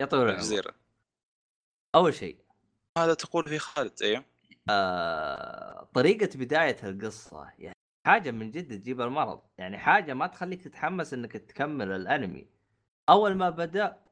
[0.00, 0.38] يا طويل العمر.
[0.38, 0.74] الجزيره
[1.94, 2.38] أول شيء.
[2.98, 4.24] هذا تقول فيه خالد أيوه
[4.70, 9.42] آه، طريقة بداية القصة يعني حاجة من جد تجيب المرض.
[9.58, 12.48] يعني حاجة ما تخليك تتحمس إنك تكمل الأنمي.
[13.08, 14.02] أول ما بدأ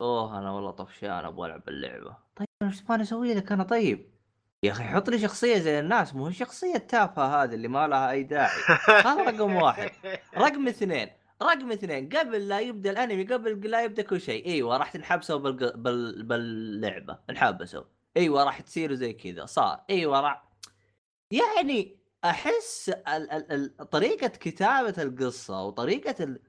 [0.00, 2.16] أوه أنا والله طفشان أبغى ألعب اللعبة.
[2.36, 4.14] طيب أنا إيش أسوي لك أنا طيب؟
[4.62, 6.14] يا أخي حط لي شخصية زي الناس.
[6.14, 8.60] مو الشخصية التافهة هذه اللي ما لها أي داعي.
[9.06, 9.90] هذا رقم واحد.
[10.36, 11.10] رقم اثنين
[11.42, 15.76] رقم اثنين قبل لا يبدأ الأنمي قبل لا يبدأ كل شيء إيوه راح تنحبسوا بالق...
[15.76, 16.22] بال...
[16.22, 17.84] باللعبة انحبسوا.
[18.16, 19.84] إيوه راح تصير زي كذا صار.
[19.90, 20.48] إيوه راح.
[21.30, 23.30] يعني أحس ال...
[23.30, 23.52] ال...
[23.52, 23.90] ال...
[23.90, 26.40] طريقة كتابة القصة وطريقة ال...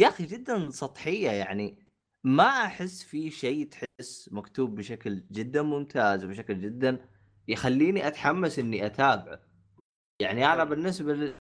[0.00, 1.78] يا أخي جدا سطحية يعني.
[2.24, 7.08] ما أحس في شيء تحس مكتوب بشكل جدا ممتاز وبشكل جدا
[7.48, 9.40] يخليني أتحمس إني أتابعه.
[10.22, 11.34] يعني أنا بالنسبة ل...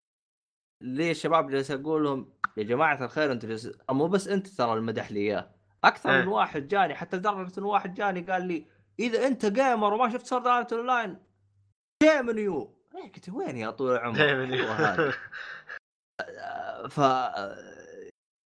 [0.82, 5.12] ليه الشباب جالس أقول لهم يا جماعة الخير أنتم جالس مو بس أنت ترى المدح
[5.12, 5.50] لي إياه.
[5.84, 6.22] أكثر إيه.
[6.22, 8.66] من واحد جاني حتى لدرجة إن واحد جاني قال لي
[9.00, 11.18] إذا أنت gamer وما شفت Sword Art Online
[12.04, 12.78] shame you.
[12.96, 15.12] إيه، قلت وين يا طول العمر.
[16.90, 16.98] ف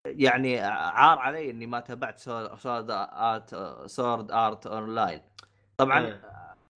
[0.06, 5.22] يعني عار علي إني ما تابعت Sword Art Sword Art Online
[5.78, 6.22] طبعا إيه.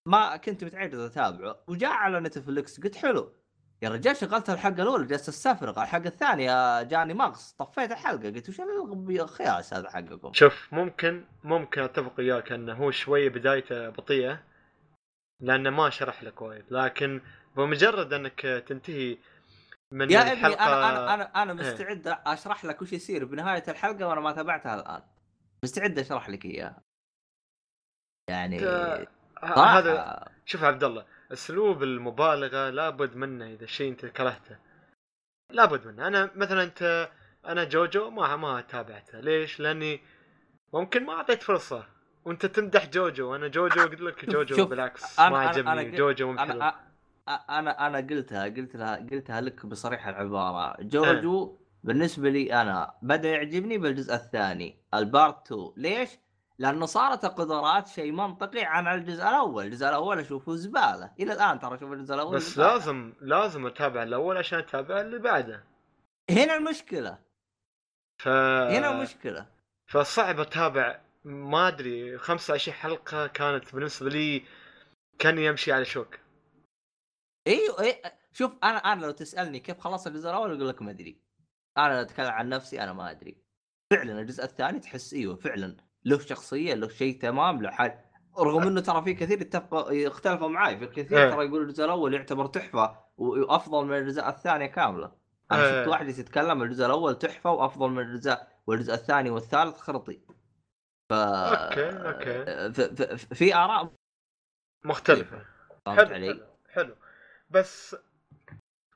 [0.08, 1.60] ما كنت متعود أتابعه.
[1.68, 3.32] وجاء على Netflix قلت حلو.
[3.82, 8.60] يا رجال شغلت الحلقة الأولى جلست أستفرغ الحلقة الثانية جاني مغص طفيت الحلقة قلت وش
[9.22, 14.44] الخياس هذا حقكم؟ شوف ممكن ممكن أتفق وياك أنه هو شوية بدايته بطيئة
[15.42, 17.22] لأنه ما شرح لك وايد لكن
[17.58, 19.18] بمجرد أنك تنتهي
[19.92, 21.72] من يا ابني الحلقة أنا أنا أنا أنا إيه.
[21.72, 25.02] مستعد أشرح لك وش يصير بنهاية الحلقة وأنا ما تابعتها الآن.
[25.64, 26.82] مستعد أشرح لك اياها
[28.30, 28.60] يعني
[29.44, 34.58] هذا شوف عبد الله اسلوب المبالغة لابد منه إذا شيء أنت كرهته.
[35.50, 36.08] لابد منه.
[36.08, 37.10] أنا مثلا أنت
[37.46, 39.20] أنا جوجو ما ما تابعته.
[39.20, 40.02] ليش؟ لأني
[40.74, 41.86] ممكن ما أعطيت فرصة.
[42.26, 43.32] وأنت تمدح جوجو.
[43.32, 45.72] وأنا جوجو قلت لك جوجو بالعكس ما عجبني.
[45.72, 50.78] أنا جوجو مو أنا أنا قلتها قلت لها قلتها لك بصريح العبارة.
[50.82, 51.66] جوجو أه.
[51.84, 56.10] بالنسبة لي أنا بدأ يعجبني بالجزء الثاني ال part 2 ليش؟
[56.60, 61.76] لأنه صارت القدرات شيء منطقي عن الجزء الأول، الجزء الأول أشوفه زبالة، إلى الآن ترى
[61.76, 62.74] أشوف الجزء الأول بس زبالة.
[62.74, 65.64] لازم لازم أتابع الأول عشان أتابع اللي بعده.
[66.30, 67.20] هنا المشكلة.
[68.22, 69.48] ف هنا المشكلة.
[69.88, 71.02] فصعب أتابع.
[71.24, 74.46] ما أدري 25 حلقة كانت بالنسبة لي
[75.20, 76.20] كان يمشي على شوك.
[77.48, 78.02] إيوه إيه
[78.34, 81.22] شوف أنا أنا لو تسألني كيف خلصت الجزء الأول أقول لك ما أدري.
[81.78, 83.38] أنا أتكلم عن نفسي أنا ما أدري.
[83.94, 85.78] فعلا الجزء الثاني تحس إيوه فعلا.
[86.06, 88.00] له شخصية له شيء تمام له حال
[88.40, 91.32] رغم إنه ترى في كثير يتفقوا يختلفوا معي في الكثير إيه.
[91.32, 95.12] ترى يقول الجزء الأول يعتبر تحفة وأفضل من الجزء الثانية كاملة
[95.52, 95.82] أنا إيه.
[95.82, 100.22] شفت واحد يتكلم الجزء الأول تحفة وأفضل من الجزء والجزء الثاني والثالث خرطي
[101.10, 102.82] ف okay okay ف...
[102.82, 103.34] ف...
[103.34, 103.94] في آراء
[104.86, 105.46] مختلفة
[105.86, 106.96] فهمت حلو علي؟ حلو.
[107.50, 107.96] بس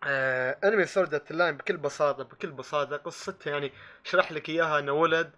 [0.04, 3.72] آه انمي Sword Art Online بكل بساطة بكل بساطة قصته يعني
[4.04, 5.32] شرح لك إياها انه ولد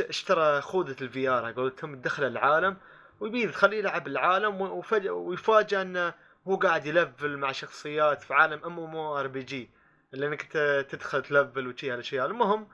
[0.00, 2.76] اشترى خوذة ال VR قولتهم دخل العالم
[3.20, 6.14] ويبي تخليه يلعب العالم وفجأة ويفاجئ إنه
[6.48, 9.70] هو قاعد يلفل مع شخصيات في عالم ام ام ار بي جي
[10.14, 10.42] اللي إنك
[10.90, 12.26] تدخل تلفل وشي هالأشياء.
[12.26, 12.68] المهم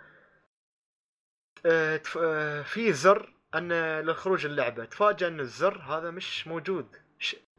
[1.67, 4.85] آه، آه، في زر ان للخروج اللعبة.
[4.85, 6.97] تفاجأ إن الزر هذا مش موجود.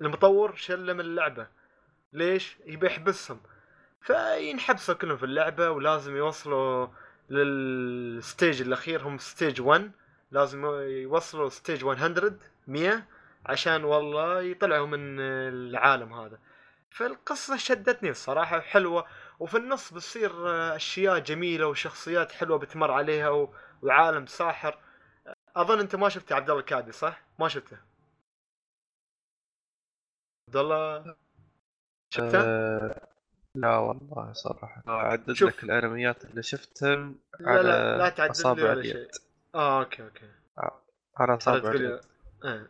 [0.01, 1.47] المطور شله من اللعبة.
[2.13, 3.41] ليش؟ يبي يحبسهم.
[4.01, 6.87] فينحبسوا كلهم في اللعبة ولازم يوصلوا
[7.31, 9.91] لل stage الأخير هم stage 1
[10.31, 12.37] لازم يوصلوا stage 100
[12.67, 13.05] 100
[13.45, 16.39] عشان والله يطلعوا من العالم هذا
[16.89, 19.07] فالقصة شدتني الصراحة حلوة
[19.39, 20.31] وفي النص بتصير
[20.75, 23.47] أشياء جميلة وشخصيات حلوة بتمر عليها.
[23.83, 24.79] وعالم ساحر
[25.55, 27.77] أظن أنت ما شفت عبد الله الكادي صح؟ ما شفته
[30.47, 31.15] عبد الله
[32.09, 33.10] شفته؟ آه،
[33.55, 34.83] لا والله صراحة.
[34.87, 35.49] أعدد شوف.
[35.57, 38.93] لك الأنميات اللي شفتهم لا لا لا على تعدد أصابع لي ولا اليد.
[38.93, 39.07] شيء.
[39.55, 40.29] آه أوكي أوكي.
[41.17, 41.99] على ترى أصابع تقول اليد.
[42.45, 42.65] آه.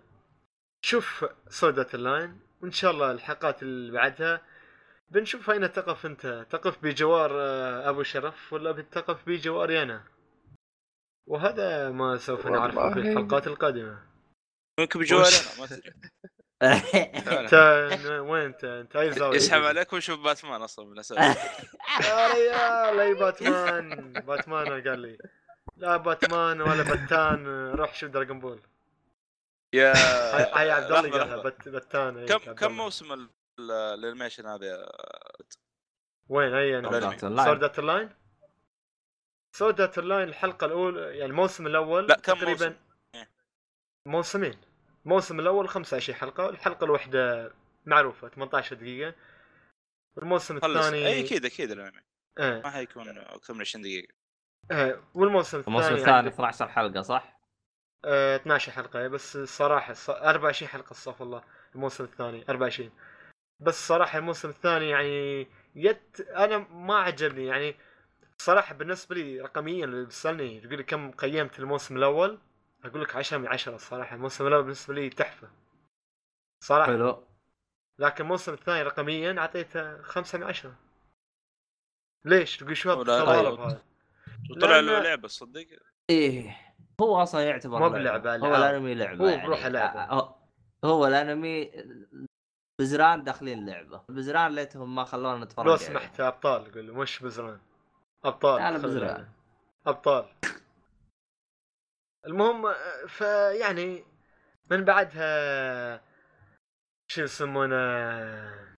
[0.85, 4.42] شوف سودة اللاين وإن شاء الله الحلقات اللي بعدها
[5.10, 6.45] بنشوف أين تقف أنت.
[6.50, 10.03] تقف بجوار آه، أبو شرف ولا بتقف بجواري أنا
[11.27, 13.00] وهذا ما سوف نعرفه في.
[13.00, 14.00] الحلقات القادمة.
[14.80, 15.93] يمكن بجواري أنا ما تدري
[16.64, 17.53] انت
[18.30, 21.17] وين انت؟ انت اي زاويه يسحب عليك ويشوف باتمان أصلا من الأساس.
[22.07, 25.17] يا ريال أي باتمان؟ باتمان قال لي؟
[25.77, 27.48] لا باتمان ولا بتان.
[27.72, 28.61] روح شوف Dragon Ball.
[29.73, 29.93] يا
[30.57, 32.72] هاي عبد الله قالها بتان كم كم.
[32.72, 34.91] موسم ال- ال- ال animation هذا
[36.30, 36.81] وين اي.
[37.45, 38.10] Sword Art Online
[39.56, 42.75] Sword Art Online الحلقة الاولى يعني الموسم الأول لا كم تقريبا موسم؟
[44.06, 44.57] موسمين.
[45.06, 47.52] الموسم الأول 25 حلقة الحلقة الواحدة
[47.86, 49.16] معروفة 18 دقيقة
[50.16, 52.02] والموسم خلص الثاني اي أكيد أكيد الأنمي
[52.38, 52.62] آه.
[52.62, 54.14] ما حيكون أكثر من 20 دقيقة
[54.72, 55.04] آه.
[55.14, 57.40] والموسم الثاني الموسم الثاني عندك- 12 حلقة صح؟
[58.06, 61.44] آه 12 حلقة بس الصراحه الص- 24 حلقة استغفر الله
[61.76, 62.92] الموسم الثاني 24
[63.60, 67.76] بس صراحة الموسم الثاني يعني يت أنا ما عجبني يعني
[68.38, 72.40] صراحة بالنسبة لي رقميا اللي بتسالني تقول لي كم قيمت الموسم الأول
[72.84, 75.50] أقول لك 10 من 10 الصراحة الموسم الأول بالنسبة لي تحفة
[76.64, 77.24] صراحة حلو
[78.00, 80.76] لكن الموسم الثاني رقميا أعطيته 5 من 10
[82.26, 83.10] ليش تقول شو طيب.
[83.10, 83.82] هذا
[84.51, 85.66] وطلع له لعبة صدق
[86.10, 86.58] إيه
[87.01, 88.18] هو أصلا يعتبر مو لعبة.
[88.18, 88.56] بلعبة، هو.
[88.56, 89.48] الأنمي لعبة هو يعني.
[89.48, 90.03] بروحه لعبة.
[90.06, 90.35] هو-
[90.85, 91.72] هو الأنمي
[92.82, 95.76] بزران داخلين لعبة بزران ليتهم ما خلونا نتفرج لو.
[95.77, 97.60] سمحت أبطال قول مش بزران
[98.26, 99.27] أبطال خلي بزران.
[99.88, 100.26] أبطال
[102.27, 102.74] المهم
[103.08, 104.06] فيعني
[104.72, 106.01] من بعدها
[107.11, 108.72] شو يسمونه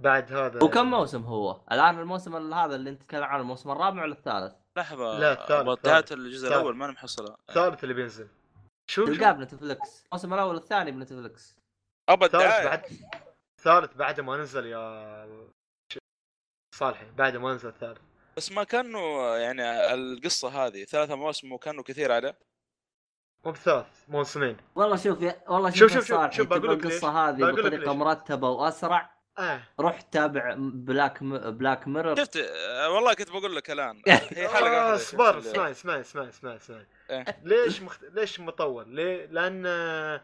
[0.00, 0.64] بعد هذا.
[0.64, 4.54] وكم موسم هو؟ الآن الموسم ال- هذا اللي أنت تتكلم عنه الموسم الرابع ولا الثالث؟
[4.78, 6.12] لحظة لا، الثالث، انتهت.
[6.12, 6.52] الجزء الثالث.
[6.52, 8.28] الأول ماني محصلها الثالث اللي بينزل.
[8.90, 11.56] شو تلقاه بنتفلكس الموسم الأول والثاني بنتفلكس
[12.08, 12.84] ابى الثالث بعد
[13.58, 15.50] الثالث بعد ما نزل يا
[16.74, 18.00] صالحي بعد ما نزل الثالث.
[18.36, 22.34] بس ما كانوا يعني القصة هذه ثلاثة مواسم وكانوا كثير على
[23.44, 26.84] مو بثلاث موسمين والله شوف يا والله شوف- شوف شوف- شوف- بقول لك.
[26.86, 27.92] القصة هذه بطريقة.
[27.94, 31.50] مرتبة وأسرع آه روح تابع Black M...
[31.50, 36.00] Black Mirror شفت آه، والله كنت بقول لك الآن هي حلقة آه اصبر اسمعي اسمعي
[36.00, 37.24] اسمعي اسمعي اسمعي إيه.
[37.44, 38.04] ليش مخت...
[38.12, 40.20] ليش مطول؟ ليه؟ لأن آه،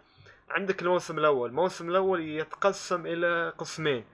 [0.50, 4.04] عندك الموسم الأول، الموسم الأول يتقسم إلى قسمين.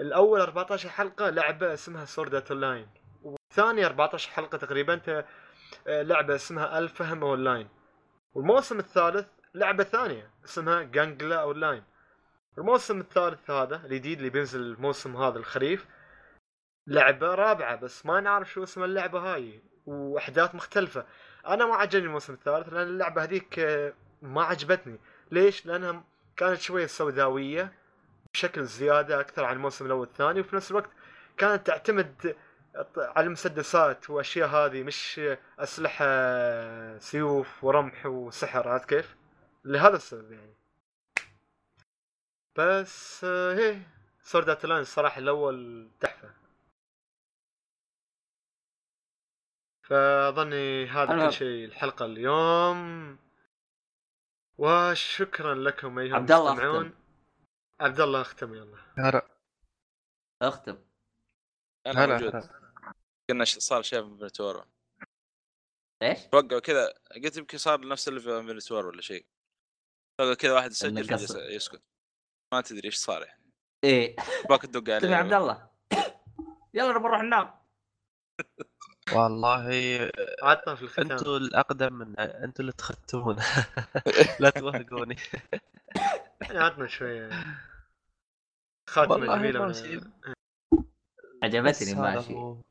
[0.00, 2.86] الأول 14 حلقة لعبة اسمها Sword Art Online
[3.22, 5.24] والثاني 14 حلقة تقريبا ت-
[5.86, 7.68] آه، لعبة اسمها ALfheim Online.
[8.36, 11.82] والموسم الثالث لعبة ثانية اسمها Gun Gale Online
[12.58, 15.86] الموسم الثالث هذا الجديد اللي بينزل الموسم هذا الخريف
[16.86, 21.06] لعبة رابعة بس ما نعرف شو اسم اللعبة هاي وأحداث مختلفة.
[21.46, 23.92] أنا ما عجبني الموسم الثالث لأن اللعبة هذيك آه،
[24.22, 24.98] ما عجبتني.
[25.30, 26.04] ليش؟ لأنها
[26.36, 27.72] كانت شوية سوداوية
[28.34, 30.90] بشكل زيادة أكثر عن الموسم الأول والثاني وفي نفس الوقت
[31.36, 32.36] كانت تعتمد
[32.96, 35.20] على المسدسات واشياء هذه مش
[35.58, 36.04] أسلحة
[36.98, 39.16] سيوف ورمح وسحر عرفت كيف؟
[39.64, 40.54] لهذا السبب يعني.
[42.56, 43.80] بس آه، هي
[44.22, 46.34] Sword Art Online الصراحه الأول تحفة.
[49.82, 53.18] فأظني هذا كل شيء الحلقة اليوم.
[54.58, 56.86] وشكرا لكم أيها عبد الله المستمعون.
[56.86, 56.98] أختم.
[57.80, 58.78] عبد الله أختم يلا.
[58.98, 59.26] هلا.
[60.42, 60.78] أختم.
[61.86, 62.14] أنا هلا.
[62.14, 62.36] موجود.
[62.36, 62.65] هلا.
[63.30, 64.66] كنا ش- صار شيء في انفنتورا
[66.02, 69.26] إيش؟ توقعوا كذا قلت يمكن صار نفس اللي في انفنتورا ولا شيء.
[70.20, 71.52] توقع كذا واحد يسجل.
[71.52, 71.82] يسكت.
[72.54, 73.52] ما تدري إيش صار يعني.
[73.84, 74.16] إيه.
[74.48, 75.14] باك تدق عليه.
[75.16, 75.70] عبد الله.
[76.74, 77.54] يلا نبغى نروح ننام.
[79.12, 79.68] والله
[80.42, 81.10] عطنا في الختام.
[81.10, 83.36] أنتوا الأقدم من أنتوا اللي تختمون.
[84.40, 85.16] لا توهقوني.
[86.42, 87.30] يعني عطنا شوية.
[88.90, 89.64] خاتمة جميلة.
[91.42, 92.62] عجبتني ماشي هو.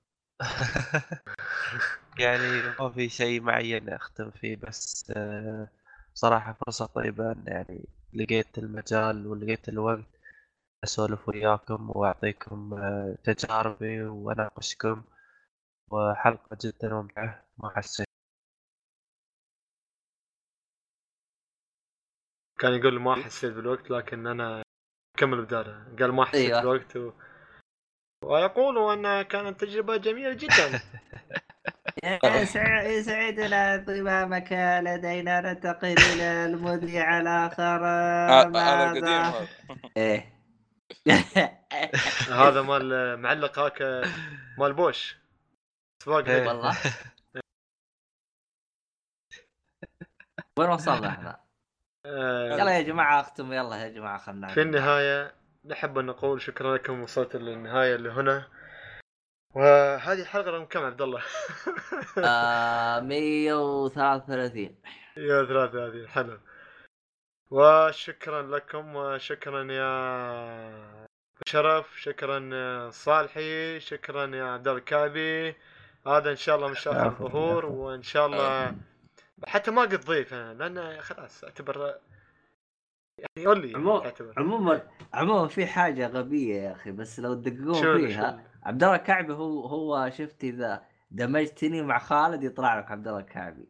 [2.19, 5.67] يعني ما في شيء معين أختم فيه بس آه،
[6.14, 10.05] صراحة فرصة طيبة إن يعني لقيت المجال ولقيت الوقت
[10.83, 15.03] أسولف وياكم وأعطيكم آه، تجاربي وأناقشكم
[15.91, 17.45] وحلقة جدا ممتعة.
[17.57, 18.07] ما حسيت
[22.59, 24.64] كان يقول ما حسيت بالوقت لكن أنا
[25.17, 26.59] كمل بداره قال ما حسيت أيوة.
[26.61, 27.11] بالوقت و...
[28.25, 30.81] ويقول انها كانت تجربة جميلة جدا.
[32.83, 34.51] يسعدنا انضمامك
[34.83, 35.41] لدينا.
[35.41, 39.47] ننتقل إلى المذيع آه، القديم هذا
[39.97, 40.35] إيه.
[42.43, 43.81] هذا مال معلق هاك
[44.57, 45.17] مال بوش.
[46.03, 46.47] سباق إيه.
[46.47, 46.77] والله.
[50.59, 51.39] وين وصلنا إحنا؟
[52.05, 53.53] آه، يلا يا جماعة أختم.
[53.53, 58.48] يلا يا جماعة خلنا في النهاية نحب أن نقول شكرا لكم وصلت للنهاية اللي هنا.
[59.56, 61.22] وهذه الحلقة رقم كم عبد الله؟
[62.18, 64.76] آه 133
[65.18, 66.40] يا ثلاثة هذه حلو.
[67.52, 71.08] وشكرا لكم وشكرا يا
[71.48, 75.56] شرف شكرا صالحي شكرا يا عبد الله الكعبي.
[76.08, 77.76] هذا إن شاء الله مش اخر العفو، ظهور العفو.
[77.76, 78.76] وإن شاء الله
[79.48, 81.95] حتى ما قد ضيف أنا لأن خلاص أعتبر
[83.18, 88.44] يعني قول لي اعتبر عموما عموما في حاجة غبية يا أخي بس لو تدققون فيها
[88.64, 93.68] عبد الله الكعبي هو هو شفت إذا دمجتني مع خالد يطلع لك عبد الله الكعبي.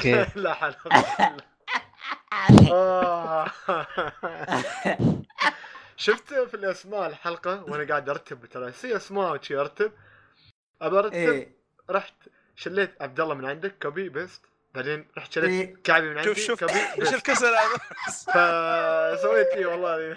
[0.00, 0.74] كيف؟ لا حول
[2.72, 3.46] آه.
[5.96, 9.92] شفت في الأسماء الحلقة وأنا قاعد أرتب ترى في أسماء وشي أرتب
[10.82, 11.56] أبى أرتب إيه.
[11.90, 12.14] رحت
[12.56, 14.42] شليت عبد الله من عندك copy paste
[14.76, 15.76] بعدين رحت شليت إيه.
[15.84, 17.76] كعبي من عندي شوف شوف إيش الكسل هذا
[19.16, 20.16] فسويت إيه والله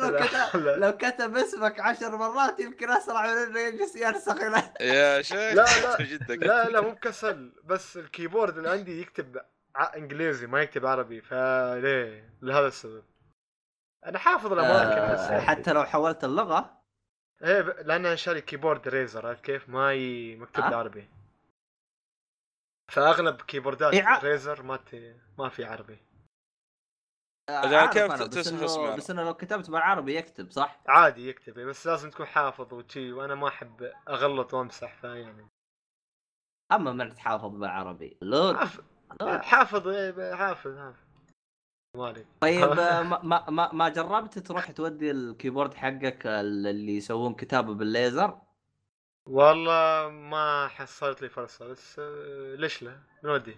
[0.00, 0.56] لو كتب.
[0.56, 4.36] لو كتب اسمك عشر مرات يمكن أسرع من إنه يجلس ينسخ
[4.80, 6.34] يا شيخ لا، لا.
[6.34, 9.36] لا لا مو بكسل بس ال keyboard اللي عندي يكتب
[9.74, 13.04] ع- إنجليزي ما يكتب عربي فليه لهذا السبب
[14.06, 16.76] أنا حافظ الأماكن بس آه، حتى لو حولت اللغة
[17.42, 17.60] إيه.
[17.60, 20.36] لأن أنا شاري keyboard Razer عرفت كيف؟ ما ي...
[20.36, 20.68] مكتوب آه.
[20.68, 21.08] بالعربي
[22.88, 25.16] فأغلب كيبوردات إيه، ع- Razer ما ت...
[25.38, 25.98] ما في عربي
[27.48, 30.80] آه، عارف كيف أنا، بس تسمع انه اسمه؟ بس إنه لو كتبت بالعربي يكتب صح؟
[30.88, 35.46] عادي يكتب بس لازم تكون حافظ وشي وأنا ما أحب أغلط وأمسح فيعني
[36.72, 38.84] أما من تحافظ بالعربي لود حافظ.
[39.42, 41.06] حافظ إيه، حافظ حافظ
[41.96, 47.74] مالك طيب آه، ما ما ما, ما جربت تروح تودي الكيبورد حقك اللي يسوون كتابة
[47.74, 48.40] بالليزر؟
[49.26, 53.56] والله ما حصلت لي فرصة بس آه، ليش لا؟ نودي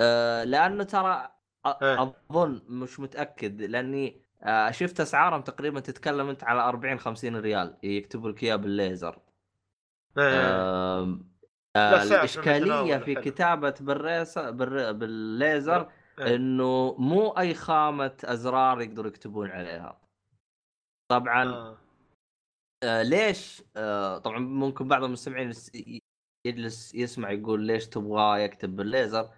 [0.00, 1.28] آه، لأنه ترى
[1.66, 2.14] إيه.
[2.30, 8.30] أظن مش متأكد لأني آه، شفت أسعارهم تقريبا تتكلم أنت على 40 50 ريال يكتبوا
[8.30, 9.18] لك اياه بالليزر
[10.18, 11.18] آه،
[11.76, 13.14] سعر الإشكالية في.
[13.14, 15.92] كتابة بالريس بال- بالليزر.
[16.18, 20.00] إنه مو أي خامة أزرار يقدروا يكتبون عليها
[21.10, 21.76] طبعا
[22.82, 23.02] آه.
[23.02, 25.52] ليش؟ آه طبعا ممكن بعض المستمعين
[26.44, 29.30] يجلس يسمع يقول ليش تبغاه يكتب بالليزر؟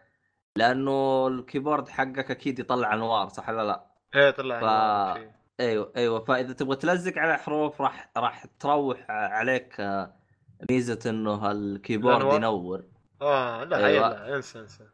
[0.57, 5.33] لأنه ال keyboard حقك أكيد يطلع أنوار صح ولا لا؟ إيه طلع ف-.
[5.61, 6.25] أيوه أيوه.
[6.25, 10.15] فإذا تبغى تلزق على حروف راح راح تروح عليك آه
[10.71, 12.85] ميزة إنه الكيبورد؟ ينور.
[13.23, 14.09] آه لا أيوة.
[14.09, 14.85] لا انسى انسى.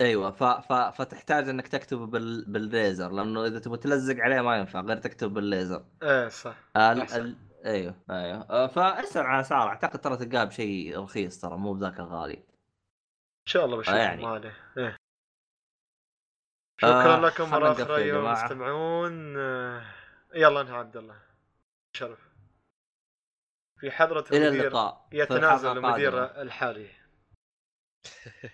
[0.00, 0.30] أيوه.
[0.30, 0.44] ف...
[0.44, 0.72] ف...
[0.72, 2.44] فتحتاج إنك تكتب بال...
[2.44, 5.84] بالليزر لأنه إذا تبغى تلزق عليه ما ينفع غير تكتب بالليزر.
[6.02, 6.56] إيه صح.
[6.76, 7.12] ال...
[7.12, 7.36] ال...
[7.64, 8.50] أيوه أيوه.
[8.50, 12.36] آه، فأسأل عن اسعار أعتقد ترى تلقاه بشيء رخيص ترى مو بذاك الغالي.
[12.36, 14.22] إن شاء الله بشوف يعني.
[14.22, 14.56] ما عليه.
[14.78, 14.96] إيه.
[16.84, 18.18] آه، شكرا لكم خلنا مرة أخرى يا ايها.
[18.18, 19.82] المستمعون آه،
[20.34, 21.16] يلا انهى عبد الله.
[21.96, 22.34] شرف.
[23.80, 25.08] في حضرة إلى المدير اللقاء.
[25.12, 26.42] يتنازل المدير.
[26.42, 26.90] الحالي.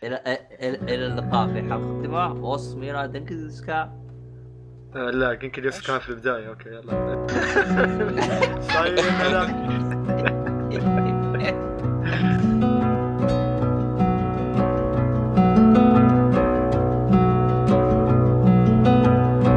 [0.02, 4.09] إلى إلى إلى اللقاء في حلقة قادمه وصميرا دنكزكا
[4.95, 7.27] آه، لا يمكن يوسف كان في البداية اوكي يلا
[8.61, 9.65] سايونارا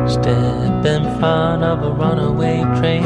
[0.07, 3.05] Step in front of a runaway train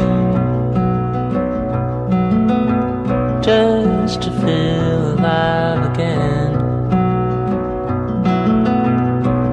[3.41, 6.53] just to feel alive again.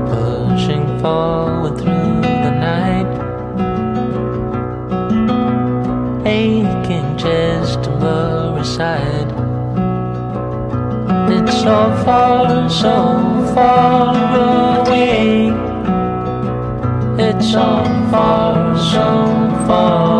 [0.09, 1.44] Pushing forward
[8.66, 9.32] Side.
[11.30, 14.16] It's so far, so far
[14.80, 15.54] away.
[17.18, 19.08] It's so far, so
[19.68, 20.15] far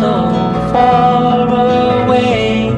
[0.00, 0.32] so
[0.72, 1.46] far
[2.06, 2.68] away.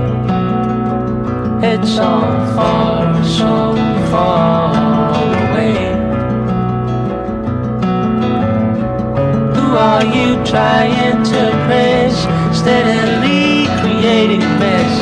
[1.63, 2.11] It's so
[2.57, 3.77] far, so
[4.11, 5.77] far away.
[9.55, 12.15] Who are you trying to press?
[12.59, 15.02] Steadily creating mess.